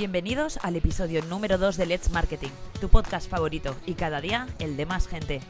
Bienvenidos 0.00 0.58
al 0.62 0.76
episodio 0.76 1.22
número 1.24 1.58
2 1.58 1.76
de 1.76 1.84
Let's 1.84 2.10
Marketing, 2.10 2.48
tu 2.80 2.88
podcast 2.88 3.28
favorito 3.28 3.76
y 3.84 3.92
cada 3.92 4.22
día 4.22 4.46
el 4.58 4.78
de 4.78 4.86
más 4.86 5.06
gente. 5.06 5.42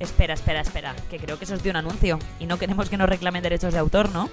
Espera, 0.00 0.34
espera, 0.34 0.62
espera, 0.62 0.96
que 1.08 1.18
creo 1.18 1.38
que 1.38 1.44
eso 1.44 1.54
es 1.54 1.62
de 1.62 1.70
un 1.70 1.76
anuncio 1.76 2.18
y 2.40 2.46
no 2.46 2.58
queremos 2.58 2.90
que 2.90 2.96
nos 2.96 3.08
reclamen 3.08 3.44
derechos 3.44 3.72
de 3.72 3.78
autor, 3.78 4.10
¿no? 4.10 4.28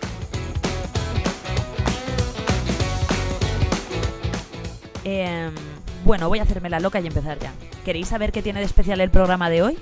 Em, 5.04 5.54
bueno, 6.04 6.28
voy 6.28 6.40
a 6.40 6.42
hacerme 6.42 6.72
la 6.72 6.80
loca 6.80 7.00
y 7.00 7.06
empezar 7.06 7.38
ya. 7.38 7.54
¿Queréis 7.86 8.08
saber 8.08 8.32
qué 8.32 8.42
tiene 8.42 8.62
de 8.62 8.66
especial 8.66 9.00
el 9.00 9.12
programa 9.12 9.52
de 9.52 9.62
hoy? 9.62 9.78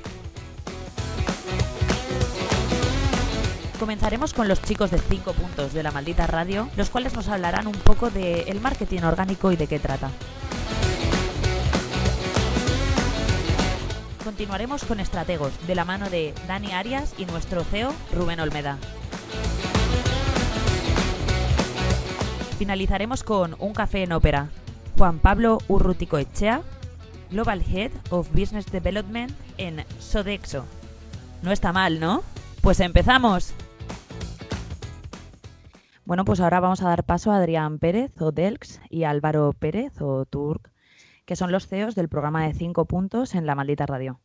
Comenzaremos 3.86 4.34
con 4.34 4.48
los 4.48 4.64
chicos 4.64 4.90
de 4.90 4.98
5 4.98 5.34
puntos 5.34 5.72
de 5.72 5.84
la 5.84 5.92
maldita 5.92 6.26
radio, 6.26 6.68
los 6.76 6.90
cuales 6.90 7.14
nos 7.14 7.28
hablarán 7.28 7.68
un 7.68 7.74
poco 7.76 8.10
del 8.10 8.48
el 8.48 8.60
marketing 8.60 9.02
orgánico 9.02 9.52
y 9.52 9.58
de 9.58 9.68
qué 9.68 9.78
trata. 9.78 10.10
Continuaremos 14.24 14.86
con 14.86 15.00
estrategos 15.00 15.54
de 15.68 15.76
la 15.76 15.86
mano 15.86 16.10
de 16.10 16.34
Dani 16.48 16.72
Arias 16.72 17.14
y 17.20 17.28
nuestro 17.28 17.64
CEO 17.64 17.94
Rubén 18.12 18.40
Olmeda. 18.40 18.80
Finalizaremos 22.58 23.22
con 23.22 23.56
un 23.60 23.74
café 23.74 24.02
en 24.02 24.14
ópera. 24.14 24.50
Juan 24.98 25.20
Pablo 25.20 25.60
Urrutico 25.68 26.18
Echea, 26.18 26.64
Global 27.30 27.62
Head 27.62 27.92
of 28.10 28.30
Business 28.32 28.66
Development 28.66 29.32
en 29.60 29.86
Sodexo. 30.00 30.66
No 31.44 31.52
está 31.52 31.72
mal, 31.72 32.00
¿no? 32.00 32.24
Pues 32.62 32.80
empezamos. 32.80 33.54
Bueno, 36.06 36.24
pues 36.24 36.40
ahora 36.40 36.60
vamos 36.60 36.82
a 36.84 36.90
dar 36.90 37.04
paso 37.04 37.32
a 37.32 37.38
Adrián 37.38 37.80
Pérez 37.80 38.12
o 38.22 38.32
Delx 38.32 38.80
y 38.90 39.06
Álvaro 39.06 39.54
Pérez 39.54 39.94
o 40.02 40.26
Turk, 40.26 40.72
que 41.26 41.36
son 41.36 41.52
los 41.52 41.68
CEOs 41.68 41.96
del 41.96 42.10
programa 42.10 42.46
de 42.46 42.54
5 42.54 42.86
puntos 42.86 43.34
en 43.34 43.48
la 43.48 43.56
maldita 43.56 43.88
radio. 43.88 44.20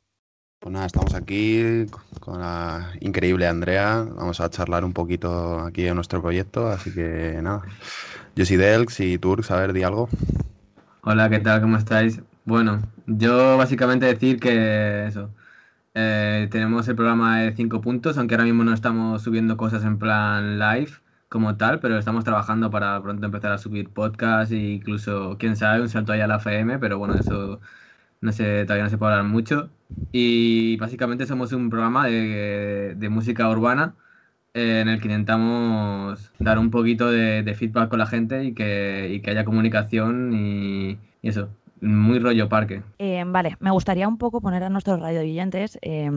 Pues 0.59 0.73
nada, 0.75 0.85
estamos 0.85 1.15
aquí 1.15 1.87
con 2.21 2.39
la 2.41 2.93
increíble 3.01 3.47
Andrea. 3.49 4.07
Vamos 4.15 4.43
a 4.43 4.51
charlar 4.51 4.85
un 4.85 4.93
poquito 4.93 5.61
aquí 5.61 5.83
de 5.85 5.95
nuestro 5.95 6.21
proyecto, 6.21 6.69
así 6.69 6.93
que 6.93 7.39
nada. 7.43 7.63
Yo 8.37 8.45
soy 8.45 8.59
Delx 8.59 9.01
y 9.01 9.17
Turk, 9.19 9.51
a 9.51 9.57
ver, 9.57 9.73
di 9.73 9.83
algo. 9.83 10.11
Hola, 11.03 11.31
¿qué 11.31 11.39
tal? 11.41 11.63
¿Cómo 11.63 11.79
estáis? 11.79 12.21
Bueno, 12.45 12.81
yo 13.07 13.57
básicamente 13.57 14.05
decir 14.05 14.39
que 14.39 15.07
eso. 15.07 15.31
eh, 15.95 16.47
tenemos 16.51 16.87
el 16.89 16.95
programa 16.97 17.41
de 17.41 17.53
5 17.55 17.81
puntos, 17.81 18.19
aunque 18.19 18.35
ahora 18.35 18.45
mismo 18.45 18.65
no 18.65 18.75
estamos 18.75 19.23
subiendo 19.23 19.57
cosas 19.57 19.83
en 19.85 19.99
plan 19.99 20.59
live 20.59 20.91
como 21.31 21.57
tal, 21.57 21.81
pero 21.81 21.99
estamos 21.99 22.25
trabajando 22.25 22.71
para 22.71 23.03
pronto 23.03 23.27
empezar 23.27 23.53
a 23.53 23.59
subir 23.59 23.91
podcast 23.91 24.53
e 24.53 24.59
incluso, 24.59 25.39
quién 25.39 25.57
sabe, 25.57 25.83
un 25.83 25.89
salto 25.89 26.13
ahí 26.13 26.21
a 26.21 26.29
la 26.29 26.37
FM, 26.37 26.79
pero 26.81 26.99
bueno, 26.99 27.17
eso 27.17 27.61
no 28.21 28.33
sé, 28.33 28.65
todavía 28.65 28.85
no 28.85 28.91
se 28.91 28.99
puede 28.99 29.13
hablar 29.15 29.27
mucho. 29.29 29.71
Y 30.13 30.77
básicamente 30.79 31.27
somos 31.27 31.53
un 31.53 31.71
programa 31.71 32.07
de, 32.07 32.95
de 32.97 33.09
música 33.11 33.49
urbana 33.51 33.97
eh, 34.55 34.81
en 34.83 34.89
el 34.89 35.01
que 35.01 35.09
intentamos 35.09 36.33
dar 36.39 36.59
un 36.59 36.71
poquito 36.71 37.11
de, 37.11 37.43
de 37.43 37.55
feedback 37.55 37.91
con 37.91 37.99
la 38.01 38.07
gente 38.07 38.45
y 38.45 38.55
que, 38.55 39.09
y 39.13 39.21
que 39.23 39.31
haya 39.31 39.45
comunicación 39.45 40.33
y, 40.35 40.93
y 41.23 41.29
eso, 41.29 41.57
muy 41.81 42.19
rollo 42.19 42.49
parque. 42.49 42.83
Eh, 42.99 43.23
vale, 43.27 43.57
me 43.61 43.71
gustaría 43.71 44.09
un 44.09 44.19
poco 44.19 44.41
poner 44.41 44.63
a 44.63 44.69
nuestros 44.69 45.01
radioyentes 45.01 45.79
eh, 45.83 46.11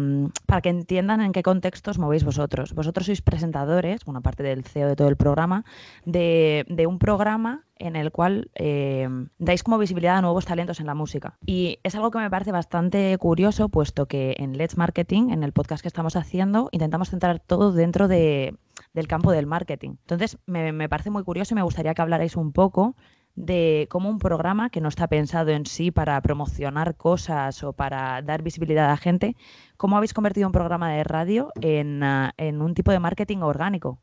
para 0.46 0.62
que 0.62 0.70
entiendan 0.70 1.22
en 1.22 1.32
qué 1.32 1.44
contextos 1.44 2.00
movéis 2.00 2.24
vosotros. 2.24 2.74
Vosotros 2.74 3.06
sois 3.06 3.22
presentadores, 3.22 4.04
bueno, 4.06 4.20
aparte 4.20 4.44
del 4.44 4.64
CEO 4.64 4.88
de 4.88 4.96
todo 4.96 5.08
el 5.08 5.18
programa, 5.18 5.66
de, 6.06 6.66
un 6.88 7.00
programa 7.00 7.64
en 7.78 7.96
el 7.96 8.12
cual 8.12 8.50
eh, 8.56 9.08
dais 9.40 9.64
como 9.64 9.78
visibilidad 9.78 10.18
a 10.18 10.22
nuevos 10.22 10.46
talentos 10.46 10.80
en 10.80 10.88
la 10.88 10.96
música. 10.96 11.38
Y 11.46 11.80
es 11.84 11.96
algo 11.96 12.12
que 12.12 12.20
me 12.20 12.30
parece 12.30 12.52
bastante 12.52 13.18
curioso, 13.18 13.70
puesto 13.70 14.06
que 14.06 14.36
en 14.40 14.58
Let's 14.58 14.78
Marketing, 14.78 15.30
en 15.30 15.44
el 15.44 15.54
podcast 15.54 15.82
que 15.82 15.88
estamos 15.88 16.16
haciendo, 16.16 16.70
intentamos 16.72 17.10
centrar 17.10 17.40
todo 17.40 17.72
dentro 17.72 18.08
de, 18.08 18.56
del 18.94 19.08
campo 19.08 19.32
del 19.32 19.48
marketing. 19.48 19.92
Entonces, 20.02 20.38
me 20.46 20.90
parece 20.90 21.10
muy 21.10 21.24
curioso 21.24 21.54
y 21.54 21.56
me 21.56 21.64
gustaría 21.64 21.94
que 21.94 22.02
hablarais 22.02 22.36
un 22.36 22.52
poco 22.52 22.96
de 23.36 23.88
cómo 23.90 24.10
un 24.10 24.20
programa 24.20 24.70
que 24.70 24.82
no 24.82 24.90
está 24.90 25.08
pensado 25.08 25.52
en 25.52 25.66
sí 25.66 25.92
para 25.92 26.20
promocionar 26.22 26.96
cosas 26.96 27.64
o 27.64 27.74
para 27.74 28.22
dar 28.22 28.44
visibilidad 28.44 28.86
a 28.86 28.90
la 28.90 28.98
gente, 28.98 29.36
cómo 29.78 29.98
habéis 29.98 30.14
convertido 30.14 30.48
un 30.48 30.54
programa 30.54 30.92
de 30.92 31.04
radio 31.04 31.52
en, 31.62 32.04
uh, 32.04 32.30
en 32.38 32.62
un 32.62 32.74
tipo 32.74 32.92
de 32.92 33.00
marketing 33.00 33.40
orgánico. 33.40 34.00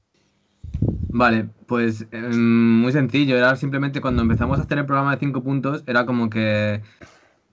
Vale, 1.13 1.49
pues 1.67 2.07
eh, 2.13 2.19
muy 2.19 2.93
sencillo, 2.93 3.37
era 3.37 3.57
simplemente 3.57 4.01
cuando 4.01 4.23
empezamos 4.23 4.59
a 4.59 4.63
hacer 4.63 4.79
el 4.79 4.87
programa 4.87 5.13
de 5.13 5.19
5 5.19 5.43
puntos, 5.43 5.83
era 5.87 6.07
como 6.07 6.31
que 6.31 6.83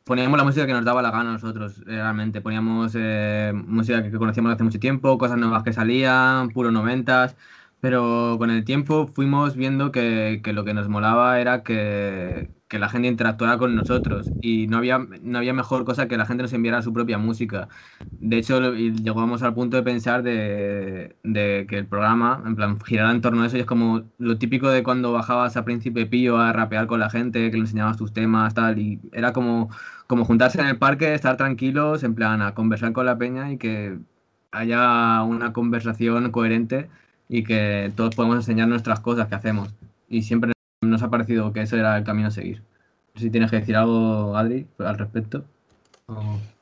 poníamos 0.03 0.37
la 0.37 0.43
música 0.43 0.65
que 0.65 0.73
nos 0.73 0.85
daba 0.85 1.01
la 1.01 1.11
gana 1.11 1.31
a 1.31 1.33
nosotros, 1.33 1.83
realmente. 1.85 2.39
Poníamos 2.41 2.93
eh, 2.95 3.51
música 3.53 4.01
que 4.01 4.11
conocíamos 4.11 4.53
hace 4.53 4.63
mucho 4.63 4.79
tiempo, 4.79 5.17
cosas 5.17 5.37
nuevas 5.37 5.63
que 5.63 5.73
salían, 5.73 6.49
puro 6.49 6.71
noventas, 6.71 7.35
pero 7.79 8.35
con 8.39 8.49
el 8.49 8.63
tiempo 8.65 9.07
fuimos 9.07 9.55
viendo 9.55 9.91
que, 9.91 10.41
que 10.43 10.53
lo 10.53 10.65
que 10.65 10.73
nos 10.73 10.89
molaba 10.89 11.39
era 11.39 11.63
que, 11.63 12.49
que, 12.67 12.79
la 12.79 12.89
gente 12.89 13.07
interactuara 13.07 13.57
con 13.57 13.75
nosotros 13.75 14.33
y 14.41 14.67
no 14.67 14.77
había, 14.77 14.99
no 15.21 15.37
había 15.37 15.53
mejor 15.53 15.85
cosa 15.85 16.07
que 16.07 16.17
la 16.17 16.25
gente 16.25 16.43
nos 16.43 16.53
enviara 16.53 16.81
su 16.81 16.93
propia 16.93 17.17
música. 17.17 17.69
De 18.19 18.37
hecho, 18.37 18.73
llegamos 18.73 19.43
al 19.43 19.53
punto 19.53 19.77
de 19.77 19.83
pensar 19.83 20.23
de, 20.23 21.15
que 21.23 21.77
el 21.77 21.85
programa, 21.87 22.41
en 22.45 22.55
plan, 22.55 22.79
girara 22.81 23.11
en 23.11 23.21
torno 23.21 23.43
a 23.43 23.45
eso 23.45 23.57
y 23.57 23.59
es 23.59 23.65
como 23.67 24.03
lo 24.17 24.37
típico 24.39 24.69
de 24.69 24.81
cuando 24.81 25.13
bajabas 25.13 25.55
a 25.55 25.63
Príncipe 25.63 26.07
Pío 26.07 26.37
a 26.37 26.51
rapear 26.51 26.87
con 26.87 26.99
la 26.99 27.11
gente, 27.11 27.51
que 27.51 27.57
le 27.57 27.61
enseñabas 27.63 27.97
tus 27.97 28.13
temas, 28.13 28.55
tal, 28.55 28.79
y 28.79 28.99
era 29.11 29.33
como, 29.33 29.69
como 30.07 30.25
juntarse 30.25 30.59
en 30.59 30.67
el 30.67 30.79
parque, 30.79 31.13
estar 31.13 31.37
tranquilos, 31.37 32.03
en 32.03 32.15
plan, 32.15 32.41
a 32.41 32.55
conversar 32.55 32.91
con 32.93 33.05
la 33.05 33.17
peña 33.19 33.51
y 33.51 33.57
que 33.57 33.99
haya 34.51 35.21
una 35.23 35.53
conversación 35.53 36.31
coherente 36.31 36.89
y 37.29 37.43
que 37.43 37.91
todos 37.95 38.15
podemos 38.15 38.37
enseñar 38.37 38.67
nuestras 38.67 38.99
cosas 38.99 39.27
que 39.27 39.35
hacemos. 39.35 39.69
Y 40.09 40.23
siempre 40.23 40.53
nos 40.81 41.03
ha 41.03 41.09
parecido 41.09 41.51
que 41.53 41.61
eso 41.61 41.75
era 41.75 41.97
el 41.97 42.03
camino 42.03 42.27
a 42.29 42.31
seguir. 42.31 42.63
No 43.13 43.19
sé 43.19 43.27
si 43.27 43.29
tienes 43.31 43.51
que 43.51 43.59
decir 43.59 43.75
algo, 43.75 44.37
Adri, 44.37 44.67
al 44.79 44.97
respecto. 44.97 45.43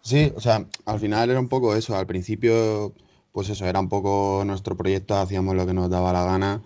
Sí, 0.01 0.31
o 0.35 0.41
sea, 0.41 0.65
al 0.85 0.99
final 0.99 1.29
era 1.29 1.39
un 1.39 1.49
poco 1.49 1.75
eso. 1.75 1.95
Al 1.95 2.07
principio, 2.07 2.93
pues 3.31 3.49
eso, 3.49 3.65
era 3.65 3.79
un 3.79 3.89
poco 3.89 4.43
nuestro 4.45 4.75
proyecto, 4.75 5.15
hacíamos 5.17 5.55
lo 5.55 5.65
que 5.65 5.73
nos 5.73 5.89
daba 5.89 6.13
la 6.13 6.23
gana. 6.23 6.61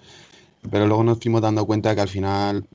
Pero 0.69 0.87
luego 0.87 1.03
nos 1.03 1.19
fuimos 1.19 1.41
dando 1.41 1.65
cuenta 1.65 1.95
que 1.95 2.01
al 2.01 2.09
final, 2.09 2.67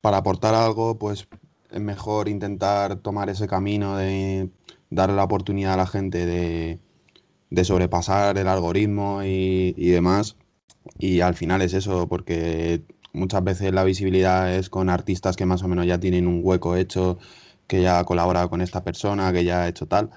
para 0.00 0.18
aportar 0.18 0.54
algo, 0.54 0.98
pues 0.98 1.28
es 1.70 1.80
mejor 1.80 2.28
intentar 2.28 2.96
tomar 2.96 3.28
ese 3.28 3.46
camino 3.46 3.96
de 3.96 4.50
darle 4.90 5.16
la 5.16 5.24
oportunidad 5.24 5.74
a 5.74 5.78
la 5.78 5.86
gente 5.86 6.24
de, 6.24 6.78
de 7.50 7.64
sobrepasar 7.64 8.38
el 8.38 8.48
algoritmo 8.48 9.22
y, 9.22 9.74
y, 9.76 9.88
demás. 9.90 10.36
Y 10.98 11.20
al 11.20 11.34
final 11.34 11.62
es 11.62 11.74
eso, 11.74 12.08
porque 12.08 12.82
muchas 13.12 13.44
veces 13.44 13.72
la 13.72 13.84
visibilidad 13.84 14.54
es 14.54 14.70
con 14.70 14.88
artistas 14.90 15.36
que 15.36 15.46
más 15.46 15.62
o 15.62 15.68
menos 15.68 15.86
ya 15.86 16.00
tienen 16.00 16.26
un 16.26 16.40
hueco 16.42 16.76
hecho, 16.76 17.18
que 17.66 17.82
ya 17.82 17.98
ha 17.98 18.04
colaborado 18.04 18.50
con 18.50 18.60
esta 18.62 18.82
persona, 18.84 19.32
que 19.32 19.44
ya 19.44 19.62
ha 19.62 19.68
hecho 19.68 19.86
tal. 19.86 20.10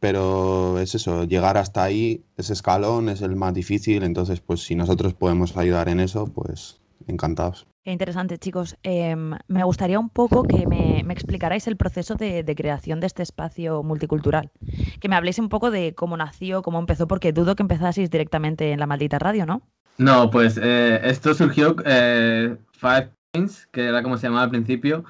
Pero 0.00 0.78
es 0.80 0.94
eso, 0.94 1.24
llegar 1.24 1.56
hasta 1.56 1.84
ahí, 1.84 2.24
ese 2.36 2.54
escalón 2.54 3.08
es 3.08 3.22
el 3.22 3.36
más 3.36 3.54
difícil, 3.54 4.02
entonces 4.02 4.40
pues 4.40 4.62
si 4.62 4.74
nosotros 4.74 5.14
podemos 5.14 5.56
ayudar 5.56 5.88
en 5.88 6.00
eso, 6.00 6.26
pues 6.26 6.80
encantados. 7.06 7.66
Qué 7.84 7.90
interesante, 7.90 8.38
chicos. 8.38 8.76
Eh, 8.84 9.16
me 9.16 9.64
gustaría 9.64 9.98
un 9.98 10.08
poco 10.08 10.44
que 10.44 10.68
me, 10.68 11.02
me 11.04 11.12
explicarais 11.12 11.66
el 11.66 11.76
proceso 11.76 12.14
de, 12.14 12.44
creación 12.56 13.00
de 13.00 13.08
este 13.08 13.24
espacio 13.24 13.82
multicultural. 13.82 14.52
Que 15.00 15.08
me 15.08 15.16
habléis 15.16 15.40
un 15.40 15.48
poco 15.48 15.72
de 15.72 15.92
cómo 15.92 16.16
nació, 16.16 16.62
cómo 16.62 16.78
empezó, 16.78 17.08
porque 17.08 17.32
dudo 17.32 17.56
que 17.56 17.64
empezaseis 17.64 18.08
directamente 18.08 18.70
en 18.70 18.78
la 18.78 18.86
maldita 18.86 19.18
radio, 19.18 19.46
¿no? 19.46 19.62
No, 19.98 20.30
pues 20.30 20.60
eh, 20.62 21.00
esto 21.02 21.34
surgió, 21.34 21.74
eh, 21.84 22.56
Five 22.70 23.10
Things, 23.32 23.66
que 23.72 23.86
era 23.86 24.04
como 24.04 24.16
se 24.16 24.28
llamaba 24.28 24.44
al 24.44 24.50
principio, 24.50 25.04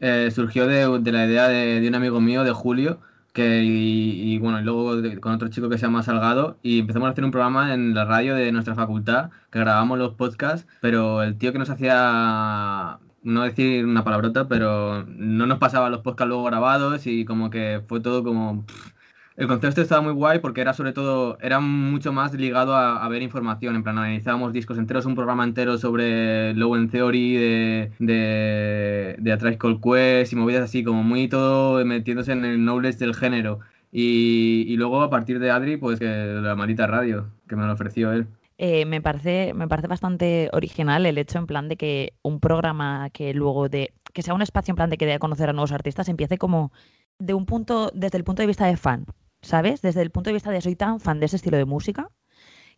eh, 0.00 0.30
surgió 0.34 0.66
de, 0.66 1.12
la 1.12 1.26
idea 1.26 1.46
de, 1.46 1.80
de, 1.80 1.88
un 1.88 1.94
amigo 1.94 2.20
mío, 2.20 2.42
de 2.42 2.50
Julio, 2.50 2.98
que, 3.36 3.62
y, 3.64 4.32
y 4.32 4.38
bueno, 4.38 4.58
y 4.60 4.64
luego 4.64 4.94
con 5.20 5.32
otro 5.32 5.48
chico 5.48 5.68
que 5.68 5.76
se 5.76 5.82
llama 5.84 6.02
Salgado, 6.02 6.56
y 6.62 6.80
empezamos 6.80 7.06
a 7.08 7.12
hacer 7.12 7.22
un 7.22 7.30
programa 7.32 7.74
en 7.74 7.94
la 7.94 8.06
radio 8.06 8.34
de 8.34 8.50
nuestra 8.50 8.74
facultad, 8.74 9.30
que 9.50 9.58
grabamos 9.58 9.98
los 9.98 10.14
podcasts, 10.14 10.66
pero 10.80 11.22
el 11.22 11.36
tío 11.36 11.52
que 11.52 11.58
nos 11.58 11.68
hacía, 11.68 12.98
no 13.22 13.42
decir 13.42 13.84
una 13.84 14.04
palabrota, 14.04 14.48
pero 14.48 15.04
no 15.06 15.44
nos 15.46 15.58
pasaba 15.58 15.90
los 15.90 16.00
podcasts 16.00 16.28
luego 16.28 16.44
grabados 16.44 17.06
y 17.06 17.26
como 17.26 17.50
que 17.50 17.82
fue 17.86 18.00
todo 18.00 18.24
como... 18.24 18.64
Pff, 18.64 18.96
el 19.36 19.48
concepto 19.48 19.82
estaba 19.82 20.00
muy 20.00 20.12
guay 20.14 20.38
porque 20.38 20.62
era 20.62 20.72
sobre 20.72 20.94
todo, 20.94 21.36
era 21.42 21.60
mucho 21.60 22.10
más 22.12 22.32
ligado 22.32 22.74
a, 22.74 23.04
a, 23.04 23.08
ver 23.08 23.20
información, 23.20 23.76
en 23.76 23.82
plan 23.82 23.98
analizábamos 23.98 24.54
discos 24.54 24.78
enteros, 24.78 25.04
un 25.04 25.14
programa 25.14 25.44
entero 25.44 25.76
sobre 25.76 26.54
Low 26.54 26.74
End 26.74 26.90
Theory, 26.90 27.34
de, 27.34 27.92
de, 27.98 29.05
de 29.26 29.32
A 29.32 29.38
Tribe 29.38 29.58
Called 29.58 29.80
Quest 29.80 30.32
y 30.32 30.36
movidas 30.36 30.62
así, 30.62 30.84
como 30.84 31.02
muy 31.02 31.28
todo 31.28 31.84
metiéndose 31.84 32.30
en 32.30 32.44
el 32.44 32.58
knowledge 32.58 32.98
del 32.98 33.12
género. 33.12 33.58
Y, 33.90 34.76
luego 34.76 35.02
a 35.02 35.10
partir 35.10 35.40
de 35.40 35.50
Adri, 35.50 35.76
pues 35.78 35.98
que 35.98 36.06
la 36.06 36.54
maldita 36.54 36.86
radio, 36.86 37.26
que 37.48 37.56
me 37.56 37.66
lo 37.66 37.72
ofreció 37.72 38.12
él. 38.12 38.28
Eh, 38.58 38.84
me, 38.84 39.02
parece, 39.02 39.52
me 39.52 39.66
parece 39.66 39.88
bastante 39.88 40.48
original 40.52 41.06
el 41.06 41.18
hecho 41.18 41.38
en 41.38 41.46
plan 41.46 41.68
de 41.68 41.76
que 41.76 42.12
un 42.22 42.38
programa 42.38 43.10
que 43.10 43.34
luego 43.34 43.68
de, 43.68 43.94
que 44.12 44.22
sea 44.22 44.32
un 44.32 44.42
espacio 44.42 44.70
en 44.70 44.76
plan 44.76 44.90
de 44.90 44.96
que 44.96 45.06
dé 45.06 45.14
a 45.14 45.18
conocer 45.18 45.48
a 45.48 45.52
nuevos 45.52 45.72
artistas, 45.72 46.08
empiece 46.08 46.38
como 46.38 46.70
de 47.18 47.34
un 47.34 47.46
punto, 47.46 47.90
desde 47.94 48.18
el 48.18 48.24
punto 48.24 48.42
de 48.42 48.46
vista 48.46 48.66
de 48.66 48.76
fan, 48.76 49.06
¿sabes? 49.42 49.82
Desde 49.82 50.02
el 50.02 50.10
punto 50.10 50.30
de 50.30 50.34
vista 50.34 50.52
de 50.52 50.60
soy 50.60 50.76
tan 50.76 51.00
fan 51.00 51.18
de 51.18 51.26
ese 51.26 51.36
estilo 51.36 51.56
de 51.56 51.64
música 51.64 52.10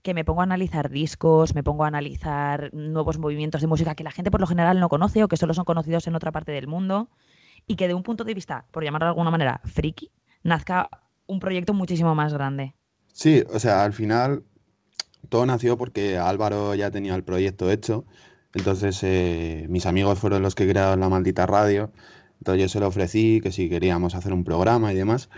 que 0.03 0.15
me 0.15 0.25
pongo 0.25 0.41
a 0.41 0.45
analizar 0.45 0.91
discos, 0.91 1.55
me 1.55 1.63
pongo 1.63 1.85
a 1.85 1.89
analizar 1.89 2.73
nuevos 2.73 3.19
movimientos 3.19 3.61
de 3.61 3.67
música 3.67 3.95
que 3.95 4.05
la 4.05 4.11
gente 4.11 4.31
por 4.31 4.41
lo 4.41 4.47
general 4.47 4.81
no 4.81 4.89
conoce 4.89 5.25
o 5.25 5.29
que 5.29 5.37
solo 5.37 5.55
son 5.55 5.65
conocidos 5.65 6.07
en 6.07 6.15
otra 6.15 6.33
parte 6.33 6.53
del 6.53 6.67
mundo 6.67 7.11
y 7.67 7.77
que 7.77 7.89
de 7.89 7.95
un 7.95 8.03
punto 8.03 8.25
de 8.25 8.35
vista, 8.35 8.67
por 8.71 8.85
llamarlo 8.85 9.07
de 9.07 9.11
alguna 9.11 9.31
manera, 9.31 9.61
friki, 9.65 10.11
nazca 10.43 10.89
un 11.27 11.41
proyecto 11.41 11.75
muchísimo 11.75 12.15
más 12.15 12.33
grande. 12.33 12.75
Sí, 13.13 13.45
o 13.53 13.59
sea, 13.59 13.85
al 13.85 13.93
final 13.93 14.45
todo 15.29 15.45
nació 15.45 15.77
porque 15.77 16.19
Álvaro 16.19 16.75
ya 16.75 16.91
tenía 16.91 17.15
el 17.15 17.25
proyecto 17.25 17.71
hecho, 17.71 18.07
entonces 18.55 19.03
eh, 19.03 19.67
mis 19.69 19.87
amigos 19.87 20.19
fueron 20.19 20.43
los 20.43 20.55
que 20.55 20.69
crearon 20.69 21.01
la 21.01 21.09
maldita 21.09 21.47
radio, 21.47 21.93
entonces 22.39 22.63
yo 22.63 22.69
se 22.69 22.81
lo 22.81 22.87
ofrecí 22.87 23.41
que 23.43 23.53
si 23.53 23.69
queríamos 23.69 24.15
hacer 24.15 24.33
un 24.33 24.45
programa 24.45 24.93
y 24.93 24.97
demás, 24.97 25.29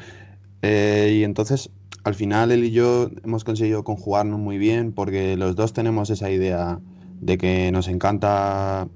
eh, 0.62 1.16
y 1.18 1.24
entonces 1.24 1.70
al 2.04 2.14
final 2.14 2.50
él 2.50 2.64
y 2.64 2.70
yo 2.70 3.10
hemos 3.24 3.44
conseguido 3.44 3.84
conjugarnos 3.84 4.38
muy 4.38 4.58
bien 4.58 4.92
porque 4.92 5.36
los 5.36 5.56
dos 5.56 5.72
tenemos 5.72 6.10
esa 6.10 6.30
idea 6.30 6.80
de 7.20 7.36
que 7.38 7.70
nos 7.72 7.88
encanta 7.88 8.88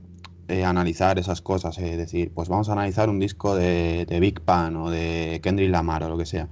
eh, 0.49 0.65
analizar 0.65 1.19
esas 1.19 1.41
cosas, 1.41 1.79
es 1.79 1.97
decir, 1.97 2.33
pues 2.35 2.49
vamos 2.49 2.69
a 2.69 2.73
analizar 2.73 3.09
un 3.09 3.19
disco 3.19 3.55
de, 3.55 4.07
de 4.07 4.21
Big 4.21 4.41
Pan 4.41 4.77
o 4.77 4.91
de 4.91 5.41
Kendrick 5.43 5.71
Lamar 5.71 6.03
o 6.05 6.09
lo 6.09 6.19
que 6.19 6.27
sea. 6.27 6.49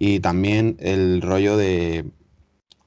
Y 0.00 0.20
también 0.20 0.76
el 0.78 1.20
rollo 1.22 1.56
de, 1.56 2.12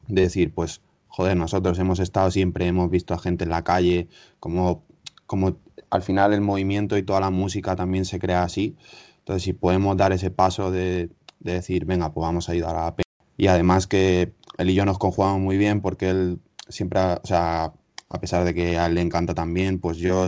decir, 0.08 0.54
pues, 0.54 0.82
joder, 1.10 1.36
nosotros 1.36 1.78
hemos 1.78 2.00
estado 2.00 2.32
siempre, 2.32 2.68
hemos 2.68 2.90
visto 2.90 3.14
a 3.14 3.20
gente 3.20 3.44
en 3.44 3.50
la 3.50 3.66
calle, 3.66 4.08
como, 4.40 4.86
como 5.26 5.58
al 5.90 6.04
final 6.04 6.34
el 6.34 6.40
movimiento 6.40 6.98
y 6.98 7.04
toda 7.04 7.20
la 7.20 7.30
música 7.30 7.76
también 7.76 8.06
se 8.06 8.18
crea 8.18 8.44
así. 8.44 8.78
Entonces, 9.20 9.44
si 9.44 9.52
podemos 9.52 9.98
dar 9.98 10.14
ese 10.14 10.32
paso 10.32 10.72
de, 10.72 11.10
decir, 11.44 11.86
venga, 11.86 12.14
pues 12.14 12.24
vamos 12.24 12.50
a 12.50 12.54
ayudar 12.54 12.76
a 12.76 12.86
la 12.86 12.96
pena. 12.96 13.06
Y 13.38 13.48
además 13.48 13.88
que 13.88 14.34
él 14.58 14.70
y 14.70 14.74
yo 14.74 14.86
nos 14.86 14.98
conjugamos 14.98 15.40
muy 15.42 15.58
bien 15.58 15.82
porque 15.82 16.10
él 16.10 16.40
siempre, 16.70 17.00
o 17.02 17.26
sea, 17.26 17.74
a 18.10 18.20
pesar 18.20 18.44
de 18.44 18.54
que 18.54 18.78
a 18.78 18.88
él 18.88 18.96
le 18.96 19.02
encanta 19.02 19.34
también, 19.34 19.80
pues 19.80 19.98
yo 19.98 20.28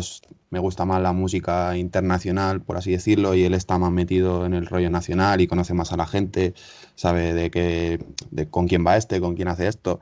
me 0.49 0.59
gusta 0.59 0.85
más 0.85 1.01
la 1.01 1.13
música 1.13 1.75
internacional, 1.77 2.61
por 2.61 2.77
así 2.77 2.91
decirlo, 2.91 3.35
y 3.35 3.43
él 3.43 3.53
está 3.53 3.77
más 3.77 3.91
metido 3.91 4.45
en 4.45 4.53
el 4.53 4.67
rollo 4.67 4.89
nacional 4.89 5.41
y 5.41 5.47
conoce 5.47 5.73
más 5.73 5.91
a 5.91 5.97
la 5.97 6.05
gente, 6.05 6.53
sabe 6.95 7.33
de 7.33 7.51
qué, 7.51 7.99
de 8.31 8.49
con 8.49 8.67
quién 8.67 8.85
va 8.85 8.95
este, 8.95 9.19
con 9.19 9.35
quién 9.35 9.47
hace 9.47 9.67
esto. 9.67 9.99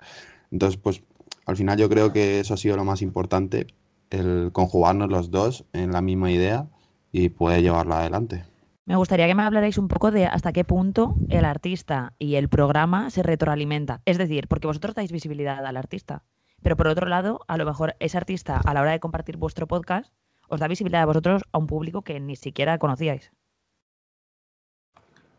Entonces, 0.52 0.80
pues 0.82 1.02
al 1.46 1.58
final 1.58 1.78
yo 1.78 1.90
creo 1.90 2.14
que 2.14 2.40
eso 2.40 2.54
ha 2.54 2.58
sido 2.58 2.76
lo 2.76 2.86
más 2.86 3.02
importante, 3.02 3.68
el 4.10 4.52
conjugarnos 4.52 5.10
los 5.10 5.32
dos 5.32 5.66
en 5.74 5.92
la 5.92 6.02
misma 6.02 6.32
idea 6.32 6.68
y 7.12 7.30
poder 7.30 7.62
llevarla 7.62 8.00
adelante. 8.00 8.44
Me 8.86 8.96
gustaría 8.96 9.28
que 9.28 9.36
me 9.36 9.44
hablarais 9.44 9.78
un 9.78 9.88
poco 9.88 10.10
de 10.10 10.26
hasta 10.26 10.54
qué 10.54 10.64
punto 10.64 11.16
el 11.30 11.46
artista 11.46 12.14
y 12.18 12.36
el 12.36 12.50
programa 12.50 13.12
se 13.12 13.22
retroalimenta. 13.22 14.02
Es 14.06 14.18
decir, 14.18 14.48
porque 14.48 14.68
vosotros 14.68 14.96
dais 14.96 15.12
visibilidad 15.12 15.64
al 15.64 15.78
artista, 15.78 16.24
pero 16.64 16.76
por 16.76 16.88
otro 16.88 17.08
lado, 17.08 17.42
a 17.48 17.58
lo 17.58 17.66
mejor 17.66 17.96
ese 18.00 18.18
artista 18.18 18.58
a 18.58 18.74
la 18.74 18.82
hora 18.82 18.92
de 18.92 19.00
compartir 19.00 19.38
vuestro 19.38 19.68
podcast 19.68 20.12
os 20.48 20.60
da 20.60 20.68
visibilidad 20.68 21.04
a 21.04 21.06
vosotros 21.06 21.44
a 21.52 21.58
un 21.60 21.68
público 21.68 22.02
que 22.02 22.20
ni 22.20 22.36
siquiera 22.36 22.78
conocíais. 22.78 23.32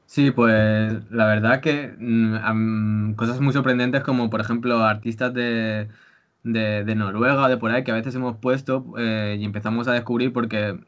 Sí, 0.07 0.31
pues 0.31 1.11
la 1.11 1.27
verdad 1.27 1.61
que 1.61 1.95
mm, 1.99 3.15
cosas 3.15 3.41
muy 3.41 3.53
sorprendentes 3.53 4.03
como 4.03 4.31
por 4.31 4.41
ejemplo 4.41 4.83
artistas 4.85 5.35
de, 5.35 5.89
de, 6.45 6.95
Noruega 6.95 7.49
de 7.49 7.57
por 7.57 7.71
ahí 7.71 7.83
que 7.83 7.93
a 7.93 7.95
veces 7.95 8.15
hemos 8.15 8.37
puesto 8.37 8.95
eh, 8.99 9.37
y 9.39 9.45
empezamos 9.45 9.89
a 9.89 9.93
descubrir 9.93 10.33
porque 10.33 10.79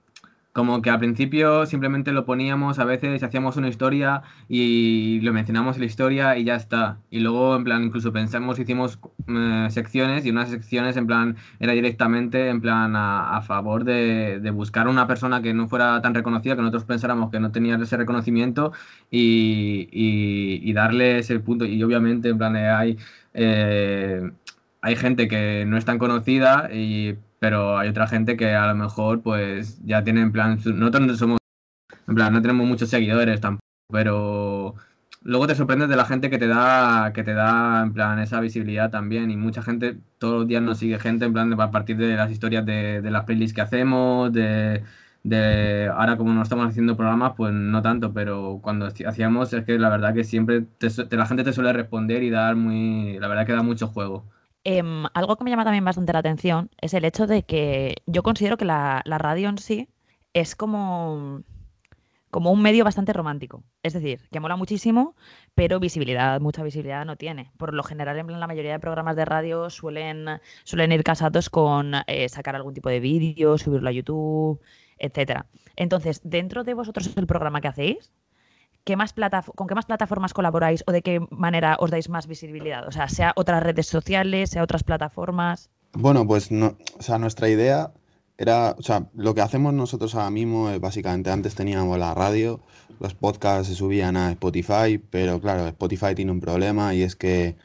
como 0.54 0.82
que 0.82 0.90
al 0.90 1.00
principio 1.00 1.66
simplemente 1.66 2.12
lo 2.12 2.24
poníamos, 2.24 2.78
a 2.78 2.84
veces 2.84 3.24
hacíamos 3.24 3.56
una 3.56 3.68
historia 3.68 4.22
y 4.48 5.20
lo 5.22 5.32
mencionamos 5.32 5.74
en 5.76 5.80
la 5.80 5.86
historia 5.86 6.38
y 6.38 6.44
ya 6.44 6.54
está. 6.54 7.00
Y 7.10 7.18
luego, 7.20 7.56
en 7.56 7.64
plan, 7.64 7.82
incluso 7.82 8.12
pensamos, 8.12 8.60
hicimos 8.60 9.00
eh, 9.26 9.66
secciones 9.70 10.24
y 10.24 10.30
unas 10.30 10.50
secciones, 10.50 10.96
en 10.96 11.08
plan, 11.08 11.36
era 11.58 11.72
directamente, 11.72 12.48
en 12.50 12.60
plan, 12.60 12.94
a, 12.94 13.42
favor 13.42 13.82
de, 13.82 14.38
de, 14.40 14.50
buscar 14.52 14.86
una 14.86 15.08
persona 15.08 15.42
que 15.42 15.52
no 15.52 15.66
fuera 15.66 16.00
tan 16.02 16.14
reconocida, 16.14 16.54
que 16.54 16.62
nosotros 16.62 16.84
pensáramos 16.84 17.32
que 17.32 17.40
no 17.40 17.50
tenía 17.50 17.74
ese 17.74 17.96
reconocimiento 17.96 18.72
y, 19.10 19.88
y, 19.90 20.72
darle 20.72 21.18
ese 21.18 21.40
punto. 21.40 21.64
Y 21.64 21.82
obviamente, 21.82 22.28
en 22.28 22.38
plan, 22.38 22.54
hay... 22.54 22.96
Eh, 23.34 24.30
hay 24.84 24.96
gente 24.96 25.28
que 25.28 25.64
no 25.66 25.78
es 25.78 25.86
tan 25.86 25.98
conocida 25.98 26.68
y 26.70 27.14
pero 27.44 27.76
hay 27.76 27.90
otra 27.90 28.06
gente 28.06 28.38
que 28.38 28.54
a 28.54 28.68
lo 28.68 28.74
mejor 28.74 29.20
pues 29.20 29.78
ya 29.84 30.02
tiene 30.02 30.22
en 30.22 30.32
plan, 30.32 30.56
nosotros 30.64 31.28
no 32.06 32.40
tenemos 32.40 32.66
muchos 32.66 32.88
seguidores 32.88 33.38
tampoco, 33.42 33.66
pero 33.92 34.76
luego 35.22 35.46
te 35.46 35.54
sorprendes 35.54 35.90
de 35.90 35.96
la 35.96 36.06
gente 36.06 36.30
que 36.30 36.38
te 36.38 36.48
da, 36.48 37.12
que 37.14 37.22
te 37.22 37.34
da 37.34 37.82
en 37.82 37.92
plan 37.92 38.18
esa 38.18 38.40
visibilidad 38.40 38.90
también 38.90 39.30
y 39.30 39.36
mucha 39.36 39.60
gente 39.60 39.98
todos 40.16 40.38
los 40.40 40.48
días 40.48 40.62
nos 40.62 40.78
sigue 40.78 40.98
gente 40.98 41.26
en 41.26 41.34
plan 41.34 41.52
a 41.60 41.70
partir 41.70 41.98
de 41.98 42.16
las 42.16 42.30
historias 42.30 42.64
de, 42.64 43.02
las 43.02 43.24
playlists 43.24 43.54
que 43.54 43.60
hacemos, 43.60 44.32
de, 44.32 44.82
ahora 45.94 46.16
como 46.16 46.32
no 46.32 46.42
estamos 46.42 46.66
haciendo 46.66 46.96
programas 46.96 47.34
pues 47.36 47.52
no 47.52 47.82
tanto, 47.82 48.14
pero 48.14 48.60
cuando 48.62 48.86
hacíamos 48.86 49.52
es 49.52 49.66
que 49.66 49.78
la 49.78 49.90
verdad 49.90 50.14
que 50.14 50.24
siempre 50.24 50.64
la 51.10 51.26
gente 51.26 51.44
te 51.44 51.52
suele 51.52 51.74
responder 51.74 52.22
y 52.22 52.30
dar 52.30 52.56
muy, 52.56 53.18
la 53.18 53.28
verdad 53.28 53.44
que 53.44 53.52
da 53.52 53.62
mucho 53.62 53.88
juego. 53.88 54.24
Em, 54.64 55.04
algo 55.12 55.36
que 55.36 55.44
me 55.44 55.50
llama 55.50 55.64
también 55.64 55.84
bastante 55.84 56.12
la 56.14 56.20
atención 56.20 56.70
es 56.80 56.94
el 56.94 57.04
hecho 57.04 57.26
de 57.26 57.42
que 57.44 57.96
yo 58.06 58.22
considero 58.22 58.56
que 58.56 58.64
la, 58.64 59.02
radio 59.04 59.50
en 59.50 59.58
sí 59.58 59.90
es 60.32 60.56
como, 60.56 61.42
como 62.30 62.50
un 62.50 62.62
medio 62.62 62.82
bastante 62.82 63.12
romántico. 63.12 63.62
Es 63.82 63.92
decir, 63.92 64.26
que 64.32 64.40
mola 64.40 64.56
muchísimo, 64.56 65.16
pero 65.54 65.80
visibilidad, 65.80 66.40
mucha 66.40 66.62
visibilidad 66.62 67.04
no 67.04 67.16
tiene. 67.16 67.52
Por 67.58 67.74
lo 67.74 67.82
general, 67.82 68.18
en 68.18 68.40
la 68.40 68.46
mayoría 68.46 68.72
de 68.72 68.80
programas 68.80 69.16
de 69.16 69.26
radio 69.26 69.68
suelen, 69.68 70.40
suelen 70.64 70.92
ir 70.92 71.04
casados 71.04 71.50
con 71.50 71.92
eh, 72.06 72.28
sacar 72.30 72.56
algún 72.56 72.72
tipo 72.72 72.88
de 72.88 73.00
vídeo, 73.00 73.58
subirlo 73.58 73.90
a 73.90 73.92
YouTube, 73.92 74.60
etcétera. 74.98 75.46
Entonces, 75.76 76.22
dentro 76.24 76.64
de 76.64 76.72
vosotros 76.74 77.14
el 77.16 77.26
programa 77.26 77.60
que 77.60 77.68
hacéis, 77.68 78.12
más 78.96 79.14
¿con 79.54 79.66
qué 79.66 79.74
más 79.74 79.86
plataformas 79.86 80.34
colaboráis 80.34 80.84
o 80.86 80.92
de 80.92 81.02
qué 81.02 81.20
manera 81.30 81.76
os 81.80 81.90
dais 81.90 82.08
más 82.08 82.26
visibilidad? 82.26 82.86
O 82.86 82.92
sea, 82.92 83.08
sea 83.08 83.32
otras 83.36 83.62
redes 83.62 83.86
sociales, 83.86 84.50
sea 84.50 84.62
otras 84.62 84.84
plataformas. 84.84 85.70
Bueno, 85.94 86.26
pues 86.26 86.50
no, 86.50 86.76
o 86.98 87.02
sea, 87.02 87.18
nuestra 87.18 87.48
idea 87.48 87.92
era, 88.36 88.74
o 88.78 88.82
sea, 88.82 89.08
lo 89.14 89.34
que 89.34 89.40
hacemos 89.40 89.72
nosotros 89.72 90.14
ahora 90.14 90.30
mismo 90.30 90.70
es 90.70 90.80
básicamente, 90.80 91.30
antes 91.30 91.54
teníamos 91.54 91.98
la 91.98 92.14
radio, 92.14 92.60
los 93.00 93.14
podcasts 93.14 93.68
se 93.68 93.74
subían 93.74 94.16
a 94.16 94.32
Spotify, 94.32 94.98
pero 95.10 95.40
claro, 95.40 95.66
Spotify 95.68 96.14
tiene 96.14 96.32
un 96.32 96.40
problema 96.40 96.94
y 96.94 97.02
es 97.02 97.16
que 97.16 97.56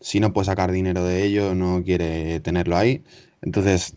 si 0.00 0.20
no 0.20 0.32
puede 0.32 0.46
sacar 0.46 0.70
dinero 0.70 1.04
de 1.04 1.24
ello, 1.24 1.54
no 1.54 1.82
quiere 1.82 2.40
tenerlo 2.40 2.76
ahí. 2.76 3.02
Entonces, 3.42 3.96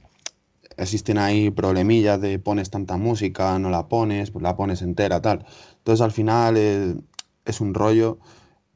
existen 0.78 1.18
ahí 1.18 1.50
problemillas 1.52 2.22
de 2.22 2.40
pones 2.40 2.70
tanta 2.70 2.98
música, 2.98 3.58
no 3.60 3.70
la 3.70 3.88
pones, 3.88 4.32
pues 4.32 4.44
la 4.44 4.56
pones 4.56 4.82
entera, 4.82 5.22
tal. 5.22 5.46
Entonces 5.88 6.04
al 6.04 6.12
final 6.12 7.02
es 7.46 7.62
un 7.62 7.74
rollo, 7.74 8.18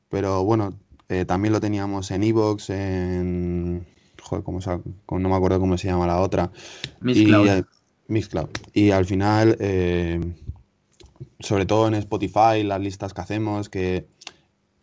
pero 0.07 0.45
bueno, 0.45 0.79
eh, 1.09 1.25
también 1.25 1.51
lo 1.51 1.59
teníamos 1.59 2.09
en 2.09 2.23
Evox, 2.23 2.69
en... 2.69 3.85
Joder, 4.21 4.45
¿cómo 4.45 5.19
no 5.19 5.27
me 5.27 5.35
acuerdo 5.35 5.59
cómo 5.59 5.77
se 5.77 5.89
llama 5.89 6.07
la 6.07 6.21
otra. 6.21 6.53
Mixcloud. 8.07 8.47
Y, 8.73 8.83
y 8.83 8.91
al 8.91 9.05
final, 9.05 9.57
eh, 9.59 10.21
sobre 11.41 11.65
todo 11.65 11.89
en 11.89 11.95
Spotify, 11.95 12.63
las 12.63 12.79
listas 12.79 13.13
que 13.13 13.19
hacemos, 13.19 13.67
que, 13.67 14.07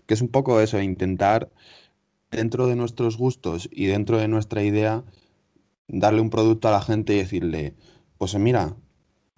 que 0.05 0.13
es 0.13 0.21
un 0.21 0.29
poco 0.29 0.61
eso, 0.61 0.79
intentar 0.83 1.51
dentro 2.31 2.67
de 2.67 2.77
nuestros 2.77 3.17
gustos 3.17 3.71
y 3.73 3.87
dentro 3.87 4.19
de 4.19 4.29
nuestra 4.29 4.63
idea, 4.63 5.03
darle 5.87 6.21
un 6.21 6.29
producto 6.29 6.69
a 6.69 6.73
la 6.73 6.83
gente 6.83 7.15
y 7.15 7.21
decirle, 7.21 7.73
pues 8.19 8.35
mira, 8.35 8.77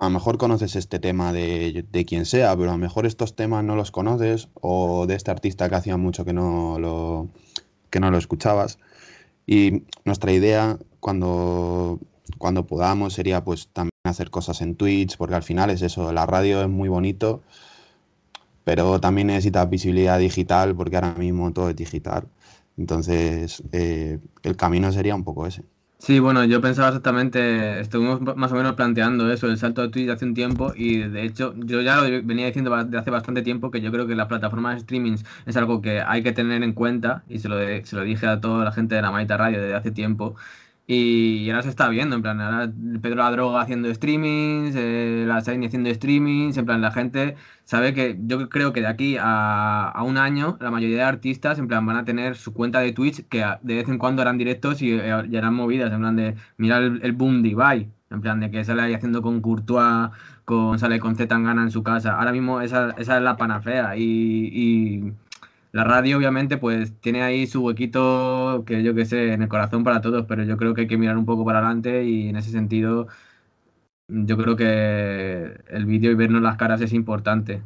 a 0.01 0.07
lo 0.07 0.11
mejor 0.11 0.39
conoces 0.39 0.77
este 0.77 0.99
tema 0.99 1.33
de, 1.33 2.05
quien 2.09 2.25
sea, 2.25 2.57
pero 2.57 2.71
a 2.71 2.73
lo 2.73 2.79
mejor 2.79 3.05
estos 3.07 3.37
temas 3.37 3.63
no 3.65 3.77
los 3.77 3.91
conoces 3.91 4.49
o 4.55 5.07
de 5.07 5.15
este 5.15 5.31
artista 5.31 5.69
que 5.69 5.75
hacía 5.77 5.99
mucho 5.99 6.25
que 6.25 6.33
no 6.33 6.79
lo, 6.79 7.29
que 7.91 8.01
no 8.01 8.11
lo 8.11 8.17
escuchabas. 8.19 8.79
Y 9.47 9.85
nuestra 10.07 10.33
idea 10.33 10.79
cuando, 11.01 12.01
cuando 12.39 12.67
podamos 12.67 13.13
sería 13.13 13.45
pues 13.45 13.69
también 13.73 13.91
hacer 14.05 14.31
cosas 14.31 14.63
en 14.63 14.75
Twitch, 14.77 15.19
porque 15.19 15.35
al 15.35 15.43
final 15.43 15.69
es 15.71 15.83
eso, 15.83 16.13
la 16.15 16.25
radio 16.27 16.63
es 16.63 16.69
muy 16.69 16.89
bonito, 16.89 17.43
pero 18.65 19.01
también 19.01 19.27
necesita 19.29 19.67
visibilidad 19.67 20.19
digital 20.19 20.75
porque 20.77 20.97
ahora 20.97 21.15
mismo 21.15 21.53
todo 21.53 21.71
es 21.71 21.77
digital. 21.77 22.27
Entonces, 22.79 23.63
eh, 23.73 24.19
el 24.45 24.57
camino 24.57 24.93
sería 24.93 25.15
un 25.15 25.25
poco 25.25 25.47
ese. 25.47 25.65
Sí, 26.03 26.19
bueno, 26.19 26.43
yo 26.47 26.63
pensaba 26.63 26.89
exactamente, 26.89 27.79
estuvimos 27.79 28.23
más 28.23 28.51
o 28.53 28.55
menos 28.55 28.75
planteando 28.75 29.31
eso, 29.31 29.47
el 29.49 29.59
salto 29.59 29.83
de 29.83 29.91
Twitch 29.91 30.09
hace 30.09 30.25
un 30.25 30.33
tiempo 30.33 30.73
y 30.75 30.97
de 30.97 31.25
hecho 31.25 31.53
yo 31.57 31.83
ya 31.83 31.97
lo 31.97 32.05
venía 32.25 32.47
diciendo 32.47 32.75
de 32.85 32.99
hace 32.99 33.11
bastante 33.11 33.43
tiempo 33.43 33.71
que 33.71 33.83
yo 33.83 33.93
creo 33.93 34.07
que 34.07 34.15
las 34.15 34.27
plataformas 34.27 34.77
de 34.77 34.79
streaming 34.79 35.17
es 35.45 35.57
algo 35.59 35.83
que 35.83 36.01
hay 36.01 36.23
que 36.23 36.33
tener 36.33 36.63
en 36.63 36.73
cuenta 36.73 37.23
y 37.29 37.39
se 37.39 37.51
lo, 37.51 37.59
se 37.59 37.97
lo 37.97 38.03
dije 38.03 38.27
a 38.27 38.41
toda 38.41 38.65
la 38.65 38.73
gente 38.73 38.95
de 38.95 39.03
la 39.03 39.11
Maita 39.11 39.37
Radio 39.37 39.61
desde 39.61 39.75
hace 39.75 39.91
tiempo 39.91 40.37
y 40.93 41.49
ahora 41.49 41.63
se 41.63 41.69
está 41.69 41.89
viendo, 41.89 42.17
en 42.17 42.23
plan, 42.23 42.41
ahora 42.41 42.73
Pedro 43.01 43.19
la 43.19 43.31
Droga 43.31 43.61
haciendo 43.61 43.95
streamings, 43.95 44.75
eh, 44.75 45.23
la 45.25 45.39
Shiny 45.39 45.67
haciendo 45.67 45.95
streamings, 45.95 46.57
en 46.57 46.67
plan, 46.67 46.81
la 46.81 46.91
gente 46.91 47.37
sabe 47.63 47.95
que 47.95 48.19
yo 48.27 48.49
creo 48.49 48.73
que 48.73 48.81
de 48.81 48.89
aquí 48.89 49.17
a, 49.21 49.95
un 50.05 50.19
año 50.19 50.59
la 50.61 50.73
mayoría 50.73 50.97
de 50.97 51.03
artistas, 51.05 51.61
en 51.61 51.69
plan, 51.69 51.87
van 51.87 51.97
a 51.97 52.05
tener 52.05 52.35
su 52.35 52.53
cuenta 52.53 52.81
de 52.81 52.93
Twitch 52.93 53.25
que 53.29 53.45
de 53.63 53.75
vez 53.77 53.89
en 53.89 53.99
cuando 53.99 54.23
harán 54.23 54.37
directos 54.37 54.83
y, 54.83 54.91
eh, 54.95 55.13
harán 55.13 55.55
movidas, 55.55 55.93
en 55.93 56.01
plan 56.01 56.17
de 56.17 56.35
mirar 56.57 56.83
el, 56.83 57.13
boom 57.13 57.43
de 57.45 57.87
en 58.11 58.21
plan 58.21 58.41
de 58.41 58.51
que 58.51 58.65
sale 58.65 58.83
ahí 58.83 58.93
haciendo 58.93 59.23
con 59.23 59.41
Courtois, 59.41 60.11
con, 60.45 60.77
sale 60.81 60.99
con 60.99 61.15
Zetangana 61.15 61.63
en 61.63 61.71
su 61.71 61.85
casa. 61.85 62.17
Ahora 62.19 62.33
mismo 62.33 62.63
esa, 62.63 62.91
esa 62.99 63.17
es 63.17 63.23
la 63.23 63.37
panacea 63.37 63.97
y 63.97 65.13
la 65.73 65.85
radio, 65.85 66.19
obviamente, 66.19 66.57
pues 66.59 66.99
tiene 67.01 67.23
ahí 67.23 67.47
su 67.47 67.63
huequito 67.63 68.65
que 68.67 68.83
yo 68.83 68.95
que 68.95 69.05
sé, 69.05 69.33
en 69.33 69.43
el 69.43 69.49
corazón 69.49 69.85
para 69.85 70.01
todos, 70.01 70.27
pero 70.27 70.43
yo 70.45 70.57
creo 70.57 70.75
que 70.75 70.83
hay 70.83 70.87
que 70.87 70.99
mirar 70.99 71.17
un 71.17 71.27
poco 71.27 71.45
para 71.45 71.59
adelante 71.59 72.05
y 72.05 72.29
en 72.29 72.37
ese 72.37 72.51
sentido 72.51 73.07
yo 74.09 74.37
creo 74.37 74.57
que 74.57 75.63
el 75.69 75.87
vídeo 75.87 76.11
y 76.11 76.15
vernos 76.15 76.43
las 76.43 76.57
caras 76.57 76.81
es 76.81 76.93
importante. 76.93 77.63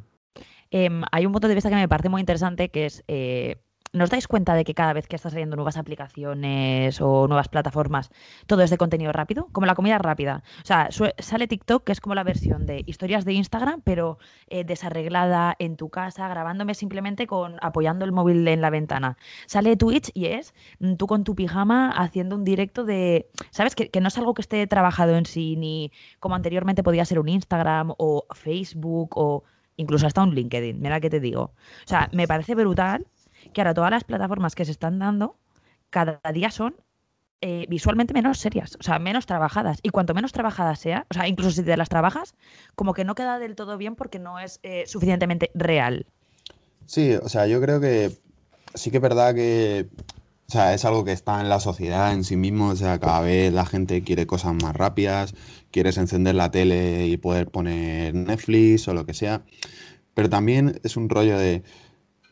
Em, 0.70 1.02
hay 1.12 1.24
un 1.24 1.32
punto 1.32 1.48
de 1.48 1.54
vista 1.54 1.70
que 1.70 1.76
me 1.76 1.88
parece 1.88 2.08
muy 2.08 2.20
interesante 2.20 2.68
que 2.68 2.86
es 2.86 3.04
eh, 3.08 3.56
¿Nos 3.94 4.10
dais 4.10 4.26
cuenta 4.26 4.54
de 4.54 4.64
que 4.64 4.74
cada 4.74 4.92
vez 4.92 5.06
que 5.06 5.14
están 5.14 5.30
saliendo 5.30 5.54
nuevas 5.54 5.76
aplicaciones 5.76 7.00
o 7.00 7.28
nuevas 7.28 7.46
plataformas, 7.46 8.10
todo 8.48 8.62
es 8.62 8.70
de 8.70 8.76
contenido 8.76 9.12
rápido? 9.12 9.48
Como 9.52 9.68
la 9.68 9.76
comida 9.76 9.98
rápida. 9.98 10.42
O 10.64 10.66
sea, 10.66 10.88
sale 11.18 11.46
TikTok, 11.46 11.84
que 11.84 11.92
es 11.92 12.00
como 12.00 12.16
la 12.16 12.24
versión 12.24 12.66
de 12.66 12.82
historias 12.86 13.24
de 13.24 13.34
Instagram, 13.34 13.82
pero 13.84 14.18
eh, 14.48 14.64
desarreglada 14.64 15.54
en 15.60 15.76
tu 15.76 15.90
casa, 15.90 16.26
grabándome 16.26 16.74
simplemente 16.74 17.28
con 17.28 17.56
apoyando 17.62 18.04
el 18.04 18.10
móvil 18.10 18.48
en 18.48 18.62
la 18.62 18.70
ventana. 18.70 19.16
Sale 19.46 19.76
Twitch 19.76 20.10
y 20.12 20.26
es 20.26 20.54
mm, 20.80 20.94
tú 20.94 21.06
con 21.06 21.22
tu 21.22 21.36
pijama 21.36 21.92
haciendo 21.92 22.34
un 22.34 22.42
directo 22.42 22.84
de. 22.84 23.30
¿Sabes? 23.52 23.76
Que, 23.76 23.90
que 23.90 24.00
no 24.00 24.08
es 24.08 24.18
algo 24.18 24.34
que 24.34 24.42
esté 24.42 24.66
trabajado 24.66 25.16
en 25.16 25.24
sí, 25.24 25.54
ni 25.54 25.92
como 26.18 26.34
anteriormente 26.34 26.82
podía 26.82 27.04
ser 27.04 27.20
un 27.20 27.28
Instagram 27.28 27.94
o 27.96 28.26
Facebook 28.34 29.16
o 29.16 29.44
incluso 29.76 30.08
hasta 30.08 30.24
un 30.24 30.34
LinkedIn. 30.34 30.80
Mira 30.80 30.98
que 30.98 31.10
te 31.10 31.20
digo. 31.20 31.42
O 31.42 31.86
sea, 31.86 32.08
me 32.12 32.26
parece 32.26 32.56
brutal 32.56 33.06
que 33.52 33.60
ahora 33.60 33.74
todas 33.74 33.90
las 33.90 34.04
plataformas 34.04 34.54
que 34.54 34.64
se 34.64 34.72
están 34.72 34.98
dando 34.98 35.36
cada 35.90 36.20
día 36.32 36.50
son 36.50 36.74
eh, 37.40 37.66
visualmente 37.68 38.14
menos 38.14 38.38
serias, 38.38 38.76
o 38.80 38.82
sea, 38.82 38.98
menos 38.98 39.26
trabajadas. 39.26 39.78
Y 39.82 39.90
cuanto 39.90 40.14
menos 40.14 40.32
trabajadas 40.32 40.80
sea, 40.80 41.06
o 41.10 41.14
sea, 41.14 41.28
incluso 41.28 41.50
si 41.50 41.62
te 41.62 41.76
las 41.76 41.88
trabajas, 41.88 42.34
como 42.74 42.94
que 42.94 43.04
no 43.04 43.14
queda 43.14 43.38
del 43.38 43.54
todo 43.54 43.76
bien 43.76 43.96
porque 43.96 44.18
no 44.18 44.38
es 44.38 44.60
eh, 44.62 44.84
suficientemente 44.86 45.50
real. 45.54 46.06
Sí, 46.86 47.14
o 47.14 47.28
sea, 47.28 47.46
yo 47.46 47.60
creo 47.60 47.80
que 47.80 48.16
sí 48.74 48.90
que 48.90 48.96
es 48.96 49.02
verdad 49.02 49.34
que 49.34 49.88
o 50.46 50.52
sea, 50.52 50.74
es 50.74 50.84
algo 50.84 51.04
que 51.04 51.12
está 51.12 51.40
en 51.40 51.48
la 51.48 51.58
sociedad 51.58 52.12
en 52.12 52.22
sí 52.22 52.36
mismo, 52.36 52.68
o 52.68 52.76
sea, 52.76 52.98
cada 53.00 53.20
vez 53.20 53.52
la 53.52 53.64
gente 53.64 54.02
quiere 54.02 54.26
cosas 54.26 54.54
más 54.54 54.76
rápidas, 54.76 55.34
quieres 55.70 55.96
encender 55.96 56.34
la 56.34 56.50
tele 56.50 57.06
y 57.06 57.16
poder 57.16 57.48
poner 57.50 58.14
Netflix 58.14 58.86
o 58.88 58.94
lo 58.94 59.06
que 59.06 59.14
sea, 59.14 59.42
pero 60.12 60.28
también 60.28 60.80
es 60.84 60.96
un 60.96 61.08
rollo 61.08 61.38
de, 61.38 61.62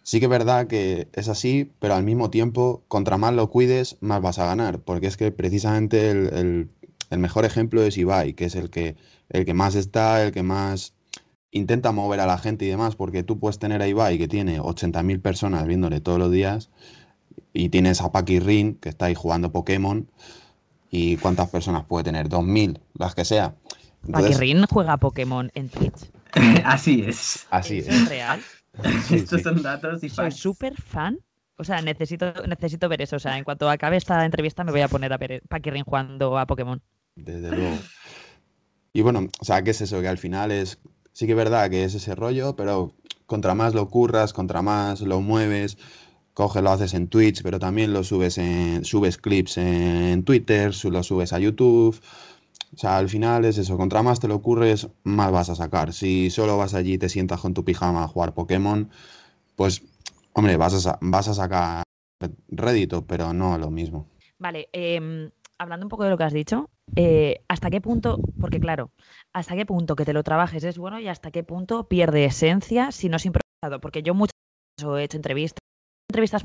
Sí 0.03 0.19
que 0.19 0.27
es 0.27 0.31
verdad 0.31 0.67
que 0.67 1.09
es 1.13 1.29
así, 1.29 1.71
pero 1.79 1.95
al 1.95 2.03
mismo 2.03 2.31
tiempo, 2.31 2.83
contra 2.89 3.19
más 3.19 3.35
lo 3.35 3.49
cuides, 3.51 3.97
más 4.01 4.21
vas 4.21 4.39
a 4.39 4.47
ganar, 4.47 4.81
porque 4.81 5.07
es 5.07 5.17
que 5.17 5.31
precisamente 5.31 6.11
el, 6.11 6.69
mejor 7.11 7.45
ejemplo 7.45 7.83
es 7.83 7.97
Ibai, 7.97 8.35
que 8.35 8.47
es 8.47 8.57
el 8.57 8.71
que, 8.71 8.97
el 9.29 9.45
que 9.45 9.55
más 9.55 9.77
está, 9.77 10.25
el 10.25 10.33
que 10.33 10.43
más 10.43 10.95
intenta 11.53 11.93
mover 11.93 12.19
a 12.21 12.27
la 12.27 12.39
gente 12.39 12.65
y 12.65 12.69
demás, 12.69 12.97
porque 12.97 13.23
tú 13.23 13.39
puedes 13.39 13.59
tener 13.59 13.81
a 13.81 13.87
Ibai, 13.87 14.19
que 14.19 14.27
tiene 14.27 14.61
80.000 14.61 15.21
personas 15.21 15.67
viéndole 15.67 16.01
todos 16.01 16.19
los 16.19 16.33
días, 16.33 16.71
y 17.53 17.69
tienes 17.69 18.01
a 18.01 18.11
Paki 18.11 18.41
Rin, 18.41 18.75
que 18.75 18.89
está 18.89 19.07
ahí 19.07 19.15
jugando 19.15 19.53
Pokémon, 19.53 20.09
y 20.91 21.17
¿cuántas 21.19 21.49
personas 21.49 21.85
puede 21.85 22.05
tener? 22.05 22.29
2.000, 22.29 22.81
las 22.95 23.15
que 23.15 23.25
sea. 23.25 23.55
Paki 24.11 24.35
Rin 24.35 24.67
juega 24.69 24.97
Pokémon 24.97 25.53
en 25.55 25.69
Twitch. 25.69 26.11
así 26.65 27.05
es. 27.07 27.47
Así 27.51 27.79
es. 27.79 27.89
¿Es 27.89 28.09
real? 28.09 28.43
Estos 29.11 29.43
son 29.43 29.63
datos 29.63 30.03
y 30.03 30.09
Soy 30.09 30.31
súper 30.31 30.81
fan. 30.81 31.19
O 31.57 31.65
sea, 31.65 31.81
necesito, 31.83 32.33
necesito 32.49 32.89
ver 32.89 33.03
eso. 33.03 33.17
O 33.17 33.19
sea, 33.19 33.37
en 33.37 33.45
cuanto 33.45 33.69
acabe 33.69 33.97
esta 33.97 34.25
entrevista 34.25 34.65
me 34.65 34.73
voy 34.73 34.81
a 34.81 34.89
poner 34.89 35.13
a 35.13 35.19
ver 35.19 35.43
Paquirin 35.49 35.85
jugando 35.85 36.39
a 36.39 36.47
Pokémon. 36.47 36.81
Desde 37.15 37.55
luego. 37.55 37.79
Y 38.93 39.03
bueno, 39.03 39.29
o 39.41 39.45
sea, 39.45 39.63
¿qué 39.63 39.71
es 39.71 39.81
eso? 39.81 40.01
Que 40.01 40.09
al 40.09 40.19
final 40.19 40.51
es. 40.51 40.79
Sí 41.13 41.27
que 41.27 41.33
es 41.33 41.37
verdad 41.37 41.69
que 41.69 41.85
es 41.85 41.95
ese 41.95 42.15
rollo, 42.15 42.57
pero 42.57 42.95
contra 43.27 43.55
más 43.55 43.75
lo 43.75 43.89
curras, 43.89 44.33
contra 44.33 44.63
más 44.63 45.03
lo 45.03 45.21
mueves, 45.21 45.77
coges, 46.33 46.63
lo 46.63 46.71
haces 46.71 46.95
en 46.95 47.09
Twitch, 47.09 47.43
pero 47.43 47.59
también 47.59 47.93
lo 47.93 48.03
subes 48.03 48.39
en. 48.39 48.85
subes 48.85 49.19
clips 49.19 49.59
en 49.59 50.25
Twitter, 50.25 50.73
lo 50.85 51.03
subes 51.03 51.33
a 51.33 51.39
YouTube. 51.39 52.01
O 52.75 52.79
sea, 52.79 52.97
al 52.97 53.09
final 53.09 53.45
es 53.45 53.59
eso, 53.59 53.77
contra 53.77 54.03
más 54.03 54.19
te 54.19 54.29
lo 54.29 54.37
ocurres, 54.37 54.89
más 55.05 55.31
vas 55.31 55.51
a 55.51 55.55
sacar. 55.55 55.93
Si 55.93 56.31
solo 56.31 56.57
vas 56.57 56.75
allí 56.75 56.95
y 56.95 56.99
te 56.99 57.09
sientas 57.09 57.41
con 57.41 57.53
tu 57.53 57.65
pijama 57.65 58.03
a 58.03 58.09
jugar 58.09 58.33
Pokémon, 58.33 58.91
pues, 59.57 59.83
hombre, 60.33 60.57
vas 60.57 60.87
a, 60.87 60.99
vas 61.03 61.29
a 61.29 61.35
sacar 61.35 61.83
rédito, 62.49 63.07
pero 63.07 63.33
no 63.35 63.59
lo 63.59 63.71
mismo. 63.71 64.07
Vale, 64.39 64.69
em, 64.73 65.31
hablando 65.59 65.87
un 65.87 65.91
poco 65.91 66.05
de 66.05 66.11
lo 66.11 66.17
que 66.17 66.25
has 66.25 66.33
dicho, 66.33 66.71
eh, 66.97 67.43
¿hasta 67.49 67.71
qué 67.71 67.81
punto, 67.81 68.19
porque 68.41 68.59
claro, 68.59 68.91
hasta 69.33 69.55
qué 69.55 69.67
punto 69.67 69.95
que 69.95 70.05
te 70.05 70.13
lo 70.13 70.23
trabajes 70.23 70.65
es 70.65 70.79
bueno 70.79 70.99
y 70.99 71.09
hasta 71.09 71.31
qué 71.31 71.45
punto 71.45 71.89
pierde 71.89 72.25
esencia 72.25 72.91
si 72.91 73.09
no 73.09 73.17
es 73.17 73.27
improvisado? 73.27 73.81
Porque 73.81 74.03
yo 74.03 74.15
muchas 74.15 74.33
veces 74.79 74.99
he 74.99 75.05
hecho 75.05 75.17
entrevistas, 75.19 75.61
entrevistas 76.09 76.43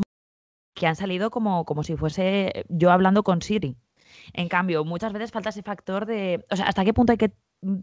que 0.76 0.88
han 0.88 0.96
salido 0.96 1.32
como, 1.32 1.66
como 1.66 1.84
si 1.84 1.96
fuese 1.96 2.66
yo 2.70 2.92
hablando 2.92 3.24
con 3.24 3.42
Siri. 3.42 3.78
En 4.34 4.50
cambio, 4.50 4.84
muchas 4.86 5.14
veces 5.14 5.32
falta 5.32 5.50
ese 5.50 5.64
factor 5.64 6.06
de, 6.06 6.46
o 6.50 6.56
sea, 6.56 6.68
¿hasta 6.68 6.86
qué 6.86 6.94
punto 6.94 7.12
hay 7.12 7.18
que 7.18 7.32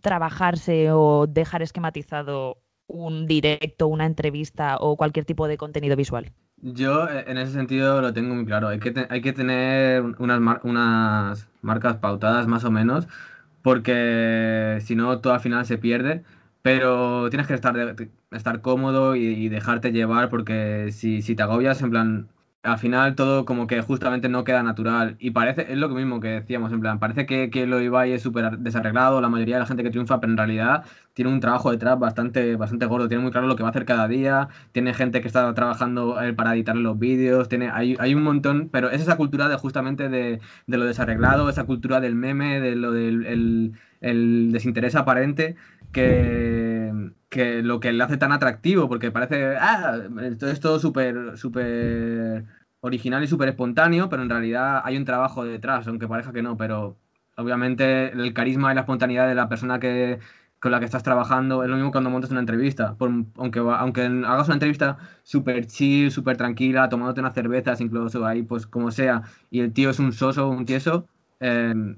trabajarse 0.01 0.91
o 0.93 1.27
dejar 1.27 1.63
esquematizado 1.63 2.59
un 2.87 3.27
directo, 3.27 3.89
una 3.89 4.07
entrevista 4.07 4.77
o 4.79 4.97
cualquier 4.97 5.25
tipo 5.25 5.49
de 5.49 5.57
contenido 5.57 5.97
visual? 5.97 6.33
Yo 6.57 7.09
eh, 7.09 7.25
en 7.27 7.39
ese 7.39 7.53
sentido 7.53 8.01
lo 8.01 8.13
tengo 8.13 8.35
muy 8.35 8.47
claro. 8.47 8.69
Hay 8.69 8.79
que, 8.79 9.07
hay 9.09 9.21
que 9.21 9.33
tener 9.33 10.03
unas, 10.19 10.41
unas 10.63 11.49
marcas 11.63 11.97
pautadas 11.97 12.47
más 12.47 12.65
o 12.65 12.71
menos, 12.71 13.07
porque 13.63 14.79
si 14.83 14.95
no, 14.97 15.21
todo 15.21 15.35
al 15.35 15.41
final 15.41 15.67
se 15.67 15.79
pierde. 15.79 16.23
Pero 16.63 17.29
tienes 17.29 17.47
que 17.47 17.53
estar, 17.53 17.77
estar 18.31 18.63
cómodo 18.63 19.17
y, 19.17 19.51
dejarte 19.51 19.93
llevar, 19.93 20.31
porque 20.31 20.93
si, 20.93 21.21
si 21.21 21.37
te 21.37 21.43
agobias, 21.43 21.83
en 21.83 21.91
plan, 21.91 22.29
al 22.65 22.79
final 22.79 23.15
todo 23.15 23.45
como 23.45 23.67
que 23.67 23.83
justamente 23.83 24.29
no 24.29 24.43
queda 24.43 24.63
natural. 24.63 25.17
Y 25.21 25.31
parece, 25.33 25.71
es 25.71 25.79
lo 25.79 25.89
mismo 25.91 26.21
que 26.21 26.29
decíamos, 26.29 26.73
en 26.73 26.81
plan, 26.81 26.99
parece 26.99 27.27
que, 27.27 27.51
que 27.51 27.67
lo 27.67 27.81
Ibai 27.81 28.13
es 28.13 28.23
súper 28.23 28.59
desarreglado, 28.59 29.21
la 29.21 29.29
mayoría 29.29 29.57
de 29.57 29.61
la 29.61 29.67
gente 29.67 29.83
que 29.83 29.91
triunfa, 29.91 30.21
pero 30.21 30.33
en 30.33 30.39
realidad 30.39 30.85
tiene 31.13 31.31
un 31.31 31.41
trabajo 31.41 31.71
detrás 31.71 31.99
bastante, 31.99 32.57
bastante 32.57 32.87
gordo, 32.87 33.07
tiene 33.09 33.23
muy 33.23 33.33
claro 33.33 33.47
lo 33.47 33.57
que 33.57 33.63
va 33.63 33.69
a 33.69 33.71
hacer 33.71 33.85
cada 33.85 34.09
día, 34.09 34.49
tiene 34.73 34.95
gente 34.95 35.21
que 35.21 35.29
está 35.29 35.53
trabajando 35.55 36.21
eh, 36.21 36.33
para 36.33 36.55
editar 36.55 36.75
los 36.77 36.99
vídeos, 36.99 37.49
tiene, 37.49 37.71
hay, 37.71 37.97
hay 38.01 38.15
un 38.15 38.23
montón, 38.23 38.69
pero 38.73 38.91
es 38.91 39.01
esa 39.03 39.17
cultura 39.17 39.49
de 39.49 39.57
justamente 39.57 40.09
de, 40.09 40.41
de 40.67 40.79
lo 40.79 40.85
desarreglado, 40.87 41.49
esa 41.49 41.65
cultura 41.65 42.01
del 42.01 42.15
meme, 42.17 42.61
de 42.61 42.77
lo 42.77 42.93
del 42.93 43.75
el, 44.01 44.53
desinterés 44.53 44.97
aparente, 44.97 45.57
que, 45.93 46.93
que 47.35 47.63
lo 47.65 47.81
que 47.81 47.93
le 47.93 48.05
hace 48.05 48.17
tan 48.17 48.31
atractivo, 48.31 48.89
porque 48.89 49.11
parece, 49.11 49.57
ah, 49.59 49.99
esto 50.23 50.49
es 50.49 50.61
todo 50.61 50.79
súper, 50.79 51.37
súper 51.37 52.45
original 52.81 53.25
y 53.25 53.27
súper 53.27 53.49
espontáneo, 53.49 54.09
pero 54.09 54.23
en 54.23 54.31
realidad 54.31 54.83
hay 54.85 54.97
un 54.97 55.05
trabajo 55.05 55.45
detrás, 55.45 55.89
aunque 55.89 56.07
parezca 56.07 56.33
que 56.33 56.43
no, 56.43 56.57
pero 56.57 56.97
obviamente 57.37 58.13
el 58.13 58.33
carisma 58.35 58.71
y 58.71 58.77
la 58.77 58.83
espontaneidad 58.83 59.27
de 59.27 59.35
la 59.35 59.49
persona 59.49 59.81
que, 59.81 60.21
con 60.61 60.71
la 60.71 60.79
que 60.79 60.85
estás 60.85 61.03
trabajando 61.03 61.65
es 61.65 61.69
lo 61.69 61.75
mismo 61.75 61.91
cuando 61.91 62.09
montas 62.09 62.31
una 62.31 62.39
entrevista. 62.39 62.97
aunque, 63.37 63.59
aunque 63.59 64.03
hagas 64.03 64.47
una 64.47 64.55
entrevista 64.55 64.99
súper 65.25 65.67
chill, 65.67 66.13
súper 66.13 66.37
tranquila, 66.37 66.89
tomándote 66.89 67.21
unas 67.21 67.35
cervezas, 67.35 67.81
incluso 67.81 68.25
ahí, 68.25 68.45
pues 68.45 68.69
como 68.69 68.93
sea, 68.93 69.23
y 69.51 69.59
el 69.59 69.73
tío 69.73 69.91
es 69.91 69.99
un 69.99 70.13
soso, 70.13 70.49
un 70.49 70.67
tieso, 70.67 71.09
eh, 71.41 71.97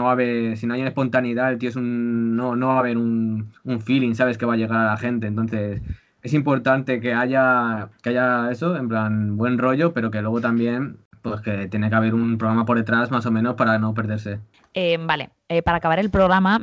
no 0.00 0.10
haber, 0.10 0.56
si 0.56 0.66
no 0.66 0.74
hay 0.74 0.82
espontaneidad, 0.82 1.52
el 1.52 1.58
tío 1.58 1.68
es 1.68 1.76
un, 1.76 2.36
no, 2.36 2.56
no 2.56 2.68
va 2.68 2.76
a 2.76 2.78
haber 2.80 2.96
un, 2.96 3.52
feeling, 3.84 4.14
¿sabes? 4.14 4.38
Que 4.38 4.46
va 4.46 4.54
a 4.54 4.56
llegar 4.56 4.78
a 4.78 4.86
la 4.86 4.96
gente. 4.96 5.26
Entonces, 5.26 5.82
es 6.22 6.32
importante 6.32 7.00
que 7.00 7.12
haya, 7.12 7.90
que 8.02 8.10
haya 8.10 8.50
eso, 8.50 8.76
en 8.76 8.88
plan, 8.88 9.36
buen 9.36 9.58
rollo, 9.58 9.92
pero 9.92 10.10
que 10.10 10.22
luego 10.22 10.40
también, 10.40 10.96
pues 11.22 11.42
que 11.42 11.68
tiene 11.68 11.90
que 11.90 11.96
haber 11.96 12.14
un 12.14 12.38
programa 12.38 12.64
por 12.64 12.78
detrás 12.78 13.10
más 13.10 13.26
o 13.26 13.30
menos 13.30 13.54
para 13.54 13.78
no 13.78 13.92
perderse. 13.92 14.40
Eh, 14.72 14.98
vale, 14.98 15.30
eh, 15.48 15.62
para 15.62 15.78
acabar 15.78 15.98
el 15.98 16.10
programa, 16.10 16.58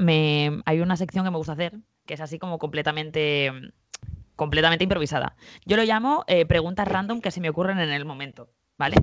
hay 0.65 0.79
una 0.81 0.97
sección 0.97 1.23
que 1.23 1.31
me 1.31 1.37
gusta 1.37 1.53
hacer, 1.53 1.73
que 2.05 2.15
es 2.15 2.21
así 2.21 2.39
como 2.39 2.57
completamente 2.57 3.51
completamente 4.35 4.83
improvisada. 4.83 5.35
Yo 5.65 5.77
lo 5.77 5.83
llamo 5.83 6.23
eh, 6.27 6.45
preguntas 6.45 6.87
random 6.87 7.21
que 7.21 7.31
se 7.31 7.41
me 7.41 7.49
ocurren 7.49 7.79
en 7.79 7.89
el 7.89 8.05
momento. 8.05 8.49
¿Vale? 8.77 8.97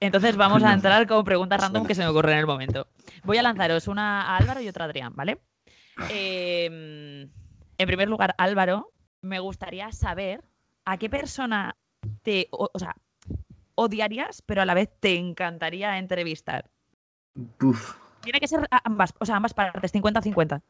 Entonces 0.00 0.36
vamos 0.36 0.62
a 0.64 0.72
entrar 0.72 1.06
con 1.06 1.24
preguntas 1.24 1.60
random 1.60 1.86
que 1.86 1.94
se 1.94 2.02
me 2.02 2.08
ocurren 2.08 2.34
en 2.34 2.40
el 2.40 2.46
momento. 2.46 2.88
Voy 3.24 3.38
a 3.38 3.42
lanzaros 3.42 3.86
una 3.86 4.22
a 4.22 4.36
Álvaro 4.36 4.60
y 4.60 4.68
otra 4.68 4.84
a 4.84 4.88
Adrián, 4.88 5.12
¿vale? 5.14 5.38
Em, 6.08 7.30
en 7.78 7.86
primer 7.86 8.08
lugar, 8.08 8.34
Álvaro, 8.38 8.92
me 9.20 9.38
gustaría 9.38 9.92
saber 9.92 10.42
a 10.84 10.96
qué 10.96 11.08
persona 11.08 11.76
te, 12.22 12.48
o, 12.50 12.68
sea, 12.76 12.96
odiarías, 13.76 14.42
pero 14.42 14.62
a 14.62 14.64
la 14.64 14.74
vez 14.74 14.90
te 14.98 15.16
encantaría 15.16 15.98
entrevistar. 15.98 16.68
Tiene 18.22 18.40
que 18.40 18.48
ser 18.48 18.66
ambas, 18.84 19.14
o 19.18 19.24
sea, 19.24 19.36
ambas 19.36 19.54
partes, 19.54 19.94
50-50. 19.94 20.62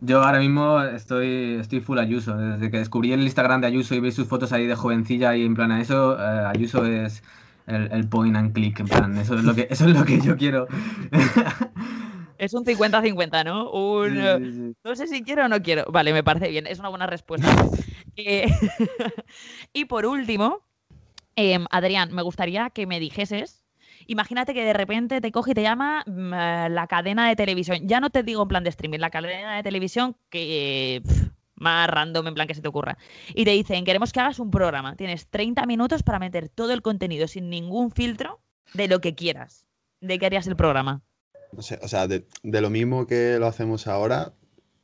Yo 0.00 0.22
ahora 0.22 0.38
mismo 0.38 0.80
estoy, 0.82 1.56
estoy 1.60 1.80
full 1.80 1.98
Ayuso. 1.98 2.36
Desde 2.36 2.70
que 2.70 2.78
descubrí 2.78 3.12
el 3.12 3.22
Instagram 3.22 3.60
de 3.60 3.66
Ayuso 3.66 3.94
y 3.94 4.00
veis 4.00 4.14
sus 4.14 4.28
fotos 4.28 4.52
ahí 4.52 4.66
de 4.66 4.76
jovencilla 4.76 5.36
y 5.36 5.44
en 5.44 5.54
plan 5.54 5.72
a 5.72 5.80
eso, 5.80 6.16
eh, 6.18 6.44
Ayuso 6.46 6.86
es 6.86 7.22
el, 7.68 8.08
point 8.08 8.36
and 8.36 8.52
click, 8.52 8.80
en 8.80 8.86
plan, 8.86 9.18
eso 9.18 9.34
es 9.36 9.44
lo 9.44 9.54
que, 9.54 9.68
eso 9.70 9.86
es 9.86 9.94
lo 9.96 10.04
que 10.04 10.20
yo 10.20 10.36
quiero. 10.36 10.66
Es 12.38 12.54
un 12.54 12.64
50-50, 12.64 13.44
¿no? 13.44 13.70
Un, 13.72 14.76
No 14.84 14.94
sé 14.94 15.08
si 15.08 15.22
quiero 15.22 15.46
o 15.46 15.48
no 15.48 15.60
quiero. 15.60 15.84
Vale, 15.90 16.12
me 16.12 16.22
parece 16.22 16.48
bien, 16.48 16.68
es 16.68 16.78
una 16.78 16.88
buena 16.88 17.06
respuesta. 17.06 17.48
Eh, 18.20 18.48
y 19.72 19.84
por 19.84 20.04
último, 20.04 20.66
em, 21.36 21.66
Adrián, 21.70 22.12
me 22.12 22.22
gustaría 22.22 22.68
que 22.70 22.84
me 22.84 22.98
dijeses, 22.98 23.64
imagínate 24.08 24.54
que 24.54 24.64
de 24.64 24.72
repente 24.72 25.20
te 25.20 25.30
coge 25.30 25.52
y 25.52 25.54
te 25.54 25.62
llama 25.62 26.02
mm, 26.04 26.34
eh, 26.34 26.68
la 26.68 26.88
cadena 26.88 27.28
de 27.28 27.36
televisión, 27.36 27.78
ya 27.84 28.00
no 28.00 28.10
te 28.10 28.24
digo 28.24 28.42
en 28.42 28.48
plan 28.48 28.64
de 28.64 28.70
streaming, 28.70 28.98
la 28.98 29.10
cadena 29.10 29.54
de 29.54 29.62
televisión 29.62 30.16
que 30.30 31.00
más 31.58 31.88
random 31.88 32.28
en 32.28 32.34
plan 32.34 32.48
que 32.48 32.54
se 32.54 32.62
te 32.62 32.68
ocurra. 32.68 32.98
Y 33.34 33.44
te 33.44 33.50
dicen, 33.50 33.84
queremos 33.84 34.12
que 34.12 34.20
hagas 34.20 34.38
un 34.38 34.50
programa. 34.50 34.96
Tienes 34.96 35.28
30 35.28 35.66
minutos 35.66 36.02
para 36.02 36.18
meter 36.18 36.48
todo 36.48 36.72
el 36.72 36.82
contenido 36.82 37.28
sin 37.28 37.50
ningún 37.50 37.90
filtro 37.90 38.40
de 38.74 38.88
lo 38.88 39.00
que 39.00 39.14
quieras. 39.14 39.66
¿De 40.00 40.18
qué 40.18 40.26
harías 40.26 40.46
el 40.46 40.56
programa? 40.56 41.02
o 41.56 41.62
sea, 41.62 42.06
de, 42.06 42.26
lo 42.42 42.70
mismo 42.70 43.06
que 43.06 43.38
lo 43.38 43.46
hacemos 43.46 43.86
ahora, 43.86 44.32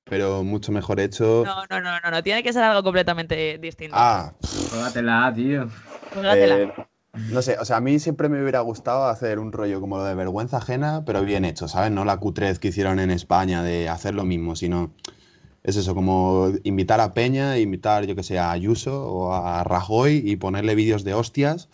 pero 0.05 0.43
mucho 0.43 0.73
mejor 0.73 1.01
hecho. 1.01 1.43
No, 1.45 1.65
no, 1.71 1.81
no, 1.81 2.01
no, 2.01 2.11
no. 2.11 2.23
Tiene 2.23 2.43
que 2.43 2.53
ser 2.53 2.63
algo 2.63 2.83
completamente 2.83 3.59
distinto. 3.59 3.95
Ah. 3.99 4.33
Juégatela, 4.71 5.33
tío. 5.35 5.69
Juégatela. 6.13 6.57
Eh, 6.57 6.73
no 7.31 7.43
sé, 7.43 7.57
o 7.61 7.65
sea, 7.65 7.77
a 7.77 7.81
mí 7.81 8.01
siempre 8.01 8.29
me 8.29 8.41
hubiera 8.43 8.61
gustado 8.61 9.07
hacer 9.07 9.39
un 9.39 9.53
rollo 9.53 9.81
como 9.81 9.99
lo 9.99 10.05
de 10.05 10.17
vergüenza 10.17 10.57
ajena, 10.57 11.05
pero 11.07 11.23
bien 11.23 11.45
hecho, 11.45 11.69
¿sabes? 11.69 11.93
No 11.93 12.05
la 12.05 12.17
cutrez 12.17 12.59
que 12.59 12.69
hicieron 12.69 12.99
en 12.99 13.11
España 13.11 13.63
de 13.63 13.89
hacer 13.89 14.15
lo 14.15 14.25
mismo, 14.25 14.57
sino 14.57 14.93
es 15.65 15.77
eso, 15.77 15.95
como 15.95 16.53
invitar 16.63 17.01
a 17.01 17.15
Peña, 17.15 17.59
invitar, 17.59 18.07
yo 18.07 18.15
que 18.15 18.23
sé, 18.23 18.39
a 18.39 18.51
Ayuso 18.51 19.11
o 19.11 19.33
a 19.33 19.65
Rajoy 19.65 20.23
y 20.23 20.37
ponerle 20.37 20.75
vídeos 20.75 21.05
de 21.05 21.15
hostias 21.15 21.71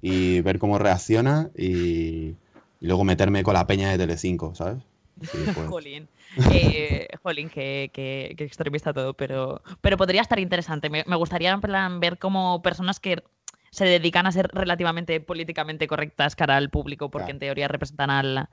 y 0.00 0.40
ver 0.40 0.58
cómo 0.58 0.78
reacciona 0.78 1.50
y, 1.56 2.36
luego 2.80 3.04
meterme 3.04 3.42
con 3.42 3.54
la 3.54 3.66
Peña 3.66 3.90
de 3.90 3.98
Telecinco, 3.98 4.54
¿sabes? 4.54 4.82
Pues. 5.54 5.68
jolín, 5.68 6.08
eh, 6.50 7.06
jolín, 7.22 7.48
que, 7.48 7.90
que, 7.92 8.34
extremista 8.38 8.92
todo, 8.92 9.14
pero, 9.14 9.62
pero 9.80 9.96
podría 9.96 10.22
estar 10.22 10.40
interesante. 10.40 10.90
Me, 10.90 11.04
gustaría 11.16 11.52
en 11.52 11.60
plan, 11.60 12.00
ver 12.00 12.18
como 12.18 12.62
personas 12.62 12.98
que 12.98 13.22
se 13.70 13.84
dedican 13.84 14.26
a 14.26 14.32
ser 14.32 14.48
relativamente 14.52 15.20
políticamente 15.20 15.86
correctas 15.86 16.34
cara 16.34 16.56
al 16.56 16.70
público, 16.70 17.10
porque 17.10 17.30
en 17.30 17.38
teoría 17.38 17.68
representan 17.68 18.10
al, 18.10 18.48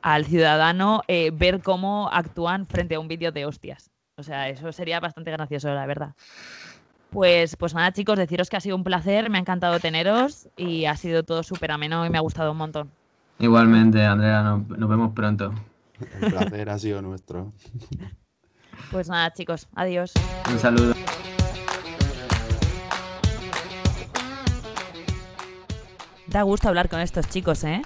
al 0.00 0.24
ciudadano, 0.24 1.02
eh, 1.08 1.30
ver 1.32 1.60
cómo 1.60 2.08
actúan 2.10 2.66
frente 2.66 2.94
a 2.94 3.00
un 3.00 3.08
vídeo 3.08 3.32
de 3.32 3.46
hostias. 3.46 3.92
O 4.16 4.22
sea, 4.22 4.48
eso 4.48 4.70
sería 4.72 5.00
bastante 5.00 5.30
gracioso, 5.30 5.72
la 5.72 5.86
verdad. 5.86 6.14
Pues, 7.10 7.56
pues 7.56 7.74
nada, 7.74 7.92
chicos, 7.92 8.18
deciros 8.18 8.50
que 8.50 8.56
ha 8.56 8.60
sido 8.60 8.76
un 8.76 8.84
placer, 8.84 9.30
me 9.30 9.38
ha 9.38 9.40
encantado 9.40 9.80
teneros 9.80 10.48
y 10.56 10.84
ha 10.86 10.96
sido 10.96 11.22
todo 11.22 11.42
súper 11.42 11.70
ameno 11.70 12.04
y 12.06 12.10
me 12.10 12.18
ha 12.18 12.22
gustado 12.22 12.52
un 12.52 12.58
montón. 12.58 12.90
Igualmente, 13.38 14.04
Andrea, 14.04 14.42
nos, 14.42 14.68
vemos 14.68 15.12
pronto. 15.12 15.52
El 16.20 16.30
placer 16.30 16.70
ha 16.70 16.78
sido 16.78 17.02
nuestro. 17.02 17.52
Pues 18.90 19.08
nada, 19.08 19.32
chicos, 19.32 19.68
adiós. 19.74 20.12
Un 20.50 20.58
saludo. 20.58 20.94
Da 26.26 26.42
gusto 26.42 26.68
hablar 26.68 26.88
con 26.88 27.00
estos 27.00 27.28
chicos, 27.28 27.64
¿eh? 27.64 27.82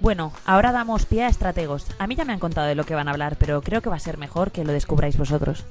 Bueno, 0.00 0.32
ahora 0.46 0.72
damos 0.72 1.04
pie 1.04 1.24
a 1.24 1.28
estrategos. 1.28 1.86
A 1.98 2.06
mí 2.06 2.14
ya 2.16 2.24
me 2.24 2.32
han 2.32 2.38
contado 2.38 2.66
de 2.66 2.74
lo 2.74 2.84
que 2.84 2.94
van 2.94 3.08
a 3.08 3.10
hablar, 3.10 3.36
pero 3.38 3.60
creo 3.60 3.82
que 3.82 3.90
va 3.90 3.96
a 3.96 4.00
ser 4.00 4.16
mejor 4.16 4.50
que 4.50 4.64
lo 4.64 4.72
descubráis 4.72 5.18
vosotros. 5.18 5.66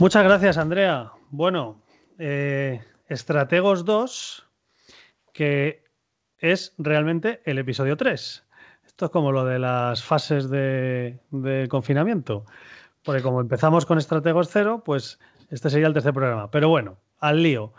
Muchas 0.00 0.24
gracias, 0.24 0.58
Andrea. 0.58 1.12
Bueno, 1.30 1.80
eh, 2.18 2.82
Estrategos 3.06 3.84
2, 3.84 4.44
que 5.32 5.84
es 6.38 6.74
realmente 6.78 7.40
el 7.44 7.58
episodio 7.58 7.96
3. 7.96 8.44
Esto 8.84 9.04
es 9.04 9.10
como 9.12 9.30
lo 9.30 9.44
de 9.44 9.60
las 9.60 10.02
fases 10.02 10.50
de, 10.50 11.20
de 11.30 11.68
confinamiento. 11.68 12.44
Porque 13.04 13.22
como 13.22 13.40
empezamos 13.40 13.86
con 13.86 13.98
Estrategos 13.98 14.48
0, 14.50 14.82
pues 14.84 15.20
este 15.48 15.70
sería 15.70 15.86
el 15.86 15.94
tercer 15.94 16.12
programa. 16.12 16.50
Pero 16.50 16.68
bueno, 16.68 16.98
al 17.20 17.40
lío. 17.40 17.72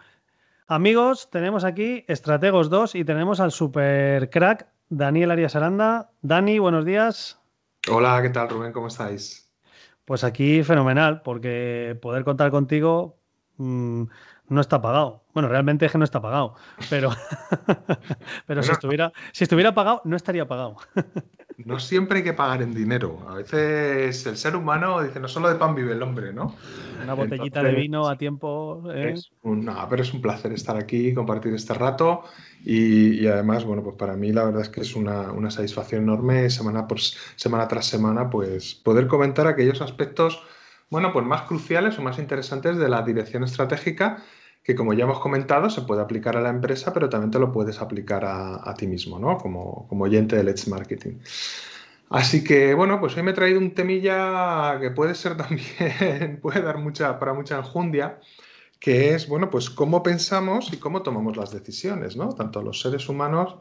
Amigos, 0.68 1.30
tenemos 1.30 1.64
aquí 1.64 2.04
Estrategos 2.08 2.72
2 2.72 2.96
y 2.96 3.06
tenemos 3.06 3.40
al 3.40 3.52
super 3.52 4.32
crack 4.32 4.68
Daniel 4.90 5.30
Arias 5.30 5.56
Aranda. 5.56 6.10
Dani, 6.24 6.58
buenos 6.58 6.86
días. 6.86 7.40
Hola, 7.88 8.20
¿qué 8.24 8.32
tal 8.32 8.50
Rubén? 8.50 8.74
¿Cómo 8.74 8.88
estáis? 8.88 9.48
Pues 10.06 10.24
aquí 10.24 10.64
fenomenal, 10.64 11.22
porque 11.22 11.96
poder 12.02 12.24
contar 12.24 12.50
contigo 12.50 13.20
mm, 13.58 14.06
no 14.48 14.62
está 14.62 14.82
pagado. 14.82 15.24
Bueno, 15.36 15.50
realmente 15.50 15.86
es 15.86 15.92
que 15.92 16.00
no 16.00 16.04
está 16.04 16.20
pagado, 16.20 16.56
pero, 16.90 17.12
pero 18.48 18.64
si, 18.64 18.72
estuviera, 18.72 19.14
si 19.34 19.44
estuviera 19.44 19.76
pagado, 19.76 20.02
no 20.04 20.16
estaría 20.16 20.48
pagado. 20.48 20.78
no 21.66 21.80
siempre 21.80 22.20
hay 22.20 22.24
que 22.24 22.34
pagar 22.34 22.62
en 22.62 22.74
dinero. 22.74 23.26
A 23.28 23.36
veces 23.36 24.26
el 24.26 24.38
ser 24.38 24.56
humano 24.56 25.02
dice, 25.02 25.20
no 25.20 25.28
solo 25.28 25.50
de 25.50 25.56
pan 25.56 25.76
vive 25.76 25.94
el 25.94 26.02
hombre, 26.02 26.34
¿no? 26.34 26.56
Una 27.02 27.14
botellita 27.14 27.64
de 27.64 27.74
vino 27.74 28.08
a 28.08 28.18
tiempo. 28.18 28.84
¿eh? 28.92 29.14
Es 29.14 29.32
no, 29.44 29.88
pero 29.90 30.02
es 30.02 30.14
un 30.14 30.22
placer 30.22 30.52
estar 30.52 30.76
aquí, 30.76 31.14
compartir 31.14 31.54
este 31.54 31.74
rato 31.74 32.24
y, 32.64 33.28
además, 33.28 33.64
bueno, 33.64 33.84
pues 33.84 33.96
para 33.96 34.16
mí 34.16 34.32
la 34.32 34.44
verdad 34.44 34.62
es 34.62 34.70
que 34.70 34.82
es 34.82 34.96
una, 34.96 35.32
una, 35.32 35.52
satisfacción 35.52 36.04
enorme 36.04 36.50
semana, 36.50 36.88
por, 36.88 37.00
semana 37.00 37.68
tras 37.68 37.86
semana, 37.86 38.30
pues 38.30 38.76
poder 38.76 39.08
comentar 39.08 39.46
aquellos 39.48 39.82
aspectos, 39.82 40.42
bueno, 40.90 41.14
pues 41.14 41.26
más 41.26 41.44
cruciales 41.44 41.98
o 42.00 42.02
más 42.02 42.18
interesantes 42.18 42.78
de 42.78 42.90
la 42.90 43.04
dirección 43.04 43.44
estratégica 43.44 44.24
que 44.66 44.74
como 44.74 44.94
ya 44.94 45.04
hemos 45.04 45.20
comentado, 45.20 45.70
se 45.70 45.84
puede 45.84 46.02
aplicar 46.02 46.36
a 46.36 46.42
la 46.42 46.50
empresa, 46.50 46.92
pero 46.92 47.08
también 47.08 47.30
te 47.30 47.38
lo 47.38 47.52
puedes 47.52 47.80
aplicar 47.82 48.26
a, 48.26 48.74
ti 48.74 48.88
mismo, 48.88 49.20
¿no? 49.20 49.38
Como, 49.38 49.88
como 49.88 50.06
oyente 50.06 50.36
de 50.36 50.44
Let's 50.44 50.68
Marketing. 50.68 51.20
Así 52.10 52.44
que, 52.44 52.74
bueno, 52.74 53.00
pues 53.00 53.16
hoy 53.16 53.22
me 53.22 53.32
he 53.32 53.34
traído 53.36 53.60
un 53.60 53.76
temilla 53.76 54.80
que 54.82 54.90
puede 54.90 55.14
ser 55.14 55.38
también, 55.38 56.40
puede 56.42 56.64
dar 56.64 56.80
mucha, 56.80 57.20
para 57.20 57.36
mucha 57.36 57.58
enjundia, 57.58 58.20
que 58.80 59.14
es, 59.14 59.28
bueno, 59.28 59.52
pues 59.52 59.70
cómo 59.70 60.02
pensamos 60.02 60.74
y 60.74 60.78
cómo 60.78 61.04
tomamos 61.04 61.38
las 61.38 61.52
decisiones, 61.52 62.18
¿no? 62.18 62.30
Tanto 62.30 62.64
los 62.64 62.82
seres 62.82 63.08
humanos 63.08 63.58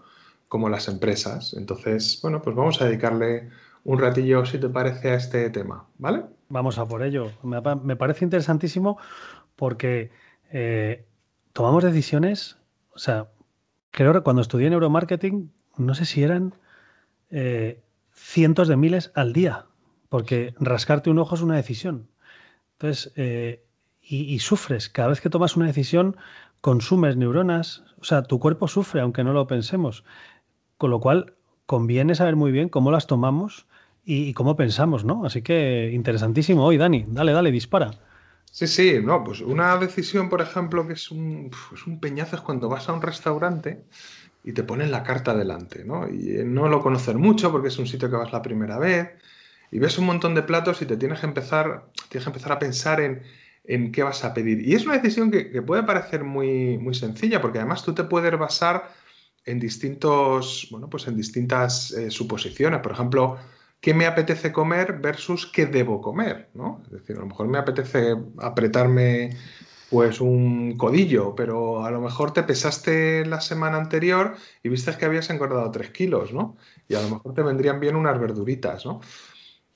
como 0.49 0.71
las 0.71 0.89
empresas. 0.89 1.53
Entonces, 1.53 2.19
bueno, 2.23 2.41
pues 2.41 2.57
vamos 2.57 2.81
a 2.81 2.87
dedicarle 2.87 3.51
un 3.85 3.99
ratillo, 3.99 4.47
si 4.47 4.57
te 4.59 4.71
parece, 4.71 5.11
a 5.11 5.17
este 5.17 5.51
tema, 5.51 5.85
¿vale? 5.99 6.23
Vamos 6.49 6.79
a 6.79 6.87
por 6.87 7.03
ello. 7.03 7.31
me 7.43 7.97
parece 7.97 8.25
interesantísimo 8.25 8.97
porque 9.57 10.11
eh, 10.57 11.05
tomamos 11.53 11.83
decisiones, 11.83 12.59
o 12.95 12.99
sea, 13.01 13.27
creo 13.91 14.13
que 14.13 14.21
cuando 14.21 14.41
estudié 14.41 14.71
neuromarketing, 14.71 15.53
no 15.77 15.95
sé 15.97 16.05
si 16.05 16.23
eran 16.23 16.55
eh, 17.31 17.83
cientos 18.13 18.69
de 18.69 18.77
miles 18.77 19.11
al 19.17 19.33
día, 19.33 19.67
porque 20.09 20.55
rascarte 20.61 21.11
un 21.11 21.19
ojo 21.19 21.35
es 21.35 21.43
una 21.43 21.57
decisión. 21.57 22.09
Entonces, 22.75 23.13
eh, 23.17 23.65
y, 24.01 24.39
sufres, 24.39 24.89
cada 24.89 25.09
vez 25.09 25.21
que 25.21 25.29
tomas 25.29 25.57
una 25.57 25.67
decisión, 25.67 26.17
consumes 26.61 27.17
neuronas, 27.17 27.83
o 27.99 28.05
sea, 28.05 28.23
tu 28.23 28.39
cuerpo 28.39 28.69
sufre, 28.69 29.01
aunque 29.01 29.25
no 29.25 29.33
lo 29.33 29.49
pensemos. 29.49 30.05
Con 30.77 30.91
lo 30.91 31.01
cual, 31.01 31.35
conviene 31.67 32.15
saber 32.15 32.37
muy 32.37 32.53
bien 32.53 32.69
cómo 32.69 32.93
las 32.93 33.09
tomamos 33.09 33.67
y, 34.05 34.29
y 34.29 34.35
cómo 34.35 34.55
pensamos, 34.55 35.05
¿no? 35.05 35.25
Así 35.25 35.43
que 35.43 35.91
interesantísimo 35.93 36.65
hoy, 36.65 36.77
Dani. 36.77 37.07
Dale, 37.09 37.33
dale, 37.33 37.51
dispara. 37.51 37.91
Sí, 38.55 38.69
sí, 38.69 39.01
no, 39.03 39.25
pues 39.25 39.41
una 39.41 39.77
decisión, 39.79 40.29
por 40.29 40.41
ejemplo, 40.41 40.87
que 40.87 40.93
es 40.93 41.11
un, 41.11 41.51
es 41.75 41.87
un 41.89 41.99
peñazo 41.99 42.37
es 42.37 42.43
cuando 42.43 42.69
vas 42.69 42.89
a 42.89 42.93
un 42.93 43.03
restaurante 43.03 43.83
y 44.45 44.53
te 44.53 44.63
ponen 44.63 44.93
la 44.93 45.03
carta 45.03 45.35
delante, 45.35 45.85
¿no? 45.85 46.09
Y 46.09 46.37
eh, 46.39 46.45
no 46.45 46.69
lo 46.69 46.81
conocer 46.81 47.19
mucho 47.19 47.51
porque 47.51 47.69
es 47.69 47.79
un 47.79 47.89
sitio 47.89 48.09
que 48.09 48.17
vas 48.17 48.33
la 48.33 48.43
primera 48.43 48.79
vez 48.79 49.11
y 49.73 49.81
ves 49.81 49.99
un 49.99 50.07
montón 50.07 50.37
de 50.37 50.43
platos 50.45 50.81
y 50.83 50.87
te 50.87 50.97
tienes 50.97 51.19
que 51.21 51.27
empezar, 51.27 51.91
tienes 52.09 52.25
que 52.27 52.31
empezar 52.31 52.53
a 52.53 52.59
pensar 52.61 53.01
en, 53.01 53.25
en 53.65 53.91
qué 53.91 54.05
vas 54.05 54.25
a 54.25 54.33
pedir. 54.35 54.61
Y 54.69 54.75
es 54.75 54.87
una 54.87 54.95
decisión 54.99 55.33
que, 55.33 55.63
puede 55.63 55.83
parecer 55.83 56.23
muy, 56.23 56.79
muy 56.79 56.95
sencilla 56.95 57.41
porque 57.41 57.59
además 57.59 57.85
tú 57.85 57.93
te 57.93 58.05
puedes 58.05 58.39
basar 58.39 58.93
en 59.45 59.59
distintos, 59.59 60.69
bueno, 60.71 60.89
pues 60.89 61.09
en 61.09 61.17
distintas 61.17 61.91
eh, 61.93 62.11
suposiciones. 62.11 62.81
Por 62.83 62.93
ejemplo, 62.93 63.37
qué 63.85 63.93
me 63.93 64.07
apetece 64.07 64.51
comer 64.51 64.99
versus 64.99 65.47
qué 65.47 65.67
debo 65.67 66.01
comer, 66.01 66.49
¿no? 66.55 66.81
Es 66.87 66.91
decir, 66.91 67.17
a 67.19 67.21
lo 67.21 67.27
mejor 67.27 67.49
me 67.49 67.59
apetece 67.59 68.17
apretarme 68.39 69.37
pues 69.91 70.23
un 70.23 70.79
codillo, 70.79 71.35
pero 71.35 71.85
a 71.85 71.91
lo 71.91 72.01
mejor 72.01 72.33
te 72.33 72.45
pesaste 72.45 73.27
la 73.27 73.43
semana 73.43 73.77
anterior 73.77 74.37
y 74.63 74.71
viste 74.71 74.97
que 74.97 75.05
habías 75.05 75.29
engordado 75.29 75.71
3 75.71 75.91
kilos, 75.91 76.33
¿no? 76.33 76.57
Y 76.89 76.95
a 76.95 77.03
lo 77.03 77.11
mejor 77.11 77.35
te 77.35 77.43
vendrían 77.43 77.79
bien 77.79 77.95
unas 77.95 78.19
verduritas, 78.19 78.87
¿no? 78.87 79.03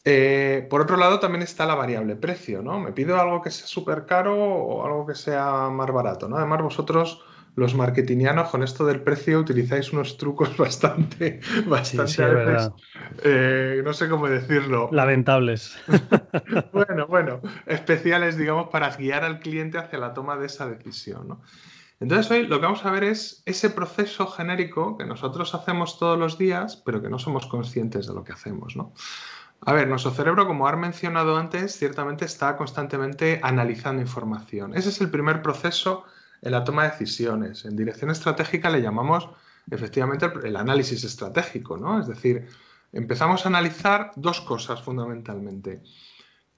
Eh, 0.07 0.67
por 0.71 0.81
otro 0.81 0.97
lado, 0.97 1.21
también 1.21 1.43
está 1.43 1.67
la 1.67 1.75
variable 1.75 2.17
precio, 2.17 2.63
¿no? 2.63 2.81
Me 2.81 2.93
pido 2.93 3.21
algo 3.21 3.43
que 3.43 3.51
sea 3.51 3.67
súper 3.67 4.07
caro 4.07 4.43
o 4.43 4.87
algo 4.87 5.05
que 5.05 5.17
sea 5.17 5.69
más 5.69 5.93
barato, 5.93 6.31
¿no? 6.31 6.39
Además, 6.39 6.63
vosotros, 6.63 7.23
los 7.59 7.75
marketingianos, 7.75 8.51
con 8.51 8.63
esto 8.63 8.87
del 8.87 9.01
precio 9.01 9.41
utilizáis 9.41 9.93
unos 9.93 10.17
trucos 10.17 10.57
bastante, 10.57 11.41
bastante 11.67 12.71
eh, 13.25 13.83
no 13.85 13.93
sé 13.93 14.09
cómo 14.09 14.29
decirlo. 14.29 14.89
Lamentables. 14.93 15.77
bueno, 16.73 17.09
bueno, 17.09 17.41
especiales, 17.67 18.37
digamos, 18.39 18.69
para 18.69 18.91
guiar 18.97 19.25
al 19.25 19.41
cliente 19.41 19.77
hacia 19.77 19.99
la 19.99 20.15
toma 20.15 20.37
de 20.37 20.47
esa 20.47 20.69
decisión, 20.69 21.27
¿no? 21.27 21.43
Entonces 22.01 22.31
hoy 22.31 22.47
lo 22.47 22.61
que 22.61 22.67
vamos 22.67 22.85
a 22.87 22.93
ver 22.93 23.03
es 23.03 23.43
ese 23.45 23.71
proceso 23.71 24.29
genérico 24.29 24.97
que 24.97 25.05
nosotros 25.05 25.53
hacemos 25.57 25.99
todos 25.99 26.17
los 26.17 26.39
días, 26.39 26.77
pero 26.77 27.03
que 27.03 27.09
no 27.09 27.19
somos 27.19 27.47
conscientes 27.47 28.07
de 28.07 28.15
lo 28.15 28.23
que 28.23 28.33
hacemos, 28.33 28.77
¿no? 28.77 28.93
A 29.63 29.73
ver, 29.73 29.89
nuestro 29.89 30.13
cerebro, 30.13 30.47
como 30.47 30.69
has 30.69 30.79
mencionado 30.79 31.37
antes, 31.37 31.77
ciertamente 31.77 32.25
está 32.25 32.57
constantemente 32.57 33.41
analizando 33.43 34.01
información. 34.01 34.77
Ese 34.77 34.91
es 34.91 35.01
el 35.01 35.11
primer 35.11 35.43
proceso 35.43 36.05
en 36.43 36.53
la 36.53 36.65
toma 36.65 36.85
de 36.85 36.91
decisiones. 36.91 37.65
En 37.65 37.77
dirección 37.77 38.11
estratégica 38.11 38.71
le 38.71 38.83
llamamos 38.83 39.29
efectivamente 39.71 40.31
el 40.45 40.57
análisis 40.57 41.05
estratégico, 41.05 41.77
¿no? 41.77 42.01
Es 42.01 42.07
decir, 42.07 42.47
empezamos 42.93 43.45
a 43.45 43.49
analizar 43.49 44.13
dos 44.17 44.41
cosas 44.41 44.83
fundamentalmente. 44.83 45.83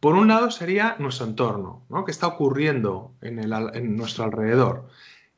Por 0.01 0.14
un 0.14 0.29
lado 0.29 0.51
sería 0.51 0.97
nuestro 0.99 1.27
entorno, 1.27 1.85
¿no? 1.90 2.05
¿Qué 2.05 2.11
está 2.11 2.27
ocurriendo 2.27 3.14
en, 3.21 3.97
nuestro 3.97 4.25
alrededor? 4.25 4.88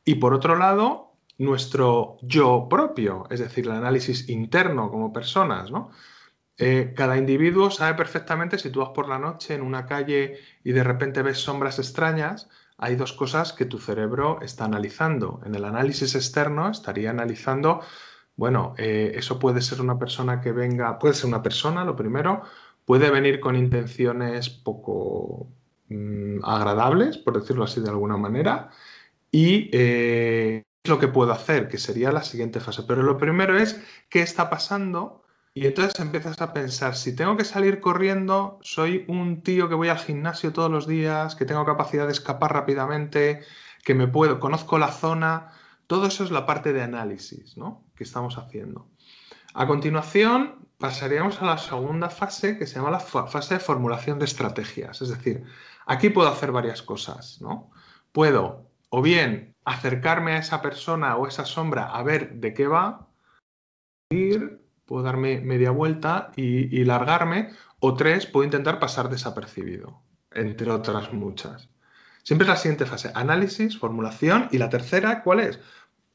Y 0.05 0.16
por 0.16 0.35
otro 0.35 0.57
lado, 0.57 1.14
nuestro 1.38 2.18
yo 2.22 2.68
propio, 2.68 3.26
es 3.31 3.40
decir, 3.40 3.66
el 3.66 3.72
análisis 3.72 4.28
interno 4.28 4.90
como 4.90 5.12
personas, 5.12 5.70
¿no? 5.70 5.90
Eh, 6.59 6.92
cada 6.94 7.16
individuo 7.16 7.70
sabe 7.70 7.94
perfectamente 7.94 8.59
si 8.59 8.70
tú 8.70 8.81
vas 8.81 8.90
por 8.90 9.09
la 9.09 9.18
noche 9.18 9.55
en 9.55 9.62
una 9.62 9.87
calle 9.87 10.38
y 10.62 10.72
de 10.72 10.85
repente 10.85 11.22
ves 11.22 11.38
sombras 11.38 11.78
extrañas, 11.78 12.48
hay 12.78 12.96
dos 12.96 13.12
cosas 13.12 13.52
que 13.52 13.64
tu 13.64 13.78
cerebro 13.78 14.40
está 14.42 14.64
analizando. 14.64 15.40
En 15.44 15.54
el 15.54 15.64
análisis 15.64 16.14
externo 16.14 16.70
estaría 16.70 17.11
analizando, 17.11 17.80
bueno, 18.37 18.74
eh, 18.78 19.12
eso 19.14 19.38
puede 19.38 19.61
ser 19.61 19.80
una 19.80 19.98
persona 19.98 20.40
que 20.40 20.52
venga, 20.52 20.98
puede 20.98 21.14
ser 21.14 21.26
una 21.26 21.42
persona, 21.42 21.85
lo 21.85 21.96
primero, 21.96 22.42
puede 22.85 23.11
venir 23.11 23.40
con 23.40 23.56
intenciones 23.56 24.50
poco 24.50 25.48
mm, 25.88 26.44
agradables, 26.44 27.18
por 27.18 27.40
decirlo 27.40 27.64
así 27.64 27.80
de 27.80 27.90
alguna 27.90 28.16
manera, 28.16 28.70
y 29.30 29.70
eh, 29.72 30.64
lo 30.85 30.98
que 30.98 31.08
puedo 31.08 31.32
hacer, 31.32 31.68
que 31.68 31.78
sería 31.78 32.12
la 32.12 32.22
siguiente 32.22 32.61
fase. 32.61 32.82
Pero 32.87 33.02
lo 33.02 33.18
primero 33.18 33.56
es 33.56 33.80
qué 34.08 34.22
está 34.22 34.50
pasando 34.50 35.21
y 35.54 35.66
entonces 35.66 36.00
empiezas 36.00 36.40
a 36.40 36.52
pensar, 36.54 36.96
si 36.96 37.14
tengo 37.14 37.36
que 37.36 37.44
salir 37.44 37.80
corriendo, 37.80 38.58
soy 38.62 39.04
un 39.08 39.42
tío 39.42 39.68
que 39.68 39.74
voy 39.74 39.88
al 39.88 39.98
gimnasio 39.98 40.52
todos 40.52 40.70
los 40.70 40.86
días, 40.86 41.36
que 41.36 41.44
tengo 41.44 41.66
capacidad 41.66 42.06
de 42.06 42.12
escapar 42.12 42.54
rápidamente, 42.54 43.42
que 43.84 43.94
me 43.94 44.08
puedo, 44.08 44.40
conozco 44.40 44.78
la 44.78 44.92
zona, 44.92 45.50
todo 45.86 46.06
eso 46.06 46.24
es 46.24 46.30
la 46.30 46.46
parte 46.46 46.72
de 46.72 46.82
análisis 46.82 47.58
¿no? 47.58 47.84
que 47.94 48.04
estamos 48.04 48.38
haciendo. 48.38 48.88
A 49.52 49.66
continuación, 49.66 50.68
pasaríamos 50.78 51.42
a 51.42 51.44
la 51.44 51.58
segunda 51.58 52.08
fase, 52.08 52.56
que 52.56 52.66
se 52.66 52.76
llama 52.76 52.90
la 52.90 53.00
fase 53.00 53.54
de 53.54 53.60
formulación 53.60 54.18
de 54.18 54.24
estrategias. 54.24 55.02
Es 55.02 55.10
decir, 55.10 55.44
aquí 55.84 56.08
puedo 56.08 56.28
hacer 56.28 56.50
varias 56.50 56.80
cosas. 56.80 57.42
¿no? 57.42 57.70
Puedo 58.12 58.70
o 58.88 59.02
bien 59.02 59.54
acercarme 59.66 60.32
a 60.32 60.38
esa 60.38 60.62
persona 60.62 61.16
o 61.16 61.26
esa 61.26 61.44
sombra 61.44 61.90
a 61.90 62.02
ver 62.02 62.36
de 62.36 62.54
qué 62.54 62.66
va, 62.66 63.08
ir, 64.10 64.62
puedo 64.86 65.02
darme 65.02 65.40
media 65.40 65.70
vuelta 65.70 66.32
y, 66.36 66.84
largarme, 66.84 67.50
o 67.80 67.94
tres, 67.94 68.26
puedo 68.26 68.44
intentar 68.44 68.78
pasar 68.78 69.08
desapercibido, 69.08 70.00
entre 70.32 70.70
otras 70.70 71.12
muchas. 71.12 71.68
Siempre 72.22 72.44
es 72.44 72.50
la 72.50 72.56
siguiente 72.56 72.86
fase, 72.86 73.10
análisis, 73.14 73.78
formulación, 73.78 74.48
y 74.52 74.58
la 74.58 74.68
tercera, 74.68 75.22
¿cuál 75.22 75.40
es? 75.40 75.58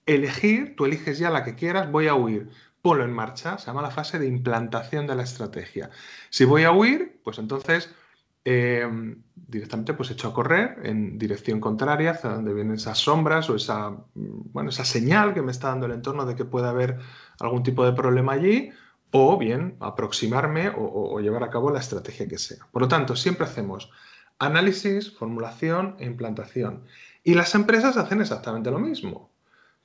Elegir, 0.06 0.76
tú 0.76 0.86
eliges 0.86 1.20
ya 1.20 1.30
la 1.30 1.44
que 1.44 1.56
quieras, 1.56 1.92
voy 1.92 2.08
a 2.08 2.16
huir, 2.16 2.50
ponlo 2.82 3.04
en 3.04 3.12
marcha, 3.12 3.58
se 3.58 3.68
llama 3.68 3.82
la 3.82 3.92
fase 3.92 4.18
de 4.20 4.28
implantación 4.28 5.08
de 5.08 5.16
la 5.16 5.24
estrategia. 5.24 5.90
Si 6.30 6.46
voy 6.46 6.64
a 6.64 6.72
huir, 6.72 7.20
pues 7.24 7.40
entonces 7.40 7.90
Em, 8.50 9.24
directamente 9.36 9.94
pues 9.94 10.10
echo 10.10 10.30
a 10.30 10.34
correr 10.34 10.80
en 10.84 11.18
dirección 11.18 11.60
contraria 11.60 12.12
hacia 12.12 12.30
donde 12.30 12.54
vienen 12.54 12.76
esas 12.76 12.98
sombras 12.98 13.50
o 13.50 13.58
esa, 13.58 13.94
bueno, 14.16 14.70
esa 14.70 14.86
señal 14.86 15.34
que 15.34 15.42
me 15.42 15.52
está 15.52 15.68
dando 15.68 15.86
el 15.86 15.92
entorno 15.92 16.26
de 16.26 16.34
que 16.34 16.46
puede 16.46 16.70
haber 16.70 16.98
algún 17.40 17.64
tipo 17.64 17.86
de 17.86 17.94
problema 17.94 18.34
allí, 18.34 18.72
o 19.12 19.38
bien 19.38 19.78
aproximarme 19.80 20.72
o, 20.76 21.20
llevar 21.20 21.44
a 21.44 21.50
cabo 21.50 21.72
la 21.72 21.80
estrategia 21.80 22.28
que 22.28 22.38
sea. 22.38 22.68
Por 22.72 22.82
lo 22.82 22.88
tanto, 22.88 23.16
siempre 23.16 23.46
hacemos 23.46 23.90
análisis, 24.40 25.16
formulación 25.16 25.96
e 26.00 26.06
implantación. 26.06 26.84
Y 27.24 27.34
las 27.34 27.56
empresas 27.56 27.98
hacen 27.98 28.22
exactamente 28.22 28.72
lo 28.72 28.80
mismo. 28.80 29.32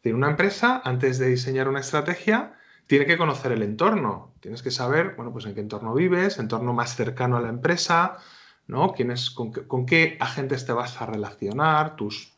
Es 0.03 0.13
una 0.13 0.31
empresa, 0.31 0.83
antes 0.85 1.19
de 1.19 1.29
diseñar 1.29 1.69
una 1.69 1.81
estrategia, 1.81 2.55
tiene 2.87 3.07
que 3.07 3.17
conocer 3.17 3.53
el 3.53 3.63
entorno. 3.63 4.35
Tienes 4.41 4.63
que 4.63 4.71
saber, 4.71 5.15
bueno, 5.17 5.33
pues 5.33 5.47
en 5.47 5.55
qué 5.55 5.61
entorno 5.61 5.95
vives, 5.95 6.39
entorno 6.39 6.73
más 6.73 6.97
cercano 6.97 7.37
a 7.37 7.41
la 7.41 7.49
empresa, 7.49 8.19
¿no? 8.67 8.95
con, 9.35 9.87
qué 9.87 10.17
agentes 10.21 10.67
te 10.67 10.73
vas 10.73 11.01
a 11.01 11.07
relacionar, 11.07 11.97
tus 11.97 12.35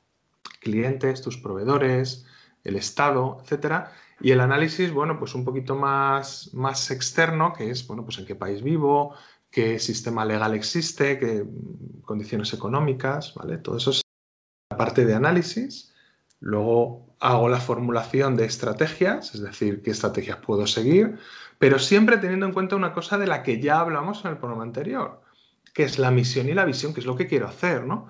clientes, 0.61 1.22
tus 1.22 1.38
proveedores, 1.38 2.27
el 2.62 2.77
Estado, 2.77 3.38
etcétera. 3.42 3.92
Y 4.20 4.31
el 4.31 4.40
análisis, 4.40 4.92
bueno, 4.92 5.18
pues 5.18 5.35
un 5.35 5.44
poquito 5.44 5.74
más, 5.74 6.53
más 6.55 6.90
externo, 6.90 7.53
que 7.53 7.70
es, 7.70 7.87
bueno, 7.87 8.05
pues 8.05 8.18
en 8.18 8.27
qué 8.27 8.35
país 8.35 8.62
vivo, 8.62 9.14
qué 9.50 9.79
sistema 9.79 10.24
legal 10.24 10.55
existe, 10.55 11.18
qué 11.18 11.44
condiciones 12.03 12.53
económicas, 12.53 13.35
¿vale? 13.35 13.59
Todo 13.59 13.77
eso 13.77 13.90
es 13.90 14.03
la 14.70 14.77
parte 14.77 15.05
de 15.05 15.14
análisis. 15.14 15.92
Luego 16.40 17.16
hago 17.20 17.48
la 17.48 17.61
formulación 17.61 18.37
de 18.37 18.44
estrategias, 18.44 19.35
es 19.35 19.42
decir, 19.42 19.83
qué 19.83 19.90
estrategias 19.90 20.38
puedo 20.38 20.66
seguir, 20.66 21.18
pero 21.59 21.79
siempre 21.79 22.18
teniendo 22.18 22.46
en 22.46 22.53
cuenta 22.53 22.77
una 22.77 22.92
cosa 22.92 23.16
de 23.16 23.27
la 23.27 23.42
que 23.42 23.61
ya 23.61 23.81
hablamos 23.81 24.24
en 24.24 24.33
el 24.33 24.38
programa 24.38 24.64
anterior, 24.64 25.22
que 25.72 25.85
es 25.85 25.98
la 25.98 26.11
misión 26.11 26.48
y 26.48 26.55
la 26.55 26.64
visión, 26.64 26.92
que 26.92 27.00
es 27.00 27.07
lo 27.07 27.16
que 27.16 27.27
quiero 27.27 27.48
hacer, 27.48 27.85
¿no? 27.85 28.09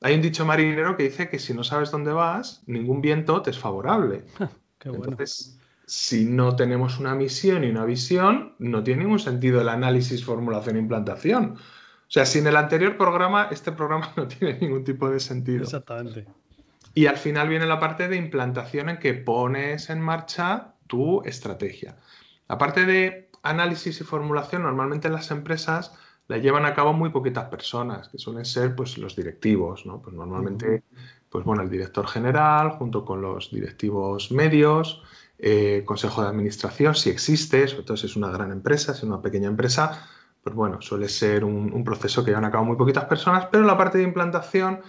Hay 0.00 0.14
un 0.14 0.22
dicho 0.22 0.44
marinero 0.44 0.96
que 0.96 1.04
dice 1.04 1.28
que 1.28 1.38
si 1.38 1.54
no 1.54 1.64
sabes 1.64 1.90
dónde 1.90 2.12
vas, 2.12 2.62
ningún 2.66 3.00
viento 3.00 3.40
te 3.42 3.50
es 3.50 3.58
favorable. 3.58 4.24
Entonces, 4.84 5.58
si 5.86 6.24
no 6.24 6.56
tenemos 6.56 6.98
una 6.98 7.14
misión 7.14 7.64
y 7.64 7.70
una 7.70 7.84
visión, 7.84 8.54
no 8.58 8.82
tiene 8.82 9.04
ningún 9.04 9.18
sentido 9.18 9.60
el 9.60 9.68
análisis, 9.68 10.24
formulación 10.24 10.76
e 10.76 10.80
implantación. 10.80 11.56
O 11.56 12.10
sea, 12.14 12.26
sin 12.26 12.46
el 12.46 12.56
anterior 12.56 12.96
programa, 12.96 13.48
este 13.50 13.72
programa 13.72 14.12
no 14.16 14.28
tiene 14.28 14.58
ningún 14.60 14.84
tipo 14.84 15.08
de 15.10 15.20
sentido. 15.20 15.64
Exactamente. 15.64 16.26
Y 16.94 17.06
al 17.06 17.16
final 17.16 17.48
viene 17.48 17.66
la 17.66 17.80
parte 17.80 18.08
de 18.08 18.16
implantación 18.16 18.90
en 18.90 18.98
que 18.98 19.14
pones 19.14 19.88
en 19.88 20.00
marcha 20.00 20.74
tu 20.86 21.22
estrategia. 21.24 21.96
La 22.48 22.58
parte 22.58 22.84
de 22.84 23.30
análisis 23.42 24.00
y 24.00 24.04
formulación, 24.04 24.62
normalmente 24.62 25.08
en 25.08 25.14
las 25.14 25.30
empresas 25.30 25.94
la 26.28 26.38
llevan 26.38 26.66
a 26.66 26.74
cabo 26.74 26.92
muy 26.92 27.10
poquitas 27.10 27.46
personas, 27.46 28.08
que 28.08 28.18
suelen 28.18 28.44
ser 28.44 28.76
pues, 28.76 28.98
los 28.98 29.16
directivos, 29.16 29.86
¿no? 29.86 30.00
Pues 30.00 30.14
normalmente, 30.14 30.82
pues 31.32 31.46
bueno, 31.46 31.62
el 31.62 31.70
director 31.70 32.06
general, 32.06 32.72
junto 32.72 33.06
con 33.06 33.22
los 33.22 33.50
directivos 33.50 34.30
medios, 34.30 35.02
eh, 35.38 35.82
consejo 35.86 36.22
de 36.22 36.28
administración, 36.28 36.94
si 36.94 37.08
existe, 37.08 37.66
sobre 37.66 37.84
todo 37.84 37.96
si 37.96 38.06
es 38.06 38.16
una 38.16 38.28
gran 38.28 38.52
empresa, 38.52 38.92
si 38.92 38.98
es 38.98 39.04
una 39.04 39.22
pequeña 39.22 39.48
empresa, 39.48 40.06
pues 40.44 40.54
bueno, 40.54 40.82
suele 40.82 41.08
ser 41.08 41.42
un, 41.44 41.82
proceso 41.84 42.22
que 42.22 42.32
llevan 42.32 42.44
a 42.44 42.50
cabo 42.50 42.66
muy 42.66 42.76
poquitas 42.76 43.06
personas, 43.06 43.46
pero 43.50 43.64
la 43.64 43.78
parte 43.78 43.96
de 43.96 44.04
implantación 44.04 44.82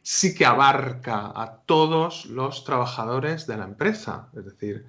sí 0.00 0.32
que 0.32 0.46
abarca 0.46 1.32
a 1.34 1.62
todos 1.66 2.26
los 2.26 2.64
trabajadores 2.64 3.48
de 3.48 3.56
la 3.56 3.64
empresa, 3.64 4.28
es 4.36 4.44
decir, 4.44 4.86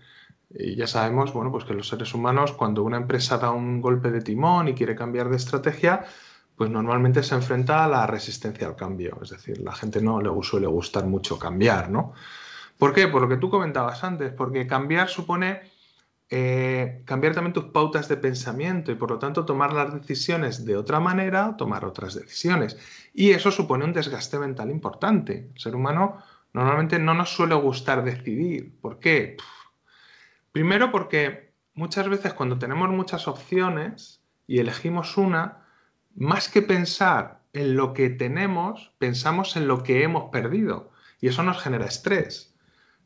ya 0.49 0.85
sabemos, 0.85 1.33
bueno, 1.33 1.51
pues 1.51 1.63
que 1.63 1.73
los 1.73 1.87
seres 1.87 2.13
humanos, 2.13 2.51
cuando 2.51 2.83
una 2.83 2.97
empresa 2.97 3.37
da 3.37 3.51
un 3.51 3.81
golpe 3.81 4.11
de 4.11 4.21
timón 4.21 4.67
y 4.67 4.75
quiere 4.75 4.95
cambiar 4.95 5.29
de 5.29 5.37
estrategia, 5.37 6.05
pues 6.61 6.69
normalmente 6.69 7.23
se 7.23 7.33
enfrenta 7.33 7.85
a 7.85 7.87
la 7.87 8.05
resistencia 8.05 8.67
al 8.67 8.75
cambio. 8.75 9.17
Es 9.23 9.31
decir, 9.31 9.59
la 9.61 9.73
gente 9.73 9.99
no 9.99 10.21
le 10.21 10.29
suele 10.43 10.67
gustar 10.67 11.07
mucho 11.07 11.39
cambiar, 11.39 11.89
¿no? 11.89 12.13
¿Por 12.77 12.93
qué? 12.93 13.07
Por 13.07 13.23
lo 13.23 13.27
que 13.27 13.37
tú 13.37 13.49
comentabas 13.49 14.03
antes, 14.03 14.31
porque 14.31 14.67
cambiar 14.67 15.09
supone 15.09 15.61
eh, 16.29 17.01
cambiar 17.03 17.33
también 17.33 17.53
tus 17.53 17.63
pautas 17.63 18.07
de 18.09 18.17
pensamiento 18.17 18.91
y 18.91 18.95
por 18.95 19.09
lo 19.09 19.17
tanto 19.17 19.43
tomar 19.43 19.73
las 19.73 19.91
decisiones 19.91 20.63
de 20.63 20.77
otra 20.77 20.99
manera, 20.99 21.57
tomar 21.57 21.83
otras 21.83 22.13
decisiones. 22.13 22.77
Y 23.11 23.31
eso 23.31 23.49
supone 23.49 23.83
un 23.83 23.93
desgaste 23.93 24.37
mental 24.37 24.69
importante. 24.69 25.49
El 25.55 25.59
ser 25.59 25.75
humano 25.75 26.17
normalmente 26.53 26.99
no 26.99 27.15
nos 27.15 27.31
suele 27.31 27.55
gustar 27.55 28.03
decidir. 28.03 28.79
¿Por 28.79 28.99
qué? 28.99 29.35
Primero 30.51 30.91
porque 30.91 31.55
muchas 31.73 32.07
veces 32.07 32.35
cuando 32.35 32.59
tenemos 32.59 32.87
muchas 32.91 33.27
opciones 33.27 34.21
y 34.45 34.59
elegimos 34.59 35.17
una, 35.17 35.60
más 36.15 36.49
que 36.49 36.61
pensar 36.61 37.41
en 37.53 37.75
lo 37.75 37.93
que 37.93 38.09
tenemos, 38.09 38.93
pensamos 38.97 39.55
en 39.55 39.67
lo 39.67 39.83
que 39.83 40.03
hemos 40.03 40.29
perdido. 40.31 40.91
Y 41.19 41.27
eso 41.27 41.43
nos 41.43 41.61
genera 41.61 41.85
estrés. 41.85 42.55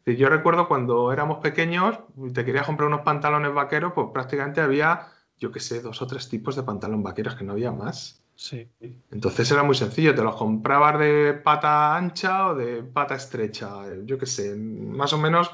Yo 0.06 0.30
recuerdo 0.30 0.68
cuando 0.68 1.12
éramos 1.12 1.40
pequeños 1.40 2.00
y 2.16 2.32
te 2.32 2.46
querías 2.46 2.68
comprar 2.68 2.88
unos 2.88 3.02
pantalones 3.02 3.54
vaqueros, 3.54 3.94
pues 3.94 4.08
prácticamente 4.14 4.62
había, 4.62 5.08
yo 5.40 5.52
qué 5.52 5.60
sé, 5.60 5.82
dos 5.82 6.02
o 6.02 6.08
tres 6.08 6.30
tipos 6.30 6.56
de 6.56 6.64
pantalón 6.64 7.02
vaqueros 7.02 7.36
que 7.36 7.44
no 7.44 7.54
había 7.54 7.72
más. 7.72 8.24
Sí. 8.36 8.70
Entonces 9.12 9.50
era 9.50 9.64
muy 9.64 9.76
sencillo, 9.76 10.14
te 10.14 10.22
los 10.22 10.36
comprabas 10.36 11.00
de 11.00 11.34
pata 11.34 11.96
ancha 11.96 12.50
o 12.50 12.56
de 12.56 12.84
pata 12.84 13.16
estrecha, 13.16 13.70
yo 14.04 14.18
qué 14.18 14.26
sé, 14.26 14.56
más 14.56 15.14
o 15.14 15.18
menos, 15.18 15.50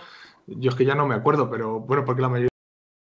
yo 0.48 0.72
es 0.72 0.76
que 0.76 0.86
ya 0.86 0.96
no 0.96 1.08
me 1.08 1.16
acuerdo, 1.16 1.50
pero 1.50 1.80
bueno, 1.80 2.04
porque 2.04 2.24
la 2.24 2.30
mayoría 2.30 2.51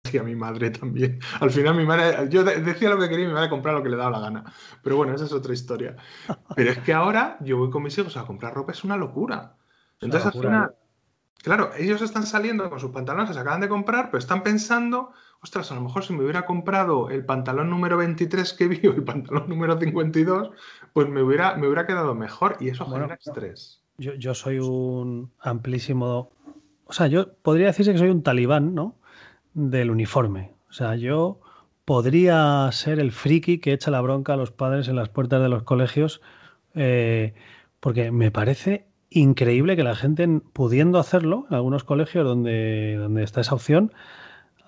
decía 0.04 0.22
mi 0.22 0.34
madre 0.34 0.70
también. 0.70 1.20
Al 1.40 1.50
final 1.50 1.74
mi 1.76 1.84
madre, 1.84 2.28
yo 2.30 2.44
decía 2.44 2.90
lo 2.90 2.98
que 2.98 3.08
quería 3.08 3.24
y 3.24 3.28
mi 3.28 3.34
madre 3.34 3.50
compraba 3.50 3.78
lo 3.78 3.84
que 3.84 3.90
le 3.90 3.96
daba 3.96 4.10
la 4.10 4.20
gana. 4.20 4.44
Pero 4.82 4.96
bueno, 4.96 5.14
esa 5.14 5.24
es 5.24 5.32
otra 5.32 5.52
historia. 5.52 5.96
Pero 6.54 6.70
es 6.70 6.78
que 6.78 6.92
ahora 6.92 7.36
yo 7.40 7.58
voy 7.58 7.70
con 7.70 7.82
mis 7.82 7.96
hijos 7.98 8.16
a 8.16 8.24
comprar 8.24 8.54
ropa, 8.54 8.72
es 8.72 8.84
una 8.84 8.96
locura. 8.96 9.56
Entonces 10.00 10.26
al 10.26 10.40
final, 10.40 10.74
claro, 11.42 11.70
ellos 11.76 12.02
están 12.02 12.26
saliendo 12.26 12.68
con 12.70 12.80
sus 12.80 12.90
pantalones 12.90 13.34
se 13.34 13.40
acaban 13.40 13.60
de 13.60 13.68
comprar, 13.68 14.06
pero 14.06 14.18
están 14.18 14.42
pensando 14.42 15.12
ostras, 15.40 15.70
a 15.70 15.74
lo 15.74 15.82
mejor 15.82 16.04
si 16.04 16.12
me 16.12 16.22
hubiera 16.22 16.46
comprado 16.46 17.10
el 17.10 17.24
pantalón 17.24 17.70
número 17.70 17.96
23 17.96 18.52
que 18.54 18.68
vi 18.68 18.86
o 18.86 18.92
el 18.92 19.04
pantalón 19.04 19.48
número 19.48 19.78
52, 19.78 20.50
pues 20.92 21.08
me 21.08 21.22
hubiera, 21.22 21.56
me 21.56 21.66
hubiera 21.66 21.86
quedado 21.86 22.14
mejor 22.14 22.56
y 22.60 22.68
eso 22.68 22.86
genera 22.86 23.14
estrés. 23.14 23.82
Yo, 23.98 24.14
yo 24.14 24.34
soy 24.34 24.58
un 24.58 25.32
amplísimo, 25.40 26.30
o 26.86 26.92
sea, 26.92 27.06
yo 27.08 27.34
podría 27.34 27.68
decirse 27.68 27.92
que 27.92 27.98
soy 27.98 28.10
un 28.10 28.22
talibán, 28.22 28.74
¿no? 28.74 28.96
Del 29.60 29.90
uniforme. 29.90 30.52
O 30.70 30.72
sea, 30.72 30.94
yo 30.94 31.40
podría 31.84 32.70
ser 32.70 33.00
el 33.00 33.10
friki 33.10 33.58
que 33.58 33.72
echa 33.72 33.90
la 33.90 34.00
bronca 34.00 34.34
a 34.34 34.36
los 34.36 34.52
padres 34.52 34.86
en 34.86 34.94
las 34.94 35.08
puertas 35.08 35.42
de 35.42 35.48
los 35.48 35.64
colegios, 35.64 36.20
eh, 36.76 37.34
porque 37.80 38.12
me 38.12 38.30
parece 38.30 38.86
increíble 39.10 39.74
que 39.74 39.82
la 39.82 39.96
gente, 39.96 40.28
pudiendo 40.52 41.00
hacerlo, 41.00 41.46
en 41.50 41.56
algunos 41.56 41.82
colegios 41.82 42.24
donde, 42.24 42.94
donde 43.00 43.24
está 43.24 43.40
esa 43.40 43.56
opción, 43.56 43.92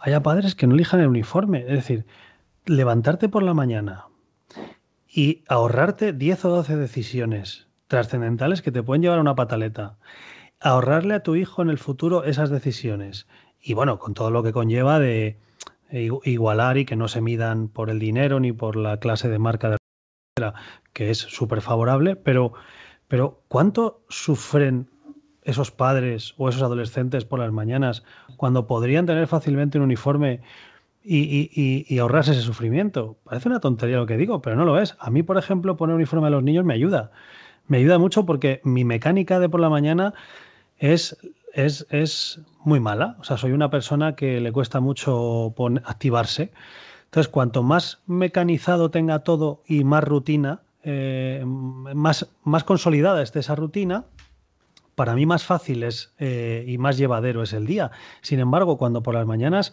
haya 0.01 0.25
padres 0.25 0.57
que 0.57 0.67
no 0.67 0.75
elijan 0.75 0.99
el 0.99 1.07
uniforme. 1.07 1.61
Es 1.61 1.75
decir, 1.75 2.05
levantarte 2.67 3.29
por 3.29 3.45
la 3.45 3.55
mañana 3.55 4.07
y 5.07 5.45
ahorrarte 5.47 6.13
10 6.13 6.47
o 6.47 6.49
12 6.49 6.77
decisiones 6.77 7.69
trascendentales 7.87 8.61
que 8.61 8.73
te 8.73 8.83
pueden 8.83 9.03
llevar 9.03 9.19
a 9.19 9.23
una 9.23 9.37
pataleta. 9.37 9.99
Ahorrarle 10.59 11.15
a 11.15 11.23
tu 11.23 11.37
hijo 11.37 11.63
en 11.63 11.71
el 11.71 11.79
futuro 11.79 12.25
esas 12.25 12.51
decisiones. 12.51 13.29
Y 13.63 13.75
bueno, 13.75 13.99
con 13.99 14.15
todo 14.15 14.31
lo 14.31 14.43
que 14.43 14.53
conlleva 14.53 14.99
de 14.99 15.39
igualar 15.91 16.79
y 16.79 16.85
que 16.85 16.97
no 16.97 17.09
se 17.09 17.21
midan 17.21 17.69
por 17.69 17.91
el 17.91 17.99
dinero 17.99 18.41
ni 18.41 18.53
por 18.53 18.77
la 18.77 18.99
clase 18.99 19.29
de 19.29 19.39
marca 19.39 19.71
de 19.71 19.77
que 20.93 21.11
es 21.11 21.19
súper 21.19 21.61
favorable, 21.61 22.17
pero, 22.17 22.53
pero 23.09 23.43
¿cuánto 23.49 24.03
sufren 24.09 24.89
esos 25.43 25.71
padres 25.71 26.35
o 26.37 26.49
esos 26.49 26.63
adolescentes 26.63 27.25
por 27.25 27.41
las 27.41 27.53
mañanas 27.53 28.05
cuando 28.37 28.67
podrían 28.67 29.07
tener 29.07 29.27
fácilmente 29.27 29.79
un 29.79 29.85
uniforme 29.85 30.41
y, 31.03 31.99
ahorrarse 31.99 32.33
ese 32.33 32.43
sufrimiento. 32.43 33.17
Parece 33.25 33.49
una 33.49 33.61
tontería 33.61 33.97
lo 33.97 34.07
que 34.07 34.19
digo, 34.19 34.43
pero 34.43 34.57
no 34.57 34.67
lo 34.67 34.79
es. 34.79 34.97
A 34.99 35.11
mí, 35.11 35.23
por 35.23 35.39
ejemplo, 35.39 35.77
poner 35.77 35.97
uniforme 35.97 36.27
a 36.27 36.31
los 36.31 36.43
niños 36.43 36.65
me 36.65 36.75
ayuda. 36.75 37.11
Me 37.69 37.79
ayuda 37.79 37.99
mucho 37.99 38.27
porque 38.27 38.61
mi 38.65 38.85
mecánica 38.85 39.41
de 39.41 39.49
por 39.49 39.61
la 39.61 39.71
mañana 39.71 40.13
es, 40.77 41.17
es, 41.55 41.87
es 41.91 42.41
muy 42.65 42.81
mala. 42.81 43.17
O 43.21 43.25
sea, 43.25 43.37
soy 43.37 43.53
una 43.53 43.71
persona 43.71 44.15
que 44.15 44.41
le 44.41 44.53
cuesta 44.53 44.81
mucho 44.81 45.55
activarse. 45.85 46.53
Entonces, 47.05 47.29
cuanto 47.29 47.63
más 47.63 48.01
mecanizado 48.07 48.91
tenga 48.91 49.21
todo 49.21 49.63
y 49.67 49.85
más 49.85 50.05
rutina, 50.05 50.63
eh, 50.83 51.43
más, 51.45 52.29
más 52.45 52.65
consolidada 52.65 53.23
esté 53.23 53.41
esa 53.41 53.55
rutina, 53.55 54.05
para 54.95 55.15
mí 55.15 55.27
más 55.27 55.45
fácil 55.45 55.83
es, 55.83 56.13
eh, 56.19 56.65
y 56.67 56.79
más 56.79 56.97
llevadero 56.97 57.43
es 57.43 57.53
el 57.53 57.67
día. 57.67 57.91
Sin 58.21 58.39
embargo, 58.39 58.79
cuando 58.79 59.03
por 59.03 59.15
las 59.15 59.27
mañanas 59.27 59.73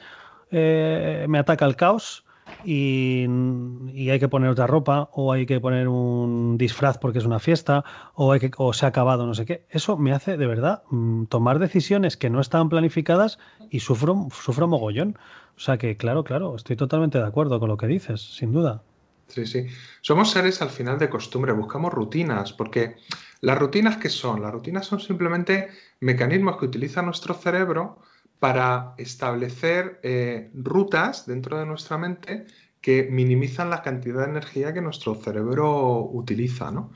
eh, 0.51 1.25
me 1.29 1.39
ataca 1.39 1.65
el 1.65 1.75
caos 1.75 2.23
y, 2.69 4.09
hay 4.09 4.19
que 4.19 4.27
poner 4.27 4.49
otra 4.49 4.67
ropa 4.67 5.09
o 5.13 5.31
hay 5.31 5.45
que 5.45 5.61
poner 5.61 5.87
un 5.87 6.57
disfraz 6.57 6.97
porque 6.97 7.19
es 7.19 7.25
una 7.25 7.39
fiesta 7.39 7.85
o, 8.13 8.33
hay 8.33 8.41
que, 8.41 8.51
o 8.57 8.73
se 8.73 8.85
ha 8.85 8.89
acabado 8.89 9.25
no 9.25 9.33
sé 9.33 9.45
qué, 9.45 9.65
eso 9.69 9.95
me 9.95 10.11
hace 10.11 10.35
de 10.35 10.47
verdad 10.47 10.83
mm, 10.89 11.25
tomar 11.27 11.59
decisiones 11.59 12.17
que 12.17 12.29
no 12.29 12.41
estaban 12.41 12.67
planificadas 12.67 13.39
y 13.69 13.79
sufro, 13.79 14.27
sufro 14.31 14.67
mogollón. 14.67 15.17
O 15.55 15.59
sea 15.59 15.77
que, 15.77 15.95
claro, 15.95 16.25
claro, 16.25 16.57
estoy 16.57 16.75
totalmente 16.75 17.17
de 17.17 17.25
acuerdo 17.25 17.59
con 17.61 17.69
lo 17.69 17.77
que 17.77 17.87
dices, 17.87 18.35
sin 18.35 18.51
duda. 18.51 18.83
Sí, 19.27 19.45
sí. 19.45 19.67
Somos 20.01 20.31
seres 20.31 20.61
al 20.61 20.69
final 20.69 20.99
de 20.99 21.09
costumbre, 21.09 21.53
buscamos 21.53 21.93
rutinas, 21.93 22.51
porque 22.51 22.97
las 23.39 23.57
rutinas 23.57 23.95
¿qué 23.95 24.09
son? 24.09 24.41
Las 24.41 24.51
rutinas 24.51 24.85
son 24.85 24.99
simplemente 24.99 25.69
mecanismos 26.01 26.57
que 26.57 26.65
utiliza 26.65 27.01
nuestro 27.01 27.33
cerebro 27.33 27.99
para 28.39 28.93
establecer 28.97 29.99
eh, 30.03 30.51
rutas 30.53 31.25
dentro 31.25 31.57
de 31.57 31.65
nuestra 31.65 31.97
mente 31.97 32.45
que 32.81 33.07
minimizan 33.11 33.69
la 33.69 33.81
cantidad 33.81 34.23
de 34.23 34.31
energía 34.31 34.73
que 34.73 34.81
nuestro 34.81 35.15
cerebro 35.15 36.03
utiliza, 36.11 36.71
¿no? 36.71 36.91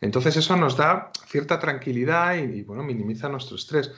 Entonces 0.00 0.36
eso 0.36 0.56
nos 0.56 0.76
da 0.76 1.10
cierta 1.26 1.58
tranquilidad 1.58 2.36
y, 2.36 2.62
bueno, 2.62 2.82
minimiza 2.82 3.28
nuestro 3.28 3.56
estrés. 3.56 3.92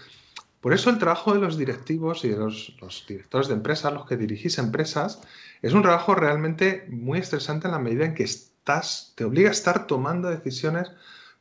Por 0.61 0.73
eso 0.73 0.91
el 0.91 0.99
trabajo 0.99 1.35
de 1.35 1.41
los 1.41 1.57
directivos 1.57 2.25
y 2.25 2.29
de 2.29 2.37
los, 2.37 2.77
directores 3.07 3.49
de 3.49 3.55
empresas, 3.55 3.93
los 3.93 4.07
que 4.07 4.17
dirigís 4.17 4.59
empresas, 4.59 5.21
es 5.63 5.73
un 5.73 5.83
trabajo 5.83 6.15
realmente 6.15 6.87
muy 6.91 7.19
estresante 7.19 7.69
en 7.69 7.73
la 7.73 7.79
medida 7.79 8.05
en 8.05 8.15
que 8.15 8.25
estás, 8.25 9.13
te 9.17 9.25
obliga 9.25 9.49
a 9.49 9.53
estar 9.53 9.87
tomando 9.87 10.29
decisiones 10.29 10.91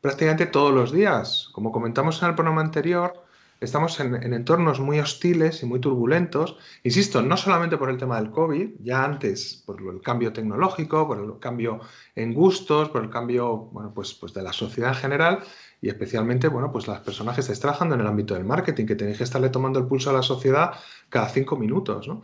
prácticamente 0.01 0.45
todos 0.45 0.73
los 0.73 0.91
días. 0.91 1.49
Como 1.51 1.71
comentamos 1.71 2.21
en 2.21 2.29
el 2.29 2.35
programa 2.35 2.61
anterior, 2.61 3.26
estamos 3.59 3.99
en, 3.99 4.33
entornos 4.33 4.79
muy 4.79 4.99
hostiles 4.99 5.63
y 5.63 5.65
muy 5.65 5.79
turbulentos. 5.79 6.57
Insisto, 6.83 7.21
no 7.21 7.37
solamente 7.37 7.77
por 7.77 7.89
el 7.89 7.97
tema 7.97 8.19
del 8.19 8.31
COVID, 8.31 8.75
ya 8.79 9.03
antes 9.03 9.63
por 9.65 9.81
el 9.81 10.01
cambio 10.01 10.33
tecnológico, 10.33 11.07
por 11.07 11.19
el 11.19 11.39
cambio 11.39 11.79
en 12.15 12.33
gustos, 12.33 12.89
por 12.89 13.03
el 13.03 13.09
cambio 13.09 13.69
bueno, 13.71 13.93
pues, 13.93 14.13
pues 14.13 14.33
de 14.33 14.43
la 14.43 14.53
sociedad 14.53 14.91
en 14.91 14.95
general 14.95 15.39
y 15.81 15.89
especialmente 15.89 16.47
bueno, 16.47 16.71
pues 16.71 16.87
las 16.87 17.01
personas 17.01 17.35
que 17.35 17.41
estáis 17.41 17.59
trabajando 17.59 17.95
en 17.95 18.01
el 18.01 18.07
ámbito 18.07 18.33
del 18.33 18.45
marketing, 18.45 18.85
que 18.85 18.95
tenéis 18.95 19.17
que 19.17 19.23
estarle 19.23 19.49
tomando 19.49 19.79
el 19.79 19.85
pulso 19.85 20.09
a 20.09 20.13
la 20.13 20.23
sociedad 20.23 20.73
cada 21.09 21.29
cinco 21.29 21.55
minutos. 21.55 22.07
¿no? 22.07 22.23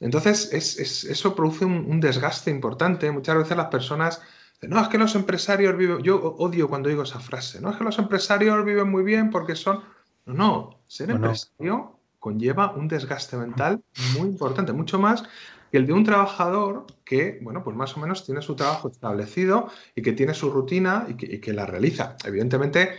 Entonces, 0.00 0.52
eso 0.52 1.34
produce 1.34 1.64
un, 1.64 2.00
desgaste 2.00 2.50
importante. 2.50 3.10
Muchas 3.10 3.36
veces 3.36 3.56
las 3.56 3.66
personas 3.66 4.22
no, 4.62 4.80
es 4.80 4.88
que 4.88 4.98
los 4.98 5.14
empresarios 5.14 5.76
viven, 5.76 6.02
yo 6.02 6.16
odio 6.38 6.68
cuando 6.68 6.88
digo 6.88 7.02
esa 7.02 7.20
frase, 7.20 7.60
no, 7.60 7.70
es 7.70 7.76
que 7.76 7.84
los 7.84 7.98
empresarios 7.98 8.64
viven 8.64 8.90
muy 8.90 9.02
bien 9.02 9.30
porque 9.30 9.56
son... 9.56 9.82
No, 10.30 10.36
no, 10.36 10.80
ser 10.86 11.10
empresario 11.10 12.00
conlleva 12.18 12.72
un 12.72 12.86
desgaste 12.86 13.36
mental 13.36 13.82
muy 14.18 14.28
importante, 14.28 14.72
mucho 14.72 14.98
más 14.98 15.24
que 15.70 15.78
el 15.78 15.86
de 15.86 15.92
un 15.92 16.04
trabajador 16.04 16.86
que, 17.04 17.38
bueno, 17.42 17.62
pues 17.64 17.76
más 17.76 17.96
o 17.96 18.00
menos 18.00 18.24
tiene 18.24 18.42
su 18.42 18.56
trabajo 18.56 18.88
establecido 18.88 19.68
y 19.94 20.02
que 20.02 20.12
tiene 20.12 20.34
su 20.34 20.50
rutina 20.50 21.06
y 21.08 21.14
que, 21.14 21.26
y 21.26 21.40
que 21.40 21.52
la 21.52 21.64
realiza. 21.64 22.16
Evidentemente, 22.24 22.90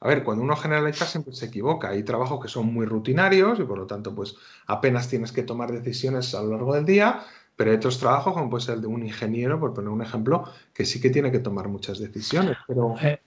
a 0.00 0.08
ver, 0.08 0.24
cuando 0.24 0.42
uno 0.42 0.56
generaliza 0.56 1.06
siempre 1.06 1.34
se 1.34 1.46
equivoca. 1.46 1.90
Hay 1.90 2.02
trabajos 2.02 2.40
que 2.42 2.48
son 2.48 2.72
muy 2.72 2.84
rutinarios 2.84 3.58
y 3.60 3.62
por 3.62 3.78
lo 3.78 3.86
tanto, 3.86 4.14
pues 4.14 4.36
apenas 4.66 5.08
tienes 5.08 5.32
que 5.32 5.42
tomar 5.42 5.70
decisiones 5.72 6.34
a 6.34 6.42
lo 6.42 6.50
largo 6.50 6.74
del 6.74 6.84
día, 6.84 7.20
pero 7.54 7.70
hay 7.70 7.76
otros 7.76 7.98
trabajos, 7.98 8.34
como 8.34 8.50
puede 8.50 8.64
ser 8.64 8.74
el 8.74 8.80
de 8.82 8.88
un 8.88 9.04
ingeniero, 9.04 9.58
por 9.58 9.72
poner 9.72 9.90
un 9.90 10.02
ejemplo, 10.02 10.44
que 10.74 10.84
sí 10.84 11.00
que 11.00 11.10
tiene 11.10 11.30
que 11.30 11.38
tomar 11.38 11.68
muchas 11.68 11.98
decisiones. 11.98 12.56
Pero... 12.66 12.94
Eh, 13.00 13.20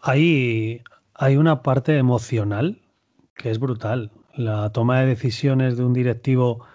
hay, 0.00 0.82
hay 1.14 1.36
una 1.36 1.62
parte 1.62 1.98
emocional 1.98 2.80
que 3.38 3.50
es 3.50 3.58
brutal. 3.58 4.10
La 4.34 4.70
toma 4.70 5.00
de 5.00 5.06
decisiones 5.06 5.78
de 5.78 5.84
un 5.84 5.94
directivo, 5.94 6.66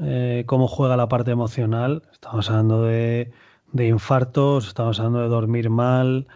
eh, 0.00 0.42
cómo 0.46 0.66
juega 0.66 0.96
la 0.96 1.08
parte 1.08 1.30
emocional. 1.30 2.02
Estamos 2.12 2.50
hablando 2.50 2.82
de, 2.82 3.30
de 3.72 3.86
infartos, 3.86 4.66
estamos 4.66 4.98
hablando 4.98 5.20
de 5.20 5.28
dormir 5.28 5.70
mal, 5.70 6.26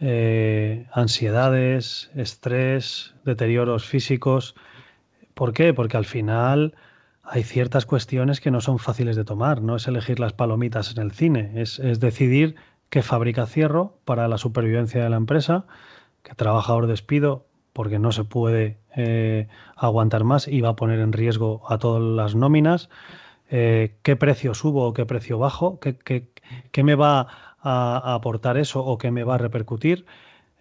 eh, 0.00 0.86
ansiedades, 0.92 2.10
estrés, 2.14 3.14
deterioros 3.24 3.84
físicos. 3.84 4.54
¿Por 5.34 5.52
qué? 5.52 5.74
Porque 5.74 5.96
al 5.96 6.04
final 6.04 6.74
hay 7.22 7.44
ciertas 7.44 7.86
cuestiones 7.86 8.40
que 8.40 8.50
no 8.50 8.60
son 8.60 8.78
fáciles 8.78 9.16
de 9.16 9.24
tomar. 9.24 9.62
No 9.62 9.76
es 9.76 9.86
elegir 9.86 10.18
las 10.20 10.32
palomitas 10.32 10.96
en 10.96 11.02
el 11.02 11.12
cine, 11.12 11.52
es, 11.54 11.78
decidir 12.00 12.56
qué 12.90 13.02
fábrica 13.02 13.46
cierro 13.46 13.98
para 14.04 14.26
la 14.26 14.36
supervivencia 14.36 15.02
de 15.02 15.10
la 15.10 15.16
empresa, 15.16 15.66
qué 16.22 16.34
trabajador 16.34 16.86
despido 16.86 17.46
porque 17.72 18.00
no 18.00 18.10
se 18.10 18.24
puede 18.24 18.79
eh, 18.96 19.48
aguantar 19.76 20.24
más 20.24 20.48
y 20.48 20.60
va 20.60 20.70
a 20.70 20.76
poner 20.76 21.00
en 21.00 21.12
riesgo 21.12 21.62
a 21.68 21.78
todas 21.78 22.02
las 22.02 22.34
nóminas, 22.34 22.88
eh, 23.48 23.96
qué 24.02 24.16
precio 24.16 24.54
subo 24.54 24.86
o 24.86 24.92
qué 24.92 25.06
precio 25.06 25.38
bajo, 25.38 25.80
qué, 25.80 25.96
qué, 25.96 26.28
qué 26.70 26.84
me 26.84 26.94
va 26.94 27.26
a, 27.60 28.14
aportar 28.14 28.56
eso 28.56 28.84
o 28.84 28.98
que 28.98 29.10
me 29.10 29.24
va 29.24 29.34
a 29.36 29.38
repercutir. 29.38 30.06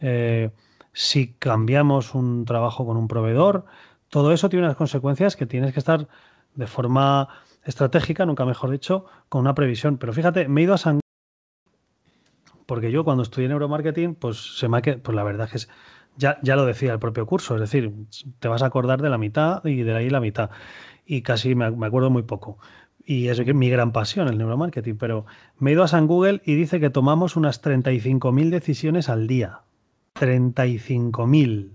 Eh, 0.02 0.52
si 0.94 1.34
cambiamos 1.34 2.16
un 2.16 2.46
trabajo 2.46 2.86
con 2.86 2.98
un 2.98 3.08
proveedor, 3.08 3.66
todo 4.10 4.32
eso 4.34 4.50
tiene 4.50 4.66
unas 4.66 4.78
consecuencias 4.78 5.36
que 5.36 5.46
tienes 5.46 5.74
que 5.74 5.80
estar 5.80 6.08
de 6.56 6.68
forma 6.68 7.30
estratégica, 7.64 8.26
nunca 8.26 8.46
mejor 8.46 8.72
dicho, 8.72 9.06
con 9.30 9.42
una 9.42 9.54
previsión. 9.54 9.98
Pero 9.98 10.14
fíjate, 10.14 10.48
me 10.48 10.62
he 10.62 10.64
ido 10.64 10.74
a 10.74 10.78
San 10.78 11.00
porque 12.66 12.92
yo 12.92 13.04
cuando 13.04 13.24
estudié 13.24 13.48
neuromarketing, 13.48 14.14
pues 14.14 14.60
se 14.60 14.68
me 14.68 14.78
ha 14.78 14.82
quedado, 14.84 15.02
pues 15.02 15.16
la 15.16 15.24
verdad 15.24 15.50
es 15.52 15.66
que 15.66 15.72
ya, 16.18 16.40
ya 16.42 16.56
lo 16.56 16.66
decía 16.66 16.94
el 16.94 17.00
propio 17.00 17.26
curso, 17.26 17.56
es 17.56 17.62
decir, 17.62 17.94
te 18.40 18.48
vas 18.48 18.62
a 18.62 18.68
acordar 18.68 19.02
de 19.02 19.10
la 19.10 19.18
mitad 19.18 19.64
y 19.66 19.84
de 19.84 19.96
ahí 19.96 20.10
la 20.10 20.20
mitad. 20.20 20.50
Y 21.06 21.22
casi 21.22 21.56
me, 21.56 21.72
me 21.72 21.88
acuerdo 21.88 22.10
muy 22.10 22.24
poco. 22.24 22.60
Y 23.06 23.30
es 23.30 23.44
mi 23.56 23.70
gran 23.70 23.92
pasión, 23.92 24.28
el 24.28 24.38
neuromarketing. 24.38 24.98
Pero 24.98 25.26
me 25.58 25.72
he 25.72 25.74
ido 25.74 25.84
a 25.84 25.88
San 25.88 26.06
Google 26.06 26.42
y 26.46 26.54
dice 26.54 26.80
que 26.80 26.92
tomamos 26.92 27.36
unas 27.36 27.64
35.000 27.64 28.50
decisiones 28.50 29.10
al 29.10 29.26
día. 29.26 29.62
35.000. 30.14 31.72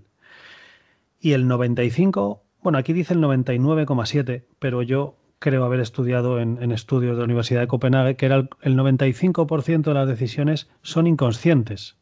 Y 1.19 1.33
el 1.33 1.47
95, 1.47 2.43
bueno, 2.61 2.77
aquí 2.77 2.93
dice 2.93 3.15
el 3.15 3.19
99,7, 3.19 4.43
pero 4.59 4.81
yo 4.81 5.17
creo 5.39 5.65
haber 5.65 5.79
estudiado 5.79 6.39
en, 6.39 6.71
estudios 6.71 7.15
de 7.15 7.19
la 7.19 7.25
Universidad 7.25 7.61
de 7.61 7.67
Copenhague 7.67 8.15
que 8.15 8.27
era 8.27 8.35
el, 8.35 8.49
el 8.61 8.77
95% 8.77 9.83
de 9.83 9.93
las 9.93 10.07
decisiones 10.07 10.69
son 10.81 11.07
inconscientes. 11.07 11.97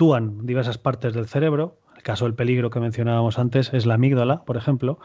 Actúan 0.00 0.46
diversas 0.46 0.78
partes 0.78 1.12
del 1.12 1.26
cerebro. 1.26 1.76
El 1.94 2.02
caso 2.02 2.24
del 2.24 2.32
peligro 2.32 2.70
que 2.70 2.80
mencionábamos 2.80 3.38
antes 3.38 3.70
es 3.74 3.84
la 3.84 3.96
amígdala, 3.96 4.46
por 4.46 4.56
ejemplo. 4.56 4.98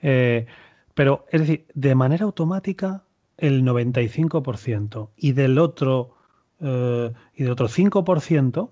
Eh, 0.00 0.46
pero, 0.94 1.26
es 1.30 1.42
decir, 1.42 1.68
de 1.74 1.94
manera 1.94 2.24
automática 2.24 3.04
el 3.36 3.62
95% 3.62 5.10
y 5.14 5.30
del 5.30 5.60
otro, 5.60 6.16
eh, 6.58 7.12
y 7.36 7.44
del 7.44 7.52
otro 7.52 7.68
5%, 7.68 8.70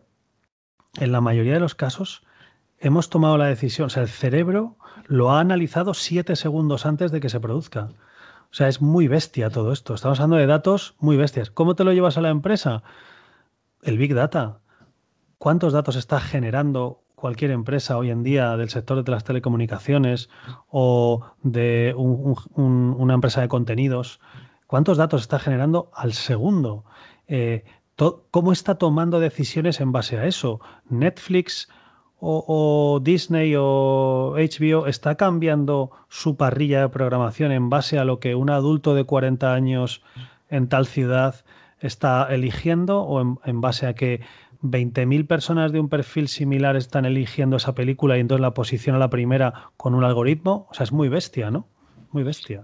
en 0.98 1.12
la 1.12 1.20
mayoría 1.20 1.54
de 1.54 1.61
los 1.61 1.76
casos, 1.76 2.24
hemos 2.80 3.09
tomado 3.09 3.38
la 3.38 3.46
decisión, 3.46 3.87
o 3.87 3.90
sea, 3.90 4.02
el 4.02 4.09
cerebro 4.09 4.76
lo 5.06 5.30
ha 5.30 5.38
analizado 5.38 5.94
siete 5.94 6.35
segundos 6.35 6.85
antes 6.85 7.12
de 7.12 7.20
que 7.20 7.28
se 7.28 7.38
produzca. 7.38 7.90
O 8.50 8.54
sea, 8.54 8.66
es 8.66 8.83
muy 8.83 9.06
bestia 9.06 9.50
todo 9.50 9.70
esto. 9.70 9.94
Estamos 9.94 10.18
hablando 10.18 10.35
de 10.35 10.46
datos 10.46 10.96
muy 10.98 11.16
bestias. 11.16 11.48
¿Cómo 11.48 11.76
te 11.76 11.85
lo 11.85 11.92
llevas 11.92 12.18
a 12.18 12.22
la 12.22 12.30
empresa? 12.30 12.83
El 13.83 13.98
Big 13.98 14.16
Data. 14.16 14.62
¿Cuántos 15.40 15.72
datos 15.72 15.96
está 15.96 16.20
generando 16.20 17.00
cualquier 17.14 17.50
empresa 17.50 17.96
hoy 17.96 18.11
en 18.11 18.22
día 18.22 18.59
del 18.59 18.68
sector 18.68 19.03
de 19.03 19.11
las 19.11 19.24
telecomunicaciones 19.24 20.29
o 20.68 21.24
de 21.42 21.94
una 21.96 23.14
empresa 23.14 23.40
de 23.40 23.48
contenidos? 23.48 24.20
¿Cuántos 24.66 24.98
datos 24.98 25.22
está 25.22 25.38
generando 25.38 25.90
al 25.94 26.12
segundo? 26.12 26.85
Eh, 27.26 27.64
¿Cómo 28.31 28.53
está 28.53 28.74
tomando 28.74 29.18
decisiones 29.18 29.81
en 29.81 29.92
base 29.92 30.18
a 30.18 30.26
eso? 30.26 30.61
Netflix 30.90 31.70
o, 32.18 33.00
Disney 33.03 33.55
o 33.57 34.35
HBO 34.37 34.88
está 34.88 35.14
cambiando 35.14 35.90
su 36.11 36.37
parrilla 36.37 36.83
de 36.83 36.90
programación 36.90 37.50
en 37.53 37.70
base 37.70 37.98
a 37.98 38.05
lo 38.05 38.20
que 38.20 38.35
un 38.35 38.50
adulto 38.50 38.94
de 38.94 39.05
40 39.05 39.55
años 39.55 40.03
en 40.50 40.68
tal 40.68 40.85
ciudad 40.85 41.37
está 41.81 42.26
eligiendo 42.31 43.03
o 43.03 43.38
en, 43.42 43.61
base 43.61 43.87
a 43.87 43.94
que 43.94 44.20
20.000 44.62 45.26
personas 45.26 45.72
de 45.72 45.80
un 45.80 45.88
perfil 45.88 46.28
similar 46.28 46.76
están 46.76 47.04
eligiendo 47.04 47.56
esa 47.56 47.74
película 47.74 48.16
y 48.16 48.20
entonces 48.20 48.42
la 48.42 48.54
posiciona 48.54 48.98
la 48.98 49.10
primera 49.10 49.70
con 49.76 49.94
un 49.94 50.04
algoritmo? 50.04 50.66
O 50.70 50.74
sea, 50.74 50.84
es 50.84 50.92
muy 50.92 51.08
bestia, 51.08 51.50
¿no? 51.50 51.66
Muy 52.12 52.22
bestia. 52.22 52.62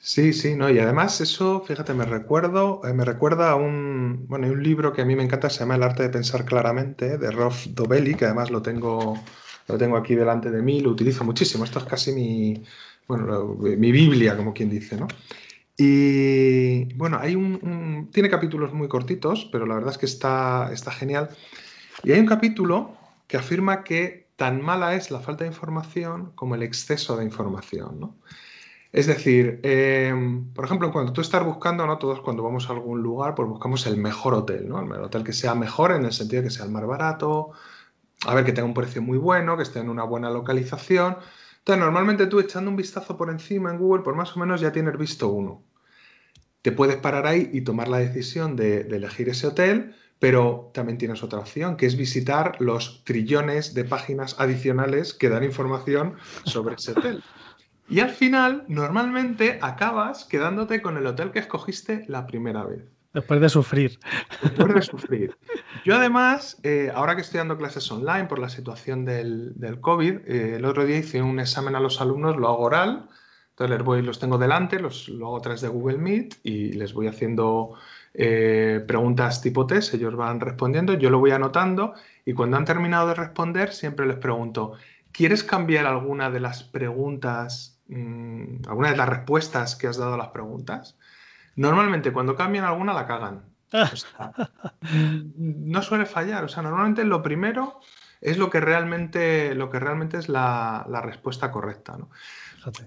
Sí, 0.00 0.32
sí, 0.32 0.54
no, 0.54 0.70
y 0.70 0.78
además 0.78 1.20
eso, 1.20 1.60
fíjate, 1.66 1.92
me 1.92 2.04
recuerdo, 2.04 2.80
eh, 2.84 2.92
me 2.92 3.04
recuerda 3.04 3.50
a 3.50 3.56
un, 3.56 4.26
bueno, 4.28 4.46
un 4.46 4.62
libro 4.62 4.92
que 4.92 5.02
a 5.02 5.04
mí 5.04 5.16
me 5.16 5.24
encanta, 5.24 5.50
se 5.50 5.60
llama 5.60 5.74
El 5.74 5.82
arte 5.82 6.04
de 6.04 6.08
pensar 6.08 6.44
claramente, 6.44 7.18
de 7.18 7.30
Rolf 7.32 7.66
Dobelli, 7.66 8.14
que 8.14 8.26
además 8.26 8.50
lo 8.50 8.62
tengo, 8.62 9.18
lo 9.66 9.76
tengo 9.76 9.96
aquí 9.96 10.14
delante 10.14 10.52
de 10.52 10.62
mí, 10.62 10.80
lo 10.80 10.90
utilizo 10.90 11.24
muchísimo, 11.24 11.64
esto 11.64 11.80
es 11.80 11.84
casi 11.84 12.12
mi, 12.12 12.62
bueno, 13.08 13.56
mi 13.58 13.90
Biblia, 13.90 14.36
como 14.36 14.54
quien 14.54 14.70
dice, 14.70 14.96
¿no? 14.96 15.08
Y 15.80 16.92
bueno, 16.94 17.18
hay 17.20 17.36
un, 17.36 18.10
tiene 18.12 18.28
capítulos 18.28 18.72
muy 18.74 18.88
cortitos, 18.88 19.48
pero 19.52 19.64
la 19.64 19.76
verdad 19.76 19.92
es 19.92 19.98
que 19.98 20.06
está, 20.06 20.72
está 20.72 20.90
genial. 20.90 21.30
Y 22.02 22.10
hay 22.10 22.18
un 22.18 22.26
capítulo 22.26 22.96
que 23.28 23.36
afirma 23.36 23.84
que 23.84 24.28
tan 24.36 24.60
mala 24.60 24.94
es 24.96 25.12
la 25.12 25.20
falta 25.20 25.44
de 25.44 25.50
información 25.50 26.32
como 26.34 26.56
el 26.56 26.64
exceso 26.64 27.16
de 27.16 27.24
información, 27.24 28.00
¿no? 28.00 28.16
Es 28.92 29.06
decir, 29.06 29.60
em, 29.62 30.52
por 30.54 30.64
ejemplo, 30.64 30.90
cuando 30.92 31.12
tú 31.12 31.20
estás 31.20 31.44
buscando, 31.44 31.86
¿no? 31.86 31.98
Todos 31.98 32.20
cuando 32.22 32.42
vamos 32.42 32.68
a 32.68 32.72
algún 32.72 33.02
lugar, 33.02 33.34
pues 33.34 33.48
buscamos 33.48 33.86
el 33.86 33.98
mejor 33.98 34.34
hotel, 34.34 34.68
¿no? 34.68 34.80
El 34.80 35.02
hotel 35.02 35.22
que 35.24 35.32
sea 35.32 35.54
mejor 35.54 35.92
en 35.92 36.04
el 36.04 36.12
sentido 36.12 36.42
de 36.42 36.48
que 36.48 36.54
sea 36.54 36.64
el 36.64 36.72
más 36.72 36.86
barato, 36.86 37.52
a 38.26 38.34
ver, 38.34 38.44
que 38.44 38.52
tenga 38.52 38.66
un 38.66 38.74
precio 38.74 39.02
muy 39.02 39.18
bueno, 39.18 39.56
que 39.56 39.62
esté 39.62 39.80
en 39.80 39.90
una 39.90 40.04
buena 40.04 40.30
localización. 40.30 41.18
Entonces, 41.58 41.84
normalmente 41.84 42.26
tú 42.26 42.40
echando 42.40 42.70
un 42.70 42.76
vistazo 42.76 43.16
por 43.16 43.30
encima 43.30 43.70
en 43.70 43.78
Google, 43.78 44.02
por 44.02 44.16
más 44.16 44.36
o 44.36 44.40
menos 44.40 44.60
ya 44.60 44.72
tienes 44.72 44.96
visto 44.98 45.28
uno. 45.28 45.67
Te 46.68 46.72
puedes 46.72 46.96
parar 46.96 47.26
ahí 47.26 47.48
y 47.50 47.62
tomar 47.62 47.88
la 47.88 47.96
decisión 47.96 48.54
de, 48.54 48.84
de 48.84 48.96
elegir 48.96 49.30
ese 49.30 49.46
hotel, 49.46 49.94
pero 50.18 50.70
también 50.74 50.98
tienes 50.98 51.22
otra 51.22 51.38
opción, 51.38 51.78
que 51.78 51.86
es 51.86 51.96
visitar 51.96 52.60
los 52.60 53.02
trillones 53.04 53.72
de 53.72 53.84
páginas 53.84 54.36
adicionales 54.38 55.14
que 55.14 55.30
dan 55.30 55.44
información 55.44 56.16
sobre 56.44 56.74
ese 56.74 56.92
hotel. 56.92 57.24
Y 57.88 58.00
al 58.00 58.10
final, 58.10 58.66
normalmente 58.68 59.58
acabas 59.62 60.26
quedándote 60.26 60.82
con 60.82 60.98
el 60.98 61.06
hotel 61.06 61.30
que 61.30 61.38
escogiste 61.38 62.04
la 62.06 62.26
primera 62.26 62.62
vez. 62.64 62.82
Después 63.14 63.40
de 63.40 63.48
sufrir. 63.48 63.98
Después 64.42 64.74
de 64.74 64.82
sufrir. 64.92 65.38
Yo 65.86 65.96
además, 65.96 66.60
eh, 66.64 66.92
ahora 66.94 67.16
que 67.16 67.22
estoy 67.22 67.38
dando 67.38 67.56
clases 67.56 67.90
online 67.90 68.26
por 68.26 68.40
la 68.40 68.50
situación 68.50 69.06
del, 69.06 69.54
COVID, 69.80 70.18
eh, 70.26 70.56
el 70.56 70.66
otro 70.66 70.84
día 70.84 70.98
hice 70.98 71.22
un 71.22 71.40
examen 71.40 71.76
a 71.76 71.80
los 71.80 72.02
alumnos, 72.02 72.36
lo 72.36 72.48
hago 72.48 72.58
oral, 72.58 73.08
entonces 73.58 73.76
les 73.76 73.84
voy, 73.84 74.02
los 74.02 74.18
tengo 74.18 74.38
delante, 74.38 74.78
los, 74.78 75.08
lo 75.08 75.26
hago 75.26 75.38
a 75.38 75.42
través 75.42 75.60
de 75.60 75.68
Google 75.68 75.98
Meet 75.98 76.36
y 76.42 76.72
les 76.72 76.92
voy 76.92 77.08
haciendo 77.08 77.74
eh, 78.14 78.84
preguntas 78.86 79.42
tipo 79.42 79.66
test, 79.66 79.94
ellos 79.94 80.14
van 80.16 80.40
respondiendo, 80.40 80.94
yo 80.94 81.10
lo 81.10 81.18
voy 81.18 81.32
anotando 81.32 81.94
y 82.24 82.34
cuando 82.34 82.56
han 82.56 82.64
terminado 82.64 83.08
de 83.08 83.14
responder 83.14 83.72
siempre 83.72 84.06
les 84.06 84.16
pregunto, 84.16 84.74
¿quieres 85.12 85.42
cambiar 85.42 85.86
alguna 85.86 86.30
de 86.30 86.40
las 86.40 86.62
preguntas 86.62 87.78
Mm, 87.88 88.68
alguna 88.68 88.90
de 88.90 88.96
las 88.96 89.08
respuestas 89.08 89.74
que 89.74 89.86
has 89.86 89.96
dado 89.96 90.14
a 90.14 90.18
las 90.18 90.28
preguntas, 90.28 90.98
normalmente 91.56 92.12
cuando 92.12 92.36
cambian 92.36 92.64
alguna 92.64 92.92
la 92.92 93.06
cagan. 93.06 93.44
no 95.36 95.82
suele 95.82 96.06
fallar. 96.06 96.44
O 96.44 96.48
sea, 96.48 96.62
normalmente 96.62 97.04
lo 97.04 97.22
primero 97.22 97.80
es 98.20 98.36
lo 98.36 98.50
que 98.50 98.60
realmente, 98.60 99.54
lo 99.54 99.70
que 99.70 99.78
realmente 99.78 100.18
es 100.18 100.28
la, 100.28 100.84
respuesta 101.02 101.50
correcta. 101.50 101.96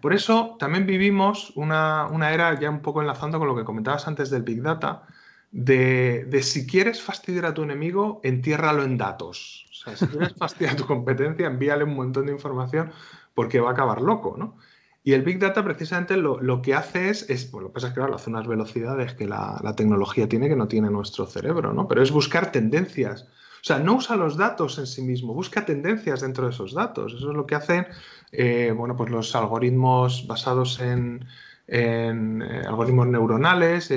Por 0.02 0.13
eso 0.13 0.56
también 0.60 0.86
vivimos 0.86 1.52
una, 1.56 2.10
era, 2.32 2.60
ya 2.60 2.70
un 2.70 2.82
poco 2.82 3.02
enlazando 3.02 3.39
con 3.39 3.48
lo 3.48 3.56
que 3.56 3.63
comentabas 3.63 4.08
antes 4.08 4.30
del 4.30 4.44
Big 4.44 4.62
Data, 4.62 5.04
de, 5.52 6.26
de, 6.30 6.44
si 6.44 6.65
quieres 6.65 7.02
fastidiar 7.02 7.46
a 7.46 7.54
tu 7.54 7.63
enemigo, 7.63 8.22
entiérralo 8.24 8.84
en 8.84 8.98
datos. 8.98 9.65
O 9.72 9.74
sea, 9.74 9.98
si 9.98 10.08
quieres 10.08 10.34
fastidiar 10.38 10.74
a 10.74 10.78
tu 10.78 10.86
competencia, 10.86 11.48
envíale 11.48 11.84
un 11.84 11.96
montón 11.96 12.28
de 12.28 12.32
información 12.32 12.91
porque 13.34 13.60
va 13.60 13.70
a 13.70 13.74
acabar 13.74 14.02
loco, 14.02 14.36
¿no? 14.38 14.58
Y 15.04 15.13
el 15.13 15.24
Big 15.24 15.39
Data 15.39 15.63
precisamente 15.63 16.15
lo, 16.15 16.62
que 16.62 16.76
hace 16.76 17.10
es, 17.10 17.28
es, 17.30 17.50
bueno, 17.50 17.67
lo 17.67 17.70
que 17.70 17.74
pasa 17.76 17.88
es 17.88 17.94
que 17.94 18.00
claro, 18.00 18.15
hace 18.15 18.30
unas 18.30 18.46
velocidades 18.46 19.15
que 19.15 19.28
la, 19.28 19.74
tecnología 19.76 20.30
tiene 20.30 20.48
que 20.48 20.56
no 20.56 20.67
tiene 20.67 20.91
nuestro 20.91 21.26
cerebro, 21.26 21.74
¿no? 21.74 21.88
Pero 21.88 22.04
es 22.04 22.12
buscar 22.12 22.52
tendencias. 22.52 23.28
O 23.62 23.63
sea, 23.63 23.78
no 23.78 23.95
usa 23.95 24.15
los 24.15 24.38
datos 24.38 24.80
en 24.80 24.88
sí 24.88 25.04
mismo, 25.04 25.34
busca 25.34 25.63
tendencias 25.65 26.21
dentro 26.21 26.45
de 26.45 26.52
esos 26.52 26.74
datos. 26.74 27.13
Eso 27.13 27.30
es 27.30 27.36
lo 27.36 27.45
que 27.45 27.56
hacen, 27.56 27.86
eh, 28.32 28.74
bueno, 28.76 28.95
pues 28.95 29.12
los 29.12 29.36
algoritmos 29.36 30.26
basados 30.26 30.80
en, 30.80 31.28
eh, 31.67 32.63
algoritmos 32.67 33.08
neuronales, 33.08 33.93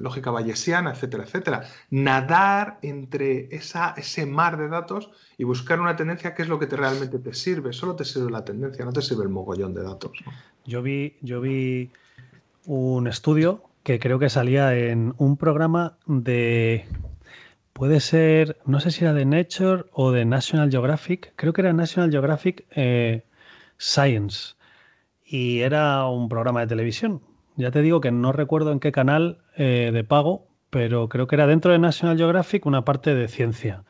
lógica 0.00 0.32
bayesiana, 0.32 0.90
etcétera, 0.90 1.22
etcétera. 1.22 1.62
Nadar 1.90 2.78
entre 2.82 3.48
ese 3.54 4.26
mar 4.26 4.58
de 4.58 4.68
datos 4.68 5.10
y 5.38 5.44
buscar 5.44 5.80
una 5.80 5.94
tendencia 5.94 6.34
que 6.34 6.42
es 6.42 6.48
lo 6.48 6.58
que 6.58 6.66
te, 6.66 6.76
realmente 6.76 7.20
te 7.20 7.34
sirve. 7.34 7.72
Solo 7.72 7.94
te 7.94 8.04
sirve 8.04 8.32
la 8.32 8.44
tendencia, 8.44 8.84
no 8.84 8.92
te 8.92 9.00
sirve 9.00 9.22
el 9.22 9.30
mogollón 9.30 9.74
de 9.74 9.82
datos. 9.84 10.12
Yo, 10.66 10.82
vi, 10.82 11.16
yo 11.22 11.40
vi 11.40 11.90
un 12.66 13.06
estudio 13.06 13.62
que 13.84 13.98
creo 14.00 14.18
que 14.18 14.28
salía 14.28 14.74
en 14.74 15.14
un 15.18 15.36
programa 15.36 15.98
de... 16.06 16.86
Puede 17.74 17.98
ser, 17.98 18.56
no 18.66 18.78
sé 18.78 18.92
si 18.92 19.02
era 19.02 19.12
de 19.12 19.24
Nature 19.24 19.86
o 19.92 20.12
de 20.12 20.24
National 20.24 20.70
Geographic, 20.70 21.32
creo 21.34 21.52
que 21.52 21.60
era 21.60 21.72
National 21.72 22.08
Geographic 22.08 22.64
eh, 22.70 23.24
Science 23.78 24.54
y 25.24 25.58
era 25.58 26.06
un 26.06 26.28
programa 26.28 26.60
de 26.60 26.68
televisión. 26.68 27.20
Ya 27.56 27.72
te 27.72 27.82
digo 27.82 28.00
que 28.00 28.12
no 28.12 28.30
recuerdo 28.30 28.70
en 28.70 28.78
qué 28.78 28.92
canal 28.92 29.38
eh, 29.56 29.90
de 29.92 30.04
pago, 30.04 30.46
pero 30.70 31.08
creo 31.08 31.26
que 31.26 31.34
era 31.34 31.48
dentro 31.48 31.72
de 31.72 31.80
National 31.80 32.16
Geographic 32.16 32.64
una 32.64 32.84
parte 32.84 33.12
de 33.12 33.26
ciencia. 33.26 33.82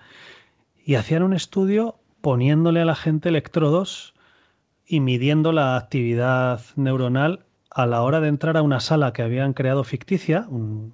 Y 0.83 0.95
hacían 0.95 1.23
un 1.23 1.35
estudio 1.35 1.97
poniéndole 2.23 2.81
a 2.81 2.87
la 2.87 2.95
gente 2.95 3.29
electrodos 3.29 4.15
y 4.87 5.01
midiendo 5.01 5.53
la 5.53 5.77
actividad 5.77 6.63
neuronal 6.77 7.45
a 7.69 7.85
la 7.85 8.01
hora 8.01 8.21
de 8.21 8.29
entrar 8.29 8.57
a 8.57 8.63
una 8.63 8.81
sala 8.81 9.13
que 9.13 9.21
habían 9.21 9.53
creado 9.53 9.85
ficticia, 9.85 10.49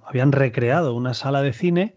habían 0.05 0.33
recreado 0.33 0.93
una 0.93 1.13
sala 1.13 1.41
de 1.41 1.53
cine 1.53 1.95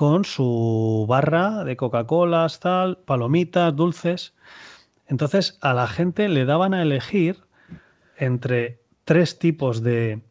con 0.00 0.24
su 0.24 1.04
barra 1.06 1.62
de 1.62 1.76
Coca-Cola, 1.76 2.46
tal, 2.58 2.96
palomitas, 3.04 3.76
dulces. 3.76 4.32
Entonces 5.06 5.58
a 5.60 5.74
la 5.74 5.86
gente 5.86 6.30
le 6.30 6.46
daban 6.46 6.72
a 6.72 6.80
elegir 6.80 7.44
entre 8.16 8.80
tres 9.04 9.38
tipos 9.38 9.82
de 9.82 10.22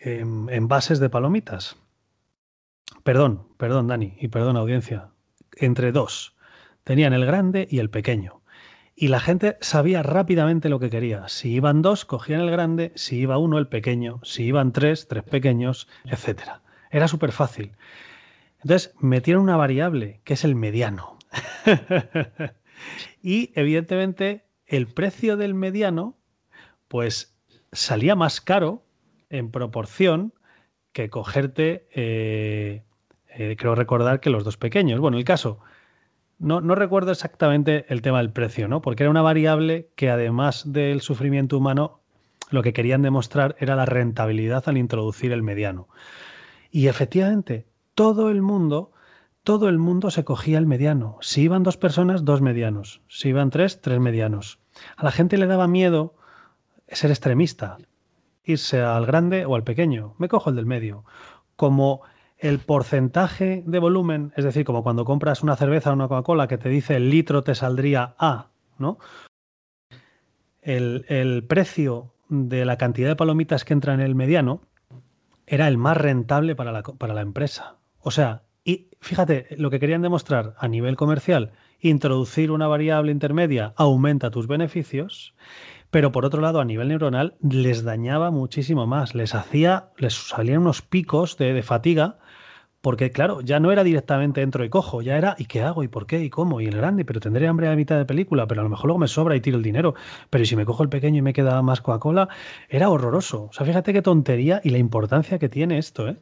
em, 0.00 0.50
envases 0.50 0.98
de 0.98 1.08
palomitas. 1.08 1.76
perdón, 3.04 3.48
perdón, 3.56 3.86
Dani, 3.86 4.18
y 4.20 4.28
perdón, 4.28 4.58
audiencia, 4.58 5.08
entre 5.56 5.90
dos. 5.90 6.36
Tenían 6.82 7.14
el 7.14 7.24
grande 7.24 7.66
y 7.70 7.78
el 7.78 7.88
pequeño. 7.88 8.42
Y 8.94 9.08
la 9.08 9.20
gente 9.20 9.56
sabía 9.62 10.02
rápidamente 10.02 10.68
lo 10.68 10.78
que 10.78 10.90
quería. 10.90 11.26
Si 11.28 11.52
iban 11.52 11.80
dos, 11.80 12.04
cogían 12.04 12.42
el 12.42 12.50
grande, 12.50 12.92
si 12.96 13.16
iba 13.16 13.38
uno, 13.38 13.56
el 13.56 13.68
pequeño, 13.68 14.20
si 14.24 14.44
iban 14.44 14.72
tres, 14.72 15.08
tres 15.08 15.24
pequeños, 15.24 15.88
etc. 16.04 16.60
Era 16.90 17.08
súper 17.08 17.32
fácil. 17.32 17.72
Entonces 18.64 18.94
metieron 18.98 19.42
una 19.42 19.56
variable 19.56 20.22
que 20.24 20.34
es 20.34 20.44
el 20.44 20.54
mediano. 20.54 21.18
y 23.22 23.52
evidentemente 23.54 24.46
el 24.66 24.86
precio 24.86 25.36
del 25.36 25.52
mediano 25.52 26.16
pues 26.88 27.36
salía 27.72 28.16
más 28.16 28.40
caro 28.40 28.86
en 29.28 29.50
proporción 29.50 30.32
que 30.92 31.10
cogerte, 31.10 31.88
eh, 31.94 32.84
eh, 33.28 33.56
creo 33.58 33.74
recordar 33.74 34.20
que 34.20 34.30
los 34.30 34.44
dos 34.44 34.56
pequeños. 34.56 34.98
Bueno, 34.98 35.18
el 35.18 35.24
caso, 35.24 35.58
no, 36.38 36.62
no, 36.62 36.74
recuerdo 36.74 37.10
exactamente 37.10 37.84
el 37.88 38.00
tema 38.00 38.18
del 38.18 38.30
precio, 38.30 38.66
¿no? 38.66 38.80
Porque 38.80 39.02
era 39.02 39.10
una 39.10 39.22
variable 39.22 39.90
que 39.94 40.08
además 40.08 40.72
del 40.72 41.02
sufrimiento 41.02 41.58
humano, 41.58 42.00
lo 42.50 42.62
que 42.62 42.72
querían 42.72 43.02
demostrar 43.02 43.56
era 43.58 43.76
la 43.76 43.84
rentabilidad 43.84 44.64
al 44.68 44.78
introducir 44.78 45.32
el 45.32 45.42
mediano. 45.42 45.88
Y 46.70 46.86
efectivamente, 46.86 47.66
todo 47.94 48.30
el 48.30 48.42
mundo, 48.42 48.92
todo 49.42 49.68
el 49.68 49.78
mundo 49.78 50.10
se 50.10 50.24
cogía 50.24 50.58
el 50.58 50.66
mediano. 50.66 51.18
Si 51.20 51.42
iban 51.42 51.62
dos 51.62 51.76
personas, 51.76 52.24
dos 52.24 52.40
medianos. 52.40 53.02
Si 53.08 53.28
iban 53.28 53.50
tres, 53.50 53.80
tres 53.80 54.00
medianos. 54.00 54.58
A 54.96 55.04
la 55.04 55.12
gente 55.12 55.38
le 55.38 55.46
daba 55.46 55.68
miedo 55.68 56.14
ser 56.88 57.10
extremista, 57.10 57.78
irse 58.44 58.80
al 58.80 59.06
grande 59.06 59.44
o 59.46 59.54
al 59.54 59.64
pequeño. 59.64 60.14
Me 60.18 60.28
cojo 60.28 60.50
el 60.50 60.56
del 60.56 60.66
medio. 60.66 61.04
Como 61.56 62.02
el 62.38 62.58
porcentaje 62.58 63.62
de 63.66 63.78
volumen, 63.78 64.32
es 64.36 64.44
decir, 64.44 64.64
como 64.64 64.82
cuando 64.82 65.04
compras 65.04 65.42
una 65.42 65.56
cerveza 65.56 65.90
o 65.90 65.94
una 65.94 66.08
Coca-Cola 66.08 66.48
que 66.48 66.58
te 66.58 66.68
dice 66.68 66.96
el 66.96 67.10
litro 67.10 67.42
te 67.42 67.54
saldría 67.54 68.14
A, 68.18 68.50
¿no? 68.78 68.98
El, 70.60 71.04
el, 71.08 71.44
precio 71.44 72.14
de 72.28 72.64
la 72.64 72.78
cantidad 72.78 73.08
de 73.08 73.16
palomitas 73.16 73.64
que 73.64 73.74
entra 73.74 73.94
en 73.94 74.00
el 74.00 74.14
mediano 74.14 74.62
era 75.46 75.68
el 75.68 75.76
más 75.78 75.96
rentable 75.96 76.56
para 76.56 76.72
la, 76.72 76.82
para 76.82 77.14
la 77.14 77.20
empresa. 77.20 77.76
O 78.04 78.10
sea, 78.10 78.42
y 78.64 78.90
fíjate, 79.00 79.48
lo 79.58 79.70
que 79.70 79.80
querían 79.80 80.02
demostrar 80.02 80.54
a 80.58 80.68
nivel 80.68 80.96
comercial, 80.96 81.52
introducir 81.80 82.50
una 82.50 82.68
variable 82.68 83.10
intermedia 83.10 83.74
aumenta 83.76 84.30
tus 84.30 84.46
beneficios 84.46 85.34
pero 85.94 86.10
por 86.10 86.24
otro 86.24 86.40
lado, 86.40 86.58
a 86.60 86.64
nivel 86.64 86.88
neuronal, 86.88 87.36
les 87.40 87.84
dañaba 87.84 88.32
muchísimo 88.32 88.84
más. 88.84 89.14
Les 89.14 89.32
hacía, 89.32 89.90
les 89.96 90.12
salían 90.14 90.62
unos 90.62 90.82
picos 90.82 91.36
de, 91.38 91.62
fatiga, 91.62 92.18
porque 92.80 93.12
claro, 93.12 93.42
ya 93.42 93.60
no 93.60 93.70
era 93.70 93.84
directamente 93.84 94.42
entro 94.42 94.64
y 94.64 94.70
cojo, 94.70 95.02
ya 95.02 95.16
era 95.16 95.36
¿y 95.38 95.44
qué 95.44 95.62
hago? 95.62 95.84
¿y 95.84 95.88
por 95.88 96.08
qué? 96.08 96.24
¿y 96.24 96.30
cómo? 96.30 96.60
¿y 96.60 96.66
el 96.66 96.76
grande? 96.78 97.04
Pero 97.04 97.20
tendré 97.20 97.46
hambre 97.46 97.68
a 97.68 97.76
mitad 97.76 97.96
de 97.96 98.06
película, 98.06 98.48
pero 98.48 98.62
a 98.62 98.64
lo 98.64 98.70
mejor 98.70 98.86
luego 98.86 98.98
me 98.98 99.06
sobra 99.06 99.36
y 99.36 99.40
tiro 99.40 99.56
el 99.56 99.62
dinero. 99.62 99.94
Pero 100.30 100.44
si 100.44 100.56
me 100.56 100.64
cojo 100.64 100.82
el 100.82 100.88
pequeño 100.88 101.18
y 101.18 101.22
me 101.22 101.32
queda 101.32 101.62
más 101.62 101.80
Coca-Cola, 101.80 102.28
era 102.68 102.88
horroroso. 102.88 103.44
O 103.44 103.52
sea, 103.52 103.64
fíjate 103.64 103.92
qué 103.92 104.02
tontería 104.02 104.60
y 104.64 104.70
la 104.70 104.78
importancia 104.78 105.38
que 105.38 105.48
tiene 105.48 105.78
esto, 105.78 106.08
¿eh? 106.08 106.16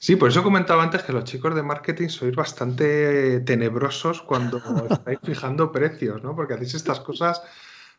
Sí, 0.00 0.14
por 0.14 0.28
eso 0.28 0.44
comentaba 0.44 0.84
antes 0.84 1.02
que 1.02 1.12
los 1.12 1.24
chicos 1.24 1.56
de 1.56 1.62
marketing 1.64 2.08
sois 2.08 2.34
bastante 2.34 3.40
tenebrosos 3.40 4.22
cuando 4.22 4.58
estáis 4.90 5.18
fijando 5.24 5.72
precios, 5.72 6.22
¿no? 6.22 6.36
Porque 6.36 6.54
hacéis 6.54 6.74
estas 6.74 7.00
cosas 7.00 7.42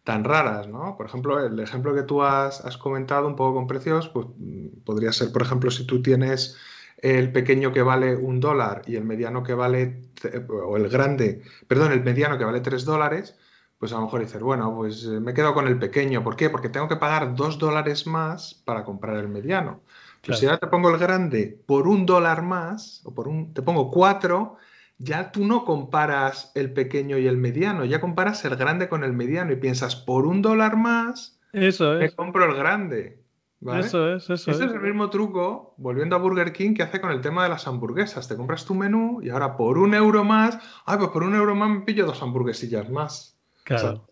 tan 0.06 0.24
raras, 0.24 0.68
¿no? 0.70 0.96
Por 0.96 1.08
ejemplo, 1.08 1.46
el 1.46 1.60
ejemplo 1.60 1.94
que 1.94 2.04
tú 2.04 2.24
has, 2.24 2.62
comentado 2.78 3.28
un 3.28 3.36
poco 3.36 3.56
con 3.56 3.68
precios, 3.68 4.08
pues 4.10 4.28
mm, 4.38 4.82
podría 4.86 5.12
ser, 5.12 5.32
por 5.34 5.42
ejemplo, 5.42 5.70
si 5.72 5.86
tú 5.86 6.02
tienes 6.02 6.58
el 7.00 7.34
pequeño 7.34 7.74
que 7.74 7.82
vale 7.82 8.16
un 8.16 8.40
dólar 8.40 8.84
y 8.88 8.96
el 8.96 9.04
mediano 9.04 9.44
que 9.44 9.54
vale, 9.54 10.12
o 10.50 10.78
el 10.78 10.90
grande, 10.90 11.44
perdón, 11.68 11.92
el 11.92 12.04
mediano 12.04 12.38
que 12.38 12.46
vale 12.46 12.62
tres 12.62 12.86
dólares, 12.86 13.36
pues 13.78 13.92
a 13.94 13.96
lo 13.96 14.04
mejor 14.04 14.22
dices, 14.22 14.42
bueno, 14.42 14.74
pues 14.76 15.06
eh, 15.06 15.20
me 15.20 15.34
quedo 15.34 15.54
con 15.54 15.68
el 15.68 15.80
pequeño. 15.80 16.24
¿Por 16.24 16.36
qué? 16.36 16.50
Porque 16.50 16.70
tengo 16.70 16.88
que 16.88 16.98
pagar 16.98 17.36
dos 17.36 17.60
dólares 17.60 18.08
más 18.08 18.54
para 18.66 18.84
comprar 18.84 19.18
el 19.18 19.30
mediano. 19.30 19.82
Si 20.22 20.46
ahora 20.46 20.58
te 20.58 20.68
pongo 20.68 20.90
el 20.90 20.98
grande 20.98 21.62
por 21.66 21.88
un 21.88 22.06
dólar 22.06 22.42
más, 22.42 23.02
o 23.06 23.14
por 23.14 23.28
un, 23.28 23.54
te 23.54 23.62
pongo 23.62 23.90
cuatro, 23.90 24.58
ya 24.98 25.32
tú 25.32 25.46
no 25.46 25.64
comparas 25.64 26.52
el 26.56 26.74
pequeño 26.74 27.18
y 27.18 27.28
el 27.28 27.38
mediano, 27.38 27.86
ya 27.86 28.02
comparas 28.02 28.44
el 28.46 28.56
grande 28.56 28.90
con 28.90 29.04
el 29.04 29.14
mediano 29.14 29.52
y 29.52 29.56
piensas, 29.56 29.96
por 29.96 30.26
un 30.26 30.42
dólar 30.42 30.76
más, 30.78 31.40
eso 31.54 31.94
me 31.94 32.12
compro 32.12 32.46
el 32.46 32.56
grande. 32.56 33.24
Eso 33.62 34.16
es, 34.16 34.30
eso 34.30 34.52
Ese 34.52 34.66
es. 34.66 34.72
el 34.72 34.80
mismo 34.80 35.10
truco, 35.10 35.74
volviendo 35.78 36.16
a 36.16 36.20
Burger 36.20 36.54
King, 36.54 36.74
que 36.74 36.84
hace 36.84 37.02
con 37.02 37.12
el 37.12 37.20
tema 37.20 37.44
de 37.44 37.50
las 37.50 37.68
hamburguesas. 37.68 38.28
Te 38.28 38.38
compras 38.38 38.66
tu 38.66 38.74
menú 38.74 39.20
y 39.22 39.30
ahora 39.30 39.58
por 39.58 39.78
un 39.78 39.94
euro 39.94 40.24
más, 40.24 40.58
ay, 40.86 40.98
pues 40.98 41.10
por 41.10 41.24
un 41.24 41.36
euro 41.36 41.56
más 41.56 41.70
me 41.70 41.82
pillo 41.82 42.06
dos 42.06 42.22
hamburguesillas 42.22 42.90
más. 42.90 43.38
Claro. 43.64 44.09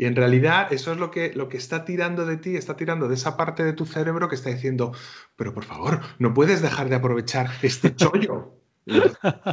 Y 0.00 0.06
en 0.06 0.16
realidad 0.16 0.72
eso 0.72 0.92
es 0.92 0.98
lo 0.98 1.10
que, 1.10 1.34
lo 1.34 1.50
que 1.50 1.58
está 1.58 1.84
tirando 1.84 2.24
de 2.24 2.38
ti, 2.38 2.56
está 2.56 2.74
tirando 2.74 3.06
de 3.06 3.16
esa 3.16 3.36
parte 3.36 3.62
de 3.62 3.74
tu 3.74 3.84
cerebro 3.84 4.30
que 4.30 4.34
está 4.34 4.48
diciendo, 4.48 4.92
pero 5.36 5.52
por 5.52 5.64
favor, 5.64 6.00
no 6.18 6.32
puedes 6.32 6.62
dejar 6.62 6.88
de 6.88 6.94
aprovechar 6.94 7.50
este 7.60 7.94
chollo. 7.96 8.54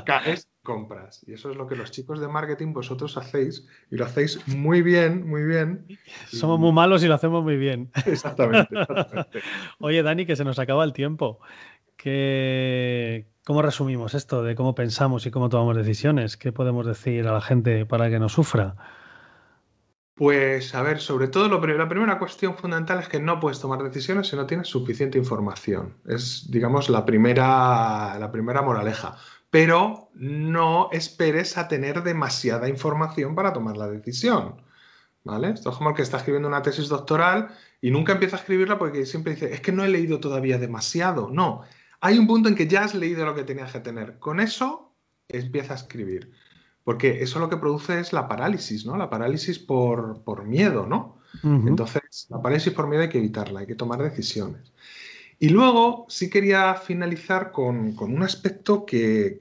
caes, 0.05 0.47
compras. 0.63 1.21
Y 1.27 1.33
eso 1.33 1.51
es 1.51 1.57
lo 1.57 1.67
que 1.67 1.75
los 1.75 1.91
chicos 1.91 2.21
de 2.21 2.29
marketing 2.29 2.71
vosotros 2.71 3.17
hacéis 3.17 3.67
y 3.91 3.97
lo 3.97 4.05
hacéis 4.05 4.47
muy 4.47 4.81
bien, 4.81 5.27
muy 5.27 5.43
bien. 5.43 5.85
Somos 6.27 6.57
muy 6.61 6.71
malos 6.71 7.03
y 7.03 7.07
lo 7.07 7.15
hacemos 7.15 7.43
muy 7.43 7.57
bien. 7.57 7.91
Exactamente, 8.05 8.73
Oye, 9.79 10.01
Dani, 10.01 10.25
que 10.25 10.37
se 10.37 10.45
nos 10.45 10.59
acaba 10.59 10.85
el 10.85 10.93
tiempo. 10.93 11.41
¿Cómo 13.43 13.61
resumimos 13.61 14.13
esto 14.13 14.43
de 14.43 14.55
cómo 14.55 14.75
pensamos 14.75 15.25
y 15.25 15.31
cómo 15.31 15.49
tomamos 15.49 15.75
decisiones? 15.75 16.37
¿Qué 16.37 16.53
podemos 16.53 16.85
decir 16.85 17.27
a 17.27 17.33
la 17.33 17.41
gente 17.41 17.85
para 17.85 18.09
que 18.09 18.17
no 18.17 18.29
sufra? 18.29 18.77
Pues 20.17 20.73
a 20.73 20.81
ver, 20.81 20.99
sobre 20.99 21.27
todo 21.27 21.47
lo, 21.47 21.63
la 21.63 21.87
primera 21.87 22.17
cuestión 22.17 22.57
fundamental 22.57 22.97
es 22.97 23.07
que 23.07 23.19
no 23.19 23.39
puedes 23.39 23.59
tomar 23.59 23.83
decisiones 23.83 24.27
si 24.27 24.35
no 24.35 24.47
tienes 24.47 24.67
suficiente 24.67 25.19
información. 25.19 25.93
Es, 26.07 26.49
digamos, 26.49 26.89
la 26.89 27.05
primera, 27.05 28.17
la 28.17 28.31
primera 28.31 28.63
moraleja. 28.63 29.15
Pero 29.51 30.09
no 30.15 30.89
esperes 30.91 31.55
a 31.59 31.67
tener 31.67 32.01
demasiada 32.01 32.67
información 32.67 33.35
para 33.35 33.53
tomar 33.53 33.77
la 33.77 33.87
decisión. 33.87 34.59
¿Vale? 35.23 35.51
Esto 35.51 35.69
es 35.69 35.75
como 35.77 35.91
el 35.91 35.95
que 35.95 36.01
está 36.01 36.17
escribiendo 36.17 36.47
una 36.47 36.63
tesis 36.63 36.89
doctoral 36.89 37.49
y 37.79 37.91
nunca 37.91 38.13
empieza 38.13 38.37
a 38.37 38.39
escribirla 38.39 38.79
porque 38.79 39.05
siempre 39.05 39.35
dice, 39.35 39.53
es 39.53 39.61
que 39.61 39.71
no 39.71 39.85
he 39.85 39.87
leído 39.87 40.19
todavía 40.19 40.57
demasiado. 40.57 41.29
No, 41.29 41.61
hay 42.01 42.17
un 42.17 42.25
punto 42.25 42.49
en 42.49 42.55
que 42.55 42.65
ya 42.65 42.85
has 42.85 42.95
leído 42.95 43.23
lo 43.23 43.35
que 43.35 43.43
tenías 43.43 43.71
que 43.71 43.81
tener. 43.81 44.17
Con 44.17 44.39
eso 44.39 44.95
empieza 45.27 45.73
a 45.73 45.77
escribir. 45.77 46.31
Porque 46.87 47.21
eso 47.21 47.39
lo 47.39 47.49
que 47.49 47.57
produce 47.57 47.99
es 47.99 48.13
la 48.13 48.29
parálisis, 48.29 48.85
¿no? 48.85 48.95
La 48.95 49.09
parálisis 49.09 49.59
por, 49.59 50.45
miedo, 50.45 50.85
¿no? 50.85 51.19
Entonces, 51.43 52.27
la 52.29 52.41
parálisis 52.41 52.71
por 52.71 52.87
miedo 52.87 53.03
hay 53.03 53.09
que 53.09 53.17
evitarla, 53.17 53.59
hay 53.59 53.67
que 53.67 53.75
tomar 53.75 54.01
decisiones. 54.01 54.71
Y 55.37 55.49
luego 55.49 56.05
sí 56.07 56.29
quería 56.29 56.75
finalizar 56.75 57.51
con, 57.51 57.93
un 57.99 58.23
aspecto 58.23 58.85
que, 58.85 59.37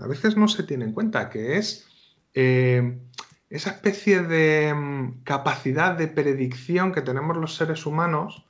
a 0.00 0.08
veces 0.08 0.36
no 0.36 0.48
se 0.48 0.64
tiene 0.64 0.84
en 0.84 0.92
cuenta, 0.92 1.30
que 1.30 1.58
es 1.58 1.86
eh, 2.34 2.98
esa 3.50 3.70
especie 3.70 4.22
de 4.22 4.74
mm, 4.74 5.22
capacidad 5.22 5.94
de 5.94 6.08
predicción 6.08 6.90
que 6.90 7.02
tenemos 7.02 7.36
los 7.36 7.54
seres 7.54 7.86
humanos 7.86 8.46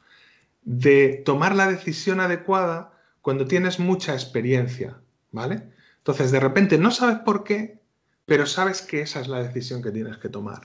de 0.62 1.20
tomar 1.26 1.54
la 1.54 1.68
decisión 1.68 2.20
adecuada 2.20 2.98
cuando 3.20 3.44
tienes 3.44 3.78
mucha 3.78 4.14
experiencia, 4.14 4.96
¿vale? 5.30 5.64
Entonces, 5.98 6.32
de 6.32 6.40
repente 6.40 6.78
no 6.78 6.90
sabes 6.90 7.18
por 7.18 7.44
qué, 7.44 7.79
pero 8.30 8.46
sabes 8.46 8.80
que 8.80 9.00
esa 9.00 9.20
es 9.20 9.26
la 9.26 9.42
decisión 9.42 9.82
que 9.82 9.90
tienes 9.90 10.16
que 10.18 10.28
tomar. 10.28 10.60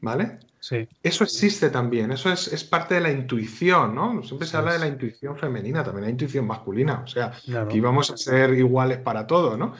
¿Vale? 0.00 0.40
Sí. 0.58 0.88
Eso 1.04 1.22
existe 1.22 1.70
también, 1.70 2.10
eso 2.10 2.32
es, 2.32 2.64
parte 2.64 2.96
de 2.96 3.00
la 3.00 3.12
intuición, 3.12 3.94
¿no? 3.94 4.24
Siempre 4.24 4.48
se 4.48 4.56
habla 4.56 4.72
de 4.72 4.80
la 4.80 4.88
intuición 4.88 5.38
femenina, 5.38 5.84
también 5.84 6.06
la 6.06 6.10
intuición 6.10 6.48
masculina, 6.48 7.02
o 7.04 7.06
sea, 7.06 7.30
que 7.68 7.76
íbamos 7.76 8.10
a 8.10 8.16
ser 8.16 8.54
iguales 8.54 8.98
para 8.98 9.28
todo, 9.28 9.56
¿no? 9.56 9.72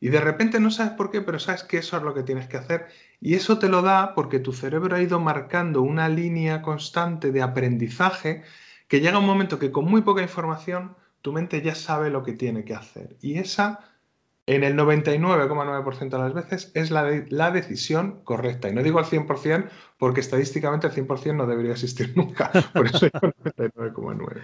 Y 0.00 0.08
de 0.08 0.20
repente 0.20 0.58
no 0.58 0.72
sabes 0.72 0.94
por 0.94 1.12
qué, 1.12 1.20
pero 1.20 1.38
sabes 1.38 1.62
que 1.62 1.78
eso 1.78 1.98
es 1.98 2.02
lo 2.02 2.14
que 2.14 2.24
tienes 2.24 2.48
que 2.48 2.56
hacer. 2.56 2.88
Y 3.20 3.34
eso 3.34 3.60
te 3.60 3.68
lo 3.68 3.82
da 3.82 4.12
porque 4.16 4.40
tu 4.40 4.52
cerebro 4.52 4.96
ha 4.96 5.00
ido 5.00 5.20
marcando 5.20 5.82
una 5.82 6.08
línea 6.08 6.62
constante 6.62 7.30
de 7.30 7.42
aprendizaje 7.42 8.42
que 8.88 9.00
llega 9.00 9.20
un 9.20 9.26
momento 9.26 9.60
que 9.60 9.70
con 9.70 9.84
muy 9.84 10.02
poca 10.02 10.20
información 10.20 10.96
tu 11.22 11.32
mente 11.32 11.62
ya 11.62 11.76
sabe 11.76 12.10
lo 12.10 12.24
que 12.24 12.32
tiene 12.32 12.64
que 12.64 12.74
hacer. 12.74 13.16
Y 13.20 13.38
esa 13.38 13.95
en 14.46 14.62
el 14.62 14.76
99,9% 14.76 16.08
de 16.08 16.18
las 16.18 16.32
veces 16.32 16.70
es 16.74 16.90
la, 16.90 17.24
la, 17.28 17.50
decisión 17.50 18.20
correcta. 18.22 18.68
Y 18.68 18.74
no 18.74 18.82
digo 18.82 18.98
al 19.00 19.04
100% 19.04 19.68
porque 19.98 20.20
estadísticamente 20.20 20.86
el 20.86 20.92
100% 20.92 21.34
no 21.34 21.46
debería 21.46 21.72
existir 21.72 22.12
nunca. 22.16 22.50
Por 22.72 22.86
eso 22.86 23.06
digo 23.06 23.20
99,9%. 23.20 24.40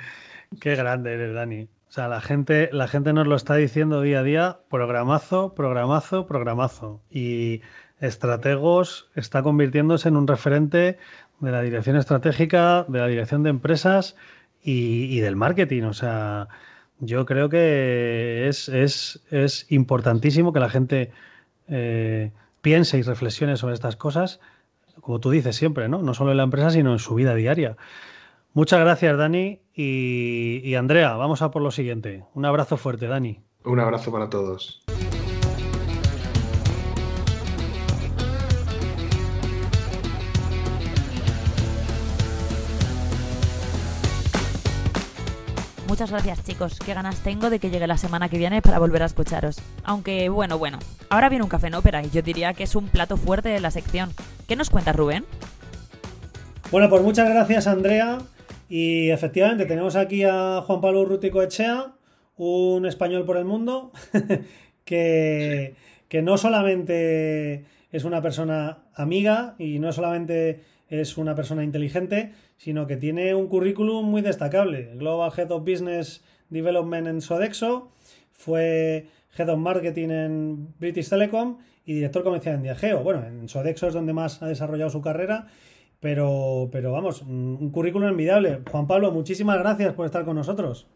Qué 0.60 0.74
grande 0.74 1.14
eres, 1.14 1.34
Dani. 1.34 1.68
O 1.88 1.92
sea, 1.92 2.08
la 2.08 2.20
gente, 2.20 2.68
la 2.72 2.88
gente 2.88 3.12
nos 3.12 3.26
lo 3.26 3.36
está 3.36 3.54
diciendo 3.54 4.00
día 4.00 4.20
a 4.20 4.22
día, 4.22 4.58
programazo, 4.70 5.54
programazo, 5.54 6.26
programazo. 6.26 7.02
Y 7.10 7.62
Estrategos 8.00 9.10
está 9.14 9.42
convirtiéndose 9.42 10.08
en 10.08 10.16
un 10.16 10.26
referente 10.26 10.98
de 11.38 11.50
la 11.50 11.62
dirección 11.62 11.96
estratégica, 11.96 12.84
de 12.88 12.98
la 12.98 13.06
dirección 13.06 13.44
de 13.44 13.50
empresas 13.50 14.16
y, 14.62 15.04
y 15.16 15.20
del 15.20 15.36
marketing. 15.36 15.84
O 15.84 15.92
sea, 15.92 16.48
yo 17.04 17.26
creo 17.26 17.48
que 17.48 18.46
es, 18.46 18.68
es, 18.68 19.66
importantísimo 19.70 20.52
que 20.52 20.60
la 20.60 20.70
gente 20.70 21.10
eh, 21.66 22.30
piense 22.60 22.96
y 22.96 23.02
reflexione 23.02 23.56
sobre 23.56 23.74
estas 23.74 23.96
cosas, 23.96 24.38
como 25.00 25.18
tú 25.18 25.30
dices 25.30 25.56
siempre, 25.56 25.88
¿no? 25.88 26.00
No 26.00 26.14
solo 26.14 26.30
en 26.30 26.36
la 26.36 26.44
empresa, 26.44 26.70
sino 26.70 26.92
en 26.92 27.00
su 27.00 27.16
vida 27.16 27.34
diaria. 27.34 27.76
Muchas 28.54 28.78
gracias, 28.78 29.18
Dani. 29.18 29.60
Y 29.74 30.74
Andrea, 30.76 31.14
vamos 31.14 31.42
a 31.42 31.50
por 31.50 31.62
lo 31.62 31.72
siguiente. 31.72 32.24
Un 32.34 32.44
abrazo 32.44 32.76
fuerte, 32.76 33.08
Dani. 33.08 33.40
Un 33.64 33.80
abrazo 33.80 34.12
para 34.12 34.30
todos. 34.30 34.81
Muchas 45.92 46.10
gracias 46.10 46.42
chicos, 46.42 46.78
qué 46.78 46.94
ganas 46.94 47.22
tengo 47.22 47.50
de 47.50 47.58
que 47.58 47.68
llegue 47.68 47.86
la 47.86 47.98
semana 47.98 48.30
que 48.30 48.38
viene 48.38 48.62
para 48.62 48.78
volver 48.78 49.02
a 49.02 49.04
escucharos. 49.04 49.60
Aunque 49.84 50.30
bueno, 50.30 50.56
bueno, 50.56 50.78
ahora 51.10 51.28
viene 51.28 51.44
un 51.44 51.50
café 51.50 51.66
en 51.66 51.74
ópera 51.74 52.02
y 52.02 52.08
yo 52.08 52.22
diría 52.22 52.54
que 52.54 52.62
es 52.62 52.74
un 52.74 52.88
plato 52.88 53.18
fuerte 53.18 53.50
de 53.50 53.60
la 53.60 53.70
sección. 53.70 54.08
¿Qué 54.48 54.56
nos 54.56 54.70
cuenta 54.70 54.94
Rubén? 54.94 55.26
Bueno, 56.70 56.88
pues 56.88 57.02
muchas 57.02 57.28
gracias 57.28 57.66
Andrea 57.66 58.20
y 58.70 59.10
efectivamente 59.10 59.66
tenemos 59.66 59.94
aquí 59.94 60.24
a 60.24 60.62
Juan 60.66 60.80
Pablo 60.80 61.04
Rútico 61.04 61.42
Echea, 61.42 61.92
un 62.36 62.86
español 62.86 63.26
por 63.26 63.36
el 63.36 63.44
mundo, 63.44 63.92
que, 64.86 65.74
que 66.08 66.22
no 66.22 66.38
solamente 66.38 67.66
es 67.90 68.04
una 68.04 68.22
persona 68.22 68.78
amiga 68.94 69.56
y 69.58 69.78
no 69.78 69.92
solamente 69.92 70.62
es 70.88 71.18
una 71.18 71.34
persona 71.34 71.64
inteligente, 71.64 72.32
sino 72.62 72.86
que 72.86 72.96
tiene 72.96 73.34
un 73.34 73.48
currículum 73.48 74.08
muy 74.08 74.22
destacable. 74.22 74.92
Global 74.94 75.32
Head 75.36 75.50
of 75.50 75.64
Business 75.64 76.24
Development 76.48 77.08
en 77.08 77.20
Sodexo, 77.20 77.90
fue 78.30 79.08
Head 79.36 79.48
of 79.48 79.58
Marketing 79.58 80.10
en 80.10 80.68
British 80.78 81.08
Telecom 81.08 81.58
y 81.84 81.94
director 81.94 82.22
comercial 82.22 82.54
en 82.54 82.62
Diageo. 82.62 83.02
Bueno, 83.02 83.24
en 83.26 83.48
Sodexo 83.48 83.88
es 83.88 83.94
donde 83.94 84.12
más 84.12 84.44
ha 84.44 84.46
desarrollado 84.46 84.90
su 84.90 85.02
carrera, 85.02 85.48
pero, 85.98 86.68
pero 86.70 86.92
vamos, 86.92 87.22
un 87.22 87.72
currículum 87.72 88.10
envidiable. 88.10 88.60
Juan 88.70 88.86
Pablo, 88.86 89.10
muchísimas 89.10 89.58
gracias 89.58 89.94
por 89.94 90.06
estar 90.06 90.24
con 90.24 90.36
nosotros. 90.36 90.86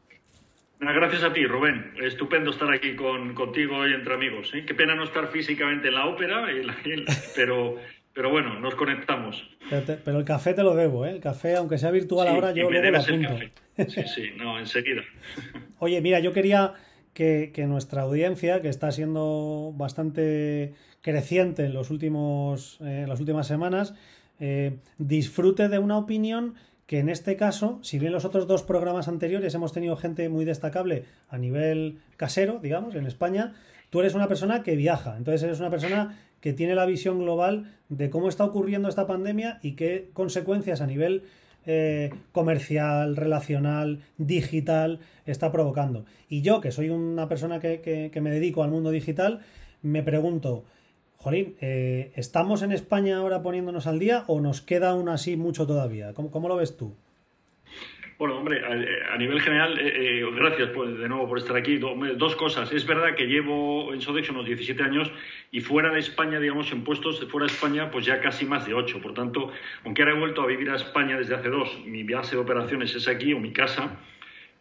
Gracias 0.79 1.25
a 1.25 1.33
ti, 1.33 1.47
Rubén. 1.47 1.95
Estupendo 2.03 2.51
estar 2.51 2.71
aquí 2.71 2.95
con, 2.95 3.35
contigo 3.35 3.87
y 3.87 3.95
entre 3.95 4.15
amigos. 4.15 4.53
¿eh? 4.55 4.65
Qué 4.67 4.75
pena 4.75 4.95
no 4.95 5.05
estar 5.05 5.29
físicamente 5.29 5.89
en 5.89 5.95
la 5.95 6.07
ópera, 6.07 6.47
pero 7.35 7.77
pero 8.17 8.31
bueno, 8.31 8.59
nos 8.59 8.75
conectamos. 8.77 9.47
Pero, 9.69 10.19
el 10.19 10.25
café 10.25 10.55
te 10.55 10.63
lo 10.63 10.75
debo, 10.75 11.05
¿eh? 11.05 11.11
El 11.11 11.21
café, 11.21 11.55
aunque 11.55 11.77
sea 11.77 11.91
virtual 11.91 12.27
ahora, 12.29 12.51
yo 12.53 12.71
luego 12.71 12.91
lo 12.91 12.99
apunto. 12.99 13.37
Sí, 13.89 14.03
sí, 14.07 14.31
no, 14.39 14.59
enseguida. 14.59 15.03
Oye, 15.81 16.01
mira, 16.01 16.19
yo 16.21 16.33
quería 16.33 16.73
que, 17.13 17.53
nuestra 17.69 18.03
audiencia, 18.03 18.63
que 18.63 18.71
está 18.71 18.91
siendo 18.91 19.75
bastante 19.77 20.73
creciente 21.03 21.67
en, 21.67 21.75
los 21.75 21.91
últimos, 21.91 22.79
eh, 22.81 23.05
las 23.07 23.21
últimas 23.21 23.47
semanas, 23.47 23.95
eh, 24.41 24.79
disfrute 24.97 25.69
de 25.69 25.79
una 25.79 25.99
opinión 25.99 26.55
que 26.87 27.01
en 27.01 27.11
este 27.11 27.37
caso, 27.37 27.81
si 27.83 27.99
bien 27.99 28.13
los 28.13 28.25
otros 28.25 28.47
dos 28.47 28.63
programas 28.63 29.09
anteriores 29.09 29.55
hemos 29.55 29.75
tenido 29.75 29.95
gente 29.95 30.31
muy 30.31 30.47
destacable 30.47 31.05
a 31.29 31.37
nivel 31.37 31.99
casero, 32.17 32.61
digamos, 32.63 32.95
en 32.95 33.07
España, 33.07 33.53
tú 33.91 34.01
eres 34.01 34.15
una 34.15 34.27
persona 34.27 34.63
que 34.63 34.75
viaja, 34.75 35.17
entonces 35.19 35.43
eres 35.43 35.61
una 35.61 35.69
persona 35.71 36.19
que 36.41 36.53
tiene 36.53 36.75
la 36.75 36.87
visión 36.87 37.19
global 37.19 37.73
de 37.89 38.11
cómo 38.11 38.29
está 38.29 38.45
ocurriendo 38.45 38.89
esta 38.89 39.07
pandemia 39.07 39.59
y 39.63 39.73
qué 39.73 40.11
consecuencias 40.13 40.81
a 40.81 40.87
nivel 40.87 41.25
eh, 41.67 42.11
comercial, 42.33 43.17
relacional, 43.17 44.01
digital 44.19 45.01
está 45.25 45.51
provocando. 45.51 46.05
Y 46.29 46.43
yo, 46.43 46.61
que 46.61 46.71
soy 46.71 46.91
una 46.91 47.29
persona 47.29 47.59
que, 47.59 48.11
me 48.21 48.31
dedico 48.31 48.63
al 48.63 48.71
mundo 48.71 48.91
digital, 48.91 49.41
me 49.83 50.03
pregunto, 50.03 50.65
Jolín, 51.17 51.57
eh, 51.61 52.13
¿estamos 52.15 52.63
en 52.63 52.73
España 52.73 53.17
ahora 53.17 53.43
poniéndonos 53.43 53.87
al 53.87 53.99
día 53.99 54.25
o 54.29 54.41
nos 54.41 54.61
queda 54.63 54.91
aún 54.91 55.09
así 55.09 55.37
mucho 55.37 55.67
todavía? 55.67 56.13
cómo 56.15 56.49
lo 56.49 56.57
ves 56.57 56.77
tú? 56.77 56.95
Bueno, 58.19 58.39
hombre, 58.39 58.63
a, 58.65 59.19
nivel 59.19 59.43
general, 59.43 59.79
eh, 59.79 60.21
eh, 60.21 60.31
gracias 60.35 60.71
pues, 60.71 60.97
de 60.97 61.07
nuevo 61.07 61.29
por 61.29 61.37
estar 61.37 61.55
aquí. 61.55 61.77
dos 61.77 62.35
cosas. 62.37 62.73
Es 62.73 62.87
verdad 62.87 63.15
que 63.15 63.27
llevo 63.27 63.93
en 63.93 64.01
Sodexo 64.01 64.33
unos 64.33 64.47
17 64.47 64.83
años 64.83 65.13
y 65.51 65.61
fuera 65.61 65.93
de 65.93 65.99
España, 65.99 66.41
digamos, 66.41 66.73
en 66.73 66.83
puestos 66.83 67.23
fuera 67.29 67.47
de 67.47 67.53
España, 67.53 67.91
pues 67.91 68.07
ya 68.07 68.23
casi 68.23 68.47
más 68.47 68.67
de 68.67 68.73
8. 68.73 69.03
Por 69.03 69.13
tanto, 69.13 69.53
aunque 69.85 70.01
ahora 70.01 70.15
he 70.15 70.19
vuelto 70.19 70.41
a 70.41 70.47
vivir 70.47 70.71
a 70.71 70.77
España 70.77 71.19
desde 71.19 71.35
hace 71.35 71.51
dos, 71.51 71.85
mi 71.85 72.05
base 72.05 72.37
de 72.37 72.43
operaciones 72.43 72.95
es 72.95 73.07
aquí 73.07 73.35
o 73.35 73.39
mi 73.39 73.53
casa, 73.53 73.99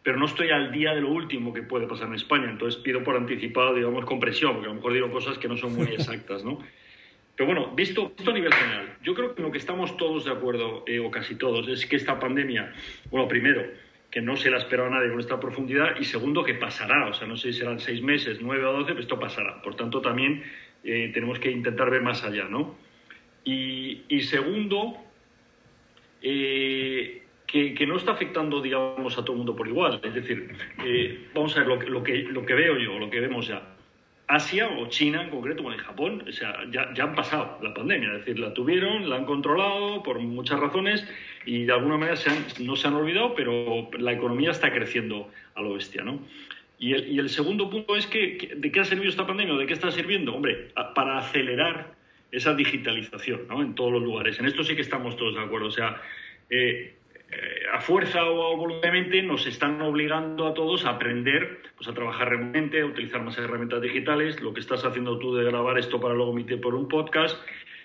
pero 0.02 0.18
no 0.18 0.26
estoy 0.26 0.50
al 0.50 0.70
día 0.70 0.94
de 0.94 1.00
lo 1.00 1.08
último 1.08 1.54
que 1.54 1.62
puede 1.62 1.86
pasar 1.86 2.08
en 2.08 2.14
España. 2.14 2.50
Entonces 2.50 2.78
pido 2.82 3.02
por 3.02 3.16
anticipado, 3.16 3.72
digamos, 3.72 4.04
compresión, 4.04 4.52
porque 4.52 4.66
a 4.66 4.68
lo 4.68 4.74
mejor 4.74 4.92
digo 4.92 5.10
cosas 5.10 5.38
que 5.38 5.48
no 5.48 5.56
son 5.56 5.74
muy 5.74 5.86
exactas, 5.94 6.44
¿no? 6.44 6.58
Pero 7.36 7.46
bueno, 7.48 7.70
visto, 7.74 8.12
a 8.26 8.32
nivel 8.32 8.52
general, 8.52 8.96
yo 9.02 9.14
creo 9.14 9.34
que 9.34 9.42
lo 9.42 9.52
que 9.52 9.58
estamos 9.58 9.94
todos 9.98 10.24
de 10.24 10.32
acuerdo, 10.32 10.84
eh, 10.86 10.98
o 11.00 11.10
casi 11.10 11.34
todos, 11.34 11.68
es 11.68 11.84
que 11.84 11.96
esta 11.96 12.18
pandemia, 12.18 12.72
bueno, 13.10 13.28
primero, 13.28 13.62
que 14.10 14.22
no 14.22 14.36
se 14.36 14.50
la 14.50 14.56
esperaba 14.56 14.88
nadie 14.88 15.10
con 15.10 15.20
esta 15.20 15.38
profundidad, 15.38 16.00
y 16.00 16.04
segundo, 16.04 16.42
que 16.42 16.54
pasará, 16.54 17.08
o 17.08 17.12
sea, 17.12 17.28
no 17.28 17.36
sé 17.36 17.52
si 17.52 17.58
serán 17.58 17.78
seis 17.78 18.00
meses, 18.02 18.38
nueve 18.40 18.64
o 18.64 18.72
doce, 18.72 18.92
pero 18.92 19.00
esto 19.00 19.20
pasará. 19.20 19.60
Por 19.60 19.76
tanto, 19.76 20.00
también 20.00 20.44
eh, 20.82 21.10
tenemos 21.12 21.38
que 21.38 21.50
intentar 21.50 21.90
ver 21.90 22.00
más 22.00 22.24
allá, 22.24 22.44
¿no? 22.44 22.74
Y, 23.44 24.02
segundo, 24.22 24.96
eh, 26.22 27.22
que, 27.46 27.86
no 27.86 27.98
está 27.98 28.12
afectando, 28.12 28.62
digamos, 28.62 29.18
a 29.18 29.22
todo 29.22 29.32
el 29.32 29.38
mundo 29.38 29.54
por 29.54 29.68
igual. 29.68 30.00
Es 30.02 30.14
decir, 30.14 30.56
vamos 31.32 31.54
a 31.54 31.60
ver 31.60 31.68
lo, 31.68 31.80
lo, 31.82 32.02
que, 32.02 32.22
lo 32.22 32.44
que 32.44 32.54
veo 32.54 32.76
yo, 32.78 32.98
lo 32.98 33.08
que 33.08 33.20
vemos 33.20 33.46
ya 33.46 33.75
Asia 34.28 34.68
o 34.68 34.88
China 34.88 35.22
en 35.22 35.30
concreto, 35.30 35.62
bueno, 35.62 35.78
en 35.78 35.84
Japón, 35.84 36.24
o 36.26 36.32
sea, 36.32 36.56
ya, 36.70 36.90
han 37.02 37.14
pasado 37.14 37.58
la 37.62 37.72
pandemia, 37.72 38.12
es 38.12 38.18
decir, 38.24 38.38
la 38.38 38.52
tuvieron, 38.52 39.08
la 39.08 39.16
han 39.16 39.24
controlado 39.24 40.02
por 40.02 40.18
muchas 40.18 40.58
razones 40.58 41.06
y 41.44 41.64
de 41.64 41.72
alguna 41.72 41.96
manera 41.96 42.20
no 42.60 42.74
se 42.74 42.88
han 42.88 42.94
olvidado, 42.94 43.34
pero 43.36 43.88
la 43.98 44.12
economía 44.12 44.50
está 44.50 44.72
creciendo 44.72 45.30
a 45.54 45.62
lo 45.62 45.74
bestia, 45.74 46.02
¿no? 46.02 46.20
Y 46.78 46.92
el, 46.92 47.30
segundo 47.30 47.70
punto 47.70 47.96
es 47.96 48.06
que, 48.06 48.52
¿de 48.54 48.70
qué 48.70 48.80
ha 48.80 48.84
servido 48.84 49.08
esta 49.08 49.26
pandemia 49.26 49.54
o 49.54 49.58
de 49.58 49.66
qué 49.66 49.72
está 49.72 49.90
sirviendo? 49.90 50.34
Hombre, 50.34 50.68
para 50.94 51.18
acelerar 51.18 51.94
esa 52.30 52.54
digitalización, 52.54 53.48
¿no? 53.48 53.62
En 53.62 53.74
todos 53.74 53.92
los 53.92 54.02
lugares. 54.02 54.38
En 54.38 54.46
esto 54.46 54.62
sí 54.62 54.76
que 54.76 54.82
estamos 54.82 55.16
todos 55.16 55.36
de 55.36 55.40
acuerdo. 55.40 55.68
O 55.68 55.70
sea, 55.70 56.02
eh, 56.50 56.95
a 57.72 57.80
fuerza 57.80 58.24
o 58.24 58.56
voluntariamente 58.56 59.22
nos 59.22 59.46
están 59.46 59.80
obligando 59.82 60.46
a 60.46 60.54
todos 60.54 60.84
a 60.84 60.90
aprender 60.90 61.60
pues, 61.76 61.88
a 61.88 61.94
trabajar 61.94 62.30
remotamente, 62.30 62.80
a 62.80 62.86
utilizar 62.86 63.22
más 63.22 63.36
herramientas 63.38 63.82
digitales, 63.82 64.40
lo 64.40 64.54
que 64.54 64.60
estás 64.60 64.84
haciendo 64.84 65.18
tú 65.18 65.34
de 65.34 65.44
grabar 65.44 65.78
esto 65.78 66.00
para 66.00 66.14
luego 66.14 66.32
emitir 66.32 66.60
por 66.60 66.74
un 66.74 66.88
podcast. 66.88 67.36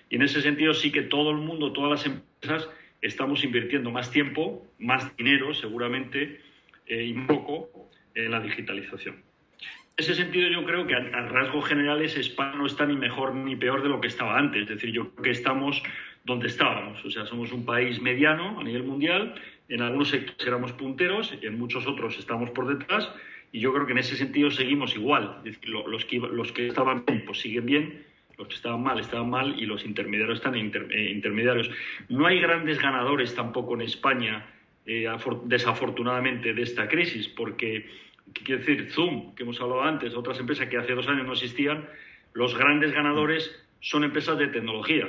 Y 0.08 0.16
en 0.16 0.22
ese 0.22 0.40
sentido 0.42 0.74
sí 0.74 0.92
que 0.92 1.02
todo 1.02 1.30
el 1.30 1.38
mundo, 1.38 1.72
todas 1.72 1.90
las 1.90 2.06
empresas, 2.06 2.68
estamos 3.00 3.44
invirtiendo 3.44 3.90
más 3.90 4.10
tiempo, 4.10 4.66
más 4.78 5.14
dinero 5.16 5.52
seguramente, 5.54 6.40
eh, 6.86 7.04
y 7.04 7.14
poco 7.14 7.90
en 8.14 8.30
la 8.30 8.40
digitalización. 8.40 9.16
En 9.16 10.04
ese 10.04 10.14
sentido 10.14 10.48
yo 10.48 10.64
creo 10.64 10.86
que 10.86 10.94
a, 10.94 10.98
a 10.98 11.28
rasgos 11.28 11.66
generales 11.66 12.16
España 12.16 12.54
no 12.56 12.66
está 12.66 12.86
ni 12.86 12.96
mejor 12.96 13.34
ni 13.34 13.56
peor 13.56 13.82
de 13.82 13.88
lo 13.88 14.00
que 14.00 14.08
estaba 14.08 14.38
antes. 14.38 14.62
Es 14.62 14.68
decir, 14.68 14.90
yo 14.90 15.10
creo 15.10 15.22
que 15.22 15.30
estamos 15.30 15.82
donde 16.24 16.48
estábamos. 16.48 17.04
O 17.04 17.10
sea, 17.10 17.26
somos 17.26 17.52
un 17.52 17.64
país 17.64 18.00
mediano 18.00 18.60
a 18.60 18.64
nivel 18.64 18.84
mundial, 18.84 19.34
en 19.68 19.82
algunos 19.82 20.10
sectores 20.10 20.46
éramos 20.46 20.72
punteros, 20.72 21.32
en 21.40 21.58
muchos 21.58 21.86
otros 21.86 22.18
estamos 22.18 22.50
por 22.50 22.66
detrás, 22.66 23.08
y 23.52 23.60
yo 23.60 23.72
creo 23.72 23.86
que 23.86 23.92
en 23.92 23.98
ese 23.98 24.16
sentido 24.16 24.50
seguimos 24.50 24.94
igual. 24.94 25.42
los, 25.64 26.04
que, 26.04 26.18
los 26.18 26.52
que 26.52 26.68
estaban 26.68 27.04
bien, 27.04 27.24
pues 27.24 27.40
siguen 27.40 27.66
bien, 27.66 28.06
los 28.38 28.48
que 28.48 28.54
estaban 28.54 28.82
mal, 28.82 28.98
estaban 28.98 29.30
mal, 29.30 29.54
y 29.58 29.66
los 29.66 29.84
intermediarios 29.84 30.38
están 30.38 30.54
eh, 30.54 31.10
intermediarios. 31.10 31.70
No 32.08 32.26
hay 32.26 32.40
grandes 32.40 32.80
ganadores 32.80 33.34
tampoco 33.34 33.74
en 33.74 33.82
España, 33.82 34.46
eh, 34.86 35.06
desafortunadamente, 35.44 36.54
de 36.54 36.62
esta 36.62 36.88
crisis, 36.88 37.28
porque, 37.28 37.88
quiero 38.32 38.60
decir, 38.60 38.90
Zoom, 38.90 39.34
que 39.34 39.42
hemos 39.42 39.60
hablado 39.60 39.82
antes, 39.82 40.14
otras 40.14 40.38
empresas 40.40 40.68
que 40.68 40.78
hace 40.78 40.94
dos 40.94 41.08
años 41.08 41.26
no 41.26 41.32
existían, 41.32 41.86
los 42.32 42.56
grandes 42.56 42.92
ganadores 42.92 43.61
son 43.82 44.04
empresas 44.04 44.38
de 44.38 44.46
tecnología 44.46 45.08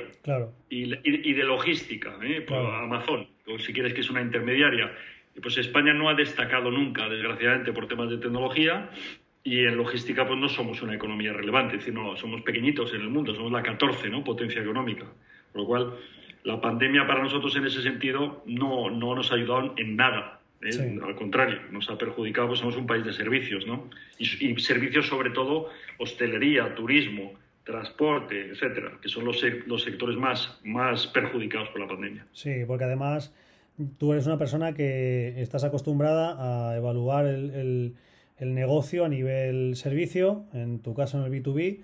y, 0.68 1.32
de 1.32 1.44
logística, 1.44 2.18
¿eh? 2.22 2.44
Amazon, 2.50 3.28
o 3.46 3.58
si 3.58 3.72
quieres 3.72 3.94
que 3.94 4.00
es 4.00 4.10
una 4.10 4.20
intermediaria. 4.20 4.92
Pues 5.40 5.56
España 5.58 5.94
no 5.94 6.08
ha 6.08 6.14
destacado 6.14 6.70
nunca, 6.72 7.08
desgraciadamente, 7.08 7.72
por 7.72 7.86
temas 7.86 8.10
de 8.10 8.18
tecnología 8.18 8.90
y 9.44 9.60
en 9.60 9.76
logística 9.76 10.26
pues 10.26 10.38
no 10.40 10.48
somos 10.48 10.82
una 10.82 10.94
economía 10.94 11.32
relevante, 11.32 11.76
es 11.76 11.82
decir, 11.82 11.94
no, 11.94 12.16
somos 12.16 12.42
pequeñitos 12.42 12.92
en 12.94 13.02
el 13.02 13.10
mundo, 13.10 13.34
somos 13.34 13.52
la 13.52 13.62
14, 13.62 14.10
¿no? 14.10 14.24
Potencia 14.24 14.60
económica. 14.60 15.06
Por 15.52 15.62
lo 15.62 15.66
cual, 15.68 15.94
la 16.42 16.60
pandemia 16.60 17.06
para 17.06 17.22
nosotros 17.22 17.54
en 17.54 17.66
ese 17.66 17.80
sentido 17.80 18.42
no, 18.46 18.90
no 18.90 19.14
nos 19.14 19.30
ha 19.30 19.36
ayudado 19.36 19.74
en 19.76 19.94
nada. 19.94 20.40
¿eh? 20.62 20.98
Al 21.00 21.14
contrario, 21.14 21.60
nos 21.70 21.88
ha 21.90 21.96
perjudicado, 21.96 22.48
pues 22.48 22.58
somos 22.58 22.76
un 22.76 22.86
país 22.88 23.04
de 23.04 23.12
servicios, 23.12 23.66
¿no? 23.66 23.88
y 24.18 24.56
servicios 24.56 25.06
sobre 25.06 25.30
todo 25.30 25.70
hostelería, 25.98 26.74
turismo, 26.74 27.34
transporte, 27.64 28.50
etcétera, 28.50 28.98
que 29.00 29.08
son 29.08 29.24
los, 29.24 29.42
los 29.66 29.82
sectores 29.82 30.16
más, 30.16 30.58
más 30.64 31.06
perjudicados 31.06 31.68
por 31.70 31.80
la 31.80 31.88
pandemia. 31.88 32.26
Sí, 32.32 32.64
porque 32.66 32.84
además 32.84 33.34
tú 33.98 34.12
eres 34.12 34.26
una 34.26 34.38
persona 34.38 34.74
que 34.74 35.40
estás 35.40 35.64
acostumbrada 35.64 36.70
a 36.70 36.76
evaluar 36.76 37.26
el, 37.26 37.96
el 38.38 38.54
negocio 38.54 39.04
a 39.04 39.08
nivel 39.08 39.76
servicio, 39.76 40.44
en 40.52 40.80
tu 40.80 40.94
caso 40.94 41.18
en 41.18 41.32
el 41.32 41.42
B2B, 41.42 41.82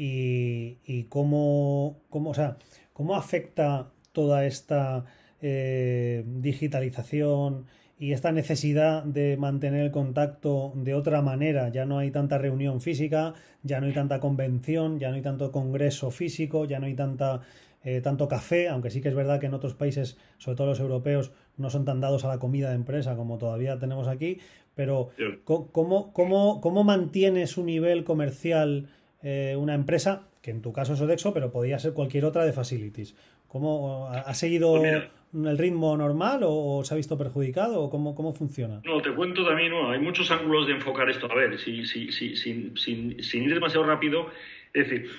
y, 0.00 1.04
cómo, 1.08 2.00
cómo, 2.08 2.30
o 2.30 2.34
sea, 2.34 2.56
cómo 2.92 3.16
afecta 3.16 3.90
toda 4.12 4.46
esta 4.46 5.04
eh, 5.42 6.24
digitalización 6.24 7.66
y 7.98 8.12
esta 8.12 8.30
necesidad 8.30 9.02
de 9.02 9.36
mantener 9.36 9.84
el 9.84 9.90
contacto 9.90 10.72
de 10.76 10.94
otra 10.94 11.20
manera. 11.20 11.68
Ya 11.70 11.84
no 11.84 11.98
hay 11.98 12.10
tanta 12.10 12.38
reunión 12.38 12.80
física, 12.80 13.34
ya 13.62 13.80
no 13.80 13.86
hay 13.86 13.92
tanta 13.92 14.20
convención, 14.20 14.98
ya 14.98 15.08
no 15.10 15.16
hay 15.16 15.22
tanto 15.22 15.50
congreso 15.50 16.10
físico, 16.10 16.64
ya 16.64 16.78
no 16.78 16.86
hay 16.86 16.94
tanta, 16.94 17.40
eh, 17.82 18.00
tanto 18.00 18.28
café, 18.28 18.68
aunque 18.68 18.90
sí 18.90 19.00
que 19.00 19.08
es 19.08 19.14
verdad 19.16 19.40
que 19.40 19.46
en 19.46 19.54
otros 19.54 19.74
países, 19.74 20.16
sobre 20.38 20.56
todo 20.56 20.68
los 20.68 20.80
europeos, 20.80 21.32
no 21.56 21.70
son 21.70 21.84
tan 21.84 22.00
dados 22.00 22.24
a 22.24 22.28
la 22.28 22.38
comida 22.38 22.68
de 22.68 22.76
empresa 22.76 23.16
como 23.16 23.36
todavía 23.36 23.78
tenemos 23.78 24.06
aquí. 24.06 24.38
Pero, 24.76 25.10
¿cómo, 25.44 26.12
cómo, 26.12 26.60
cómo 26.60 26.84
mantiene 26.84 27.48
su 27.48 27.64
nivel 27.64 28.04
comercial 28.04 28.88
eh, 29.24 29.56
una 29.58 29.74
empresa, 29.74 30.28
que 30.40 30.52
en 30.52 30.62
tu 30.62 30.72
caso 30.72 30.94
es 30.94 31.00
Odexo, 31.00 31.34
pero 31.34 31.50
podría 31.50 31.80
ser 31.80 31.94
cualquier 31.94 32.24
otra 32.24 32.44
de 32.44 32.52
Facilities? 32.52 33.16
¿Cómo 33.48 34.08
ha 34.08 34.34
seguido 34.34 34.76
pues 34.76 35.08
el 35.34 35.58
ritmo 35.58 35.96
normal 35.96 36.40
o, 36.44 36.82
se 36.84 36.94
ha 36.94 36.96
visto 36.96 37.18
perjudicado 37.18 37.80
o 37.82 37.90
cómo, 37.90 38.14
cómo 38.14 38.32
funciona? 38.32 38.80
No, 38.84 39.00
te 39.00 39.10
cuento 39.12 39.44
también, 39.44 39.70
no, 39.70 39.90
hay 39.90 39.98
muchos 39.98 40.30
ángulos 40.30 40.66
de 40.66 40.74
enfocar 40.74 41.08
esto. 41.08 41.30
A 41.30 41.34
ver, 41.34 41.58
si, 41.58 41.84
si, 41.84 42.12
si, 42.12 42.36
sin, 42.36 42.76
sin, 42.76 43.22
sin 43.22 43.42
ir 43.44 43.54
demasiado 43.54 43.86
rápido, 43.86 44.28
es 44.72 44.88
decir, 44.88 45.10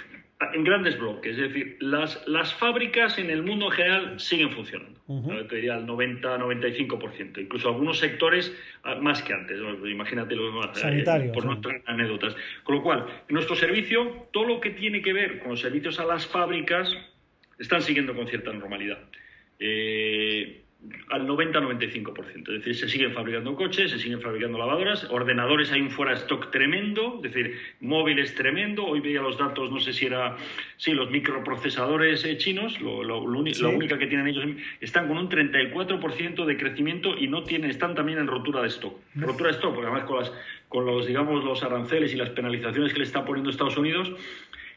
en 0.54 0.64
grandes 0.64 0.98
bloques. 0.98 1.38
Es 1.38 1.54
decir, 1.54 1.78
las, 1.80 2.26
las 2.28 2.54
fábricas 2.54 3.18
en 3.18 3.30
el 3.30 3.44
mundo 3.44 3.66
en 3.68 3.72
general 3.72 4.20
siguen 4.20 4.52
funcionando. 4.52 5.00
Te 5.50 5.56
diría 5.56 5.76
el 5.76 5.88
90-95%. 5.88 7.42
Incluso 7.42 7.70
algunos 7.70 7.98
sectores 7.98 8.56
ah, 8.84 8.96
más 8.96 9.24
que 9.24 9.34
antes. 9.34 9.58
Imagínate 9.60 10.36
los 10.36 10.54
más. 10.54 10.78
Eh, 10.78 10.82
Sanitarios. 10.82 11.34
por 11.34 11.46
nuestras 11.46 11.82
anécdotas. 11.88 12.36
Con 12.64 12.76
lo 12.76 12.84
cual, 12.84 13.06
en 13.28 13.34
nuestro 13.34 13.56
servicio, 13.56 14.28
todo 14.32 14.46
lo 14.46 14.60
que 14.60 14.70
tiene 14.70 15.02
que 15.02 15.14
ver 15.14 15.40
con 15.40 15.52
los 15.52 15.62
servicios 15.62 16.00
a 16.00 16.06
las 16.06 16.28
fábricas 16.28 16.96
están 17.60 17.82
siguiendo 17.82 18.16
con 18.16 18.28
cierta 18.28 18.52
normalidad. 18.54 19.00
Eh, 19.60 20.64
al 21.10 21.28
90-95%. 21.28 22.40
Es 22.40 22.46
decir, 22.46 22.76
se 22.76 22.88
siguen 22.88 23.14
fabricando 23.14 23.54
coches, 23.56 23.92
se 23.92 24.00
siguen 24.00 24.22
fabricando 24.22 24.58
lavadoras, 24.58 25.06
ordenadores 25.10 25.72
hay 25.74 25.82
un 25.82 25.92
fuera 25.92 26.14
stock 26.14 26.52
tremendo, 26.52 27.16
es 27.18 27.34
decir, 27.34 27.60
móviles 27.82 28.34
tremendo. 28.34 28.86
Hoy 28.86 29.02
veía 29.02 29.22
los 29.22 29.38
datos, 29.38 29.72
no 29.72 29.80
sé 29.82 29.92
si 29.92 30.06
era, 30.06 30.38
sí, 30.78 30.92
los 30.92 31.12
microprocesadores 31.12 32.24
eh, 32.24 32.38
chinos, 32.38 32.80
lo, 32.80 33.04
lo, 33.04 33.20
la 33.20 33.68
única 33.68 33.98
que 33.98 34.08
tienen 34.08 34.28
ellos, 34.28 34.46
están 34.80 35.10
con 35.10 35.18
un 35.18 35.30
34% 35.30 36.46
de 36.46 36.58
crecimiento 36.58 37.18
y 37.18 37.28
no 37.28 37.44
tienen, 37.44 37.70
están 37.70 37.94
también 37.94 38.20
en 38.20 38.28
rotura 38.28 38.62
de 38.62 38.70
stock. 38.70 38.98
Rotura 39.16 39.50
de 39.50 39.56
stock, 39.58 39.74
porque 39.74 39.88
además 39.88 40.06
con, 40.06 40.20
las, 40.20 40.32
con 40.70 40.86
los, 40.86 41.06
digamos, 41.06 41.44
los 41.44 41.62
aranceles 41.62 42.14
y 42.14 42.16
las 42.16 42.30
penalizaciones 42.30 42.94
que 42.94 43.00
le 43.00 43.06
está 43.06 43.26
poniendo 43.26 43.50
Estados 43.50 43.78
Unidos. 43.78 44.14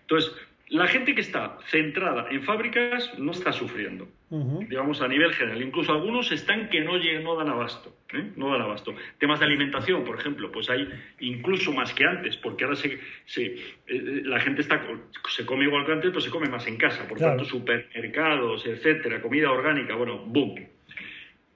Entonces, 0.00 0.32
la 0.72 0.86
gente 0.86 1.14
que 1.14 1.20
está 1.20 1.58
centrada 1.66 2.28
en 2.30 2.42
fábricas 2.44 3.12
no 3.18 3.32
está 3.32 3.52
sufriendo, 3.52 4.08
digamos 4.30 5.02
a 5.02 5.08
nivel 5.08 5.34
general. 5.34 5.60
Incluso 5.60 5.92
algunos 5.92 6.32
están 6.32 6.70
que 6.70 6.80
no, 6.80 6.92
no 6.96 7.36
dan 7.36 7.50
abasto, 7.50 7.94
¿eh? 8.14 8.32
no 8.36 8.50
dan 8.50 8.62
abasto. 8.62 8.94
Temas 9.18 9.38
de 9.40 9.44
alimentación, 9.44 10.02
por 10.02 10.18
ejemplo, 10.18 10.50
pues 10.50 10.70
hay 10.70 10.88
incluso 11.20 11.72
más 11.72 11.92
que 11.92 12.06
antes, 12.06 12.38
porque 12.38 12.64
ahora 12.64 12.76
se, 12.76 12.98
eh, 13.36 14.22
la 14.24 14.40
gente 14.40 14.62
está, 14.62 14.82
se 15.28 15.44
come 15.44 15.64
igual 15.64 15.84
que 15.84 15.92
antes, 15.92 16.08
pero 16.08 16.22
se 16.22 16.30
come 16.30 16.48
más 16.48 16.66
en 16.66 16.78
casa. 16.78 17.06
Por 17.06 17.18
tanto, 17.18 17.44
supermercados, 17.44 18.64
etcétera, 18.64 19.20
comida 19.20 19.50
orgánica, 19.50 19.94
bueno, 19.94 20.24
boom. 20.24 20.54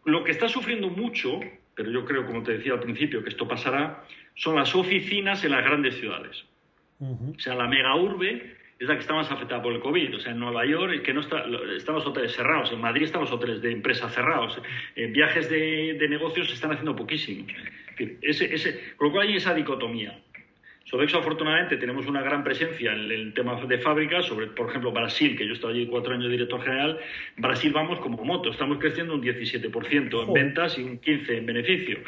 Lo 0.05 0.25
que 0.25 0.33
está 0.33 0.47
sufriendo 0.47 0.91
mucho, 0.91 1.41
pero 1.75 1.91
yo 1.91 2.05
creo, 2.05 2.27
como 2.27 2.43
te 2.43 2.59
decía 2.59 2.75
al 2.75 2.81
principio, 2.81 3.23
que 3.23 3.31
esto 3.31 3.49
pasará, 3.49 4.05
son 4.35 4.57
las 4.57 4.75
oficinas 4.75 5.43
en 5.43 5.53
las 5.53 5.65
grandes 5.65 5.95
ciudades. 5.97 6.45
O 7.01 7.39
sea, 7.39 7.55
la 7.55 7.67
mega 7.67 7.95
urbe 7.95 8.56
es 8.79 8.89
la 8.89 8.95
que 8.95 9.01
está 9.01 9.15
más 9.15 9.31
afectada 9.31 9.63
por 9.63 9.73
el 9.73 9.81
COVID. 9.81 10.17
O 10.17 10.21
sea, 10.21 10.33
en 10.33 10.39
Nueva 10.39 10.67
York 10.67 11.03
que 11.03 11.15
no 11.15 11.21
está, 11.21 11.45
están 11.77 11.95
los 11.95 12.07
hoteles 12.07 12.33
cerrados, 12.33 12.73
en 12.73 12.81
Madrid 12.81 13.05
están 13.05 13.23
los 13.23 13.33
hoteles 13.33 13.63
de 13.63 13.73
empresa 13.73 14.09
cerrados, 14.09 14.61
en 14.95 15.13
viajes 15.13 15.49
de, 15.49 16.07
negocios 16.09 16.49
se 16.49 16.55
están 16.55 16.73
haciendo 16.73 16.95
poquísimo. 16.95 17.47
Ese, 18.21 18.55
ese, 18.55 18.95
con 18.97 19.09
lo 19.09 19.13
cual 19.13 19.29
hay 19.29 19.37
esa 19.37 19.55
dicotomía. 19.55 20.19
Sobre 20.85 21.07
eso, 21.07 21.19
afortunadamente, 21.19 21.79
tenemos 21.79 22.07
una 22.07 22.23
gran 22.23 22.45
presencia 22.45 22.93
en 22.93 23.11
el 23.11 23.35
tema 23.35 23.61
de 23.61 23.79
fábricas, 23.79 24.27
sobre, 24.27 24.47
por 24.47 24.69
ejemplo, 24.69 24.93
Brasil, 24.93 25.37
que 25.37 25.45
yo 25.45 25.51
he 25.51 25.55
estado 25.55 25.73
allí 25.73 25.87
cuatro 25.87 26.13
años 26.13 26.27
de 26.27 26.31
director 26.31 26.63
general. 26.63 27.01
Brasil 27.37 27.73
vamos 27.73 27.99
como 27.99 28.25
moto, 28.25 28.51
estamos 28.51 28.79
creciendo 28.79 29.15
un 29.15 29.21
17% 29.21 30.25
en 30.25 30.33
ventas 30.33 30.79
y 30.79 30.85
un 30.85 31.01
15% 31.01 31.39
en 31.39 31.47
beneficio. 31.47 31.99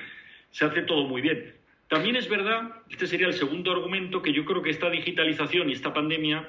Se 0.50 0.64
hace 0.64 0.82
todo 0.82 1.08
muy 1.08 1.22
bien. 1.22 1.57
También 1.88 2.16
es 2.16 2.28
verdad, 2.28 2.70
este 2.90 3.06
sería 3.06 3.26
el 3.26 3.34
segundo 3.34 3.72
argumento, 3.72 4.20
que 4.20 4.32
yo 4.32 4.44
creo 4.44 4.62
que 4.62 4.70
esta 4.70 4.90
digitalización 4.90 5.70
y 5.70 5.72
esta 5.72 5.92
pandemia 5.92 6.46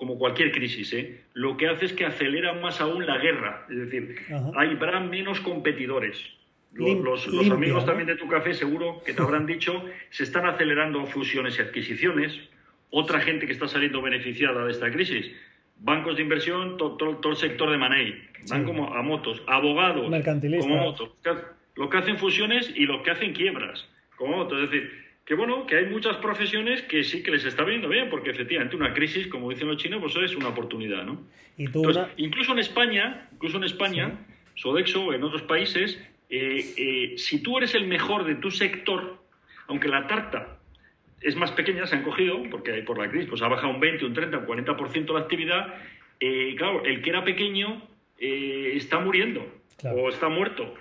como 0.00 0.18
cualquier 0.18 0.50
crisis, 0.50 0.94
¿eh? 0.94 1.20
lo 1.34 1.58
que 1.58 1.68
hace 1.68 1.84
es 1.84 1.92
que 1.92 2.06
acelera 2.06 2.54
más 2.54 2.80
aún 2.80 3.04
la 3.04 3.18
guerra. 3.18 3.66
Es 3.68 3.76
decir, 3.76 4.16
hay 4.56 4.68
habrá 4.68 4.98
menos 4.98 5.40
competidores. 5.40 6.18
Los, 6.72 7.26
amigos 7.50 7.84
también 7.84 8.06
de 8.06 8.16
tu 8.16 8.26
café 8.26 8.54
seguro 8.54 9.02
que 9.04 9.12
te 9.12 9.20
habrán 9.20 9.44
dicho, 9.44 9.84
se 10.08 10.22
están 10.22 10.46
acelerando 10.46 11.04
fusiones 11.04 11.58
y 11.58 11.60
adquisiciones. 11.60 12.32
Otra 12.88 13.20
gente 13.20 13.44
que 13.44 13.52
está 13.52 13.68
saliendo 13.68 14.00
beneficiada 14.00 14.64
de 14.64 14.70
esta 14.72 14.90
crisis, 14.90 15.32
bancos 15.80 16.16
de 16.16 16.22
inversión, 16.22 16.78
todo, 16.78 17.18
el 17.22 17.36
sector 17.36 17.70
de 17.70 17.76
Manei, 17.76 18.22
van 18.48 18.64
como 18.64 18.94
a 18.94 19.02
motos, 19.02 19.42
abogados, 19.46 20.10
como 20.60 20.76
motos, 20.76 21.10
los 21.74 21.90
que 21.90 21.98
hacen 21.98 22.16
fusiones 22.16 22.72
y 22.74 22.86
los 22.86 23.02
que 23.02 23.10
hacen 23.10 23.34
quiebras, 23.34 23.86
como. 24.20 24.42
Es 24.42 24.70
decir, 24.70 24.92
que 25.24 25.34
bueno, 25.34 25.66
que 25.66 25.76
hay 25.76 25.86
muchas 25.86 26.16
profesiones 26.18 26.82
que 26.82 27.02
sí 27.02 27.22
que 27.22 27.30
les 27.30 27.44
está 27.44 27.64
viniendo 27.64 27.88
bien, 27.88 28.10
porque 28.10 28.30
efectivamente 28.30 28.76
una 28.76 28.92
crisis, 28.92 29.26
como 29.26 29.48
dicen 29.50 29.66
los 29.66 29.78
chinos, 29.78 30.00
pues 30.00 30.14
es 30.16 30.36
una 30.36 30.48
oportunidad, 30.48 31.04
¿no? 31.04 31.20
incluso 32.16 32.52
en 32.52 32.58
España, 32.58 33.28
incluso 33.32 33.56
en 33.56 33.64
España, 33.64 34.26
Sodexo 34.54 35.06
o 35.06 35.12
en 35.12 35.24
otros 35.24 35.42
países, 35.42 35.98
eh, 36.28 36.74
eh, 36.76 37.14
si 37.16 37.42
tú 37.42 37.58
eres 37.58 37.74
el 37.74 37.86
mejor 37.86 38.24
de 38.24 38.36
tu 38.36 38.50
sector, 38.50 39.22
aunque 39.66 39.88
la 39.88 40.06
tarta 40.06 40.58
es 41.20 41.36
más 41.36 41.52
pequeña, 41.52 41.86
se 41.86 41.96
han 41.96 42.02
cogido, 42.02 42.42
porque 42.50 42.72
por 42.82 42.98
la 42.98 43.10
crisis 43.10 43.28
pues 43.28 43.42
ha 43.42 43.48
bajado 43.48 43.72
un 43.72 43.80
20, 43.80 44.04
un 44.04 44.14
30, 44.14 44.38
un 44.38 44.46
40% 44.46 45.12
la 45.12 45.20
actividad, 45.20 45.74
eh, 46.18 46.54
claro, 46.56 46.84
el 46.84 47.02
que 47.02 47.10
era 47.10 47.24
pequeño 47.24 47.82
está 48.18 48.98
muriendo 49.00 49.46
o 49.82 50.10
está 50.10 50.28
muerto 50.28 50.74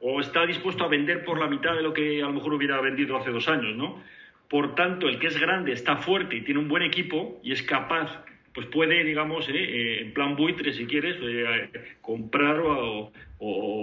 o 0.00 0.20
está 0.20 0.46
dispuesto 0.46 0.84
a 0.84 0.88
vender 0.88 1.24
por 1.24 1.38
la 1.38 1.48
mitad 1.48 1.74
de 1.74 1.82
lo 1.82 1.92
que 1.92 2.22
a 2.22 2.26
lo 2.26 2.32
mejor 2.32 2.54
hubiera 2.54 2.80
vendido 2.80 3.16
hace 3.16 3.30
dos 3.30 3.48
años, 3.48 3.76
¿no? 3.76 4.02
Por 4.48 4.74
tanto, 4.74 5.08
el 5.08 5.18
que 5.18 5.26
es 5.26 5.38
grande, 5.38 5.72
está 5.72 5.96
fuerte 5.96 6.36
y 6.36 6.40
tiene 6.42 6.60
un 6.60 6.68
buen 6.68 6.82
equipo 6.82 7.38
y 7.42 7.52
es 7.52 7.62
capaz, 7.62 8.24
pues 8.54 8.66
puede, 8.68 9.04
digamos, 9.04 9.48
eh, 9.48 9.52
eh, 9.54 10.02
en 10.02 10.14
plan 10.14 10.36
buitre, 10.36 10.72
si 10.72 10.86
quieres, 10.86 11.16
eh, 11.20 11.70
comprar 12.00 12.60
o, 12.60 13.12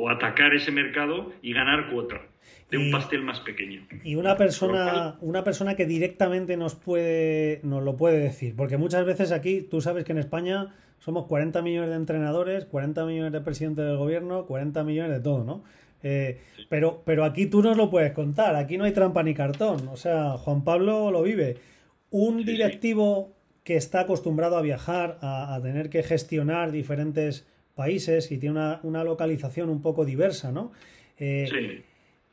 atacar 0.10 0.54
ese 0.54 0.72
mercado 0.72 1.34
y 1.42 1.54
ganar 1.54 1.90
cuota 1.90 2.22
de 2.70 2.78
un 2.78 2.92
pastel 2.92 3.22
más 3.22 3.40
pequeño. 3.42 3.82
Y 4.04 4.16
una 4.16 4.38
persona, 4.38 5.16
una 5.22 5.44
persona 5.44 5.76
que 5.76 5.86
directamente 5.86 6.58
nos 6.58 6.76
puede, 6.76 7.60
nos 7.64 7.84
lo 7.84 7.96
puede 7.96 8.20
decir, 8.20 8.56
porque 8.56 8.78
muchas 8.78 9.06
veces 9.06 9.32
aquí, 9.32 9.62
tú 9.62 9.82
sabes 9.82 10.04
que 10.04 10.12
en 10.12 10.18
España 10.20 10.74
somos 11.00 11.26
40 11.26 11.62
millones 11.62 11.90
de 11.92 11.96
entrenadores, 11.96 12.66
40 12.66 13.06
millones 13.06 13.32
de 13.32 13.42
presidentes 13.42 13.86
del 13.86 13.98
gobierno, 13.98 14.46
40 14.46 14.84
millones 14.84 15.12
de 15.12 15.20
todo, 15.20 15.44
¿no? 15.44 15.64
Eh, 16.08 16.38
pero, 16.70 17.02
pero 17.04 17.26
aquí 17.26 17.48
tú 17.48 17.64
nos 17.64 17.76
lo 17.78 17.90
puedes 17.90 18.12
contar, 18.14 18.56
aquí 18.56 18.78
no 18.78 18.84
hay 18.84 18.92
trampa 18.92 19.24
ni 19.24 19.34
cartón. 19.34 19.88
O 19.88 19.98
sea, 19.98 20.38
Juan 20.38 20.64
Pablo 20.64 21.10
lo 21.10 21.24
vive. 21.24 21.58
Un 22.12 22.46
directivo 22.46 23.34
que 23.64 23.76
está 23.76 24.02
acostumbrado 24.02 24.56
a 24.56 24.62
viajar, 24.62 25.18
a, 25.22 25.60
tener 25.64 25.90
que 25.90 26.04
gestionar 26.04 26.72
diferentes 26.72 27.48
países 27.74 28.32
y 28.32 28.38
tiene 28.38 28.78
una, 28.84 29.04
localización 29.04 29.72
un 29.72 29.82
poco 29.82 30.06
diversa, 30.06 30.52
¿no? 30.52 30.72
Eh, 31.18 31.84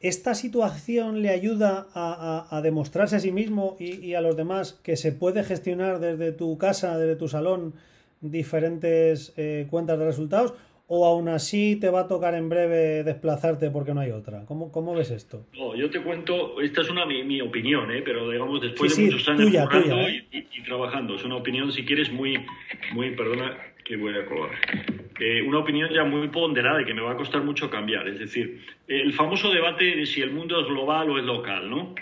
¿Esta 0.01 0.35
situación 0.35 1.23
le 1.23 1.31
ayuda 1.31 1.87
a, 1.95 2.61
demostrarse 2.63 3.17
a 3.17 3.21
sí 3.21 3.33
mismo 3.33 3.77
y, 3.81 4.13
a 4.13 4.21
los 4.21 4.37
demás 4.37 4.75
que 4.83 4.97
se 4.97 5.13
puede 5.13 5.45
gestionar 5.45 5.99
desde 5.99 6.33
tu 6.33 6.59
casa, 6.59 6.99
desde 6.99 7.17
tu 7.17 7.29
salón, 7.29 7.73
diferentes 8.21 9.33
eh, 9.39 9.67
cuentas 9.71 9.99
de 9.99 10.05
resultados? 10.05 10.53
O 10.95 11.07
aún 11.07 11.31
así 11.31 11.77
te 11.81 11.89
va 11.89 12.01
a 12.01 12.07
tocar 12.07 12.35
en 12.35 12.51
breve 12.51 13.03
desplazarte 13.03 13.71
porque 13.71 13.95
no 13.95 14.01
hay 14.03 14.11
otra? 14.11 14.45
¿Cómo, 14.45 14.71
cómo 14.71 14.95
ves 14.95 15.11
esto? 15.11 15.47
No, 15.57 15.75
yo 15.75 15.89
te 15.89 16.03
cuento, 16.03 16.61
esta 16.61 16.83
es 16.83 16.91
una 16.91 17.07
mi, 17.07 17.41
opinión, 17.41 17.91
¿eh? 17.91 18.03
pero 18.05 18.29
digamos 18.29 18.61
después 18.61 18.95
de 18.95 19.05
muchos 19.05 19.27
años 19.27 19.55
¿eh? 19.55 20.27
y, 20.31 20.63
trabajando, 20.65 21.15
es 21.15 21.25
una 21.25 21.37
opinión 21.37 21.73
si 21.73 21.87
quieres 21.87 22.13
muy, 22.13 22.39
muy 22.93 23.13
perdona 23.13 23.57
que 23.83 23.97
voy 23.97 24.13
a 24.15 24.27
colar, 24.27 24.51
eh, 25.19 25.41
una 25.41 25.61
opinión 25.61 25.89
ya 25.95 26.05
muy 26.05 26.29
ponderada 26.29 26.83
y 26.83 26.85
que 26.85 26.93
me 26.93 27.01
va 27.01 27.13
a 27.13 27.17
costar 27.17 27.43
mucho 27.43 27.71
cambiar, 27.71 28.07
es 28.09 28.19
decir, 28.19 28.61
el 28.87 29.15
famoso 29.15 29.51
debate 29.51 29.97
de 29.97 30.05
si 30.05 30.21
el 30.21 30.31
mundo 30.31 30.61
es 30.61 30.67
global 30.67 31.09
o 31.09 31.19
es 31.19 31.25
local, 31.25 31.71
¿no? 31.71 31.95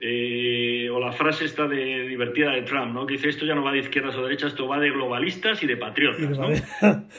Eh, 0.00 0.88
o 0.88 0.98
la 0.98 1.12
frase 1.12 1.44
esta 1.44 1.68
de 1.68 2.08
divertida 2.08 2.52
de 2.52 2.62
Trump, 2.62 2.94
¿no? 2.94 3.04
Que 3.04 3.14
dice 3.14 3.28
esto 3.28 3.44
ya 3.44 3.54
no 3.54 3.62
va 3.62 3.72
de 3.72 3.80
izquierdas 3.80 4.16
o 4.16 4.22
derechas, 4.22 4.52
esto 4.52 4.66
va 4.66 4.80
de 4.80 4.90
globalistas 4.90 5.62
y 5.62 5.66
de 5.66 5.76
patriotas, 5.76 6.38
¿no? 6.38 6.48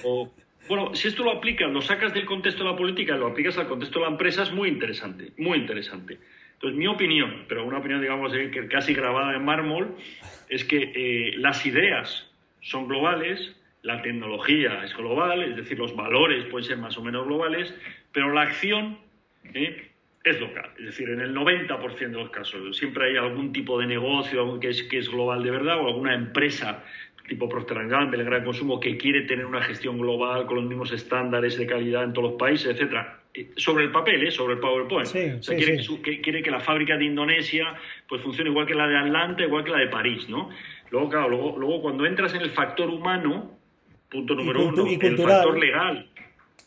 O, 0.03 0.31
bueno, 0.71 0.95
si 0.95 1.09
esto 1.09 1.25
lo 1.25 1.31
aplicas, 1.31 1.69
lo 1.69 1.81
sacas 1.81 2.13
del 2.13 2.25
contexto 2.25 2.63
de 2.63 2.69
la 2.69 2.77
política 2.77 3.13
y 3.13 3.19
lo 3.19 3.27
aplicas 3.27 3.57
al 3.57 3.67
contexto 3.67 3.99
de 3.99 4.05
la 4.05 4.11
empresa, 4.11 4.43
es 4.43 4.53
muy 4.53 4.69
interesante, 4.69 5.33
muy 5.37 5.57
interesante. 5.57 6.17
Entonces, 6.53 6.79
mi 6.79 6.87
opinión, 6.87 7.43
pero 7.49 7.65
una 7.65 7.79
opinión, 7.79 7.99
digamos, 7.99 8.33
eh, 8.33 8.49
que 8.49 8.69
casi 8.69 8.93
grabada 8.93 9.35
en 9.35 9.43
mármol, 9.43 9.97
es 10.47 10.63
que 10.63 10.93
eh, 10.95 11.33
las 11.35 11.65
ideas 11.65 12.31
son 12.61 12.87
globales, 12.87 13.53
la 13.81 14.01
tecnología 14.01 14.81
es 14.85 14.95
global, 14.95 15.43
es 15.43 15.57
decir, 15.57 15.77
los 15.77 15.93
valores 15.93 16.45
pueden 16.45 16.65
ser 16.65 16.77
más 16.77 16.97
o 16.97 17.03
menos 17.03 17.25
globales, 17.25 17.75
pero 18.13 18.31
la 18.31 18.43
acción 18.43 18.97
¿eh? 19.53 19.91
es 20.23 20.39
local. 20.39 20.69
Es 20.79 20.85
decir, 20.85 21.09
en 21.09 21.19
el 21.19 21.35
90% 21.35 21.97
de 21.97 22.07
los 22.07 22.29
casos 22.29 22.77
siempre 22.77 23.09
hay 23.09 23.17
algún 23.17 23.51
tipo 23.51 23.77
de 23.77 23.87
negocio 23.87 24.57
que 24.61 24.69
es, 24.69 24.83
que 24.83 24.99
es 24.99 25.09
global 25.09 25.43
de 25.43 25.51
verdad 25.51 25.81
o 25.81 25.87
alguna 25.87 26.15
empresa 26.15 26.81
tipo 27.31 27.47
Procter 27.47 27.87
Gamble, 27.87 28.19
el 28.19 28.25
gran 28.25 28.43
consumo, 28.43 28.77
que 28.77 28.97
quiere 28.97 29.21
tener 29.21 29.45
una 29.45 29.61
gestión 29.61 29.97
global 29.97 30.45
con 30.45 30.57
los 30.57 30.65
mismos 30.65 30.91
estándares 30.91 31.57
de 31.57 31.65
calidad 31.65 32.03
en 32.03 32.11
todos 32.11 32.31
los 32.31 32.37
países, 32.37 32.67
etcétera. 32.73 33.21
Eh, 33.33 33.51
sobre 33.55 33.85
el 33.85 33.91
papel, 33.91 34.27
¿eh? 34.27 34.31
sobre 34.31 34.55
el 34.55 34.59
PowerPoint. 34.59 35.07
o 35.07 35.41
sea, 35.41 35.55
quiere, 35.55 35.77
Que 36.03 36.19
quiere, 36.19 36.43
que, 36.43 36.51
la 36.51 36.59
fábrica 36.59 36.97
de 36.97 37.05
Indonesia 37.05 37.73
pues 38.09 38.21
funcione 38.21 38.49
igual 38.49 38.67
que 38.67 38.75
la 38.75 38.85
de 38.85 38.97
Atlanta, 38.97 39.43
igual 39.43 39.63
que 39.63 39.71
la 39.71 39.77
de 39.77 39.87
París, 39.87 40.27
¿no? 40.27 40.49
Luego, 40.89 41.09
claro, 41.09 41.29
luego, 41.29 41.57
luego 41.57 41.81
cuando 41.81 42.05
entras 42.05 42.33
en 42.33 42.41
el 42.41 42.49
factor 42.49 42.89
humano, 42.89 43.57
punto 44.09 44.35
número 44.35 44.67
uno, 44.67 44.85
el 44.85 45.17
factor 45.17 45.57
legal, 45.57 46.09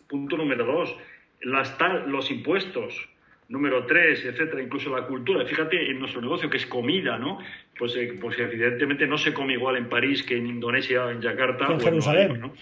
punto 0.09 0.39
número 0.39 0.65
dos, 0.65 0.97
las 1.43 1.77
los 2.07 2.31
impuestos, 2.31 3.07
número 3.49 3.84
tres, 3.86 4.24
etcétera, 4.24 4.62
incluso 4.62 4.95
la 4.95 5.07
cultura. 5.07 5.45
Fíjate 5.45 5.90
en 5.90 5.99
nuestro 5.99 6.20
negocio 6.20 6.49
que 6.49 6.57
es 6.57 6.66
comida, 6.66 7.18
¿no? 7.18 7.38
Pues, 7.78 7.95
eh, 7.97 8.16
pues 8.20 8.38
evidentemente 8.38 9.07
no 9.07 9.18
se 9.18 9.34
come 9.34 9.55
igual 9.55 9.76
en 9.76 9.88
París 9.88 10.22
que 10.22 10.36
en 10.36 10.47
Indonesia, 10.47 11.11
en 11.11 11.20
Yakarta 11.20 11.72
en 11.72 11.80
Jerusalén. 11.80 12.40
¿no? 12.40 12.55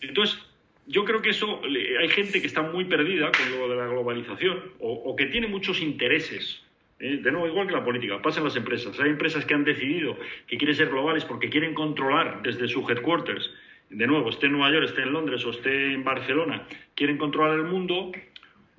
Entonces, 0.00 0.38
yo 0.86 1.04
creo 1.04 1.22
que 1.22 1.30
eso, 1.30 1.60
hay 1.64 2.08
gente 2.08 2.40
que 2.40 2.46
está 2.46 2.62
muy 2.62 2.84
perdida 2.84 3.30
con 3.32 3.58
lo 3.58 3.68
de 3.68 3.76
la 3.76 3.86
globalización 3.86 4.72
o, 4.80 5.14
que 5.16 5.26
tiene 5.26 5.46
muchos 5.46 5.80
intereses. 5.80 6.62
¿eh? 6.98 7.18
De 7.22 7.30
nuevo, 7.30 7.46
igual 7.46 7.68
que 7.68 7.72
la 7.72 7.84
política, 7.84 8.20
pasa 8.20 8.40
en 8.40 8.44
las 8.44 8.56
empresas. 8.56 8.98
Hay 9.00 9.10
empresas 9.10 9.44
que 9.44 9.54
han 9.54 9.64
decidido 9.64 10.16
que 10.46 10.58
quieren 10.58 10.74
ser 10.74 10.88
globales 10.88 11.24
porque 11.24 11.48
quieren 11.48 11.72
controlar 11.74 12.42
desde 12.42 12.66
sus 12.66 12.88
headquarters. 12.90 13.50
De 13.90 14.06
nuevo, 14.06 14.30
esté 14.30 14.46
en 14.46 14.52
Nueva 14.52 14.72
York, 14.72 14.86
esté 14.86 15.02
en 15.02 15.12
Londres 15.12 15.44
o 15.44 15.50
esté 15.50 15.92
en 15.92 16.02
Barcelona, 16.02 16.66
quieren 16.94 17.18
controlar 17.18 17.58
el 17.58 17.64
mundo. 17.64 18.10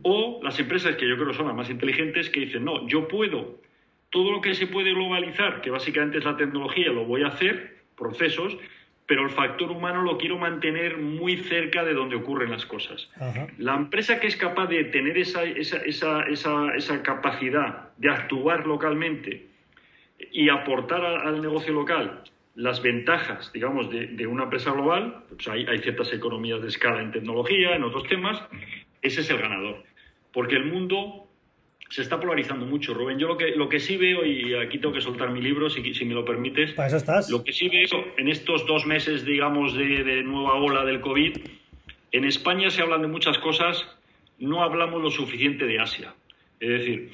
O 0.02 0.40
las 0.44 0.60
empresas 0.60 0.96
que 0.96 1.08
yo 1.08 1.16
creo 1.18 1.34
son 1.34 1.48
las 1.48 1.56
más 1.56 1.70
inteligentes 1.70 2.30
que 2.30 2.42
dicen, 2.42 2.66
no, 2.66 2.88
yo 2.88 3.08
puedo, 3.08 3.60
todo 4.10 4.32
lo 4.32 4.42
que 4.42 4.54
se 4.56 4.68
puede 4.68 4.94
globalizar, 4.94 5.62
que 5.62 5.70
básicamente 5.70 6.18
es 6.18 6.26
la 6.26 6.36
tecnología, 6.36 6.92
lo 6.92 7.06
voy 7.06 7.24
a 7.24 7.28
hacer, 7.28 7.78
procesos, 7.98 8.58
pero 9.06 9.24
el 9.24 9.30
factor 9.30 9.72
humano 9.72 10.02
lo 10.02 10.18
quiero 10.18 10.38
mantener 10.38 10.98
muy 10.98 11.38
cerca 11.38 11.84
de 11.84 11.94
donde 11.94 12.16
ocurren 12.16 12.52
las 12.52 12.66
cosas. 12.66 13.12
La 13.58 13.76
empresa 13.76 14.20
que 14.20 14.28
es 14.28 14.36
capaz 14.38 14.68
de 14.68 14.86
tener 14.86 15.18
esa, 15.18 15.44
esa, 15.44 15.82
esa, 15.84 16.76
esa 16.76 17.04
capacidad 17.04 17.90
de 17.98 18.10
actuar 18.10 18.66
localmente 18.66 19.48
y 20.32 20.50
aportar 20.50 21.04
al 21.04 21.42
negocio 21.42 21.74
local 21.74 22.24
las 22.56 22.82
ventajas, 22.82 23.52
digamos, 23.52 23.90
de, 23.90 24.28
una 24.28 24.44
empresa 24.44 24.72
global, 24.72 25.24
pues 25.28 25.48
hay, 25.48 25.66
hay, 25.66 25.80
ciertas 25.80 26.14
economías 26.14 26.62
de 26.62 26.68
escala 26.68 27.02
en 27.02 27.12
tecnología, 27.12 27.76
en 27.76 27.84
otros 27.84 28.04
temas, 28.04 28.42
ese 29.04 29.22
es 29.22 29.30
el 29.30 29.38
ganador. 29.38 29.84
Porque 30.32 30.56
el 30.56 30.66
mundo 30.66 31.28
se 31.94 32.02
está 32.02 32.20
polarizando 32.20 32.66
mucho, 32.66 32.96
Rubén. 32.96 33.20
Yo 33.20 33.28
lo 33.28 33.38
que, 33.38 33.52
lo 33.56 33.70
que 33.70 33.80
sí 33.80 33.98
veo, 33.98 34.26
y 34.26 34.56
aquí 34.56 34.80
tengo 34.80 34.96
que 34.96 35.02
soltar 35.02 35.30
mi 35.30 35.42
libro, 35.42 35.70
si, 35.70 35.94
si 35.94 36.06
me 36.06 36.16
lo 36.16 36.26
permites. 36.26 36.72
Para 36.72 36.88
eso 36.88 36.98
estás. 36.98 37.30
Lo 37.30 37.44
que 37.44 37.54
sí 37.54 37.70
veo 37.70 38.06
en 38.18 38.30
estos 38.30 38.66
dos 38.66 38.88
meses, 38.88 39.24
digamos, 39.26 39.76
de, 39.76 40.24
nueva 40.24 40.56
ola 40.56 40.86
del 40.86 41.02
COVID, 41.02 41.38
en 42.14 42.26
España 42.26 42.72
se 42.72 42.82
hablan 42.82 43.04
de 43.04 43.10
muchas 43.10 43.38
cosas, 43.38 43.86
no 44.40 44.64
hablamos 44.64 45.04
lo 45.04 45.12
suficiente 45.12 45.68
de 45.68 45.80
Asia. 45.80 46.16
Es 46.60 46.70
decir, 46.70 47.12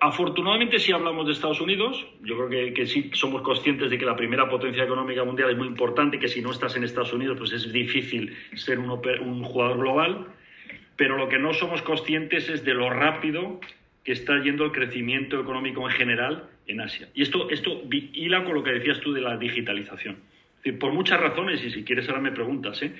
afortunadamente 0.00 0.80
sí 0.80 0.90
hablamos 0.90 1.26
de 1.26 1.32
Estados 1.32 1.60
Unidos. 1.60 2.04
Yo 2.22 2.36
creo 2.36 2.48
que, 2.48 2.74
que, 2.74 2.86
sí 2.86 3.10
somos 3.12 3.42
conscientes 3.42 3.90
de 3.90 3.96
que 3.98 4.04
la 4.04 4.16
primera 4.16 4.48
potencia 4.48 4.82
económica 4.82 5.22
mundial 5.22 5.50
es 5.50 5.56
muy 5.56 5.68
importante, 5.68 6.18
que 6.18 6.26
si 6.26 6.42
no 6.42 6.50
estás 6.50 6.74
en 6.74 6.82
Estados 6.82 7.12
Unidos, 7.12 7.38
pues 7.38 7.52
es 7.52 7.72
difícil 7.72 8.36
ser 8.56 8.80
un, 8.80 8.90
un 8.90 9.44
jugador 9.44 9.78
global. 9.78 10.26
Pero 11.00 11.16
lo 11.16 11.30
que 11.30 11.38
no 11.38 11.54
somos 11.54 11.80
conscientes 11.80 12.50
es 12.50 12.62
de 12.62 12.74
lo 12.74 12.90
rápido 12.90 13.58
que 14.04 14.12
está 14.12 14.38
yendo 14.42 14.66
el 14.66 14.70
crecimiento 14.70 15.40
económico 15.40 15.88
en 15.88 15.96
general 15.96 16.50
en 16.66 16.82
Asia. 16.82 17.08
Y 17.14 17.22
esto, 17.22 17.48
esto 17.48 17.84
hila 17.90 18.44
con 18.44 18.52
lo 18.52 18.62
que 18.62 18.72
decías 18.72 19.00
tú 19.00 19.14
de 19.14 19.22
la 19.22 19.38
digitalización. 19.38 20.18
por 20.78 20.92
muchas 20.92 21.18
razones, 21.18 21.64
y 21.64 21.70
si 21.70 21.84
quieres 21.84 22.06
ahora 22.06 22.20
me 22.20 22.32
preguntas, 22.32 22.82
¿eh? 22.82 22.92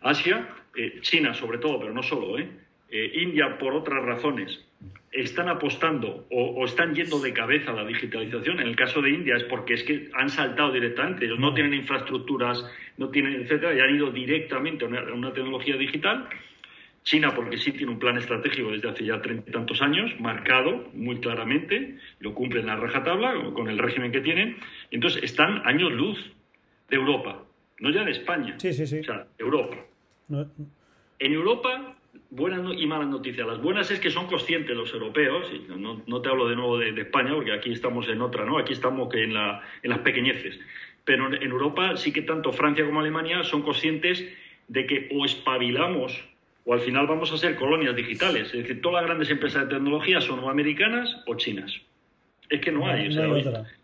Asia, 0.00 0.48
eh, 0.74 0.98
China 1.00 1.32
sobre 1.32 1.58
todo, 1.58 1.78
pero 1.78 1.94
no 1.94 2.02
solo, 2.02 2.40
¿eh? 2.40 2.48
¿eh? 2.90 3.12
India 3.22 3.56
por 3.56 3.72
otras 3.72 4.04
razones, 4.04 4.66
están 5.12 5.48
apostando 5.48 6.26
o, 6.32 6.64
están 6.64 6.92
yendo 6.92 7.20
de 7.20 7.32
cabeza 7.32 7.70
a 7.70 7.74
la 7.74 7.86
digitalización. 7.86 8.58
En 8.58 8.66
el 8.66 8.74
caso 8.74 9.00
de 9.00 9.10
India 9.10 9.36
es 9.36 9.44
porque 9.44 9.74
es 9.74 9.84
que 9.84 10.10
han 10.14 10.28
saltado 10.28 10.72
directamente, 10.72 11.26
ellos 11.26 11.38
no 11.38 11.54
tienen 11.54 11.74
infraestructuras, 11.74 12.68
no 12.96 13.10
tienen, 13.10 13.42
etcétera, 13.42 13.76
y 13.76 13.78
han 13.78 13.94
ido 13.94 14.10
directamente 14.10 14.84
a 14.84 14.88
una 14.88 15.32
tecnología 15.32 15.76
digital. 15.76 16.28
China, 17.04 17.34
porque 17.34 17.58
sí 17.58 17.72
tiene 17.72 17.92
un 17.92 17.98
plan 17.98 18.16
estratégico 18.16 18.70
desde 18.70 18.88
hace 18.88 19.04
ya 19.04 19.20
treinta 19.20 19.50
y 19.50 19.52
tantos 19.52 19.82
años, 19.82 20.10
marcado 20.20 20.88
muy 20.94 21.20
claramente, 21.20 21.98
lo 22.18 22.34
cumplen 22.34 22.70
a 22.70 22.76
rajatabla 22.76 23.52
con 23.52 23.68
el 23.68 23.78
régimen 23.78 24.10
que 24.10 24.22
tienen. 24.22 24.56
Entonces, 24.90 25.22
están 25.22 25.66
años 25.66 25.92
luz 25.92 26.18
de 26.88 26.96
Europa, 26.96 27.44
no 27.80 27.90
ya 27.90 28.04
de 28.04 28.12
España. 28.12 28.58
Sí, 28.58 28.72
sí, 28.72 28.86
sí. 28.86 29.00
O 29.00 29.04
sea, 29.04 29.26
Europa. 29.38 29.76
En 31.18 31.32
Europa, 31.32 31.94
buenas 32.30 32.72
y 32.74 32.86
malas 32.86 33.08
noticias. 33.08 33.46
Las 33.46 33.60
buenas 33.60 33.90
es 33.90 34.00
que 34.00 34.08
son 34.08 34.26
conscientes 34.26 34.74
los 34.74 34.90
europeos, 34.94 35.52
y 35.52 35.66
no, 35.76 36.22
te 36.22 36.28
hablo 36.30 36.48
de 36.48 36.56
nuevo 36.56 36.78
de, 36.78 36.98
España, 36.98 37.34
porque 37.34 37.52
aquí 37.52 37.70
estamos 37.70 38.08
en 38.08 38.22
otra, 38.22 38.46
¿no? 38.46 38.56
Aquí 38.56 38.72
estamos 38.72 39.10
que 39.10 39.24
en, 39.24 39.34
la, 39.34 39.60
en 39.82 39.90
las 39.90 39.98
pequeñeces. 39.98 40.58
Pero 41.04 41.26
en 41.34 41.50
Europa 41.50 41.98
sí 41.98 42.14
que 42.14 42.22
tanto 42.22 42.50
Francia 42.50 42.86
como 42.86 43.00
Alemania 43.00 43.42
son 43.42 43.60
conscientes 43.60 44.24
de 44.68 44.86
que 44.86 45.10
o 45.12 45.26
espabilamos 45.26 46.33
o 46.64 46.72
al 46.72 46.80
final 46.80 47.06
vamos 47.06 47.30
a 47.32 47.38
ser 47.38 47.56
colonias 47.56 47.94
digitales. 47.94 48.46
Es 48.46 48.62
decir, 48.62 48.80
todas 48.80 49.02
las 49.02 49.06
grandes 49.06 49.30
empresas 49.30 49.68
de 49.68 49.74
tecnología 49.74 50.20
son 50.20 50.40
o 50.40 50.50
americanas 50.50 51.16
o 51.26 51.34
chinas. 51.34 51.72
Es 52.48 52.60
que 52.60 52.72
no 52.72 52.86
hay. 52.86 53.08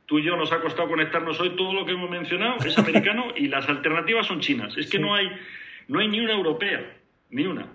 tú 0.07 0.18
y 0.18 0.24
yo 0.24 0.37
nos 0.37 0.53
ha 0.53 0.61
costado 0.61 0.89
conectarnos 0.89 1.39
hoy, 1.41 1.51
todo 1.57 1.72
lo 1.72 1.85
que 1.85 1.93
hemos 1.93 2.11
mencionado 2.11 2.57
es 2.64 2.76
americano 2.78 3.33
y 3.37 3.49
las 3.49 3.68
alternativas 3.68 4.26
son 4.26 4.41
chinas. 4.41 4.76
Es 4.76 4.89
que 4.89 4.99
no, 4.99 5.14
hay, 5.14 5.28
no 5.89 6.01
hay 6.01 6.09
ni 6.09 6.20
una 6.20 6.33
europea, 6.33 6.97
ni 7.31 7.47
una. 7.47 7.66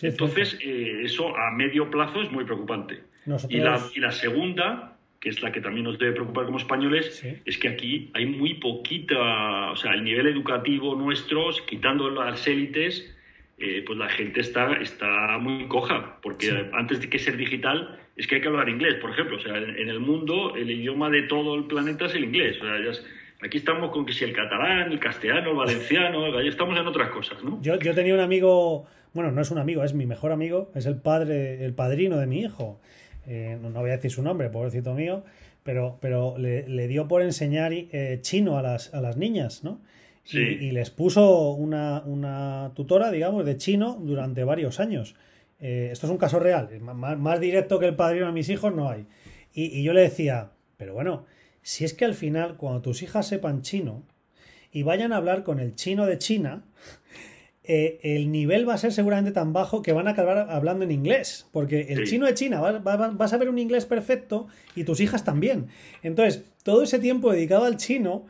Entonces, 0.00 0.58
eh, 0.62 1.02
eso 1.04 1.36
a 1.36 1.50
medio 1.50 1.90
plazo 1.90 2.22
es 2.22 2.30
muy 2.30 2.44
preocupante. 2.44 3.02
Y, 3.48 3.58
la, 3.58 3.80
y 3.94 4.00
la 4.00 4.12
segunda, 4.12 4.96
que 5.20 5.28
es 5.28 5.42
la 5.42 5.52
que 5.52 5.60
también 5.60 5.84
nos 5.84 5.98
debe 5.98 6.12
preocupar 6.12 6.46
como 6.46 6.58
españoles, 6.58 7.22
es 7.44 7.58
que 7.58 7.68
aquí 7.68 8.10
hay 8.14 8.26
muy 8.26 8.54
poquita, 8.54 9.70
o 9.70 9.76
sea, 9.76 9.92
el 9.92 10.04
nivel 10.04 10.26
educativo 10.26 10.94
nuestro, 10.94 11.50
quitando 11.66 12.08
las 12.10 12.46
élites, 12.46 13.14
eh, 13.62 13.84
pues 13.86 13.98
la 13.98 14.08
gente 14.08 14.40
está, 14.40 14.72
está 14.80 15.36
muy 15.38 15.68
coja, 15.68 16.16
porque 16.22 16.70
antes 16.72 16.98
de 17.02 17.10
que 17.10 17.18
ser 17.18 17.36
digital 17.36 17.98
es 18.16 18.26
que 18.26 18.36
hay 18.36 18.40
que 18.40 18.48
hablar 18.48 18.70
inglés, 18.70 18.94
por 18.94 19.10
ejemplo. 19.10 19.36
O 19.36 19.40
sea, 19.40 19.54
en, 19.54 19.88
el 19.88 20.00
mundo 20.00 20.56
el 20.56 20.70
idioma 20.70 21.10
de 21.10 21.24
todo 21.24 21.56
el 21.56 21.64
planeta 21.64 22.06
es 22.06 22.14
el 22.14 22.24
inglés. 22.24 22.56
O 22.58 22.64
sea, 22.64 23.04
aquí 23.42 23.58
estamos 23.58 23.90
con 23.90 24.06
que 24.06 24.14
si 24.14 24.24
el 24.24 24.32
catalán, 24.32 24.90
el 24.90 24.98
castellano, 24.98 25.50
el 25.50 25.56
valenciano, 25.56 26.38
ahí 26.38 26.48
estamos 26.48 26.78
en 26.78 26.86
otras 26.86 27.10
cosas, 27.10 27.44
¿no? 27.44 27.60
Yo, 27.60 27.78
yo 27.78 27.94
tenía 27.94 28.14
un 28.14 28.20
amigo, 28.20 28.86
bueno, 29.12 29.30
no 29.30 29.42
es 29.42 29.50
un 29.50 29.58
amigo, 29.58 29.84
es 29.84 29.92
mi 29.92 30.06
mejor 30.06 30.32
amigo, 30.32 30.70
es 30.74 30.86
el 30.86 30.96
padre, 30.96 31.62
el 31.62 31.74
padrino 31.74 32.16
de 32.16 32.26
mi 32.26 32.40
hijo. 32.40 32.80
Eh, 33.26 33.58
no, 33.60 33.70
voy 33.72 33.90
a 33.90 33.96
decir 33.96 34.10
su 34.10 34.22
nombre, 34.22 34.48
pobrecito 34.48 34.94
mío, 34.94 35.22
pero, 35.62 35.98
pero 36.00 36.36
le, 36.38 36.88
dio 36.88 37.08
por 37.08 37.20
enseñar 37.20 37.74
eh, 37.74 38.20
chino 38.22 38.56
a 38.56 38.62
las, 38.62 38.94
a 38.94 39.02
las 39.02 39.18
niñas, 39.18 39.64
¿no? 39.64 39.82
Y, 40.32 40.70
les 40.70 40.90
puso 40.90 41.52
una, 41.52 42.72
tutora, 42.74 43.10
digamos, 43.10 43.44
de 43.44 43.56
chino 43.56 43.98
durante 44.00 44.44
varios 44.44 44.78
años. 44.78 45.16
Eh, 45.58 45.88
esto 45.92 46.06
es 46.06 46.12
un 46.12 46.18
caso 46.18 46.38
real. 46.38 46.68
Más, 46.80 47.40
directo 47.40 47.78
que 47.78 47.86
el 47.86 47.96
padrino 47.96 48.26
a 48.26 48.32
mis 48.32 48.48
hijos 48.48 48.74
no 48.74 48.88
hay. 48.88 49.06
Y, 49.52 49.82
yo 49.82 49.92
le 49.92 50.02
decía, 50.02 50.52
pero 50.76 50.94
bueno, 50.94 51.26
si 51.62 51.84
es 51.84 51.94
que 51.94 52.04
al 52.04 52.14
final, 52.14 52.56
cuando 52.56 52.80
tus 52.82 53.02
hijas 53.02 53.26
sepan 53.26 53.62
chino 53.62 54.04
y 54.70 54.82
vayan 54.84 55.12
a 55.12 55.16
hablar 55.16 55.42
con 55.42 55.58
el 55.58 55.74
chino 55.74 56.06
de 56.06 56.18
China, 56.18 56.64
eh, 57.62 58.00
el 58.02 58.32
nivel 58.32 58.66
va 58.66 58.72
a 58.72 58.78
ser 58.78 58.90
seguramente 58.90 59.32
tan 59.32 59.52
bajo 59.52 59.82
que 59.82 59.92
van 59.92 60.08
a 60.08 60.12
acabar 60.12 60.48
hablando 60.50 60.82
en 60.82 60.90
inglés, 60.90 61.46
porque 61.52 61.82
el 61.90 62.06
chino 62.06 62.24
de 62.24 62.32
China 62.32 62.60
vas 62.60 63.32
a 63.32 63.36
ver 63.36 63.50
un 63.50 63.58
inglés 63.58 63.84
perfecto 63.84 64.48
y 64.74 64.84
tus 64.84 64.98
hijas 65.00 65.24
también. 65.24 65.68
Entonces, 66.02 66.42
todo 66.64 66.82
ese 66.82 66.98
tiempo 66.98 67.30
dedicado 67.30 67.66
al 67.66 67.76
chino 67.76 68.26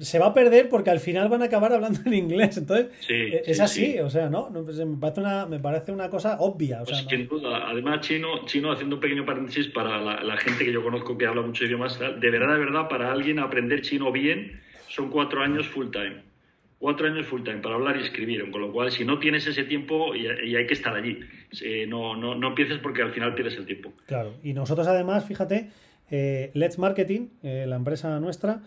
se 0.00 0.18
va 0.18 0.28
a 0.28 0.34
perder 0.34 0.70
porque 0.70 0.88
al 0.88 0.98
final 0.98 1.28
van 1.28 1.42
a 1.42 1.44
acabar 1.44 1.74
hablando 1.74 2.00
en 2.06 2.14
inglés. 2.14 2.56
Entonces, 2.56 2.88
e, 3.06 3.42
es 3.44 3.60
así, 3.60 3.98
o 3.98 4.08
sea, 4.08 4.30
¿no? 4.30 4.50
Pues, 4.50 4.78
me, 4.78 4.96
parece 4.96 5.20
una, 5.20 5.44
me 5.44 5.60
parece 5.60 5.92
una 5.92 6.08
cosa 6.08 6.38
obvia. 6.40 6.80
O 6.80 6.86
pues 6.86 7.06
Además, 7.44 8.00
chino, 8.00 8.46
chino, 8.46 8.72
haciendo 8.72 8.96
un 8.96 9.00
pequeño 9.00 9.26
paréntesis 9.26 9.68
para 9.68 10.00
la, 10.00 10.22
la 10.24 10.36
gente 10.38 10.64
que 10.64 10.72
yo 10.72 10.82
conozco 10.82 11.18
que 11.18 11.26
habla 11.26 11.42
muchos 11.42 11.66
idiomas, 11.66 11.98
de 11.98 12.30
verdad, 12.30 12.54
de 12.54 12.60
verdad, 12.60 12.88
para 12.88 13.12
alguien 13.12 13.40
aprender 13.40 13.82
chino 13.82 14.10
bien 14.10 14.58
son 14.88 15.10
cuatro 15.10 15.42
años 15.42 15.68
full 15.68 15.90
time 15.90 16.29
cuatro 16.80 17.06
años 17.06 17.26
full 17.26 17.42
time 17.42 17.58
para 17.58 17.76
hablar 17.76 17.98
y 17.98 18.02
escribir, 18.02 18.50
con 18.50 18.60
lo 18.60 18.72
cual 18.72 18.90
si 18.90 19.04
no 19.04 19.18
tienes 19.18 19.46
ese 19.46 19.64
tiempo 19.64 20.14
y, 20.14 20.26
hay 20.26 20.66
que 20.66 20.74
estar 20.74 20.96
allí, 20.96 21.20
eh, 21.62 21.86
no, 21.86 22.16
no, 22.16 22.34
no, 22.34 22.48
empieces 22.48 22.78
porque 22.78 23.02
al 23.02 23.12
final 23.12 23.34
pierdes 23.34 23.56
el 23.58 23.66
tiempo. 23.66 23.92
Claro, 24.06 24.34
y 24.42 24.54
nosotros 24.54 24.88
además, 24.88 25.26
fíjate, 25.26 25.68
eh, 26.10 26.50
Let's 26.54 26.78
Marketing, 26.78 27.28
eh, 27.42 27.66
la 27.68 27.76
empresa 27.76 28.18
nuestra, 28.18 28.62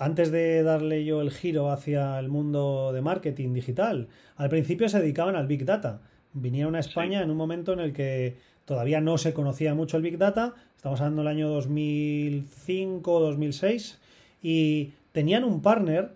antes 0.00 0.32
de 0.32 0.64
darle 0.64 1.04
yo 1.04 1.22
el 1.22 1.30
giro 1.30 1.70
hacia 1.70 2.18
el 2.18 2.28
mundo 2.28 2.92
de 2.92 3.00
marketing 3.00 3.54
digital, 3.54 4.08
al 4.36 4.48
principio 4.48 4.88
se 4.88 5.00
dedicaban 5.00 5.36
al 5.36 5.46
Big 5.46 5.64
Data. 5.64 6.02
Vinieron 6.32 6.74
a 6.74 6.80
España 6.80 7.22
en 7.22 7.30
un 7.30 7.36
momento 7.36 7.72
en 7.72 7.78
el 7.78 7.92
que 7.92 8.36
todavía 8.64 9.00
no 9.00 9.16
se 9.16 9.32
conocía 9.32 9.74
mucho 9.74 9.96
el 9.96 10.02
Big 10.02 10.18
Data, 10.18 10.54
estamos 10.76 11.00
hablando 11.00 11.22
del 11.22 11.28
año 11.28 11.48
2005 11.50 13.20
2006, 13.20 14.00
y 14.42 14.92
tenían 15.12 15.44
un 15.44 15.62
partner, 15.62 16.10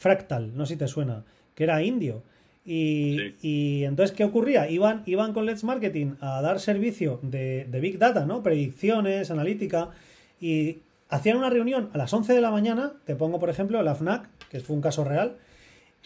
Fractal, 0.00 0.56
no 0.56 0.64
sé 0.64 0.72
si 0.72 0.78
te 0.78 0.88
suena, 0.88 1.24
que 1.54 1.64
era 1.64 1.82
indio. 1.82 2.22
Y, 2.64 3.84
entonces, 3.84 4.16
¿qué 4.16 4.24
ocurría? 4.24 4.70
Iban, 4.70 5.02
iban 5.04 5.34
con 5.34 5.44
Let's 5.44 5.62
Marketing 5.62 6.14
a 6.20 6.40
dar 6.40 6.58
servicio 6.58 7.20
de, 7.22 7.66
de 7.70 7.80
Big 7.80 7.98
Data, 7.98 8.24
¿no? 8.24 8.42
Predicciones, 8.42 9.30
analítica, 9.30 9.90
y 10.40 10.78
hacían 11.10 11.36
una 11.36 11.50
reunión 11.50 11.90
a 11.92 11.98
las 11.98 12.14
11 12.14 12.32
de 12.32 12.40
la 12.40 12.50
mañana, 12.50 12.94
te 13.04 13.14
pongo 13.14 13.38
por 13.38 13.50
ejemplo 13.50 13.82
la 13.82 13.94
FNAC, 13.94 14.26
que 14.48 14.60
fue 14.60 14.74
un 14.74 14.80
caso 14.80 15.04
real, 15.04 15.36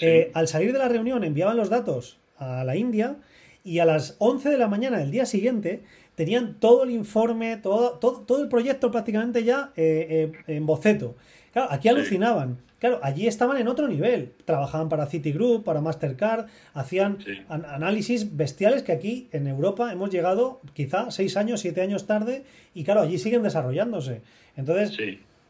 eh, 0.00 0.32
al 0.34 0.48
salir 0.48 0.72
de 0.72 0.80
la 0.80 0.88
reunión 0.88 1.22
enviaban 1.22 1.56
los 1.56 1.70
datos 1.70 2.18
a 2.36 2.64
la 2.64 2.74
India 2.74 3.16
y 3.62 3.78
a 3.78 3.84
las 3.84 4.16
11 4.18 4.50
de 4.50 4.58
la 4.58 4.66
mañana 4.66 4.98
del 4.98 5.12
día 5.12 5.24
siguiente 5.24 5.84
tenían 6.16 6.58
todo 6.58 6.82
el 6.82 6.90
informe, 6.90 7.58
todo, 7.58 7.92
todo, 7.92 8.42
el 8.42 8.48
proyecto 8.48 8.90
prácticamente 8.90 9.44
ya 9.44 9.72
eh, 9.76 10.32
eh, 10.48 10.56
en 10.56 10.66
boceto. 10.66 11.14
Claro, 11.52 11.70
aquí 11.70 11.88
alucinaban. 11.88 12.58
Claro, 12.84 13.00
allí 13.02 13.26
estaban 13.26 13.56
en 13.56 13.66
otro 13.66 13.88
nivel. 13.88 14.32
Trabajaban 14.44 14.90
para 14.90 15.06
Citigroup, 15.06 15.64
para 15.64 15.80
Mastercard, 15.80 16.48
hacían 16.74 17.16
análisis 17.48 18.36
bestiales 18.36 18.82
que 18.82 18.92
aquí 18.92 19.26
en 19.32 19.46
Europa 19.46 19.90
hemos 19.90 20.10
llegado 20.10 20.60
quizá 20.74 21.10
seis 21.10 21.38
años, 21.38 21.60
siete 21.60 21.80
años 21.80 22.06
tarde 22.06 22.44
y 22.74 22.84
claro, 22.84 23.00
allí 23.00 23.16
siguen 23.16 23.42
desarrollándose. 23.42 24.20
Entonces, 24.54 24.98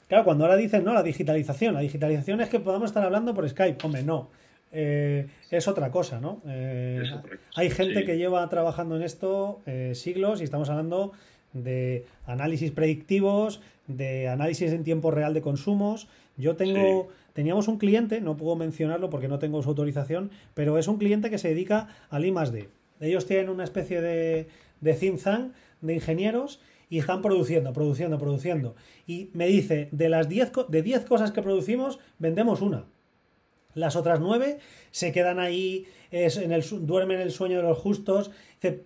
claro, 0.07 0.22
cuando 0.22 0.45
ahora 0.45 0.57
dicen, 0.57 0.85
no, 0.85 0.95
la 0.95 1.03
digitalización, 1.03 1.74
la 1.74 1.80
digitalización 1.80 2.41
es 2.41 2.49
que 2.49 2.61
podamos 2.61 2.91
estar 2.91 3.03
hablando 3.03 3.35
por 3.35 3.49
Skype. 3.49 3.85
Hombre, 3.85 4.05
no. 4.05 4.30
Eh, 4.70 5.26
es 5.51 5.66
otra 5.66 5.91
cosa, 5.91 6.20
¿no? 6.20 6.41
Eh, 6.47 7.03
hay 7.57 7.68
gente 7.70 8.05
que 8.05 8.16
lleva 8.16 8.49
trabajando 8.49 8.95
en 8.95 9.03
esto 9.03 9.61
eh, 9.66 9.91
siglos 9.97 10.41
y 10.41 10.45
estamos 10.45 10.70
hablando 10.70 11.11
de 11.53 12.07
análisis 12.26 12.70
predictivos, 12.70 13.61
de 13.89 14.28
análisis 14.28 14.72
en 14.72 14.85
tiempo 14.85 15.11
real 15.11 15.35
de 15.35 15.43
consumos. 15.43 16.07
Yo 16.37 16.57
tengo, 16.57 17.09
teníamos 17.35 17.68
un 17.68 17.76
cliente, 17.76 18.22
no 18.22 18.39
puedo 18.39 18.57
mencionarlo 18.57 19.11
porque 19.11 19.28
no 19.28 19.39
tengo 19.39 19.62
su 19.62 19.68
autorización, 19.68 20.30
pero 20.55 20.78
es 20.78 20.89
un 20.89 20.97
cliente 20.97 21.28
que 21.28 21.37
se 21.39 21.49
dedica 21.49 21.89
al 22.09 22.24
I. 22.24 22.32
Ellos 23.01 23.26
tienen 23.26 23.51
una 23.51 23.64
especie 23.64 24.01
de, 24.01 24.49
de 24.80 24.95
think 24.95 25.20
de 25.82 25.95
ingenieros 25.95 26.61
y 26.89 26.99
están 26.99 27.22
produciendo, 27.22 27.72
produciendo, 27.72 28.18
produciendo. 28.18 28.76
Y 29.07 29.30
me 29.35 29.47
dice, 29.47 29.89
de 29.91 30.09
las 30.09 30.28
10 30.28 30.53
de 30.68 30.82
10 30.82 31.05
cosas 31.05 31.32
que 31.32 31.43
producimos, 31.43 31.99
vendemos 32.18 32.62
una. 32.62 32.85
Las 33.74 33.97
otras 33.97 34.20
9 34.20 34.59
se 34.93 35.11
quedan 35.11 35.41
ahí, 35.41 35.87
es 36.12 36.37
en 36.37 36.53
el, 36.53 36.64
duermen 36.87 37.20
el 37.20 37.32
sueño 37.32 37.57
de 37.57 37.64
los 37.64 37.78
justos. 37.78 38.30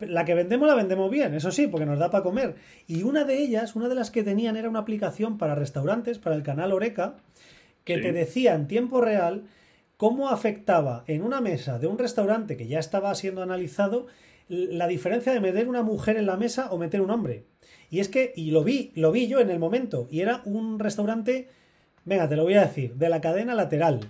La 0.00 0.24
que 0.24 0.34
vendemos 0.34 0.66
la 0.66 0.74
vendemos 0.74 1.10
bien, 1.10 1.34
eso 1.34 1.50
sí, 1.50 1.66
porque 1.66 1.86
nos 1.86 1.98
da 1.98 2.10
para 2.10 2.24
comer. 2.24 2.56
Y 2.86 3.02
una 3.02 3.24
de 3.24 3.38
ellas, 3.38 3.76
una 3.76 3.88
de 3.88 3.94
las 3.94 4.10
que 4.10 4.22
tenían 4.22 4.56
era 4.56 4.70
una 4.70 4.80
aplicación 4.80 5.36
para 5.36 5.54
restaurantes, 5.54 6.18
para 6.18 6.34
el 6.34 6.42
canal 6.42 6.72
Oreca, 6.72 7.16
que 7.94 8.02
te 8.02 8.12
decía 8.12 8.54
en 8.54 8.68
tiempo 8.68 9.00
real 9.00 9.44
cómo 9.96 10.28
afectaba 10.28 11.04
en 11.06 11.22
una 11.22 11.40
mesa 11.40 11.78
de 11.78 11.86
un 11.86 11.98
restaurante 11.98 12.56
que 12.56 12.68
ya 12.68 12.78
estaba 12.78 13.14
siendo 13.14 13.42
analizado 13.42 14.06
la 14.48 14.86
diferencia 14.86 15.32
de 15.32 15.40
meter 15.40 15.68
una 15.68 15.82
mujer 15.82 16.16
en 16.18 16.26
la 16.26 16.36
mesa 16.36 16.70
o 16.70 16.78
meter 16.78 17.00
un 17.00 17.10
hombre. 17.10 17.44
Y 17.90 18.00
es 18.00 18.08
que, 18.08 18.32
y 18.36 18.50
lo 18.50 18.62
vi, 18.62 18.92
lo 18.94 19.10
vi 19.10 19.26
yo 19.26 19.40
en 19.40 19.50
el 19.50 19.58
momento, 19.58 20.06
y 20.10 20.20
era 20.20 20.42
un 20.44 20.78
restaurante, 20.78 21.48
venga, 22.04 22.28
te 22.28 22.36
lo 22.36 22.44
voy 22.44 22.54
a 22.54 22.66
decir, 22.66 22.94
de 22.94 23.08
la 23.08 23.20
cadena 23.20 23.54
lateral. 23.54 24.00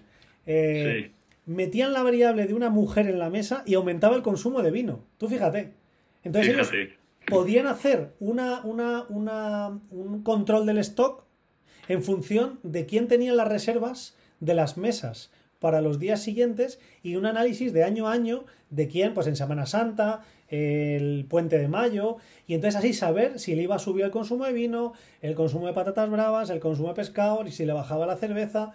Eh, 0.46 1.12
metían 1.46 1.92
la 1.92 2.02
variable 2.02 2.46
de 2.46 2.54
una 2.54 2.70
mujer 2.70 3.06
en 3.06 3.18
la 3.18 3.30
mesa 3.30 3.62
y 3.64 3.74
aumentaba 3.74 4.16
el 4.16 4.22
consumo 4.22 4.62
de 4.62 4.72
vino. 4.72 5.04
Tú 5.18 5.28
fíjate. 5.28 5.72
Entonces 6.24 6.52
ellos 6.52 6.72
podían 7.28 7.66
hacer 7.66 8.14
una, 8.18 8.60
una, 8.62 9.04
una, 9.08 9.78
un 9.90 10.22
control 10.22 10.66
del 10.66 10.78
stock 10.78 11.27
en 11.88 12.02
función 12.02 12.60
de 12.62 12.86
quién 12.86 13.08
tenía 13.08 13.32
las 13.32 13.48
reservas 13.48 14.16
de 14.40 14.54
las 14.54 14.76
mesas 14.76 15.32
para 15.58 15.80
los 15.80 15.98
días 15.98 16.22
siguientes 16.22 16.80
y 17.02 17.16
un 17.16 17.26
análisis 17.26 17.72
de 17.72 17.82
año 17.82 18.08
a 18.08 18.12
año 18.12 18.44
de 18.70 18.88
quién, 18.88 19.14
pues 19.14 19.26
en 19.26 19.34
Semana 19.34 19.66
Santa, 19.66 20.22
el 20.48 21.26
puente 21.28 21.58
de 21.58 21.68
mayo, 21.68 22.16
y 22.46 22.54
entonces 22.54 22.78
así 22.78 22.92
saber 22.92 23.38
si 23.38 23.54
le 23.54 23.62
iba 23.62 23.76
a 23.76 23.78
subir 23.78 24.04
el 24.04 24.10
consumo 24.10 24.44
de 24.44 24.52
vino, 24.52 24.92
el 25.20 25.34
consumo 25.34 25.66
de 25.66 25.72
patatas 25.72 26.08
bravas, 26.10 26.50
el 26.50 26.60
consumo 26.60 26.88
de 26.88 26.94
pescado, 26.94 27.44
y 27.46 27.50
si 27.50 27.66
le 27.66 27.72
bajaba 27.72 28.06
la 28.06 28.16
cerveza. 28.16 28.74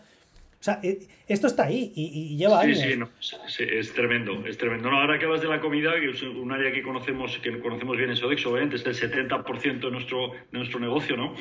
O 0.60 0.64
sea, 0.64 0.80
eh, 0.82 1.00
esto 1.28 1.48
está 1.48 1.66
ahí 1.66 1.92
y, 1.94 2.38
lleva 2.38 2.62
años. 2.62 2.80
Sí, 3.20 3.36
sí, 3.48 3.64
es 3.70 3.94
tremendo, 3.94 4.46
es 4.48 4.58
tremendo. 4.58 4.90
No, 4.90 5.02
ahora 5.02 5.20
que 5.20 5.26
hablas 5.26 5.42
de 5.42 5.50
la 5.50 5.60
comida, 5.60 5.92
que 6.00 6.12
es 6.12 6.22
un 6.22 6.52
área 6.52 6.72
que 6.72 6.82
conocemos, 6.82 7.38
que 7.40 7.60
conocemos 7.60 7.98
bien 7.98 8.10
en 8.12 8.16
Sodexo, 8.16 8.52
obviamente 8.52 8.78
es 8.78 8.86
el 8.86 8.96
70% 8.96 9.80
de 9.80 9.92
nuestro, 9.92 10.32
de 10.32 10.58
nuestro 10.58 10.80
negocio, 10.80 11.18
¿no? 11.18 11.36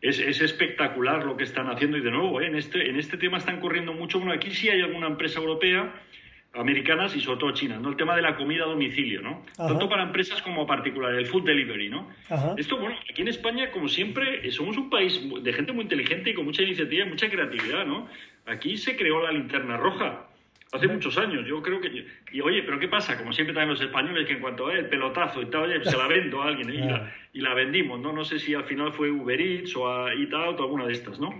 Es, 0.00 0.18
es, 0.18 0.40
espectacular 0.40 1.24
lo 1.24 1.36
que 1.36 1.44
están 1.44 1.68
haciendo 1.68 1.96
y 1.96 2.00
de 2.00 2.10
nuevo, 2.10 2.40
¿eh? 2.40 2.46
en, 2.46 2.54
este, 2.54 2.88
en 2.88 2.96
este 2.96 3.16
tema 3.16 3.38
están 3.38 3.60
corriendo 3.60 3.92
mucho. 3.92 4.18
Bueno, 4.18 4.32
aquí 4.32 4.50
sí 4.52 4.68
hay 4.68 4.80
alguna 4.80 5.08
empresa 5.08 5.40
europea, 5.40 5.92
americanas 6.54 7.14
y 7.16 7.20
sobre 7.20 7.40
todo 7.40 7.52
chinas, 7.52 7.80
¿no? 7.80 7.90
El 7.90 7.96
tema 7.96 8.16
de 8.16 8.22
la 8.22 8.36
comida 8.36 8.64
a 8.64 8.68
domicilio, 8.68 9.20
¿no? 9.22 9.44
Tanto 9.56 9.88
para 9.88 10.02
empresas 10.02 10.40
como 10.42 10.66
particulares, 10.66 11.18
el 11.18 11.26
food 11.26 11.44
delivery, 11.44 11.88
¿no? 11.88 12.08
Esto, 12.56 12.78
bueno, 12.78 12.96
aquí 13.10 13.22
en 13.22 13.28
España, 13.28 13.70
como 13.70 13.88
siempre, 13.88 14.46
eh, 14.46 14.50
somos 14.50 14.76
un 14.76 14.88
país 14.88 15.20
de 15.42 15.52
gente 15.52 15.72
muy 15.72 15.82
inteligente 15.82 16.30
y 16.30 16.34
con 16.34 16.44
mucha 16.44 16.62
iniciativa 16.62 17.04
y 17.04 17.08
mucha 17.08 17.28
creatividad, 17.28 17.84
¿no? 17.84 18.08
Aquí 18.46 18.76
se 18.76 18.96
creó 18.96 19.22
la 19.22 19.32
linterna 19.32 19.76
roja 19.76 20.28
hace 20.72 20.88
muchos 20.88 21.16
años. 21.18 21.46
Yo 21.46 21.62
creo 21.62 21.80
que. 21.80 22.06
Y 22.32 22.40
oye, 22.40 22.62
pero 22.62 22.78
¿qué 22.78 22.88
pasa? 22.88 23.18
Como 23.18 23.32
siempre 23.32 23.54
también 23.54 23.70
los 23.70 23.80
españoles, 23.80 24.26
que 24.26 24.34
en 24.34 24.40
cuanto 24.40 24.68
a 24.68 24.74
el 24.74 24.86
pelotazo 24.86 25.42
y 25.42 25.46
tal, 25.46 25.62
oye, 25.62 25.84
se 25.84 25.96
la 25.96 26.06
vendo 26.08 26.42
a 26.42 26.48
alguien 26.48 26.70
y, 27.32 27.40
la, 27.40 27.54
vendimos, 27.54 28.00
¿no? 28.00 28.12
No 28.12 28.24
sé 28.24 28.38
si 28.38 28.54
al 28.54 28.64
final 28.64 28.92
fue 28.92 29.10
Uber 29.10 29.40
Eats 29.40 29.76
o 29.76 29.88
a 29.88 30.12
Eat 30.12 30.32
Out 30.32 30.60
o 30.60 30.62
alguna 30.64 30.86
de 30.86 30.92
estas, 30.92 31.18
¿no? 31.20 31.38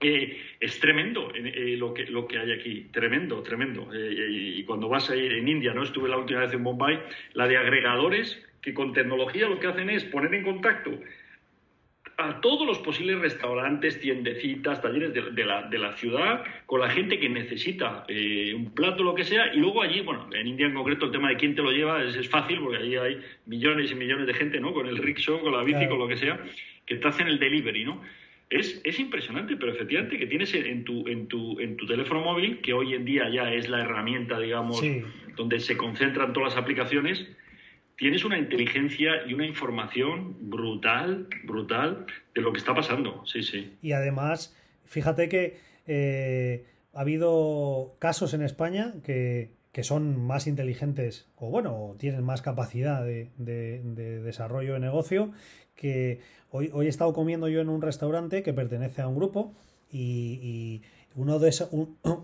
Eh, 0.00 0.38
es 0.60 0.78
tremendo 0.78 1.32
eh, 1.34 1.74
lo, 1.78 1.94
que, 1.94 2.04
lo 2.04 2.26
que 2.26 2.38
hay 2.38 2.52
aquí, 2.52 2.88
tremendo, 2.92 3.42
tremendo. 3.42 3.88
Eh, 3.94 4.56
y 4.58 4.64
cuando 4.64 4.88
vas 4.88 5.08
a 5.10 5.16
ir 5.16 5.32
en 5.32 5.48
India, 5.48 5.72
¿no? 5.72 5.82
Estuve 5.82 6.08
la 6.08 6.18
última 6.18 6.40
vez 6.40 6.52
en 6.52 6.64
Bombay, 6.64 7.00
la 7.32 7.48
de 7.48 7.56
agregadores 7.56 8.42
que 8.60 8.74
con 8.74 8.92
tecnología 8.92 9.48
lo 9.48 9.58
que 9.58 9.68
hacen 9.68 9.88
es 9.88 10.04
poner 10.04 10.34
en 10.34 10.42
contacto 10.42 10.90
a 12.18 12.40
todos 12.40 12.66
los 12.66 12.78
posibles 12.78 13.18
restaurantes, 13.18 14.00
tiendecitas, 14.00 14.80
talleres 14.80 15.12
de, 15.12 15.44
la, 15.44 15.62
de 15.62 15.78
la, 15.78 15.92
ciudad, 15.96 16.44
con 16.64 16.80
la 16.80 16.88
gente 16.88 17.18
que 17.18 17.28
necesita 17.28 18.04
eh, 18.08 18.54
un 18.54 18.70
plato, 18.70 19.02
lo 19.02 19.14
que 19.14 19.24
sea, 19.24 19.52
y 19.52 19.58
luego 19.58 19.82
allí, 19.82 20.00
bueno, 20.00 20.26
en 20.32 20.46
India 20.46 20.66
en 20.66 20.74
concreto 20.74 21.06
el 21.06 21.12
tema 21.12 21.28
de 21.28 21.36
quién 21.36 21.54
te 21.54 21.60
lo 21.60 21.72
lleva 21.72 22.02
es, 22.02 22.28
fácil, 22.28 22.60
porque 22.60 22.78
allí 22.78 22.96
hay 22.96 23.20
millones 23.44 23.90
y 23.90 23.94
millones 23.94 24.26
de 24.26 24.32
gente, 24.32 24.58
¿no? 24.60 24.72
Con 24.72 24.86
el 24.86 24.96
rickshaw, 24.96 25.40
con 25.40 25.52
la 25.52 25.62
bici, 25.62 25.86
con 25.88 25.98
lo 25.98 26.08
que 26.08 26.16
sea, 26.16 26.40
que 26.86 26.96
te 26.96 27.06
hacen 27.06 27.28
el 27.28 27.38
delivery, 27.38 27.84
¿no? 27.84 28.00
Es, 28.48 28.80
es, 28.84 28.98
impresionante, 28.98 29.56
pero 29.56 29.72
efectivamente 29.72 30.18
que 30.18 30.26
tienes 30.26 30.54
en 30.54 30.84
tu, 30.84 31.06
en, 31.08 31.26
tu, 31.26 31.60
en 31.60 31.76
tu 31.76 31.84
teléfono 31.84 32.20
móvil, 32.20 32.60
que 32.60 32.72
hoy 32.72 32.94
en 32.94 33.04
día 33.04 33.28
ya 33.28 33.52
es 33.52 33.68
la 33.68 33.80
herramienta, 33.80 34.38
digamos, 34.38 34.82
donde 35.34 35.58
se 35.60 35.76
concentran 35.76 36.32
todas 36.32 36.54
las 36.54 36.62
aplicaciones, 36.62 37.28
tienes 37.96 38.24
una 38.24 38.38
inteligencia 38.38 39.26
y 39.26 39.34
una 39.34 39.46
información 39.46 40.36
brutal, 40.50 41.28
brutal 41.44 42.06
de 42.34 42.40
lo 42.40 42.52
que 42.52 42.58
está 42.58 42.74
pasando. 42.74 43.24
Sí, 43.26 43.42
sí. 43.42 43.76
Y 43.82 43.92
además, 43.92 44.56
fíjate 44.84 45.28
que 45.28 45.58
eh, 45.86 46.66
ha 46.92 47.00
habido 47.00 47.96
casos 47.98 48.34
en 48.34 48.42
España 48.42 48.94
que, 49.02 49.54
son 49.82 50.18
más 50.26 50.46
inteligentes 50.46 51.28
o 51.36 51.50
bueno, 51.50 51.96
tienen 51.98 52.24
más 52.24 52.40
capacidad 52.40 53.04
de, 53.04 53.28
desarrollo 54.24 54.72
de 54.72 54.80
negocio 54.80 55.32
que 55.74 56.20
hoy, 56.48 56.70
hoy 56.72 56.86
he 56.86 56.88
estado 56.88 57.12
comiendo 57.12 57.46
yo 57.48 57.60
en 57.60 57.68
un 57.68 57.82
restaurante 57.82 58.42
que 58.42 58.54
pertenece 58.54 59.02
a 59.02 59.08
un 59.08 59.16
grupo 59.16 59.54
y, 59.92 60.80
uno, 61.14 61.38
de 61.38 61.54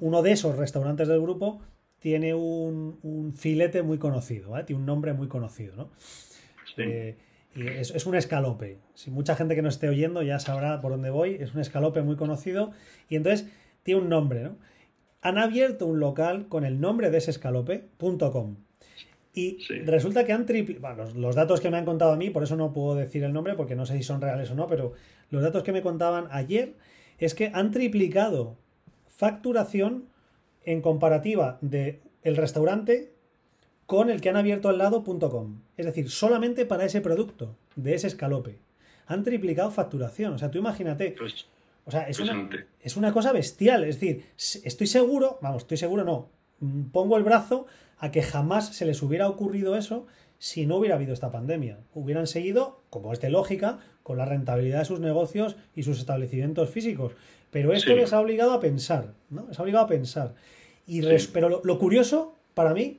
uno 0.01 0.23
de 0.23 0.33
esos 0.33 0.57
restaurantes 0.57 1.09
del 1.09 1.21
grupo 1.21 1.61
tiene 2.03 2.35
un, 2.35 3.33
filete 3.37 3.83
muy 3.83 3.97
conocido, 3.97 4.53
tiene 4.65 4.81
un 4.81 4.87
nombre 4.87 5.13
muy 5.13 5.29
conocido, 5.29 5.77
¿no? 5.77 5.91
Eh, 6.77 7.17
y 7.55 7.69
es, 7.69 8.07
un 8.07 8.17
escalope. 8.17 8.79
Si 8.95 9.11
mucha 9.11 9.37
gente 9.37 9.55
que 9.55 9.63
no 9.63 9.69
esté 9.69 9.89
oyendo 9.89 10.23
ya 10.23 10.41
sabrá 10.41 10.81
por 10.81 10.91
dónde 10.91 11.11
voy, 11.11 11.37
es 11.39 11.55
un 11.55 11.61
escalope 11.61 12.03
muy 12.03 12.17
conocido 12.17 12.73
y 13.09 13.15
entonces 13.15 13.49
tiene 13.85 14.01
un 14.01 14.09
nombre, 14.09 14.43
¿no? 14.43 14.57
Han 15.21 15.39
abierto 15.39 15.87
un 15.87 16.01
local 16.01 16.49
con 16.49 16.65
el 16.65 16.81
nombre 16.81 17.11
de 17.11 17.19
ese 17.19 17.31
escalope.com. 17.31 18.57
Y 19.33 19.59
resulta 19.85 20.25
que 20.25 20.33
han 20.33 20.45
triplicado, 20.45 20.97
bueno, 20.97 21.13
los, 21.15 21.37
datos 21.37 21.61
que 21.61 21.71
me 21.71 21.77
han 21.77 21.85
contado 21.85 22.13
a 22.13 22.17
mí, 22.17 22.31
por 22.31 22.43
eso 22.43 22.57
no 22.57 22.73
puedo 22.73 22.97
decir 22.97 23.23
el 23.23 23.33
nombre 23.33 23.55
porque 23.55 23.77
no 23.77 23.87
sé 23.87 23.97
si 23.97 24.03
son 24.03 24.21
reales 24.21 24.51
o 24.51 24.57
no, 24.57 24.67
pero 24.67 24.93
los 25.31 25.41
datos 25.43 25.63
que 25.63 25.73
me 25.73 25.83
contaban 25.83 26.27
ayer 26.33 26.75
es 27.19 27.35
que 27.37 27.53
han 27.55 27.71
triplicado 27.71 28.57
facturación 29.07 30.12
en 30.65 30.81
comparativa 30.81 31.59
de 31.61 32.01
el 32.23 32.37
restaurante 32.37 33.13
con 33.87 34.11
el 34.11 34.21
que 34.21 34.29
han 34.31 34.37
abierto 34.37 34.69
al 34.69 34.79
lado.com. 34.79 35.61
Es 35.77 35.87
decir, 35.87 36.11
solamente 36.11 36.65
para 36.67 36.85
ese 36.85 37.01
producto, 37.01 37.57
de 37.77 37.95
ese 37.95 38.07
escalope. 38.07 38.59
Han 39.07 39.25
triplicado 39.25 39.71
facturación. 39.71 40.33
O 40.35 40.39
sea, 40.39 40.51
tú 40.51 40.59
imagínate. 40.59 41.15
Pues, 41.19 41.47
O 41.85 41.91
sea, 41.91 42.09
es 42.09 42.21
una, 42.21 42.49
es 42.81 42.97
una 42.97 43.13
cosa 43.13 43.33
bestial. 43.33 43.85
Es 43.85 43.97
decir, 44.01 44.25
estoy 44.65 44.87
seguro, 44.87 45.39
vamos, 45.43 45.63
estoy 45.63 45.77
seguro, 45.77 46.05
no. 46.05 46.29
mm, 46.61 46.85
Pongo 46.91 47.17
el 47.17 47.25
brazo 47.25 47.67
a 47.99 48.11
que 48.11 48.23
jamás 48.23 48.75
se 48.75 48.87
les 48.87 49.03
hubiera 49.03 49.29
ocurrido 49.29 49.77
eso 49.77 50.07
si 50.43 50.67
no 50.67 50.79
hubiera 50.79 50.97
habido 50.97 51.13
esta 51.13 51.31
pandemia. 51.31 51.79
Hubieran 51.95 52.27
seguido, 52.27 52.81
como 52.91 53.13
es 53.13 53.21
de 53.21 53.31
lógica, 53.31 53.79
con 54.03 54.19
la 54.19 54.25
rentabilidad 54.25 54.81
de 54.81 54.85
sus 54.87 54.99
negocios 54.99 55.55
y 55.77 55.85
sus 55.85 56.01
establecimientos 56.01 56.69
físicos. 56.69 57.13
Pero 57.53 57.73
esto 57.73 57.91
Sí. 57.93 57.97
les 57.97 58.13
ha 58.13 58.19
obligado 58.19 58.53
a 58.53 58.59
pensar, 58.59 59.13
¿no? 59.31 59.47
Les 59.47 59.57
ha 59.57 59.63
obligado 59.63 59.85
a 59.85 59.89
pensar. 59.89 60.35
Y 60.85 61.01
Pero 61.33 61.49
lo, 61.49 61.61
lo 61.63 61.79
curioso, 61.79 62.35
para 62.55 62.75
mí, 62.75 62.99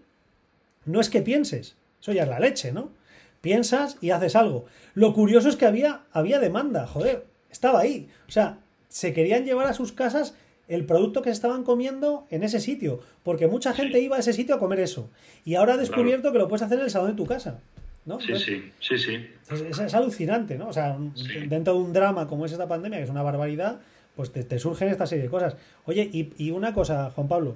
no 0.85 1.01
es 1.01 1.09
que 1.09 1.21
pienses, 1.21 1.75
eso 2.01 2.13
ya 2.13 2.23
es 2.23 2.29
la 2.29 2.39
leche, 2.39 2.71
¿no? 2.71 2.91
Piensas 3.41 3.97
y 3.99 4.11
haces 4.11 4.37
algo. 4.37 4.63
Lo 4.93 5.13
curioso 5.13 5.49
es 5.49 5.57
que 5.57 5.65
había, 5.65 6.03
había 6.13 6.39
demanda, 6.39 6.87
joder, 6.87 7.25
estaba 7.51 7.81
ahí. 7.81 8.07
O 8.29 8.31
sea, 8.31 8.59
se 8.87 9.11
querían 9.11 9.43
llevar 9.43 9.67
a 9.67 9.73
sus 9.73 9.91
casas 9.91 10.33
el 10.68 10.86
producto 10.86 11.22
que 11.22 11.30
se 11.30 11.34
estaban 11.34 11.64
comiendo 11.64 12.26
en 12.30 12.43
ese 12.43 12.59
sitio, 12.59 12.99
porque 13.24 13.47
mucha 13.47 13.74
gente 13.74 13.99
iba 13.99 14.16
a 14.16 14.20
ese 14.20 14.34
sitio 14.34 14.55
a 14.55 14.59
comer 14.59 14.80
eso. 14.80 15.09
Y 15.45 15.55
ahora 15.55 15.74
ha 15.74 15.78
descubierto 15.78 16.32
que 16.32 16.38
lo 16.38 16.47
puedes 16.47 16.61
hacer 16.64 16.78
en 16.80 16.86
el 16.86 16.89
salón 16.91 17.09
de 17.11 17.18
tu 17.18 17.26
casa. 17.26 17.59
¿no? 18.05 18.20
Sí, 18.20 18.28
Entonces, 18.34 18.45
sí, 18.82 18.97
sí, 18.97 18.97
sí. 18.97 19.64
es, 19.70 19.80
es- 19.80 19.93
alucinante, 19.93 20.57
¿no? 20.57 20.68
O 20.68 20.74
sea, 20.74 20.97
Sí. 21.16 21.47
dentro 21.47 21.74
de 21.74 21.80
un 21.80 21.93
drama 21.93 22.28
como 22.28 22.45
es 22.45 22.51
esta 22.51 22.68
pandemia, 22.68 22.97
que 22.97 23.05
es 23.05 23.09
una 23.09 23.24
barbaridad, 23.24 23.80
pues 24.16 24.30
te, 24.32 24.43
te 24.43 24.59
surgen 24.59 24.89
esta 24.89 25.07
serie 25.07 25.24
de 25.24 25.30
cosas. 25.30 25.55
Oye, 25.86 26.09
y, 26.11 26.34
y 26.38 26.51
una 26.51 26.74
cosa, 26.74 27.11
Juan 27.16 27.30
Pablo, 27.30 27.55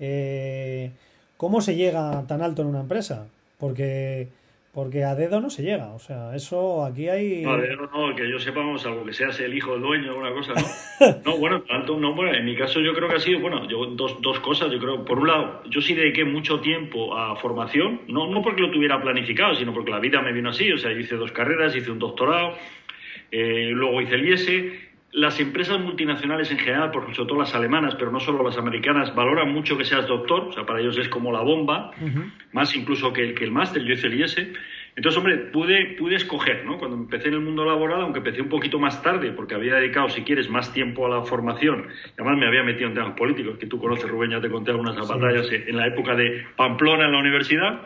eh, 0.00 0.90
¿cómo 1.36 1.60
se 1.60 1.76
llega 1.76 2.24
tan 2.26 2.42
alto 2.42 2.62
en 2.62 2.68
una 2.68 2.80
empresa? 2.80 3.26
Porque, 3.58 4.28
porque 4.74 5.04
a 5.04 5.14
dedo 5.14 5.40
no 5.40 5.50
se 5.50 5.62
llega, 5.62 5.94
o 5.94 5.98
sea, 6.00 6.34
eso 6.34 6.84
aquí 6.84 7.08
hay... 7.08 7.42
No, 7.42 7.56
de- 7.56 7.76
no, 7.76 7.86
no, 7.86 8.16
que 8.16 8.28
yo 8.28 8.38
sepa, 8.40 8.58
vamos, 8.58 8.84
algo 8.84 9.04
que 9.04 9.12
seas 9.12 9.38
el 9.38 9.54
hijo 9.54 9.72
del 9.72 9.82
dueño 9.82 10.06
o 10.08 10.10
alguna 10.24 10.32
cosa, 10.32 10.52
¿no? 10.54 11.06
No, 11.24 11.38
bueno, 11.38 11.62
tanto, 11.62 11.96
no, 11.98 12.12
bueno, 12.14 12.34
en 12.34 12.44
mi 12.44 12.56
caso 12.56 12.80
yo 12.80 12.92
creo 12.92 13.08
que 13.08 13.14
ha 13.14 13.20
sido, 13.20 13.38
bueno, 13.40 13.68
yo 13.68 13.86
dos, 13.86 14.20
dos 14.20 14.40
cosas, 14.40 14.72
yo 14.72 14.78
creo, 14.80 15.04
por 15.04 15.20
un 15.20 15.28
lado, 15.28 15.62
yo 15.70 15.80
sí 15.80 15.94
dediqué 15.94 16.24
mucho 16.24 16.58
tiempo 16.60 17.16
a 17.16 17.36
formación, 17.36 18.00
no, 18.08 18.26
no 18.28 18.42
porque 18.42 18.62
lo 18.62 18.70
tuviera 18.72 19.00
planificado, 19.00 19.54
sino 19.54 19.72
porque 19.72 19.92
la 19.92 20.00
vida 20.00 20.20
me 20.20 20.32
vino 20.32 20.50
así, 20.50 20.70
o 20.72 20.76
sea, 20.78 20.90
yo 20.92 20.98
hice 20.98 21.14
dos 21.16 21.30
carreras, 21.30 21.76
hice 21.76 21.90
un 21.92 22.00
doctorado, 22.00 22.54
eh, 23.30 23.70
luego 23.72 24.00
hice 24.02 24.14
el 24.16 24.28
IESE. 24.28 24.93
Las 25.14 25.38
empresas 25.38 25.78
multinacionales 25.78 26.50
en 26.50 26.58
general, 26.58 26.90
por 26.90 27.04
sobre 27.14 27.28
todo 27.28 27.38
las 27.38 27.54
alemanas, 27.54 27.94
pero 27.96 28.10
no 28.10 28.18
solo 28.18 28.42
las 28.42 28.58
americanas, 28.58 29.14
valoran 29.14 29.52
mucho 29.52 29.78
que 29.78 29.84
seas 29.84 30.08
doctor, 30.08 30.48
o 30.48 30.52
sea, 30.52 30.66
para 30.66 30.80
ellos 30.80 30.98
es 30.98 31.08
como 31.08 31.30
la 31.30 31.40
bomba, 31.40 31.92
más 32.50 32.74
incluso 32.74 33.12
que 33.12 33.22
el, 33.22 33.34
que 33.34 33.44
el 33.44 33.52
máster, 33.52 33.84
yo 33.84 33.92
hice 33.92 34.08
el 34.08 34.18
IES. 34.18 34.36
Entonces, 34.96 35.16
hombre, 35.16 35.36
pude, 35.52 35.94
pude 35.96 36.16
escoger, 36.16 36.64
¿no? 36.64 36.78
Cuando 36.78 36.96
empecé 36.96 37.28
en 37.28 37.34
el 37.34 37.40
mundo 37.40 37.64
laboral, 37.64 38.02
aunque 38.02 38.18
empecé 38.18 38.42
un 38.42 38.48
poquito 38.48 38.80
más 38.80 39.02
tarde, 39.02 39.30
porque 39.30 39.54
había 39.54 39.76
dedicado, 39.76 40.08
si 40.08 40.22
quieres, 40.22 40.50
más 40.50 40.72
tiempo 40.72 41.06
a 41.06 41.08
la 41.08 41.22
formación, 41.22 41.86
y 42.06 42.20
además 42.20 42.36
me 42.36 42.48
había 42.48 42.64
metido 42.64 42.88
en 42.88 42.94
temas 42.94 43.16
políticos, 43.16 43.56
que 43.58 43.66
tú 43.66 43.78
conoces, 43.78 44.10
Rubén, 44.10 44.32
ya 44.32 44.40
te 44.40 44.50
conté 44.50 44.72
algunas 44.72 44.96
batallas 44.96 45.46
en 45.50 45.76
la 45.76 45.86
época 45.86 46.16
de 46.16 46.44
Pamplona 46.56 47.06
en 47.06 47.12
la 47.12 47.18
universidad. 47.20 47.82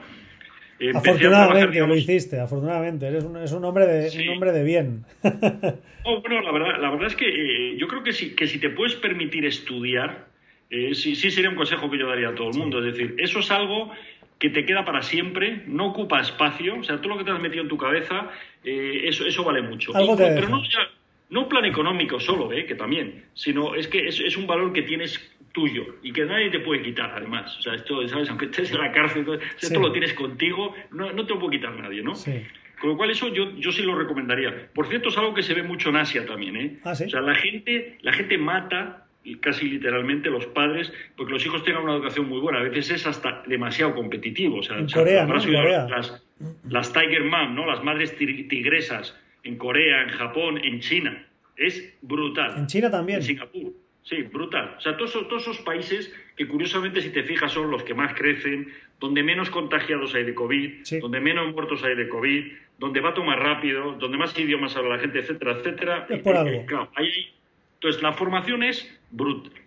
Afortunadamente 0.94 1.80
lo 1.86 1.94
hiciste, 1.96 2.38
afortunadamente, 2.40 3.06
eres 3.06 3.24
un, 3.24 3.36
es 3.38 3.52
un 3.52 3.64
hombre 3.64 3.86
de, 3.86 4.10
Sí. 4.10 4.26
un 4.28 4.34
hombre 4.34 4.52
de 4.52 4.62
bien. 4.64 5.04
Oh, 6.10 6.22
bueno, 6.22 6.40
la 6.40 6.52
verdad, 6.52 6.80
la 6.80 6.90
verdad 6.90 7.08
es 7.08 7.16
que 7.16 7.26
eh, 7.28 7.76
yo 7.76 7.86
creo 7.86 8.02
que 8.02 8.14
si, 8.14 8.34
que 8.34 8.46
si 8.46 8.58
te 8.58 8.70
puedes 8.70 8.94
permitir 8.94 9.44
estudiar, 9.44 10.24
eh, 10.70 10.94
sí, 10.94 11.14
sí 11.14 11.30
sería 11.30 11.50
un 11.50 11.56
consejo 11.56 11.90
que 11.90 11.98
yo 11.98 12.08
daría 12.08 12.30
a 12.30 12.34
todo 12.34 12.48
el 12.50 12.56
mundo. 12.56 12.78
Es 12.78 12.94
decir, 12.94 13.14
eso 13.18 13.40
es 13.40 13.50
algo 13.50 13.90
que 14.38 14.48
te 14.48 14.64
queda 14.64 14.86
para 14.86 15.02
siempre, 15.02 15.64
no 15.66 15.88
ocupa 15.88 16.20
espacio, 16.20 16.76
o 16.78 16.82
sea, 16.82 16.96
todo 16.96 17.08
lo 17.10 17.18
que 17.18 17.24
te 17.24 17.30
has 17.32 17.40
metido 17.40 17.62
en 17.62 17.68
tu 17.68 17.76
cabeza, 17.76 18.30
eh, 18.64 19.02
eso, 19.04 19.26
eso 19.26 19.44
vale 19.44 19.60
mucho. 19.60 19.94
Algo 19.94 20.16
te 20.16 20.22
pero 20.28 20.36
deja. 20.36 20.48
no, 20.48 20.62
ya- 20.62 20.88
no 21.28 21.46
plan 21.46 21.66
económico 21.66 22.18
solo, 22.18 22.52
eh, 22.52 22.64
que 22.64 22.74
también, 22.74 23.24
sino 23.34 23.74
es 23.74 23.86
que 23.86 24.08
es, 24.08 24.18
es 24.20 24.34
un 24.38 24.46
valor 24.46 24.72
que 24.72 24.82
tienes 24.82 25.18
tuyo 25.52 25.96
y 26.02 26.12
que 26.12 26.24
nadie 26.24 26.50
te 26.50 26.60
puede 26.60 26.82
quitar, 26.82 27.12
además. 27.16 27.56
O 27.58 27.62
sea, 27.62 27.74
esto, 27.74 28.06
¿sabes? 28.08 28.28
Aunque 28.30 28.46
estés 28.46 28.70
en 28.72 28.78
la 28.78 28.92
cárcel, 28.92 29.26
esto 29.60 29.66
Sí. 29.66 29.74
lo 29.80 29.92
tienes 29.92 30.12
contigo, 30.14 30.74
no, 30.92 31.12
no 31.12 31.26
te 31.26 31.34
lo 31.34 31.40
puede 31.40 31.58
quitar 31.58 31.74
nadie, 31.74 32.02
¿no? 32.02 32.14
Sí. 32.14 32.42
Con 32.80 32.90
lo 32.90 32.96
cual 32.96 33.10
eso 33.10 33.28
yo, 33.34 33.50
yo 33.56 33.72
sí 33.72 33.82
lo 33.82 33.96
recomendaría. 33.96 34.68
Por 34.72 34.86
cierto, 34.86 35.08
es 35.08 35.18
algo 35.18 35.34
que 35.34 35.42
se 35.42 35.52
ve 35.54 35.62
mucho 35.64 35.88
en 35.88 35.96
Asia 35.96 36.24
también, 36.26 36.56
¿eh? 36.56 36.76
Ah, 36.84 36.94
¿sí? 36.94 37.04
O 37.04 37.10
sea, 37.10 37.20
la 37.20 37.34
gente, 37.34 37.98
la 38.02 38.12
gente 38.12 38.38
mata 38.38 39.04
casi 39.40 39.68
literalmente 39.68 40.30
los 40.30 40.46
padres 40.46 40.90
porque 41.16 41.32
los 41.32 41.44
hijos 41.44 41.62
tengan 41.64 41.82
una 41.82 41.94
educación 41.94 42.28
muy 42.28 42.40
buena. 42.40 42.60
A 42.60 42.62
veces 42.62 42.90
es 42.92 43.06
hasta 43.06 43.42
demasiado 43.46 43.94
competitivo. 43.94 44.58
O 44.58 44.62
sea, 44.62 44.78
En 44.78 44.88
Corea, 44.88 45.26
¿no? 45.26 45.34
Corea. 45.34 45.86
Las, 45.88 46.24
las 46.68 46.92
Tiger 46.92 47.24
Mom, 47.24 47.54
¿no? 47.54 47.66
Las 47.66 47.82
madres 47.82 48.16
tig- 48.18 48.48
tigresas 48.48 49.14
en 49.42 49.56
Corea, 49.58 50.02
en 50.04 50.10
Japón, 50.10 50.60
en 50.64 50.80
China. 50.80 51.26
Es 51.56 51.94
brutal. 52.00 52.54
En 52.58 52.66
China 52.68 52.90
también. 52.90 53.18
En 53.18 53.24
Singapur. 53.24 53.72
Sí, 54.08 54.22
brutal. 54.22 54.76
O 54.78 54.80
sea, 54.80 54.96
todos 54.96 55.10
esos, 55.10 55.28
todos 55.28 55.42
esos 55.42 55.58
países 55.58 56.14
que 56.34 56.48
curiosamente, 56.48 57.02
si 57.02 57.10
te 57.10 57.24
fijas, 57.24 57.52
son 57.52 57.70
los 57.70 57.82
que 57.82 57.92
más 57.92 58.14
crecen, 58.14 58.72
donde 58.98 59.22
menos 59.22 59.50
contagiados 59.50 60.14
hay 60.14 60.24
de 60.24 60.34
COVID, 60.34 60.84
Sí. 60.84 60.98
donde 60.98 61.20
menos 61.20 61.52
muertos 61.52 61.84
hay 61.84 61.94
de 61.94 62.08
COVID, 62.08 62.52
donde 62.78 63.00
va 63.00 63.12
todo 63.12 63.24
más 63.26 63.38
rápido, 63.38 63.92
donde 63.98 64.16
más 64.16 64.38
idiomas 64.38 64.74
habla 64.76 64.96
la 64.96 64.98
gente, 65.02 65.18
etcétera, 65.18 65.52
etcétera. 65.58 66.06
Es 66.08 66.20
por 66.20 66.36
algo. 66.36 66.64
claro, 66.66 66.90
ahí 66.94 67.34
entonces, 67.74 68.02
la 68.02 68.12
formación 68.12 68.64
es 68.64 68.92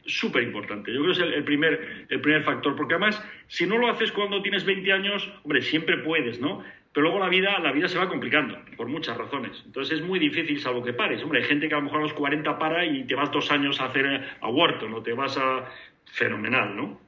súper 0.05 0.43
importante. 0.43 0.91
Yo 0.91 1.01
creo 1.01 1.13
que 1.13 1.19
es 1.21 1.25
el, 1.25 1.33
el 1.33 1.43
primer, 1.45 2.05
el 2.09 2.19
primer 2.19 2.43
factor, 2.43 2.75
porque 2.75 2.95
además, 2.95 3.23
si 3.47 3.65
no 3.65 3.77
lo 3.77 3.87
haces 3.89 4.11
cuando 4.11 4.41
tienes 4.41 4.65
20 4.65 4.91
años, 4.91 5.31
hombre, 5.43 5.61
siempre 5.61 5.97
puedes, 5.99 6.41
¿no? 6.41 6.61
Pero 6.93 7.03
luego 7.03 7.19
la 7.19 7.29
vida, 7.29 7.57
la 7.59 7.71
vida 7.71 7.87
se 7.87 7.97
va 7.97 8.09
complicando, 8.09 8.57
por 8.75 8.87
muchas 8.87 9.17
razones. 9.17 9.61
Entonces 9.65 9.99
es 9.99 10.05
muy 10.05 10.19
difícil, 10.19 10.59
salvo 10.59 10.83
que 10.83 10.93
pares. 10.93 11.23
Hombre, 11.23 11.41
hay 11.41 11.47
gente 11.47 11.69
que 11.69 11.73
a 11.73 11.77
lo 11.77 11.83
mejor 11.83 11.99
a 11.99 12.03
los 12.03 12.13
40 12.13 12.59
para 12.59 12.85
y 12.85 13.05
te 13.05 13.15
vas 13.15 13.31
dos 13.31 13.49
años 13.49 13.79
a 13.79 13.85
hacer 13.85 14.37
a 14.41 14.49
Wharton, 14.49 14.93
o 14.93 15.01
te 15.01 15.13
vas 15.13 15.37
a... 15.37 15.69
Fenomenal, 16.11 16.75
¿no? 16.75 16.99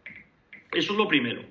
Eso 0.71 0.93
es 0.93 0.97
lo 0.97 1.07
primero. 1.07 1.43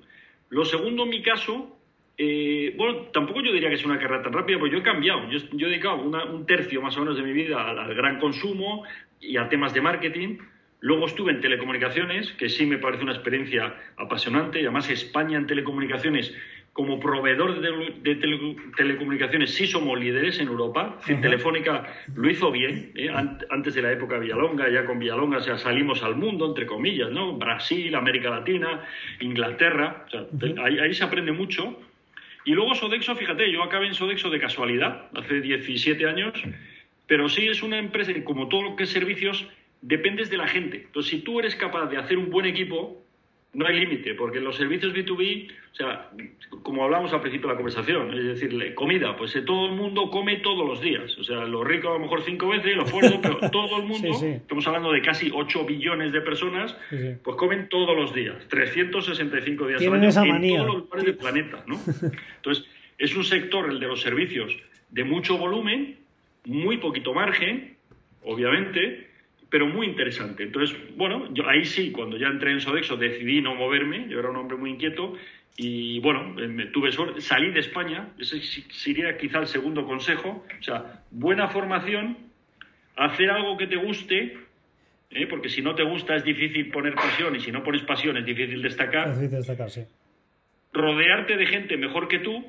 Lo 0.49 0.65
segundo, 0.65 1.03
en 1.03 1.09
mi 1.09 1.21
caso, 1.21 1.77
eh, 2.17 2.73
bueno, 2.75 3.09
tampoco 3.13 3.41
yo 3.41 3.51
diría 3.51 3.69
que 3.69 3.75
es 3.75 3.85
una 3.85 3.99
carrera 3.99 4.23
tan 4.23 4.33
rápida, 4.33 4.57
porque 4.57 4.73
yo 4.73 4.79
he 4.79 4.83
cambiado. 4.83 5.29
Yo, 5.29 5.39
yo 5.51 5.67
he 5.67 5.69
dedicado 5.69 5.97
un 5.97 6.45
tercio 6.45 6.81
más 6.81 6.97
o 6.97 7.01
menos 7.01 7.17
de 7.17 7.23
mi 7.23 7.33
vida 7.33 7.69
al, 7.69 7.77
al 7.77 7.93
gran 7.93 8.19
consumo 8.19 8.83
y 9.19 9.37
a 9.37 9.49
temas 9.49 9.73
de 9.73 9.81
marketing. 9.81 10.37
Luego 10.79 11.05
estuve 11.05 11.31
en 11.31 11.41
telecomunicaciones, 11.41 12.33
que 12.33 12.49
sí 12.49 12.65
me 12.65 12.77
parece 12.77 13.03
una 13.03 13.13
experiencia 13.13 13.75
apasionante. 13.97 14.59
Y 14.59 14.63
además, 14.63 14.89
España 14.89 15.37
en 15.37 15.47
telecomunicaciones, 15.47 16.35
como 16.73 16.99
proveedor 16.99 17.61
de, 17.61 17.93
de 18.01 18.15
tele- 18.19 18.55
telecomunicaciones, 18.75 19.53
sí 19.53 19.67
somos 19.67 19.99
líderes 19.99 20.39
en 20.39 20.47
Europa. 20.47 20.99
Telefónica 21.21 21.85
lo 22.15 22.27
hizo 22.29 22.51
bien, 22.51 22.91
¿eh? 22.95 23.09
An- 23.09 23.37
antes 23.51 23.75
de 23.75 23.83
la 23.83 23.91
época 23.91 24.17
Villalonga, 24.17 24.67
ya 24.69 24.83
con 24.85 24.97
Villalonga 24.97 25.37
o 25.37 25.41
sea, 25.41 25.57
salimos 25.59 26.01
al 26.01 26.15
mundo, 26.15 26.47
entre 26.47 26.65
comillas, 26.65 27.11
¿no? 27.11 27.33
Brasil, 27.37 27.93
América 27.93 28.31
Latina, 28.31 28.83
Inglaterra, 29.19 30.05
o 30.07 30.09
sea, 30.09 30.63
ahí 30.65 30.93
se 30.93 31.03
aprende 31.03 31.31
mucho. 31.31 31.79
Y 32.45 32.53
luego 32.53 32.73
Sodexo, 32.75 33.15
fíjate, 33.15 33.51
yo 33.51 33.63
acabé 33.63 33.87
en 33.87 33.93
Sodexo 33.93 34.29
de 34.29 34.39
casualidad, 34.39 35.07
hace 35.15 35.41
17 35.41 36.05
años, 36.07 36.33
pero 37.07 37.29
sí 37.29 37.47
es 37.47 37.61
una 37.63 37.77
empresa 37.77 38.13
que, 38.13 38.23
como 38.23 38.47
todo 38.49 38.63
lo 38.63 38.75
que 38.75 38.83
es 38.83 38.89
servicios, 38.89 39.47
dependes 39.81 40.29
de 40.29 40.37
la 40.37 40.47
gente. 40.47 40.83
Entonces, 40.87 41.11
si 41.11 41.19
tú 41.19 41.39
eres 41.39 41.55
capaz 41.55 41.85
de 41.85 41.97
hacer 41.97 42.17
un 42.17 42.29
buen 42.31 42.45
equipo, 42.45 43.01
no 43.53 43.67
hay 43.67 43.79
límite, 43.79 44.15
porque 44.15 44.39
los 44.39 44.55
servicios 44.55 44.93
B2B, 44.93 45.51
o 45.71 45.75
sea, 45.75 46.09
como 46.63 46.83
hablamos 46.83 47.13
al 47.13 47.21
principio 47.21 47.47
de 47.47 47.53
la 47.53 47.57
conversación, 47.57 48.11
es 48.17 48.23
decir, 48.25 48.73
comida, 48.73 49.15
pues 49.15 49.35
eh, 49.35 49.41
todo 49.43 49.67
el 49.67 49.73
mundo 49.73 50.09
come 50.09 50.37
todos 50.37 50.67
los 50.67 50.81
días. 50.81 51.15
O 51.19 51.23
sea, 51.23 51.45
los 51.45 51.63
ricos 51.65 51.91
a 51.91 51.93
lo 51.93 51.99
mejor 51.99 52.23
cinco 52.23 52.47
veces, 52.49 52.75
los 52.75 52.89
fuertes, 52.89 53.19
pero 53.21 53.37
todo 53.51 53.77
el 53.77 53.83
mundo, 53.83 54.11
Sí, 54.13 54.19
sí. 54.19 54.27
estamos 54.27 54.65
hablando 54.65 54.91
de 54.91 55.01
casi 55.01 55.29
8 55.31 55.65
billones 55.65 56.11
de 56.11 56.21
personas, 56.21 56.75
Sí, 56.89 56.97
pues 57.23 57.37
comen 57.37 57.69
todos 57.69 57.95
los 57.95 58.13
días, 58.13 58.35
365 58.49 59.67
días 59.67 59.81
al 59.85 59.93
año 59.93 60.07
esa 60.09 60.25
en 60.25 60.41
todos 60.41 60.65
los 60.67 60.75
lugares 60.77 61.05
del 61.05 61.15
planeta, 61.17 61.63
¿no? 61.67 61.79
Entonces, 62.37 62.65
es 62.97 63.15
un 63.15 63.23
sector, 63.23 63.69
el 63.69 63.79
de 63.79 63.87
los 63.87 64.01
servicios, 64.01 64.55
de 64.89 65.03
mucho 65.03 65.37
volumen, 65.37 65.97
muy 66.45 66.77
poquito 66.77 67.13
margen, 67.13 67.75
obviamente, 68.23 69.09
pero 69.53 69.67
muy 69.67 69.85
interesante. 69.85 70.41
Entonces, 70.41 70.75
bueno, 70.97 71.31
yo 71.31 71.47
ahí 71.47 71.63
sí, 71.63 71.91
cuando 71.91 72.17
ya 72.17 72.25
entré 72.25 72.53
en 72.53 72.59
Sodexo, 72.59 72.97
decidí 72.97 73.39
no 73.39 73.53
moverme, 73.53 74.07
yo 74.09 74.17
era 74.17 74.31
un 74.31 74.35
hombre 74.37 74.57
muy 74.57 74.71
inquieto, 74.71 75.13
y 75.55 75.99
bueno, 75.99 76.41
eh, 76.41 76.47
me 76.47 76.65
tuve 76.65 76.91
suerte, 76.91 77.21
salí 77.21 77.51
de 77.51 77.59
España, 77.59 78.09
ese 78.17 78.41
sería 78.41 79.15
quizá 79.15 79.37
el 79.37 79.45
segundo 79.45 79.85
consejo, 79.85 80.43
o 80.59 80.63
sea, 80.63 81.03
buena 81.11 81.49
formación, 81.49 82.17
hacer 82.95 83.29
algo 83.29 83.55
que 83.55 83.67
te 83.67 83.75
guste, 83.75 84.39
¿eh? 85.11 85.27
porque 85.29 85.49
si 85.49 85.61
no 85.61 85.75
te 85.75 85.83
gusta 85.83 86.15
es 86.15 86.23
difícil 86.23 86.71
poner 86.71 86.95
pasión, 86.95 87.35
y 87.35 87.39
si 87.39 87.51
no 87.51 87.61
pones 87.61 87.83
pasión 87.83 88.17
es 88.17 88.25
difícil 88.25 88.59
destacar, 88.59 89.09
Necesito 89.09 89.35
destacar, 89.35 89.69
sí. 89.69 89.83
rodearte 90.73 91.37
de 91.37 91.45
gente 91.45 91.77
mejor 91.77 92.07
que 92.07 92.17
tú, 92.17 92.43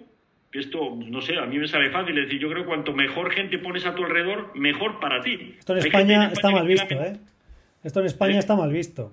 esto, 0.60 0.96
no 0.96 1.20
sé, 1.20 1.36
a 1.36 1.46
mí 1.46 1.58
me 1.58 1.66
sale 1.66 1.90
fácil, 1.90 2.16
es 2.18 2.26
decir, 2.26 2.40
yo 2.40 2.48
creo 2.48 2.62
que 2.62 2.68
cuanto 2.68 2.92
mejor 2.92 3.32
gente 3.32 3.58
pones 3.58 3.84
a 3.86 3.94
tu 3.94 4.04
alrededor, 4.04 4.52
mejor 4.54 5.00
para 5.00 5.22
ti. 5.22 5.54
Esto 5.58 5.72
en 5.76 5.78
España 5.80 6.30
está 6.32 6.50
mal 6.50 6.66
visto, 6.66 6.94
¿eh? 6.94 7.16
Esto 7.82 8.00
en 8.00 8.06
España 8.06 8.38
está 8.38 8.56
mal 8.56 8.72
visto. 8.72 9.12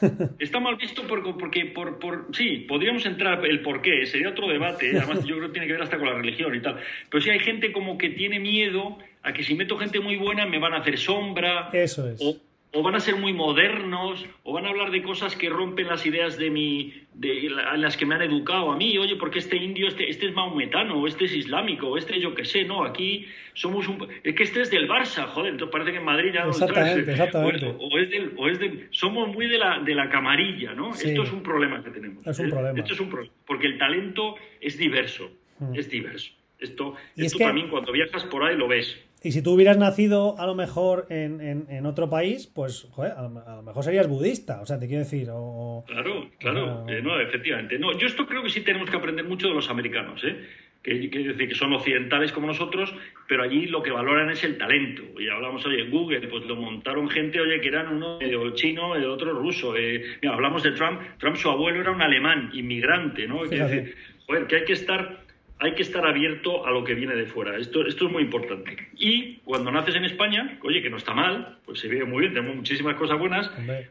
Está 0.38 0.60
mal 0.60 0.76
visto 0.76 1.02
porque, 1.08 1.34
porque 1.38 1.66
por, 1.66 1.98
por, 1.98 2.28
sí, 2.32 2.64
podríamos 2.68 3.04
entrar 3.04 3.44
el 3.44 3.60
por 3.62 3.82
qué, 3.82 4.06
sería 4.06 4.30
otro 4.30 4.46
debate, 4.48 4.90
¿eh? 4.90 4.98
además 4.98 5.24
yo 5.24 5.36
creo 5.36 5.48
que 5.48 5.54
tiene 5.54 5.66
que 5.66 5.72
ver 5.72 5.82
hasta 5.82 5.98
con 5.98 6.06
la 6.06 6.14
religión 6.14 6.54
y 6.54 6.60
tal. 6.60 6.76
Pero 7.10 7.22
sí 7.22 7.30
hay 7.30 7.40
gente 7.40 7.72
como 7.72 7.98
que 7.98 8.10
tiene 8.10 8.38
miedo 8.38 8.96
a 9.22 9.32
que 9.32 9.42
si 9.42 9.54
meto 9.54 9.76
gente 9.76 10.00
muy 10.00 10.16
buena 10.16 10.46
me 10.46 10.58
van 10.58 10.72
a 10.74 10.78
hacer 10.78 10.96
sombra. 10.98 11.68
Eso 11.72 12.08
es. 12.08 12.20
O, 12.22 12.36
o 12.74 12.82
van 12.82 12.94
a 12.94 13.00
ser 13.00 13.16
muy 13.16 13.34
modernos, 13.34 14.24
o 14.44 14.52
van 14.54 14.64
a 14.64 14.70
hablar 14.70 14.90
de 14.90 15.02
cosas 15.02 15.36
que 15.36 15.50
rompen 15.50 15.88
las 15.88 16.06
ideas 16.06 16.38
de 16.38 16.48
mi, 16.50 16.94
de 17.12 17.50
la- 17.50 17.76
las 17.76 17.98
que 17.98 18.06
me 18.06 18.14
han 18.14 18.22
educado 18.22 18.72
a 18.72 18.76
mí. 18.76 18.96
Oye, 18.96 19.16
porque 19.16 19.40
este 19.40 19.56
indio, 19.58 19.88
este, 19.88 20.08
este 20.08 20.26
es 20.28 20.34
maometano, 20.34 20.98
o 20.98 21.06
este 21.06 21.26
es 21.26 21.34
islámico, 21.34 21.88
o 21.88 21.98
este 21.98 22.18
yo 22.18 22.34
qué 22.34 22.46
sé, 22.46 22.64
no, 22.64 22.84
aquí 22.84 23.26
somos 23.52 23.86
un... 23.88 24.08
Es 24.24 24.34
que 24.34 24.42
este 24.44 24.62
es 24.62 24.70
del 24.70 24.88
Barça, 24.88 25.26
joder, 25.26 25.52
entonces 25.52 25.70
parece 25.70 25.92
que 25.92 25.98
en 25.98 26.04
Madrid 26.04 26.32
ya 26.32 26.44
no 26.44 26.50
Exactamente, 26.50 27.00
entras. 27.00 27.18
exactamente. 27.20 27.66
O, 27.66 27.88
o 27.88 27.98
es 27.98 28.08
del, 28.10 28.32
o 28.38 28.48
es 28.48 28.58
del- 28.58 28.88
somos 28.90 29.28
muy 29.28 29.46
de 29.48 29.58
la, 29.58 29.80
de 29.80 29.94
la 29.94 30.08
camarilla, 30.08 30.72
¿no? 30.72 30.94
Sí. 30.94 31.08
Esto 31.10 31.24
es 31.24 31.32
un 31.32 31.42
problema 31.42 31.84
que 31.84 31.90
tenemos. 31.90 32.26
Es 32.26 32.38
un 32.38 32.46
¿eh? 32.46 32.50
problema. 32.50 32.78
Esto 32.78 32.94
es 32.94 33.00
un 33.00 33.10
problema, 33.10 33.34
porque 33.46 33.66
el 33.66 33.76
talento 33.78 34.36
es 34.62 34.78
diverso, 34.78 35.30
Mm. 35.58 35.74
es 35.76 35.90
diverso. 35.90 36.32
Esto, 36.58 36.94
Y 37.16 37.20
es 37.20 37.26
esto 37.26 37.38
que- 37.38 37.44
también 37.44 37.68
cuando 37.68 37.92
viajas 37.92 38.24
por 38.24 38.44
ahí 38.44 38.56
lo 38.56 38.66
ves. 38.66 38.98
Y 39.24 39.32
si 39.32 39.42
tú 39.42 39.52
hubieras 39.52 39.78
nacido 39.78 40.38
a 40.38 40.46
lo 40.46 40.54
mejor 40.54 41.06
en, 41.10 41.40
en- 41.40 41.66
en 41.68 41.86
otro 41.86 42.10
país, 42.10 42.46
pues 42.46 42.88
joder, 42.90 43.12
a, 43.12 43.22
lo, 43.22 43.38
a 43.46 43.56
lo 43.56 43.62
mejor 43.62 43.84
serías 43.84 44.08
budista, 44.08 44.60
o 44.60 44.66
sea, 44.66 44.78
te 44.78 44.86
quiero 44.86 45.00
decir, 45.04 45.28
o... 45.32 45.84
Claro, 45.86 46.28
claro, 46.38 46.84
eh, 46.88 47.00
no, 47.02 47.18
efectivamente. 47.20 47.78
No, 47.78 47.96
yo 47.98 48.06
esto 48.06 48.26
creo 48.26 48.42
que 48.42 48.50
sí 48.50 48.62
tenemos 48.62 48.90
que 48.90 48.96
aprender 48.96 49.24
mucho 49.24 49.48
de 49.48 49.54
los 49.54 49.70
americanos, 49.70 50.22
¿eh? 50.24 50.36
Que, 50.82 51.08
que 51.10 51.20
decir 51.20 51.48
que 51.48 51.54
son 51.54 51.72
occidentales 51.74 52.32
como 52.32 52.48
nosotros, 52.48 52.92
pero 53.28 53.44
allí 53.44 53.66
lo 53.66 53.84
que 53.84 53.92
valoran 53.92 54.30
es 54.30 54.42
el 54.42 54.58
talento. 54.58 55.02
Y 55.20 55.28
hablamos, 55.28 55.64
oye, 55.64 55.88
Google, 55.88 56.26
pues 56.26 56.44
lo 56.46 56.56
montaron 56.56 57.08
gente, 57.08 57.40
oye, 57.40 57.60
que 57.60 57.68
eran 57.68 57.94
uno 57.94 58.18
medio 58.18 58.50
chino, 58.54 58.96
el 58.96 59.04
otro 59.04 59.32
ruso. 59.32 59.76
eh, 59.76 60.02
mira, 60.20 60.34
hablamos 60.34 60.64
de 60.64 60.72
Trump, 60.72 61.00
Trump 61.18 61.36
su 61.36 61.48
abuelo 61.48 61.80
era 61.80 61.92
un 61.92 62.02
alemán, 62.02 62.50
inmigrante, 62.52 63.28
¿no? 63.28 63.44
Decir, 63.44 63.94
joder, 64.26 64.46
que 64.48 64.56
hay 64.56 64.64
que 64.64 64.72
estar 64.72 65.20
hay 65.62 65.74
que 65.74 65.82
estar 65.82 66.04
abierto 66.04 66.66
a 66.66 66.72
lo 66.72 66.82
que 66.82 66.94
viene 66.94 67.14
de 67.14 67.24
fuera. 67.24 67.56
Esto, 67.56 67.86
esto 67.86 68.06
es 68.06 68.12
muy 68.12 68.24
importante. 68.24 68.76
Y 68.96 69.36
cuando 69.44 69.70
naces 69.70 69.94
en 69.94 70.04
España, 70.04 70.58
oye, 70.64 70.82
que 70.82 70.90
no 70.90 70.96
está 70.96 71.14
mal, 71.14 71.58
pues 71.64 71.78
se 71.78 71.86
ve 71.86 72.04
muy 72.04 72.22
bien, 72.22 72.34
tenemos 72.34 72.56
muchísimas 72.56 72.96
cosas 72.96 73.16
buenas, 73.16 73.48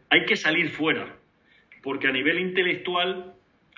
hay 0.09 0.25
que 0.25 0.35
salir 0.35 0.69
fuera, 0.69 1.15
porque 1.81 2.09
a 2.09 2.11
nivel 2.11 2.39
intelectual 2.39 3.33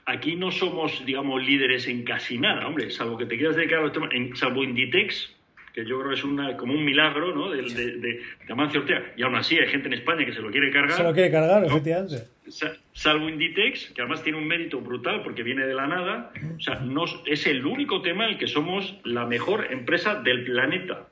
aquí 0.08 0.36
no 0.36 0.50
somos, 0.50 1.06
digamos, 1.06 1.46
líderes 1.46 1.88
en 1.88 2.04
casi 2.04 2.40
nada, 2.40 2.68
hombre, 2.68 2.90
salvo 2.90 3.16
que 3.16 3.28
te 3.28 3.38
quieras 3.38 3.56
dedicar 3.56 3.80
a 3.80 3.84
los 3.84 3.92
temas, 3.92 4.10
en, 4.12 4.36
salvo 4.36 4.64
Inditex, 4.64 5.32
que 5.72 5.86
yo 5.86 6.00
creo 6.00 6.10
que 6.10 6.16
es 6.16 6.24
una, 6.24 6.58
como 6.58 6.74
un 6.74 6.84
milagro, 6.84 7.36
¿no?, 7.36 7.52
de, 7.52 7.62
de, 7.62 7.98
de, 7.98 8.22
de 8.48 8.54
Amancio 8.54 8.82
Ortega, 8.82 9.14
y 9.16 9.22
aún 9.22 9.36
así 9.36 9.56
hay 9.58 9.68
gente 9.68 9.88
en 9.88 9.94
España 9.94 10.26
que 10.26 10.34
se 10.34 10.42
lo 10.42 10.50
quiere 10.50 10.72
cargar. 10.72 10.98
Se 10.98 11.04
lo 11.04 11.14
quiere 11.14 11.30
cargar, 11.30 11.62
¿no? 11.62 11.68
efectivamente. 11.68 12.24
Sa- 12.54 12.78
salvo 12.94 13.30
Inditex, 13.30 13.92
que 13.94 14.02
además 14.02 14.24
tiene 14.24 14.38
un 14.38 14.48
mérito 14.48 14.80
brutal 14.80 15.24
porque 15.24 15.44
viene 15.44 15.66
de 15.66 15.74
la 15.74 15.88
nada, 15.88 16.32
o 16.58 16.60
sea, 16.62 16.76
nos- 16.80 17.22
es 17.26 17.48
el 17.48 17.66
único 17.66 18.02
tema 18.02 18.26
en 18.26 18.32
el 18.34 18.38
que 18.38 18.48
somos 18.48 18.96
la 19.04 19.26
mejor 19.26 19.72
empresa 19.72 20.16
del 20.22 20.44
planeta, 20.44 21.08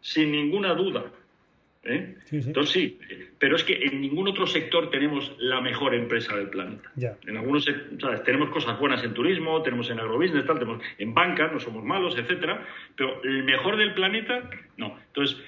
sin 0.00 0.32
ninguna 0.32 0.74
duda. 0.74 1.04
¿eh? 1.82 2.14
Sí, 2.26 2.42
sí. 2.42 2.48
Entonces 2.48 2.72
sí, 2.72 2.98
pero 3.38 3.56
es 3.56 3.64
que 3.64 3.74
en 3.74 4.00
ningún 4.02 4.28
otro 4.28 4.46
sector 4.46 4.90
tenemos 4.90 5.34
la 5.38 5.60
mejor 5.62 5.94
empresa 5.94 6.36
del 6.36 6.48
planeta. 6.48 6.90
Ya. 6.96 7.16
En 7.26 7.36
algunos, 7.38 7.64
¿sabes? 7.98 8.22
tenemos 8.24 8.50
cosas 8.50 8.78
buenas 8.78 9.02
en 9.04 9.14
turismo, 9.14 9.62
tenemos 9.62 9.88
en 9.90 9.98
agrobusiness, 9.98 10.44
tal, 10.46 10.58
tenemos 10.58 10.82
en 10.98 11.14
banca, 11.14 11.48
no 11.52 11.58
somos 11.60 11.82
malos, 11.84 12.16
etcétera, 12.18 12.66
pero 12.96 13.22
el 13.24 13.44
mejor 13.44 13.76
del 13.76 13.94
planeta, 13.94 14.48
no. 14.76 14.98
Entonces, 15.08 15.38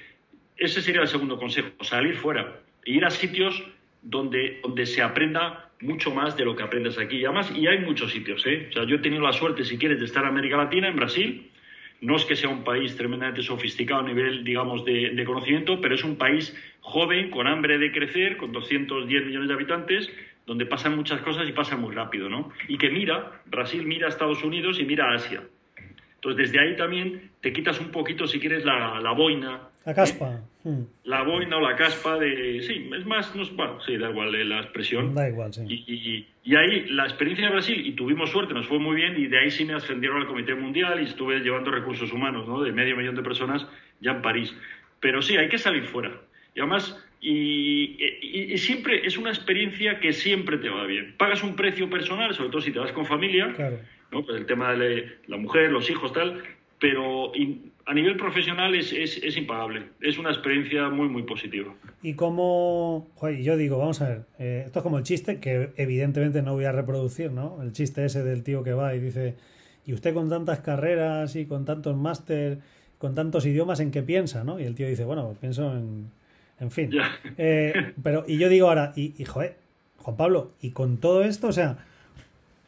ese 0.57 0.81
sería 0.81 1.01
el 1.01 1.07
segundo 1.07 1.37
consejo, 1.37 1.69
salir 1.81 2.15
fuera, 2.15 2.59
e 2.85 2.91
ir 2.93 3.05
a 3.05 3.09
sitios 3.11 3.63
donde, 4.03 4.59
donde 4.61 4.85
se 4.85 5.01
aprenda 5.01 5.69
mucho 5.81 6.13
más 6.13 6.37
de 6.37 6.45
lo 6.45 6.55
que 6.55 6.63
aprendes 6.63 6.97
aquí. 6.97 7.17
Y 7.17 7.25
además, 7.25 7.51
y 7.55 7.67
hay 7.67 7.79
muchos 7.79 8.11
sitios, 8.11 8.45
¿eh? 8.45 8.67
O 8.69 8.73
sea, 8.73 8.85
yo 8.85 8.97
he 8.97 8.99
tenido 8.99 9.21
la 9.21 9.33
suerte, 9.33 9.63
si 9.63 9.77
quieres, 9.77 9.99
de 9.99 10.05
estar 10.05 10.23
en 10.23 10.29
América 10.29 10.57
Latina, 10.57 10.87
en 10.87 10.95
Brasil. 10.95 11.49
No 12.01 12.17
es 12.17 12.25
que 12.25 12.35
sea 12.35 12.49
un 12.49 12.63
país 12.63 12.95
tremendamente 12.97 13.41
sofisticado 13.41 14.01
a 14.01 14.03
nivel, 14.03 14.43
digamos, 14.43 14.83
de, 14.83 15.11
de 15.11 15.25
conocimiento, 15.25 15.79
pero 15.79 15.95
es 15.95 16.03
un 16.03 16.17
país 16.17 16.55
joven, 16.81 17.29
con 17.29 17.47
hambre 17.47 17.77
de 17.77 17.91
crecer, 17.91 18.37
con 18.37 18.51
210 18.51 19.25
millones 19.25 19.47
de 19.47 19.53
habitantes, 19.53 20.11
donde 20.45 20.65
pasan 20.65 20.95
muchas 20.95 21.21
cosas 21.21 21.47
y 21.47 21.53
pasan 21.53 21.79
muy 21.79 21.95
rápido, 21.95 22.29
¿no? 22.29 22.51
Y 22.67 22.77
que 22.77 22.89
mira, 22.89 23.41
Brasil 23.45 23.85
mira 23.85 24.07
a 24.07 24.09
Estados 24.09 24.43
Unidos 24.43 24.79
y 24.79 24.83
mira 24.83 25.05
a 25.05 25.15
Asia. 25.15 25.43
Entonces, 26.15 26.51
desde 26.51 26.59
ahí 26.59 26.75
también 26.75 27.31
te 27.41 27.51
quitas 27.51 27.79
un 27.79 27.91
poquito, 27.91 28.27
si 28.27 28.39
quieres, 28.39 28.65
la, 28.65 28.99
la 29.01 29.11
boina. 29.11 29.69
La 29.85 29.93
caspa. 29.93 30.41
Mm, 30.63 30.83
La 31.03 31.23
boina 31.23 31.57
o 31.57 31.61
la 31.61 31.75
caspa 31.75 32.17
de... 32.17 32.61
Sí, 32.61 32.89
es 32.97 33.05
más... 33.05 33.35
No, 33.35 33.43
es- 33.43 33.53
bueno, 33.55 33.79
sí, 33.85 33.97
da 33.97 34.09
igual 34.09 34.33
eh, 34.35 34.45
la 34.45 34.61
expresión. 34.61 35.13
Da 35.13 35.27
igual, 35.27 35.53
sí. 35.53 35.61
Y, 35.67 35.73
y- 35.93 36.27
y 36.45 36.55
ahí 36.55 36.85
la 36.89 37.03
experiencia 37.03 37.47
de 37.47 37.51
Brasil, 37.53 37.85
y 37.85 37.91
tuvimos 37.93 38.29
suerte, 38.31 38.53
nos 38.53 38.67
fue 38.67 38.79
muy 38.79 38.95
bien, 38.95 39.15
y 39.19 39.27
de 39.27 39.39
ahí 39.39 39.51
sí 39.51 39.65
me 39.65 39.73
ascendieron 39.73 40.21
al 40.21 40.27
Comité 40.27 40.55
Mundial 40.55 41.01
y 41.01 41.05
estuve 41.05 41.39
llevando 41.39 41.71
recursos 41.71 42.11
humanos, 42.13 42.47
¿no? 42.47 42.61
De 42.61 42.71
medio 42.71 42.95
millón 42.95 43.15
de 43.15 43.23
personas 43.23 43.65
ya 43.99 44.11
en 44.11 44.21
París. 44.21 44.55
Pero 45.01 45.21
sí, 45.21 45.35
hay 45.35 45.49
que 45.49 45.57
salir 45.57 45.83
fuera. 45.83 46.11
Y 46.55 46.59
además, 46.61 46.97
y, 47.19 47.97
y- 48.21 48.53
y 48.53 48.57
siempre 48.57 49.05
es 49.05 49.17
una 49.17 49.31
experiencia 49.31 49.99
que 49.99 50.13
siempre 50.13 50.57
te 50.59 50.69
va 50.69 50.85
bien. 50.85 51.15
Pagas 51.17 51.43
un 51.43 51.55
precio 51.57 51.89
personal, 51.89 52.33
sobre 52.33 52.49
todo 52.49 52.61
si 52.61 52.71
te 52.71 52.79
vas 52.79 52.91
con 52.93 53.05
familia, 53.05 53.51
Claro. 53.53 53.79
¿no? 54.11 54.23
Pues 54.23 54.37
el 54.37 54.45
tema 54.45 54.73
de 54.75 55.17
la 55.27 55.35
mujer, 55.37 55.71
los 55.71 55.89
hijos, 55.89 56.13
tal, 56.13 56.41
pero 56.79 57.31
in- 57.35 57.72
a 57.85 57.93
nivel 57.93 58.17
profesional 58.17 58.75
es, 58.75 58.93
es, 58.93 59.17
es 59.21 59.37
impagable. 59.37 59.83
Es 59.99 60.17
una 60.17 60.29
experiencia 60.29 60.89
muy, 60.89 61.09
muy 61.09 61.23
positiva. 61.23 61.73
Y 62.01 62.13
como, 62.13 63.07
joder, 63.15 63.41
yo 63.41 63.57
digo, 63.57 63.77
vamos 63.77 64.01
a 64.01 64.09
ver, 64.09 64.21
eh, 64.39 64.63
esto 64.65 64.79
es 64.79 64.83
como 64.83 64.97
el 64.97 65.03
chiste 65.03 65.39
que 65.39 65.71
evidentemente 65.77 66.41
no 66.41 66.53
voy 66.53 66.65
a 66.65 66.71
reproducir, 66.71 67.31
¿no? 67.31 67.61
El 67.61 67.73
chiste 67.73 68.05
ese 68.05 68.23
del 68.23 68.43
tío 68.43 68.63
que 68.63 68.73
va 68.73 68.95
y 68.95 68.99
dice, 68.99 69.35
y 69.85 69.93
usted 69.93 70.13
con 70.13 70.29
tantas 70.29 70.61
carreras 70.61 71.35
y 71.35 71.45
con 71.45 71.65
tantos 71.65 71.95
máster, 71.97 72.59
con 72.97 73.15
tantos 73.15 73.45
idiomas, 73.45 73.79
¿en 73.79 73.91
qué 73.91 74.01
piensa, 74.01 74.43
no? 74.43 74.59
Y 74.59 74.63
el 74.63 74.75
tío 74.75 74.87
dice, 74.87 75.03
bueno, 75.03 75.25
pues 75.25 75.37
pienso 75.39 75.75
en, 75.75 76.09
en 76.59 76.71
fin. 76.71 76.91
Eh, 77.37 77.93
pero, 78.01 78.23
y 78.27 78.37
yo 78.37 78.47
digo 78.47 78.69
ahora, 78.69 78.93
y, 78.95 79.13
y 79.17 79.25
joder, 79.25 79.57
Juan 79.97 80.17
Pablo, 80.17 80.51
y 80.61 80.71
con 80.71 80.97
todo 80.97 81.23
esto, 81.23 81.47
o 81.47 81.53
sea, 81.53 81.85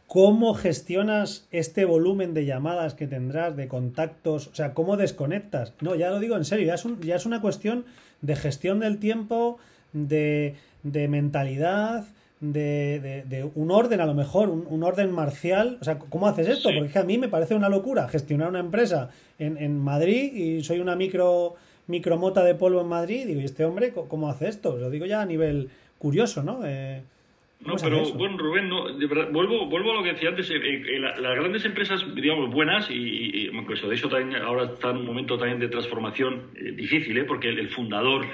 ¿cómo 0.07 0.53
gestionas 0.53 1.47
este 1.51 1.85
volumen 1.85 2.33
de 2.33 2.45
llamadas 2.45 2.93
que 2.93 3.07
tendrás, 3.07 3.55
de 3.55 3.67
contactos? 3.67 4.47
O 4.47 4.55
sea, 4.55 4.73
¿cómo 4.73 4.97
desconectas? 4.97 5.73
No, 5.81 5.95
ya 5.95 6.09
lo 6.09 6.19
digo 6.19 6.35
en 6.37 6.45
serio, 6.45 6.65
ya 6.67 6.75
es, 6.75 6.85
un- 6.85 7.01
ya 7.01 7.15
es 7.15 7.25
una 7.25 7.41
cuestión 7.41 7.85
de 8.21 8.35
gestión 8.35 8.79
del 8.79 8.97
tiempo, 8.99 9.57
de, 9.93 10.55
de 10.83 11.07
mentalidad, 11.07 12.05
de, 12.41 12.99
de- 12.99 13.23
de 13.23 13.49
un 13.55 13.71
orden 13.71 14.01
a 14.01 14.05
lo 14.05 14.13
mejor, 14.13 14.49
un, 14.49 14.65
un 14.69 14.83
orden 14.83 15.11
marcial. 15.11 15.77
O 15.81 15.83
sea, 15.83 15.97
¿cómo 15.99 16.27
haces 16.27 16.47
esto? 16.49 16.69
Sí. 16.69 16.75
Porque 16.75 16.87
es 16.87 16.93
que 16.93 16.99
a 16.99 17.03
mí 17.03 17.17
me 17.17 17.29
parece 17.29 17.55
una 17.55 17.69
locura 17.69 18.07
gestionar 18.07 18.49
una 18.49 18.59
empresa 18.59 19.09
en, 19.39 19.57
en 19.57 19.79
Madrid 19.79 20.33
y 20.33 20.63
soy 20.63 20.79
una 20.79 20.95
micro 20.95 21.55
micromota 21.87 22.43
de 22.43 22.55
polvo 22.55 22.81
en 22.81 22.87
Madrid. 22.87 23.25
Digo, 23.27 23.41
¿y 23.41 23.45
este 23.45 23.63
hombre 23.63 23.93
cómo 23.93 24.27
hace 24.29 24.47
esto? 24.49 24.75
Lo 24.75 24.89
digo 24.89 25.05
ya 25.05 25.21
a 25.21 25.25
nivel 25.25 25.69
curioso, 25.99 26.41
¿no? 26.43 26.59
Eh, 26.65 27.01
¿cómo 27.03 27.14
No, 27.61 27.75
pero 27.81 28.01
eso? 28.01 28.13
bueno, 28.13 28.37
Rubén, 28.37 28.69
no, 28.69 28.93
de 28.93 29.07
verdad, 29.07 29.29
vuelvo, 29.31 29.65
vuelvo 29.67 29.91
a 29.91 29.95
lo 29.95 30.03
que 30.03 30.13
decía 30.13 30.29
antes. 30.29 30.49
eh, 30.51 30.55
eh, 30.63 30.99
la- 30.99 31.17
las 31.17 31.35
grandes 31.35 31.65
empresas, 31.65 32.03
digamos, 32.13 32.51
buenas, 32.51 32.89
y, 32.91 32.93
y, 33.47 33.49
pues, 33.61 33.81
de 33.81 33.95
hecho 33.95 34.09
también 34.09 34.41
ahora 34.41 34.65
está 34.65 34.91
en 34.91 34.97
un 34.97 35.05
momento 35.05 35.37
también 35.37 35.59
de 35.59 35.67
transformación 35.69 36.51
eh, 36.55 36.71
difícil, 36.73 37.17
¿eh? 37.17 37.23
porque 37.23 37.49
el, 37.49 37.57
el 37.59 37.69
fundador 37.69 38.25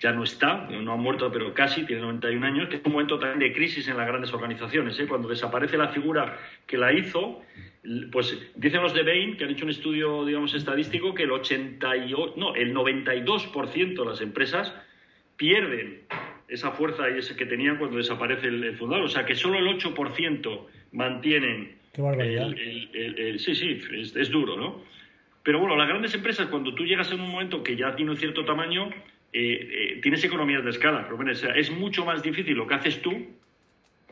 ya 0.00 0.12
no 0.12 0.24
está, 0.24 0.66
no 0.70 0.92
ha 0.92 0.96
muerto, 0.96 1.30
pero 1.30 1.52
casi, 1.52 1.84
tiene 1.84 2.00
91 2.02 2.46
años, 2.46 2.68
que 2.70 2.76
es 2.76 2.82
un 2.86 2.92
momento 2.92 3.18
también 3.18 3.38
de 3.40 3.52
crisis 3.54 3.86
en 3.86 3.98
las 3.98 4.06
grandes 4.06 4.32
organizaciones. 4.32 4.98
¿eh? 4.98 5.06
Cuando 5.06 5.28
desaparece 5.28 5.76
la 5.76 5.88
figura 5.88 6.38
que 6.66 6.78
la 6.78 6.90
hizo, 6.94 7.42
pues 8.10 8.50
dicen 8.56 8.80
los 8.80 8.94
de 8.94 9.02
Bain, 9.02 9.36
que 9.36 9.44
han 9.44 9.50
hecho 9.50 9.64
un 9.66 9.70
estudio, 9.72 10.24
digamos, 10.24 10.54
estadístico, 10.54 11.12
que 11.14 11.24
el 11.24 11.32
88, 11.32 12.32
no, 12.38 12.54
el 12.54 12.72
92% 12.72 14.02
de 14.04 14.04
las 14.06 14.22
empresas 14.22 14.74
pierden 15.36 16.00
esa 16.50 16.72
fuerza 16.72 17.08
y 17.10 17.18
ese 17.18 17.36
que 17.36 17.46
tenían 17.46 17.78
cuando 17.78 17.96
desaparece 17.98 18.48
el, 18.48 18.62
el 18.64 18.76
fundador. 18.76 19.04
O 19.04 19.08
sea, 19.08 19.24
que 19.24 19.34
solo 19.34 19.58
el 19.58 19.66
8% 19.78 20.66
mantienen... 20.92 21.76
Qué 21.92 22.02
barbaridad. 22.02 22.52
el- 22.52 22.88
el- 23.18 23.38
sí, 23.40 23.54
sí, 23.54 23.78
es, 23.94 24.14
es 24.14 24.30
duro, 24.30 24.56
¿no? 24.56 24.82
Pero 25.42 25.58
bueno, 25.58 25.76
las 25.76 25.88
grandes 25.88 26.14
empresas, 26.14 26.48
cuando 26.48 26.74
tú 26.74 26.84
llegas 26.84 27.10
en 27.12 27.20
un 27.20 27.30
momento 27.30 27.62
que 27.62 27.74
ya 27.76 27.96
tiene 27.96 28.10
un 28.12 28.16
cierto 28.16 28.44
tamaño, 28.44 28.90
eh, 29.32 29.94
eh, 29.94 29.98
tienes 30.02 30.22
economías 30.24 30.62
de 30.62 30.70
escala. 30.70 31.02
Rubén. 31.08 31.30
O 31.30 31.34
sea, 31.34 31.54
es 31.54 31.70
mucho 31.70 32.04
más 32.04 32.22
difícil 32.22 32.54
lo 32.56 32.66
que 32.66 32.74
haces 32.74 33.00
tú 33.00 33.26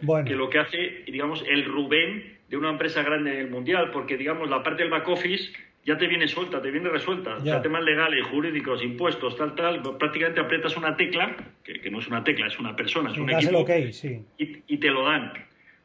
Bueno, 0.01 0.25
que 0.27 0.35
lo 0.35 0.49
que 0.49 0.59
hace, 0.59 1.03
digamos, 1.07 1.45
el 1.49 1.65
Rubén 1.67 2.39
de 2.49 2.57
una 2.57 2.71
empresa 2.71 3.03
grande 3.03 3.33
en 3.35 3.39
el 3.41 3.51
mundial, 3.51 3.91
porque, 3.93 4.17
digamos, 4.17 4.49
la 4.49 4.63
parte 4.63 4.83
del 4.83 4.91
back 4.91 5.07
office 5.09 5.53
ya 5.89 5.97
te 5.97 6.07
viene 6.07 6.29
suelta, 6.29 6.61
te 6.61 6.71
viene 6.71 6.89
resuelta. 6.91 7.37
O 7.37 7.39
Ya. 7.39 7.53
sea, 7.55 7.63
temas 7.63 7.83
legales, 7.83 8.27
jurídicos, 8.27 8.83
impuestos, 8.85 9.37
tal, 9.37 9.55
tal, 9.55 9.81
prácticamente 9.99 10.41
aprietas 10.41 10.77
una 10.77 10.95
tecla, 10.97 11.35
que, 11.65 11.81
que 11.81 11.91
no 11.91 11.99
es 11.99 12.07
una 12.09 12.23
tecla, 12.23 12.47
es 12.47 12.59
una 12.59 12.77
persona, 12.77 13.09
es 13.09 13.15
sí, 13.17 13.21
un 13.23 13.31
equipo, 13.31 13.59
ok, 13.61 13.71
sí. 13.93 14.23
y, 14.39 14.59
y 14.69 14.77
te 14.77 14.91
lo 14.91 15.05
dan. 15.05 15.33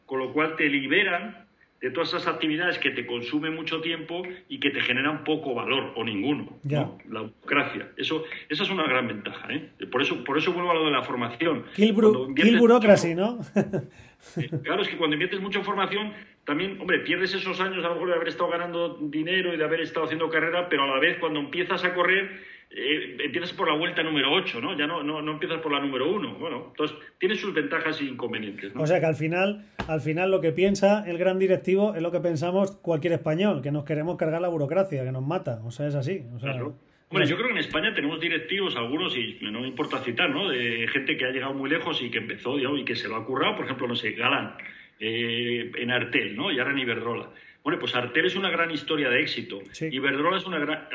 Con 0.06 0.20
lo 0.20 0.34
cual 0.34 0.56
te 0.58 0.68
liberan 0.68 1.38
de 1.80 1.90
todas 1.92 2.10
esas 2.10 2.28
actividades 2.28 2.78
que 2.80 2.92
te 2.92 3.06
consumen 3.06 3.56
mucho 3.56 3.82
tiempo 3.82 4.24
y 4.48 4.60
que 4.60 4.70
te 4.70 4.80
generan 4.82 5.24
poco 5.26 5.54
valor 5.54 5.92
o 5.96 6.04
ninguno. 6.04 6.58
¿no? 6.64 6.98
La 7.10 7.22
burocracia. 7.22 7.90
Eso, 7.98 8.24
esa 8.48 8.64
es 8.64 8.70
una 8.70 8.84
gran 8.88 9.08
ventaja. 9.08 9.48
¿eh? 9.54 9.70
Por, 9.92 10.02
eso, 10.02 10.24
por 10.24 10.38
eso 10.38 10.54
vuelvo 10.54 10.72
a 10.72 10.76
lo 10.76 10.86
de 10.86 10.92
la 10.92 11.02
formación. 11.04 11.66
Kill, 11.76 11.92
burocracy, 11.94 13.16
¿no? 13.16 13.40
claro, 14.64 14.82
es 14.82 14.88
que 14.88 14.98
cuando 14.98 15.16
inviertes 15.16 15.42
mucho 15.42 15.60
en 15.60 15.66
formación, 15.66 16.14
también, 16.46 16.80
hombre, 16.82 17.00
pierdes 17.00 17.34
esos 17.34 17.60
años 17.62 17.84
a 17.86 17.88
lo 17.90 17.94
mejor 17.96 18.10
de 18.10 18.16
haber 18.16 18.28
estado 18.28 18.50
ganando 18.50 18.98
dinero 19.02 19.54
y 19.54 19.58
de 19.58 19.64
haber 19.64 19.82
estado 19.82 20.06
haciendo 20.06 20.30
carrera, 20.30 20.68
pero 20.70 20.84
a 20.84 20.88
la 20.88 21.00
vez 21.00 21.18
cuando 21.20 21.40
empiezas 21.40 21.84
a 21.86 21.94
correr 21.94 22.32
eh, 22.76 23.18
empiezas 23.24 23.54
por 23.54 23.68
la 23.68 23.78
vuelta 23.78 24.02
número 24.02 24.32
8, 24.34 24.60
¿no? 24.60 24.76
Ya 24.76 24.88
no, 24.88 25.04
no, 25.04 25.22
no, 25.22 25.34
empiezas 25.34 25.62
por 25.62 25.72
la 25.72 25.80
número 25.80 26.12
1. 26.12 26.40
Bueno, 26.40 26.70
entonces 26.70 26.98
tiene 27.20 27.36
sus 27.36 27.54
ventajas 27.54 28.02
e 28.02 28.06
inconvenientes. 28.06 28.74
¿no? 28.74 28.82
O 28.82 28.88
sea 28.88 29.00
que 29.00 29.06
al 29.06 29.16
final, 29.16 29.68
al 29.88 30.02
final 30.02 30.32
lo 30.32 30.42
que 30.42 30.52
piensa 30.52 31.04
el 31.08 31.20
gran 31.20 31.38
directivo 31.38 31.94
es 31.94 32.02
lo 32.02 32.12
que 32.12 32.20
pensamos 32.20 32.76
cualquier 32.78 33.14
español, 33.14 33.62
que 33.62 33.72
nos 33.72 33.84
queremos 33.84 34.18
cargar 34.18 34.42
la 34.42 34.48
burocracia, 34.48 35.04
que 35.04 35.12
nos 35.12 35.22
mata. 35.22 35.62
O 35.64 35.70
sea, 35.70 35.88
es 35.88 35.94
así. 35.94 36.24
O 36.36 36.40
sea, 36.40 36.54
Bueno, 37.12 37.28
yo 37.28 37.36
creo 37.36 37.50
que 37.50 37.54
en 37.54 37.60
España 37.60 37.94
tenemos 37.94 38.20
directivos, 38.20 38.76
algunos, 38.76 39.16
y 39.16 39.38
no 39.44 39.62
me 39.62 39.68
importa 39.68 40.00
citar, 40.00 40.32
¿no? 40.32 40.50
De 40.50 40.88
gente 40.88 41.16
que 41.16 41.26
ha 41.26 41.30
llegado 41.30 41.54
muy 41.54 41.70
lejos 41.70 42.02
y 42.02 42.10
que 42.10 42.18
empezó, 42.18 42.58
digamos, 42.58 42.80
y 42.80 42.86
que 42.86 42.96
se 42.96 43.08
lo 43.08 43.18
ha 43.18 43.26
currado, 43.26 43.56
por 43.56 43.66
ejemplo, 43.66 43.88
no 43.88 43.96
sé, 43.96 44.14
Galán, 44.14 44.56
eh, 45.06 45.70
en 45.76 45.92
Artel, 45.92 46.34
¿no? 46.34 46.50
Y 46.50 46.60
ahora 46.60 46.72
en 46.72 46.80
Iberdrola. 46.80 47.30
Bueno, 47.62 47.78
pues 47.78 47.94
Artel 47.94 48.26
es 48.26 48.38
una 48.38 48.50
gran 48.50 48.72
historia 48.72 49.10
de 49.10 49.20
éxito. 49.20 49.60
Y 49.82 49.98
Iberdrola 49.98 50.38
es, 50.38 50.46
una 50.46 50.60
gran, 50.60 50.88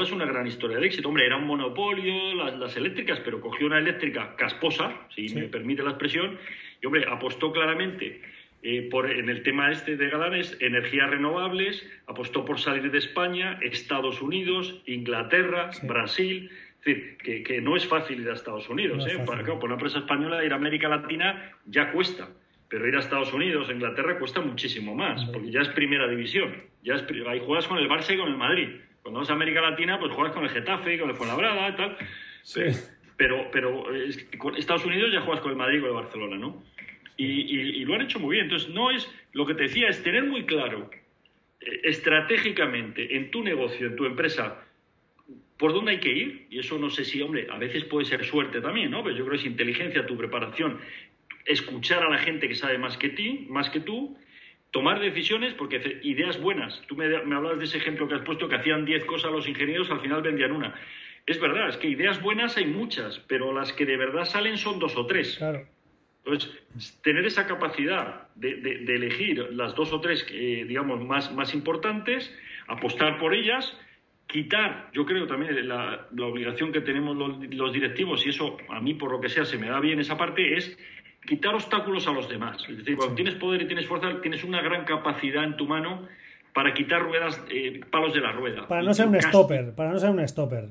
es 0.00 0.12
una 0.12 0.26
gran 0.26 0.46
historia 0.46 0.78
de 0.78 0.86
éxito. 0.86 1.08
Hombre, 1.08 1.26
era 1.26 1.36
un 1.36 1.46
monopolio, 1.46 2.34
las, 2.34 2.76
eléctricas, 2.76 3.18
pero 3.24 3.40
cogió 3.40 3.66
una 3.66 3.78
eléctrica 3.78 4.36
casposa, 4.36 4.94
si 5.12 5.34
me 5.34 5.48
permite 5.48 5.82
la 5.82 5.90
expresión, 5.90 6.38
y 6.80 6.86
hombre, 6.86 7.04
apostó 7.08 7.50
claramente 7.50 8.22
eh, 8.62 8.88
por, 8.88 9.10
en 9.10 9.28
el 9.28 9.42
tema 9.42 9.72
este 9.72 9.96
de 9.96 10.08
Galanes, 10.08 10.56
energías 10.60 11.10
renovables, 11.10 11.84
apostó 12.06 12.44
por 12.44 12.60
salir 12.60 12.92
de 12.92 12.98
España, 12.98 13.58
Estados 13.60 14.22
Unidos, 14.22 14.80
Inglaterra, 14.86 15.70
Brasil. 15.82 16.48
Es 16.78 16.84
decir, 16.84 17.16
que, 17.44 17.60
no 17.60 17.76
es 17.76 17.86
fácil 17.86 18.20
ir 18.20 18.30
a 18.30 18.34
Estados 18.34 18.68
Unidos. 18.68 19.04
¿eh? 19.08 19.18
Para, 19.26 19.42
por 19.44 19.64
una 19.64 19.74
empresa 19.74 19.98
española 19.98 20.44
ir 20.44 20.52
a 20.52 20.56
América 20.56 20.88
Latina 20.88 21.56
ya 21.66 21.90
cuesta. 21.90 22.28
Pero 22.68 22.86
ir 22.86 22.96
a 22.96 23.00
Estados 23.00 23.32
Unidos, 23.32 23.68
a 23.68 23.72
Inglaterra, 23.72 24.18
cuesta 24.18 24.40
muchísimo 24.40 24.94
más, 24.94 25.24
porque 25.26 25.50
ya 25.50 25.60
es 25.60 25.68
primera 25.68 26.06
división. 26.06 26.54
Ya 26.82 26.94
es, 26.94 27.04
ahí 27.26 27.40
juegas 27.44 27.66
con 27.66 27.78
el 27.78 27.88
Barça 27.88 28.14
y 28.14 28.18
con 28.18 28.28
el 28.28 28.36
Madrid. 28.36 28.68
Cuando 29.02 29.20
vas 29.20 29.30
a 29.30 29.32
América 29.32 29.62
Latina, 29.62 29.98
pues 29.98 30.12
juegas 30.12 30.34
con 30.34 30.44
el 30.44 30.50
Getafe, 30.50 30.98
con 30.98 31.08
el 31.08 31.16
Fuenlabrada 31.16 31.68
y 31.70 31.76
tal. 31.76 31.96
Sí. 32.42 32.62
Pero, 33.16 33.50
pero 33.50 33.84
con 34.36 34.54
Estados 34.54 34.84
Unidos 34.84 35.10
ya 35.12 35.22
juegas 35.22 35.40
con 35.40 35.50
el 35.50 35.56
Madrid 35.56 35.78
y 35.78 35.80
con 35.80 35.88
el 35.88 35.94
Barcelona, 35.96 36.36
¿no? 36.36 36.62
Y, 37.16 37.84
lo 37.84 37.94
han 37.94 38.02
hecho 38.02 38.20
muy 38.20 38.36
bien. 38.36 38.44
Entonces, 38.44 38.68
no 38.68 38.90
es, 38.90 39.10
lo 39.32 39.44
que 39.44 39.54
te 39.54 39.64
decía 39.64 39.88
es 39.88 40.02
tener 40.02 40.24
muy 40.24 40.44
claro 40.44 40.88
eh, 41.60 41.80
estratégicamente 41.84 43.16
en 43.16 43.30
tu 43.30 43.42
negocio, 43.42 43.88
en 43.88 43.96
tu 43.96 44.04
empresa, 44.04 44.64
por 45.56 45.72
dónde 45.72 45.92
hay 45.92 46.00
que 46.00 46.12
ir. 46.12 46.46
Y 46.50 46.60
eso 46.60 46.78
no 46.78 46.90
sé 46.90 47.04
si, 47.04 47.20
hombre, 47.20 47.48
a 47.50 47.58
veces 47.58 47.84
puede 47.84 48.04
ser 48.04 48.24
suerte 48.24 48.60
también, 48.60 48.90
¿no? 48.90 49.02
Pero 49.02 49.16
yo 49.16 49.24
creo 49.24 49.32
que 49.32 49.44
es 49.44 49.50
inteligencia, 49.50 50.06
tu 50.06 50.16
preparación 50.16 50.78
escuchar 51.48 52.04
a 52.04 52.10
la 52.10 52.18
gente 52.18 52.46
que 52.46 52.54
sabe 52.54 52.78
más 52.78 52.96
que 52.96 53.08
ti, 53.08 53.46
más 53.48 53.70
que 53.70 53.80
tú, 53.80 54.16
tomar 54.70 55.00
decisiones, 55.00 55.54
porque 55.54 56.00
ideas 56.02 56.40
buenas. 56.40 56.82
Tú 56.86 56.94
me, 56.94 57.08
me 57.08 57.34
hablabas 57.34 57.58
de 57.58 57.64
ese 57.64 57.78
ejemplo 57.78 58.06
que 58.06 58.14
has 58.14 58.22
puesto, 58.22 58.48
que 58.48 58.56
hacían 58.56 58.84
10 58.84 59.04
cosas 59.06 59.32
los 59.32 59.48
ingenieros, 59.48 59.90
al 59.90 60.00
final 60.00 60.22
vendían 60.22 60.52
una. 60.52 60.74
Es 61.26 61.40
verdad, 61.40 61.68
es 61.68 61.76
que 61.76 61.88
ideas 61.88 62.22
buenas 62.22 62.56
hay 62.56 62.66
muchas, 62.66 63.18
pero 63.26 63.52
las 63.52 63.72
que 63.72 63.86
de 63.86 63.96
verdad 63.96 64.24
salen 64.24 64.56
son 64.56 64.78
dos 64.78 64.96
o 64.96 65.06
tres. 65.06 65.36
Claro. 65.36 65.66
Entonces, 66.24 67.00
tener 67.02 67.24
esa 67.24 67.46
capacidad 67.46 68.28
de, 68.34 68.84
elegir 68.86 69.48
las 69.52 69.74
dos 69.74 69.92
o 69.92 70.00
tres, 70.00 70.26
eh, 70.30 70.64
digamos, 70.68 71.00
más, 71.00 71.32
más 71.34 71.54
importantes, 71.54 72.34
apostar 72.66 73.18
por 73.18 73.34
ellas, 73.34 73.74
quitar, 74.26 74.90
yo 74.92 75.06
creo 75.06 75.26
también 75.26 75.66
la, 75.66 76.06
la 76.14 76.26
obligación 76.26 76.70
que 76.70 76.82
tenemos 76.82 77.16
los, 77.16 77.38
los, 77.54 77.72
directivos, 77.72 78.26
y 78.26 78.28
eso 78.28 78.58
a 78.68 78.80
mí 78.80 78.92
por 78.92 79.10
lo 79.10 79.20
que 79.20 79.30
sea 79.30 79.46
se 79.46 79.56
me 79.56 79.68
da 79.68 79.80
bien 79.80 80.00
esa 80.00 80.18
parte, 80.18 80.54
es 80.54 80.78
quitar 81.28 81.54
obstáculos 81.54 82.08
a 82.08 82.12
los 82.12 82.28
demás. 82.28 82.56
Es 82.68 82.78
decir, 82.78 82.96
cuando 82.96 83.14
tienes 83.14 83.34
poder 83.34 83.62
y 83.62 83.66
tienes 83.66 83.86
fuerza, 83.86 84.20
tienes 84.22 84.42
una 84.44 84.62
gran 84.62 84.84
capacidad 84.84 85.44
en 85.44 85.56
tu 85.56 85.66
mano 85.66 86.08
para 86.54 86.72
quitar 86.72 87.02
ruedas, 87.02 87.44
eh, 87.50 87.80
palos 87.90 88.14
de 88.14 88.20
la 88.20 88.32
rueda. 88.32 88.66
Para 88.66 88.82
no 88.82 88.94
ser 88.94 89.06
un 89.06 89.20
stopper, 89.20 89.74
para 89.74 89.92
no 89.92 89.98
ser 89.98 90.10
un 90.10 90.26
stopper. 90.26 90.70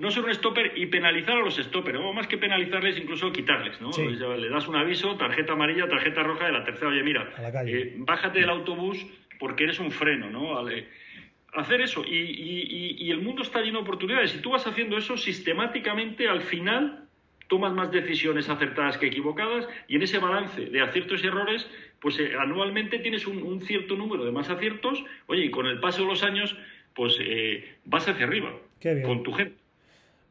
No 0.00 0.10
ser 0.10 0.24
un 0.24 0.34
stopper 0.34 0.72
y 0.76 0.86
penalizar 0.86 1.36
a 1.36 1.40
los 1.40 1.56
stoppers, 1.56 1.98
o 2.00 2.12
más 2.12 2.26
que 2.26 2.36
penalizarles, 2.36 2.98
incluso 2.98 3.30
quitarles, 3.30 3.80
¿no? 3.80 3.90
Le 3.92 4.48
das 4.48 4.66
un 4.66 4.74
aviso, 4.74 5.16
tarjeta 5.16 5.52
amarilla, 5.52 5.86
tarjeta 5.88 6.22
roja 6.22 6.46
de 6.46 6.52
la 6.52 6.64
tercera, 6.64 6.88
oye, 6.88 7.02
mira, 7.04 7.30
eh, 7.66 7.94
bájate 7.98 8.40
del 8.40 8.50
autobús 8.50 9.06
porque 9.38 9.64
eres 9.64 9.78
un 9.78 9.92
freno, 9.92 10.30
¿no? 10.30 10.58
Hacer 11.52 11.82
eso, 11.82 12.02
y, 12.04 12.96
y 12.98 13.10
el 13.10 13.20
mundo 13.20 13.42
está 13.42 13.60
lleno 13.60 13.78
de 13.78 13.82
oportunidades. 13.82 14.32
Si 14.32 14.38
tú 14.40 14.50
vas 14.50 14.66
haciendo 14.66 14.96
eso 14.96 15.16
sistemáticamente, 15.16 16.26
al 16.26 16.40
final 16.40 17.01
tomas 17.52 17.74
más 17.74 17.92
decisiones 17.92 18.48
acertadas 18.48 18.96
que 18.96 19.08
equivocadas 19.08 19.68
y 19.86 19.96
en 19.96 20.02
ese 20.02 20.16
balance 20.16 20.58
de 20.58 20.80
aciertos 20.80 21.22
y 21.22 21.26
errores, 21.26 21.66
pues 22.00 22.18
eh, 22.18 22.30
anualmente 22.40 22.98
tienes 22.98 23.26
un, 23.26 23.60
cierto 23.60 23.94
número 23.94 24.24
de 24.24 24.32
más 24.32 24.48
aciertos, 24.48 25.04
oye, 25.26 25.44
y 25.44 25.50
con 25.50 25.66
el 25.66 25.78
paso 25.78 26.00
de 26.00 26.08
los 26.08 26.22
años, 26.22 26.56
pues 26.94 27.18
eh, 27.20 27.62
vas 27.84 28.08
hacia 28.08 28.24
arriba 28.24 28.54
con 29.04 29.22
tu 29.22 29.34
gente. 29.34 29.56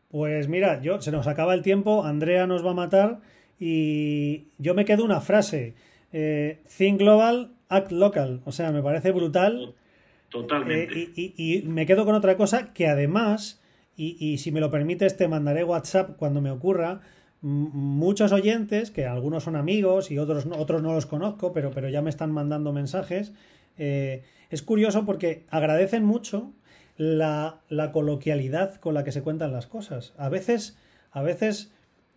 Pues 0.09 0.47
mira, 0.47 0.81
yo 0.81 0.99
se 0.99 1.11
nos 1.11 1.27
acaba 1.27 1.53
el 1.53 1.61
tiempo, 1.61 2.03
Andrea 2.05 2.47
nos 2.47 2.65
va 2.65 2.71
a 2.71 2.73
matar 2.73 3.19
y 3.59 4.45
yo 4.57 4.73
me 4.73 4.83
quedo 4.83 5.05
una 5.05 5.21
frase, 5.21 5.75
eh, 6.11 6.57
think 6.75 6.97
global, 6.97 7.51
act 7.69 7.91
local, 7.91 8.41
o 8.45 8.51
sea, 8.51 8.71
me 8.71 8.81
parece 8.81 9.11
brutal. 9.11 9.75
Totalmente. 10.29 11.11
y 11.15 11.61
me 11.67 11.85
quedo 11.85 12.03
con 12.03 12.15
otra 12.15 12.35
cosa 12.35 12.73
que 12.73 12.87
además 12.87 13.60
y, 14.03 14.39
si 14.39 14.51
me 14.51 14.59
lo 14.59 14.71
permites, 14.71 15.15
te 15.15 15.27
mandaré 15.27 15.63
WhatsApp 15.63 16.17
cuando 16.17 16.41
me 16.41 16.49
ocurra. 16.49 17.01
Muchos 17.41 18.31
oyentes, 18.31 18.89
que 18.89 19.05
algunos 19.05 19.43
son 19.43 19.55
amigos 19.55 20.09
y 20.09 20.17
otros 20.17 20.47
no, 20.47 20.57
otros 20.57 20.81
no 20.81 20.93
los 20.93 21.05
conozco, 21.05 21.53
pero, 21.53 21.69
pero 21.69 21.87
ya 21.87 22.01
me 22.01 22.09
están 22.09 22.31
mandando 22.31 22.73
mensajes. 22.73 23.31
Eh, 23.77 24.23
es 24.49 24.63
curioso 24.63 25.05
porque 25.05 25.45
agradecen 25.49 26.03
mucho 26.03 26.51
la, 26.97 27.61
coloquialidad 27.93 28.75
con 28.75 28.95
la 28.95 29.03
que 29.03 29.11
se 29.11 29.21
cuentan 29.21 29.51
las 29.51 29.67
cosas. 29.67 30.13
A 30.17 30.29
veces, 30.29 30.79
a 31.11 31.21
veces 31.21 31.71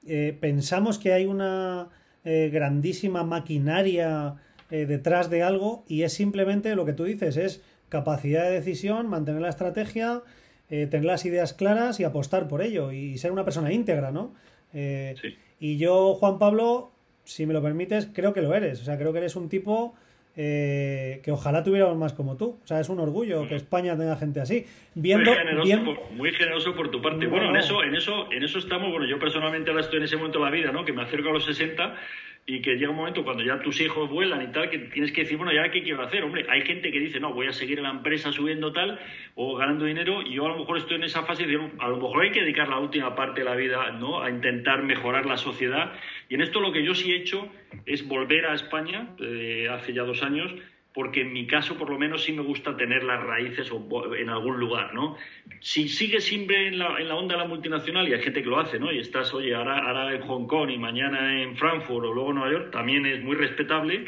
eh, 0.07 0.37
pensamos 0.41 0.99
que 0.99 1.13
hay 1.13 1.27
una 1.27 1.91
eh, 2.25 2.51
grandísima 2.53 3.25
maquinaria 3.25 4.37
detrás 4.71 5.31
de 5.31 5.45
algo 5.45 5.85
y 5.87 6.03
es 6.03 6.15
simplemente 6.15 6.75
lo 6.75 6.85
que 6.85 6.95
tú 6.95 7.05
dices, 7.05 7.37
es 7.37 7.63
capacidad 7.89 8.43
de 8.43 8.55
decisión, 8.55 9.07
mantener 9.07 9.41
la 9.41 9.51
estrategia, 9.51 10.23
eh, 10.71 10.87
tener 10.87 11.05
las 11.05 11.25
ideas 11.25 11.53
claras 11.53 12.01
y 12.01 12.05
apostar 12.05 12.49
por 12.49 12.63
ello 12.63 12.91
y 12.93 13.19
ser 13.19 13.33
una 13.33 13.45
persona 13.45 13.73
íntegra, 13.73 14.11
¿no? 14.11 14.35
Eh, 14.73 15.15
y 15.61 15.77
yo, 15.77 16.15
Juan 16.15 16.39
Pablo, 16.39 16.91
si 17.25 17.47
me 17.47 17.55
lo 17.55 17.63
permites, 17.63 18.09
creo 18.13 18.33
que 18.33 18.43
lo 18.43 18.55
eres. 18.55 18.81
O 18.81 18.85
sea, 18.85 18.99
creo 18.99 19.13
que 19.13 19.19
eres 19.19 19.37
un 19.37 19.49
tipo 19.49 19.95
eh, 20.37 21.21
que 21.23 21.31
ojalá 21.31 21.63
tuviéramos 21.63 21.97
más 21.97 22.13
como 22.13 22.37
tú. 22.37 22.59
O 22.63 22.67
sea, 22.67 22.81
es 22.81 22.89
un 22.89 22.99
orgullo 22.99 23.47
que 23.47 23.55
España 23.55 23.97
tenga 23.97 24.17
gente 24.17 24.41
así. 24.41 24.67
Viendo, 24.95 25.31
muy, 26.13 26.33
generoso 26.33 26.75
por, 26.75 26.91
tu 26.91 27.01
parte. 27.01 27.27
Bueno, 27.27 27.51
en 27.51 27.57
eso, 27.57 27.83
en 27.85 27.95
eso, 27.95 28.33
en 28.33 28.43
eso 28.43 28.59
estamos. 28.59 28.91
Bueno, 28.91 29.07
yo 29.07 29.19
personalmente 29.19 29.71
ahora 29.71 29.83
estoy 29.83 29.99
en 29.99 30.05
ese 30.05 30.17
momento 30.17 30.39
de 30.39 30.45
la 30.47 30.51
vida, 30.51 30.73
¿no? 30.73 30.85
Que 30.85 30.93
me 30.93 31.03
acerco 31.03 31.29
a 31.29 31.33
los 31.33 31.45
60 31.45 31.95
y 32.47 32.61
que 32.61 32.75
llega 32.75 32.91
un 32.91 32.97
momento 32.97 33.25
cuando 33.25 33.43
ya 33.43 33.59
tus 33.61 33.81
hijos 33.81 34.11
vuelan 34.11 34.43
y 34.43 34.53
tal, 34.53 34.69
que 34.69 34.79
tienes 34.79 35.13
que 35.13 35.23
decir, 35.23 35.39
bueno, 35.39 35.53
¿ya 35.53 35.71
qué 35.71 35.83
quiero 35.83 36.03
hacer? 36.03 36.23
Hombre, 36.23 36.45
hay 36.51 36.61
gente 36.63 36.93
que 36.93 37.01
dice, 37.01 37.19
no, 37.19 37.33
voy 37.33 37.47
a 37.47 37.53
seguir 37.53 37.79
en 37.79 37.85
la 37.85 37.91
empresa 37.91 38.33
subiendo 38.33 38.71
tal 38.73 39.01
o 39.35 39.57
ganando 39.57 39.87
dinero 39.87 40.21
y 40.21 40.35
yo 40.35 40.45
a 40.45 40.51
lo 40.51 40.59
mejor 40.59 40.77
estoy 40.77 40.97
en 40.97 41.05
esa 41.05 41.23
fase 41.23 41.47
de, 41.47 41.57
a 41.79 41.89
lo 41.89 41.97
mejor 41.97 42.23
hay 42.23 42.33
que 42.33 42.43
dedicar 42.43 42.69
la 42.69 42.79
última 42.79 43.15
parte 43.15 43.41
de 43.41 43.47
la 43.47 43.57
vida, 43.57 43.93
¿no?, 43.93 44.23
a 44.23 44.29
intentar 44.29 44.83
mejorar 44.83 45.25
la 45.25 45.39
sociedad. 45.39 45.93
Y 46.29 46.35
en 46.35 46.43
esto 46.43 46.61
lo 46.61 46.73
que 46.73 46.85
yo 46.85 46.95
sí 46.95 47.13
he 47.13 47.17
hecho 47.17 47.49
es 47.87 48.07
volver 48.07 48.45
a 48.47 48.55
España, 48.55 49.15
eh, 49.21 49.69
hace 49.71 49.95
ya 49.95 50.03
dos 50.03 50.23
años, 50.23 50.55
porque 50.95 51.23
en 51.23 51.33
mi 51.33 51.47
caso 51.47 51.77
por 51.77 51.91
lo 51.91 51.99
menos 51.99 52.23
sí 52.23 52.33
me 52.33 52.43
gusta 52.43 52.77
tener 52.77 53.03
las 53.03 53.21
raíces 53.21 53.71
en 54.17 54.31
algún 54.31 54.61
lugar, 54.61 54.95
¿no? 54.95 55.17
Si 55.59 55.89
sigues 55.89 56.25
siempre 56.25 56.69
en 56.69 56.79
la, 56.79 57.01
en 57.01 57.09
la 57.09 57.17
onda 57.17 57.35
de 57.35 57.43
la 57.43 57.49
multinacional, 57.49 58.09
y 58.09 58.15
hay 58.15 58.23
gente 58.23 58.43
que 58.43 58.49
lo 58.49 58.61
hace, 58.61 58.79
¿no? 58.79 58.93
Y 58.93 59.01
estás, 59.01 59.35
oye, 59.35 59.55
ahora, 59.55 59.79
ahora 59.79 60.15
en 60.15 60.23
Hong 60.23 60.47
Kong 60.47 60.71
y 60.71 60.79
mañana 60.79 61.43
en 61.43 61.57
Frankfurt 61.57 62.07
o 62.07 62.15
luego 62.15 62.31
en 62.31 62.37
Nueva 62.37 62.53
York, 62.53 62.71
también 62.71 63.05
es 63.07 63.23
muy 63.25 63.35
respetable, 63.35 64.07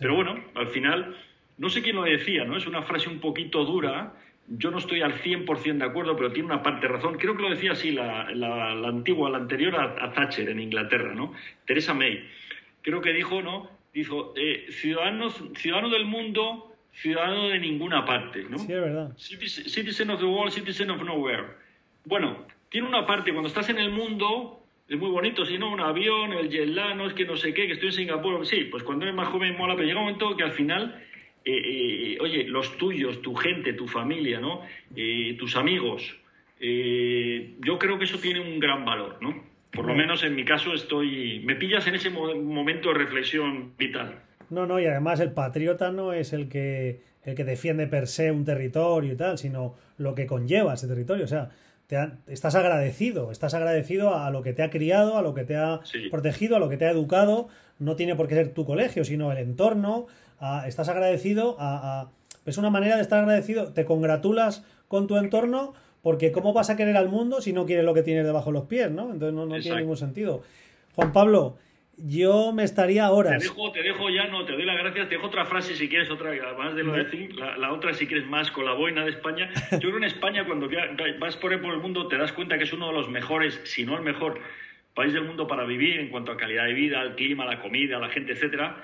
pero 0.00 0.14
bueno, 0.14 0.38
al 0.54 0.68
final, 0.68 1.16
no 1.58 1.68
sé 1.68 1.82
quién 1.82 1.96
lo 1.96 2.04
decía, 2.04 2.44
¿no? 2.44 2.56
Es 2.56 2.68
una 2.68 2.82
frase 2.82 3.08
un 3.08 3.18
poquito 3.18 3.64
dura, 3.64 4.14
yo 4.46 4.70
no 4.70 4.78
estoy 4.78 5.02
al 5.02 5.20
100% 5.20 5.76
de 5.76 5.84
acuerdo, 5.84 6.16
pero 6.16 6.32
tiene 6.32 6.46
una 6.46 6.62
parte 6.62 6.86
de 6.86 6.92
razón. 6.92 7.18
Creo 7.18 7.36
que 7.36 7.42
lo 7.42 7.50
decía 7.50 7.72
así 7.72 7.90
la, 7.90 8.30
la, 8.32 8.74
la 8.76 8.88
antigua, 8.88 9.28
la 9.28 9.38
anterior 9.38 9.74
a, 9.74 10.04
a 10.04 10.12
Thatcher 10.12 10.48
en 10.48 10.60
Inglaterra, 10.60 11.14
¿no? 11.14 11.34
Teresa 11.66 11.92
May. 11.94 12.24
Creo 12.80 13.00
que 13.00 13.12
dijo, 13.12 13.42
¿no? 13.42 13.77
Dijo, 13.98 14.34
eh, 14.36 14.66
ciudadanos, 14.70 15.42
ciudadano 15.56 15.90
del 15.90 16.04
mundo, 16.04 16.74
ciudadano 16.92 17.48
de 17.48 17.58
ninguna 17.58 18.04
parte, 18.04 18.44
¿no? 18.48 18.58
Sí, 18.58 18.72
es 18.72 18.80
verdad. 18.80 19.16
Citizen 19.16 20.10
of 20.10 20.20
the 20.20 20.26
world, 20.26 20.52
citizen 20.52 20.90
of 20.90 21.02
nowhere. 21.02 21.44
Bueno, 22.04 22.46
tiene 22.68 22.88
una 22.88 23.06
parte, 23.06 23.32
cuando 23.32 23.48
estás 23.48 23.68
en 23.68 23.78
el 23.78 23.90
mundo, 23.90 24.60
es 24.88 24.98
muy 24.98 25.10
bonito, 25.10 25.44
si 25.44 25.58
no, 25.58 25.70
un 25.70 25.80
avión, 25.80 26.32
el 26.32 26.48
jet 26.48 26.68
no 26.68 27.06
es 27.06 27.14
que 27.14 27.24
no 27.24 27.36
sé 27.36 27.54
qué, 27.54 27.66
que 27.66 27.74
estoy 27.74 27.88
en 27.88 27.94
Singapur, 27.94 28.46
sí, 28.46 28.64
pues 28.70 28.82
cuando 28.82 29.04
eres 29.04 29.14
más 29.14 29.28
joven 29.28 29.56
mola, 29.56 29.74
pero 29.74 29.86
llega 29.86 30.00
un 30.00 30.06
momento 30.06 30.36
que 30.36 30.44
al 30.44 30.52
final 30.52 31.02
eh, 31.44 32.14
eh, 32.14 32.18
oye, 32.20 32.44
los 32.44 32.76
tuyos, 32.76 33.22
tu 33.22 33.34
gente, 33.34 33.72
tu 33.72 33.88
familia, 33.88 34.38
¿no? 34.38 34.60
Eh, 34.94 35.34
tus 35.38 35.56
amigos. 35.56 36.02
yo 36.60 37.78
creo 37.78 37.98
que 37.98 38.04
eso 38.04 38.18
tiene 38.18 38.40
un 38.40 38.58
gran 38.58 38.84
valor, 38.84 39.16
¿no? 39.22 39.44
Por 39.78 39.86
lo 39.86 39.94
menos 39.94 40.24
en 40.24 40.34
mi 40.34 40.44
caso 40.44 40.74
estoy, 40.74 41.38
me 41.44 41.54
pillas 41.54 41.86
en 41.86 41.94
ese 41.94 42.10
momento 42.10 42.88
de 42.88 42.94
reflexión 42.96 43.74
vital. 43.78 44.16
No, 44.50 44.66
no, 44.66 44.80
y 44.80 44.86
además 44.86 45.20
el 45.20 45.30
patriota 45.30 45.92
no 45.92 46.12
es 46.12 46.32
el 46.32 46.48
que, 46.48 47.02
el 47.22 47.36
que 47.36 47.44
defiende 47.44 47.86
per 47.86 48.08
se 48.08 48.32
un 48.32 48.44
territorio 48.44 49.12
y 49.12 49.16
tal, 49.16 49.38
sino 49.38 49.76
lo 49.96 50.16
que 50.16 50.26
conlleva 50.26 50.74
ese 50.74 50.88
territorio. 50.88 51.26
O 51.26 51.28
sea, 51.28 51.50
te 51.86 51.96
estás 52.26 52.56
agradecido, 52.56 53.30
estás 53.30 53.54
agradecido 53.54 54.16
a 54.16 54.32
lo 54.32 54.42
que 54.42 54.52
te 54.52 54.64
ha 54.64 54.70
criado, 54.70 55.16
a 55.16 55.22
lo 55.22 55.32
que 55.32 55.44
te 55.44 55.54
ha 55.54 55.80
protegido, 56.10 56.56
a 56.56 56.58
lo 56.58 56.68
que 56.68 56.76
te 56.76 56.86
ha 56.86 56.90
educado. 56.90 57.46
No 57.78 57.94
tiene 57.94 58.16
por 58.16 58.26
qué 58.26 58.34
ser 58.34 58.52
tu 58.52 58.66
colegio, 58.66 59.04
sino 59.04 59.30
el 59.30 59.38
entorno. 59.38 60.08
estás 60.66 60.88
agradecido 60.88 61.54
a, 61.60 62.10
Es 62.46 62.58
una 62.58 62.70
manera 62.70 62.96
de 62.96 63.02
estar 63.02 63.20
agradecido. 63.20 63.72
Te 63.72 63.84
congratulas 63.84 64.64
con 64.88 65.06
tu 65.06 65.18
entorno 65.18 65.74
porque 66.08 66.32
¿cómo 66.32 66.54
vas 66.54 66.70
a 66.70 66.76
querer 66.78 66.96
al 66.96 67.10
mundo 67.10 67.42
si 67.42 67.52
no 67.52 67.66
quieres 67.66 67.84
lo 67.84 67.92
que 67.92 68.02
tienes 68.02 68.24
debajo 68.24 68.46
de 68.46 68.54
los 68.54 68.64
pies? 68.64 68.90
¿no? 68.90 69.12
Entonces 69.12 69.34
no, 69.34 69.44
no 69.44 69.60
tiene 69.60 69.80
ningún 69.80 69.98
sentido. 69.98 70.42
Juan 70.94 71.12
Pablo, 71.12 71.58
yo 71.98 72.50
me 72.50 72.64
estaría 72.64 73.10
horas. 73.10 73.42
Te 73.42 73.44
dejo, 73.44 73.70
te 73.72 73.82
dejo 73.82 74.08
ya, 74.08 74.26
no, 74.28 74.46
te 74.46 74.52
doy 74.52 74.64
las 74.64 74.78
gracias. 74.78 75.10
Te 75.10 75.16
dejo 75.16 75.26
otra 75.26 75.44
frase 75.44 75.76
si 75.76 75.86
quieres, 75.86 76.10
otra, 76.10 76.30
además 76.30 76.74
de 76.74 76.82
lo 76.82 76.94
de 76.94 77.28
la, 77.36 77.58
la, 77.58 77.74
otra 77.74 77.92
si 77.92 78.06
quieres 78.06 78.26
más 78.26 78.50
con 78.50 78.64
la 78.64 78.72
boina 78.72 79.04
de 79.04 79.10
España. 79.10 79.50
Yo 79.72 79.80
creo 79.80 79.90
que 79.90 79.98
en 79.98 80.04
España, 80.04 80.46
cuando 80.46 80.66
vas 81.20 81.36
por 81.36 81.52
ahí 81.52 81.58
por 81.58 81.74
el 81.74 81.80
mundo, 81.80 82.08
te 82.08 82.16
das 82.16 82.32
cuenta 82.32 82.56
que 82.56 82.64
es 82.64 82.72
uno 82.72 82.86
de 82.86 82.94
los 82.94 83.10
mejores, 83.10 83.60
si 83.64 83.84
no 83.84 83.94
el 83.94 84.02
mejor 84.02 84.40
país 84.94 85.12
del 85.12 85.24
mundo 85.24 85.46
para 85.46 85.64
vivir 85.64 86.00
en 86.00 86.08
cuanto 86.08 86.32
a 86.32 86.38
calidad 86.38 86.64
de 86.64 86.72
vida, 86.72 87.02
al 87.02 87.16
clima, 87.16 87.44
la 87.44 87.60
comida, 87.60 87.98
la 87.98 88.08
gente, 88.08 88.32
etcétera. 88.32 88.82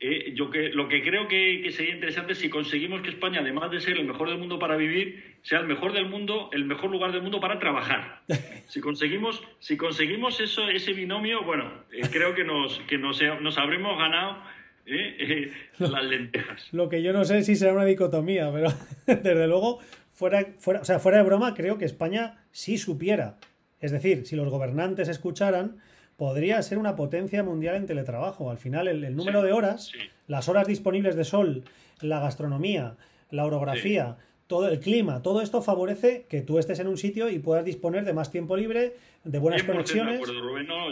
Eh, 0.00 0.32
yo 0.34 0.48
que, 0.50 0.68
lo 0.68 0.88
que 0.88 1.02
creo 1.02 1.26
que, 1.26 1.68
sería 1.72 1.94
interesante 1.94 2.32
es 2.32 2.38
si 2.38 2.48
conseguimos 2.48 3.02
que 3.02 3.08
España, 3.08 3.40
además 3.40 3.70
de 3.72 3.80
ser 3.80 3.96
el 3.96 4.04
mejor 4.04 4.28
del 4.28 4.38
mundo 4.38 4.58
para 4.58 4.76
vivir, 4.76 5.38
sea 5.42 5.58
el 5.58 5.66
mejor 5.66 5.92
del 5.92 6.08
mundo, 6.08 6.50
el 6.52 6.64
mejor 6.66 6.90
lugar 6.90 7.10
del 7.10 7.22
mundo 7.22 7.40
para 7.40 7.58
trabajar. 7.58 8.22
Si 8.68 8.82
conseguimos, 8.82 9.42
si 9.60 9.78
conseguimos 9.78 10.40
eso, 10.40 10.68
ese 10.68 10.92
binomio, 10.92 11.42
bueno, 11.42 11.72
eh, 11.90 12.02
creo 12.12 12.34
que 12.34 12.44
nos, 12.44 12.78
que 12.80 12.98
nos, 12.98 13.18
nos 13.40 13.56
habremos 13.56 13.96
ganado 13.98 14.42
eh, 14.84 15.50
las 15.78 16.04
lentejas. 16.04 16.68
Lo 16.72 16.90
que 16.90 17.02
yo 17.02 17.14
no 17.14 17.24
sé 17.24 17.42
si 17.44 17.56
será 17.56 17.72
una 17.72 17.86
dicotomía, 17.86 18.52
pero 18.52 18.68
desde 19.06 19.46
luego, 19.46 19.78
fuera, 20.12 20.44
fuera, 20.58 20.82
o 20.82 20.84
sea, 20.84 20.98
fuera 20.98 21.16
de 21.16 21.24
broma, 21.24 21.54
creo 21.54 21.78
que 21.78 21.86
España 21.86 22.44
sí 22.52 22.76
supiera. 22.76 23.38
Es 23.80 23.90
decir, 23.90 24.26
si 24.26 24.36
los 24.36 24.50
gobernantes 24.50 25.08
escucharan 25.08 25.78
podría 26.18 26.60
ser 26.62 26.78
una 26.78 26.96
potencia 26.96 27.42
mundial 27.44 27.76
en 27.76 27.86
teletrabajo. 27.86 28.50
Al 28.50 28.58
final, 28.58 28.88
el, 28.88 29.16
número 29.16 29.40
de 29.40 29.52
horas, 29.52 29.92
las 30.26 30.48
horas 30.48 30.66
disponibles 30.66 31.14
de 31.14 31.24
sol, 31.24 31.62
la 32.00 32.18
gastronomía, 32.18 32.96
la 33.30 33.46
orografía, 33.46 34.16
todo 34.48 34.68
el 34.68 34.80
clima, 34.80 35.22
todo 35.22 35.42
esto 35.42 35.62
favorece 35.62 36.26
que 36.28 36.40
tú 36.40 36.58
estés 36.58 36.80
en 36.80 36.88
un 36.88 36.98
sitio 36.98 37.30
y 37.30 37.38
puedas 37.38 37.64
disponer 37.64 38.04
de 38.04 38.14
más 38.14 38.32
tiempo 38.32 38.56
libre, 38.56 38.94
de 39.22 39.38
buenas 39.38 39.62
conexiones. 39.62 40.20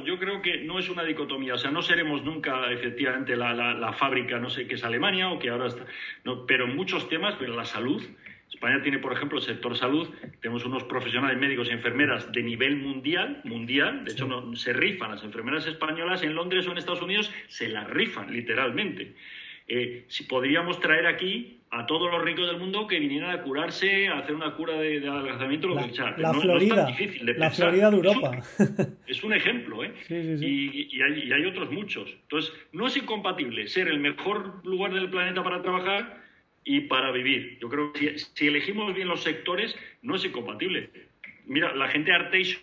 yo 0.05 0.19
creo 0.20 0.40
que 0.43 0.59
no 0.59 0.78
es 0.78 0.89
una 0.89 1.03
dicotomía, 1.03 1.55
o 1.55 1.59
sea, 1.59 1.73
no 1.73 1.82
seremos 1.82 2.23
nunca 2.23 2.70
efectivamente 2.70 3.35
la, 3.35 3.93
fábrica, 3.98 4.39
no 4.39 4.48
sé 4.48 4.69
qué 4.69 4.77
es 4.77 4.85
Alemania 4.85 5.31
o 5.32 5.40
que 5.40 5.48
ahora 5.48 5.66
está, 5.66 5.86
no, 6.23 6.47
pero 6.47 6.66
en 6.66 6.77
muchos 6.77 7.09
temas, 7.09 7.35
pero 7.36 7.57
la 7.57 7.65
salud, 7.65 8.01
España 8.57 8.83
tiene, 8.83 8.99
por 8.99 9.12
ejemplo, 9.12 9.39
el 9.39 9.45
sector 9.45 9.77
salud, 9.77 10.09
tenemos 10.41 10.65
unos 10.65 10.85
profesionales 10.85 11.39
médicos 11.39 11.69
y 11.69 11.73
enfermeras 11.73 12.33
de 12.33 12.43
nivel 12.43 12.77
mundial, 12.77 13.43
mundial, 13.45 14.03
de 14.03 14.12
hecho 14.12 14.27
no, 14.27 14.57
se 14.57 14.73
rifan 14.73 15.11
las 15.11 15.23
enfermeras 15.23 15.66
españolas 15.66 16.23
en 16.23 16.35
Londres 16.35 16.66
o 16.66 16.73
en 16.73 16.78
Estados 16.78 17.03
Unidos, 17.03 17.31
se 17.49 17.69
las 17.69 17.89
rifan 17.89 18.33
literalmente. 18.33 19.15
Eh, 19.69 20.05
si 20.09 20.24
podríamos 20.24 20.81
traer 20.81 21.07
aquí 21.07 21.59
a 21.70 21.85
todos 21.85 22.11
los 22.11 22.23
ricos 22.23 22.47
del 22.47 22.59
mundo 22.59 22.87
que 22.87 22.99
vinieran 22.99 23.31
a 23.31 23.43
curarse, 23.43 24.09
a 24.09 24.20
hacer 24.20 24.35
una 24.35 24.55
cura 24.55 24.74
de, 24.78 25.01
de 25.01 25.09
adelgazamiento, 25.09 25.69
lo 25.69 25.74
la, 25.74 25.87
que 25.87 25.95
sea. 25.95 26.15
La 26.16 26.33
Florida, 26.33 26.87
difícil 26.87 27.27
de 27.27 27.35
la 27.35 27.51
Florida 27.51 27.91
de 27.91 27.97
Europa. 27.97 28.39
Es 29.07 29.23
un, 29.23 29.35
ejemplo, 29.35 29.85
¿eh? 29.85 29.93
Y, 30.09 31.03
hay, 31.03 31.24
y 31.24 31.33
hay 31.33 31.45
otros 31.45 31.70
muchos. 31.70 32.09
Entonces, 32.23 32.55
no 32.73 32.87
es 32.87 32.97
incompatible 32.97 33.69
ser 33.69 33.89
el 33.89 34.01
mejor 34.01 34.65
lugar 34.65 34.95
del 34.95 35.11
planeta 35.11 35.43
para 35.43 35.61
trabajar 35.61 36.26
y 36.69 36.81
para 36.81 37.13
vivir. 37.13 37.59
Yo 37.61 37.69
creo 37.71 37.93
que 37.93 38.19
si, 38.19 38.49
elegimos 38.49 38.93
bien 38.93 39.07
los 39.07 39.23
sectores, 39.23 39.75
no 40.03 40.17
es 40.17 40.25
incompatible. 40.25 40.91
Mira, 41.47 41.73
la 41.75 41.87
gente 41.89 42.13
Arteixo, 42.13 42.59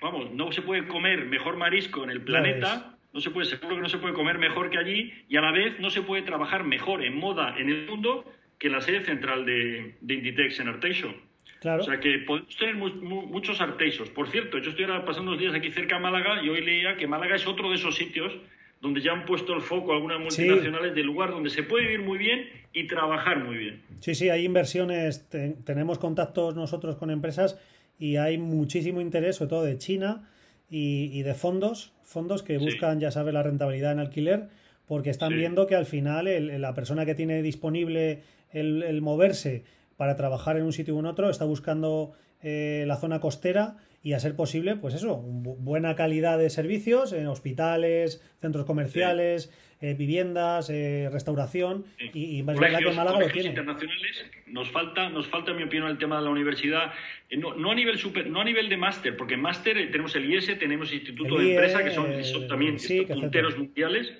vamos, 0.00 0.30
no 0.32 0.52
se 0.52 0.60
puede 0.60 0.86
comer 0.86 1.24
mejor 1.24 1.56
marisco 1.56 2.04
en 2.04 2.10
el 2.10 2.20
planeta, 2.20 2.98
no 3.14 3.20
se 3.20 3.30
puede, 3.30 3.46
seguro 3.46 3.76
que 3.76 3.82
no 3.82 3.88
se 3.88 3.96
puede 3.96 4.12
comer 4.12 4.38
mejor 4.38 4.68
que 4.68 4.76
allí, 4.76 5.14
y 5.30 5.36
a 5.38 5.40
la 5.40 5.50
vez 5.50 5.80
no 5.80 5.88
se 5.88 6.02
puede 6.02 6.22
trabajar 6.22 6.62
mejor 6.62 7.02
en 7.02 7.16
moda 7.16 7.56
en 7.58 7.70
el 7.70 7.86
mundo 7.86 8.30
que 8.58 8.66
en 8.66 8.74
la 8.74 8.82
sede 8.82 9.02
central 9.02 9.46
de, 9.46 9.96
Inditex 10.02 10.60
en 10.60 10.68
Arteixo. 10.68 11.14
Claro. 11.60 11.82
O 11.82 11.86
sea 11.86 11.98
que 11.98 12.18
podemos 12.18 12.54
tener 12.54 12.74
muchos 12.74 13.62
Arteixos. 13.62 14.10
Por 14.10 14.28
cierto, 14.28 14.58
yo 14.58 14.70
estoy 14.70 14.84
ahora 14.84 15.06
pasando 15.06 15.30
unos 15.30 15.40
días 15.40 15.54
aquí 15.54 15.70
cerca 15.70 15.96
de 15.96 16.02
Málaga 16.02 16.42
y 16.42 16.50
hoy 16.50 16.60
leía 16.60 16.98
que 16.98 17.06
Málaga 17.06 17.34
es 17.36 17.46
otro 17.46 17.70
de 17.70 17.76
esos 17.76 17.96
sitios 17.96 18.36
donde 18.80 19.00
ya 19.00 19.12
han 19.12 19.24
puesto 19.24 19.54
el 19.54 19.62
foco 19.62 19.92
algunas 19.92 20.20
multinacionales 20.20 20.94
de 20.94 21.02
lugar 21.02 21.30
donde 21.30 21.50
se 21.50 21.62
puede 21.62 21.86
vivir 21.86 22.02
muy 22.02 22.18
bien 22.18 22.48
y 22.72 22.86
trabajar 22.86 23.44
muy 23.44 23.56
bien. 23.56 23.82
Sí, 24.00 24.14
sí, 24.14 24.28
hay 24.30 24.44
inversiones, 24.44 25.28
tenemos 25.64 25.98
contactos 25.98 26.54
nosotros 26.54 26.96
con 26.96 27.10
empresas 27.10 27.58
y 27.98 28.16
hay 28.16 28.38
muchísimo 28.38 29.00
interés, 29.00 29.36
sobre 29.36 29.50
todo 29.50 29.64
de 29.64 29.78
China 29.78 30.28
y, 30.70 31.22
de 31.22 31.34
fondos, 31.34 31.92
fondos 32.02 32.42
que 32.42 32.58
buscan, 32.58 33.00
ya 33.00 33.10
sabes, 33.10 33.34
la 33.34 33.42
rentabilidad 33.42 33.92
en 33.92 34.00
alquiler, 34.00 34.48
porque 34.86 35.10
están 35.10 35.34
viendo 35.34 35.66
que 35.66 35.74
al 35.74 35.86
final 35.86 36.26
la 36.60 36.74
persona 36.74 37.04
que 37.04 37.14
tiene 37.14 37.42
disponible 37.42 38.22
el, 38.52 39.00
moverse 39.02 39.64
para 39.96 40.16
trabajar 40.16 40.56
en 40.56 40.64
un 40.64 40.72
sitio 40.72 40.94
u 40.94 41.06
otro 41.06 41.28
está 41.30 41.44
buscando 41.44 42.12
eh, 42.42 42.84
la 42.86 42.96
zona 42.96 43.20
costera 43.20 43.76
y 44.02 44.12
a 44.12 44.20
ser 44.20 44.36
posible, 44.36 44.76
pues 44.76 44.94
eso, 44.94 45.16
buena 45.18 45.94
calidad 45.96 46.38
de 46.38 46.50
servicios 46.50 47.12
en 47.12 47.26
hospitales, 47.26 48.22
centros 48.40 48.64
comerciales, 48.64 49.52
eh, 49.80 49.94
viviendas, 49.94 50.70
eh, 50.70 51.08
restauración 51.12 51.84
y, 52.12 52.38
y 52.38 52.42
verdad 52.42 52.80
que 52.80 52.90
Málaga 52.90 53.20
lo 53.20 53.28
tiene. 53.28 53.50
internacionales 53.50 54.24
nos 54.46 54.70
falta, 54.70 55.08
nos 55.08 55.28
falta 55.28 55.52
en 55.52 55.58
mi 55.58 55.62
opinión 55.62 55.88
el 55.88 55.98
tema 55.98 56.16
de 56.16 56.22
la 56.24 56.30
universidad, 56.30 56.92
eh, 57.30 57.36
no, 57.36 57.70
a 57.70 57.74
nivel 57.74 57.96
super, 57.98 58.28
no 58.28 58.40
a 58.40 58.44
nivel 58.44 58.68
de 58.68 58.76
máster, 58.76 59.16
porque 59.16 59.34
en 59.34 59.40
máster 59.40 59.76
tenemos 59.90 60.16
el 60.16 60.28
IES, 60.28 60.58
tenemos 60.58 60.90
el 60.90 60.96
Instituto 60.98 61.38
de 61.38 61.52
Empresa 61.52 61.84
que 61.84 61.90
son, 61.90 62.48
también 62.48 62.76
punteros 63.06 63.56
mundiales 63.56 64.12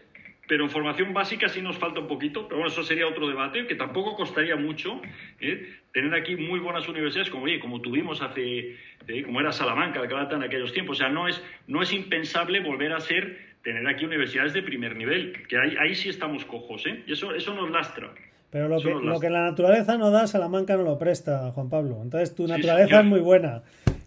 pero 0.49 0.65
en 0.65 0.71
formación 0.71 1.13
básica 1.13 1.49
sí 1.49 1.63
nos 1.63 1.77
falta 1.77 2.01
un 2.01 2.09
poquito, 2.09 2.49
pero 2.49 2.57
bueno, 2.57 2.73
eso 2.73 2.83
sería 2.83 3.07
otro 3.07 3.29
debate, 3.29 3.67
que 3.67 3.75
tampoco 3.75 4.17
costaría 4.17 4.57
mucho 4.57 5.01
¿eh? 5.41 5.77
tener 5.93 6.13
aquí 6.15 6.37
muy 6.37 6.59
buenas 6.59 6.89
universidades, 6.89 7.31
como, 7.31 7.45
como 7.61 7.81
tuvimos 7.81 8.23
hace, 8.23 8.77
¿eh? 9.07 9.23
como 9.25 9.41
era 9.41 9.53
Salamanca, 9.53 10.01
Alcalá 10.01 10.29
en 10.33 10.43
aquellos 10.43 10.73
tiempos, 10.73 10.97
o 10.97 11.01
sea, 11.01 11.11
no 11.11 11.29
es, 11.29 11.41
no 11.67 11.83
es 11.83 11.93
impensable 11.93 12.61
volver 12.61 12.95
a 12.95 13.01
ser, 13.01 13.39
tener 13.63 13.87
aquí 13.87 14.07
universidades 14.07 14.55
de 14.55 14.63
primer 14.63 14.97
nivel, 14.97 15.35
que 15.47 15.59
ahí, 15.59 15.77
ahí 15.79 15.95
sí 15.95 16.09
estamos 16.09 16.47
cojos, 16.47 16.87
¿eh? 16.87 17.05
y 17.07 17.13
eso, 17.13 17.35
eso 17.35 17.55
nos 17.55 17.71
lastra. 17.71 18.11
Pero 18.51 18.69
lo 18.69 18.81
que, 18.81 18.95
lo 18.95 19.21
que 19.21 19.29
la 19.29 19.43
naturaleza 19.43 19.99
no 19.99 20.11
da, 20.11 20.27
Salamanca 20.27 20.77
no 20.77 20.83
lo 20.83 20.99
presta, 20.99 21.51
Juan 21.51 21.69
Pablo. 21.69 21.99
Entonces 22.03 22.35
tu 22.35 22.47
naturaleza 22.47 23.01
es 23.01 23.05
muy 23.05 23.21
buena. 23.21 23.63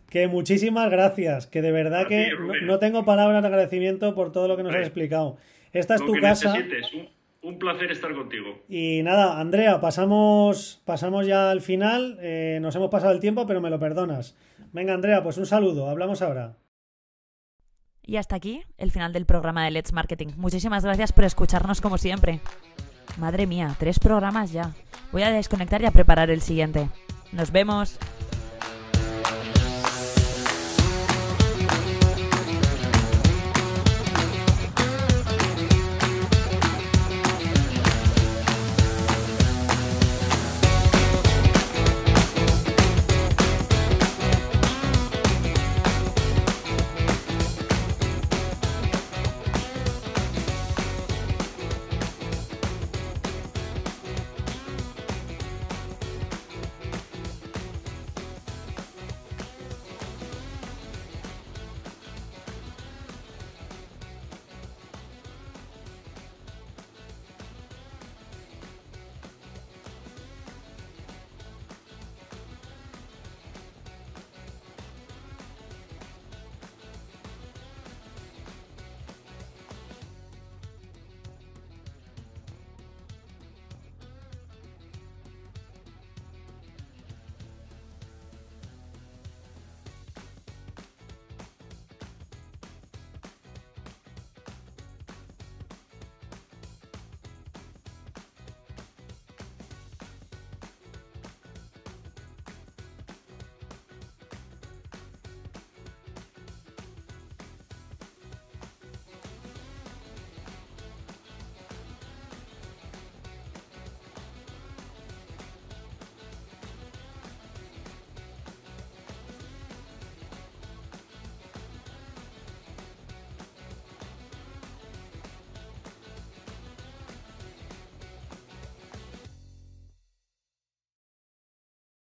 Que 0.09 0.27
muchísimas 0.27 0.89
gracias, 0.89 1.47
que 1.47 1.61
de 1.61 1.71
verdad 1.71 2.07
que 2.07 2.31
no, 2.63 2.79
tengo 2.79 3.05
palabras 3.05 3.43
de 3.43 3.47
agradecimiento 3.47 4.13
por 4.15 4.31
todo 4.31 4.47
lo 4.47 4.57
que 4.57 4.63
nos 4.63 4.73
has 4.75 4.81
explicado. 4.81 5.37
Esta 5.73 5.95
es 5.95 6.05
tu 6.05 6.13
casa. 6.19 6.53
Un, 7.43 7.57
placer 7.57 7.91
estar 7.91 8.13
contigo. 8.13 8.59
Y 8.69 9.01
nada, 9.03 9.39
Andrea, 9.39 9.79
pasamos, 9.81 10.81
pasamos 10.85 11.25
ya 11.25 11.49
al 11.49 11.61
final. 11.61 12.19
Eh, 12.21 12.59
nos 12.61 12.75
hemos 12.75 12.89
pasado 12.89 13.13
el 13.13 13.19
tiempo, 13.19 13.47
pero 13.47 13.61
me 13.61 13.71
lo 13.71 13.79
perdonas. 13.79 14.37
Venga, 14.73 14.93
Andrea, 14.93 15.23
pues 15.23 15.37
un 15.37 15.47
saludo. 15.47 15.89
Hablamos 15.89 16.21
ahora. 16.21 16.57
Y 18.03 18.17
hasta 18.17 18.35
aquí 18.35 18.61
el 18.77 18.91
final 18.91 19.13
del 19.13 19.25
programa 19.25 19.65
de 19.65 19.71
Let's 19.71 19.93
Marketing. 19.93 20.29
Muchísimas 20.37 20.83
gracias 20.83 21.13
por 21.13 21.23
escucharnos 21.23 21.81
como 21.81 21.97
siempre. 21.97 22.41
Madre 23.17 23.47
mía, 23.47 23.75
tres 23.79 23.99
programas 23.99 24.51
ya. 24.51 24.73
Voy 25.11 25.23
a 25.23 25.31
desconectar 25.31 25.81
y 25.81 25.85
a 25.85 25.91
preparar 25.91 26.29
el 26.29 26.41
siguiente. 26.41 26.89
Nos 27.31 27.51
vemos. 27.51 27.97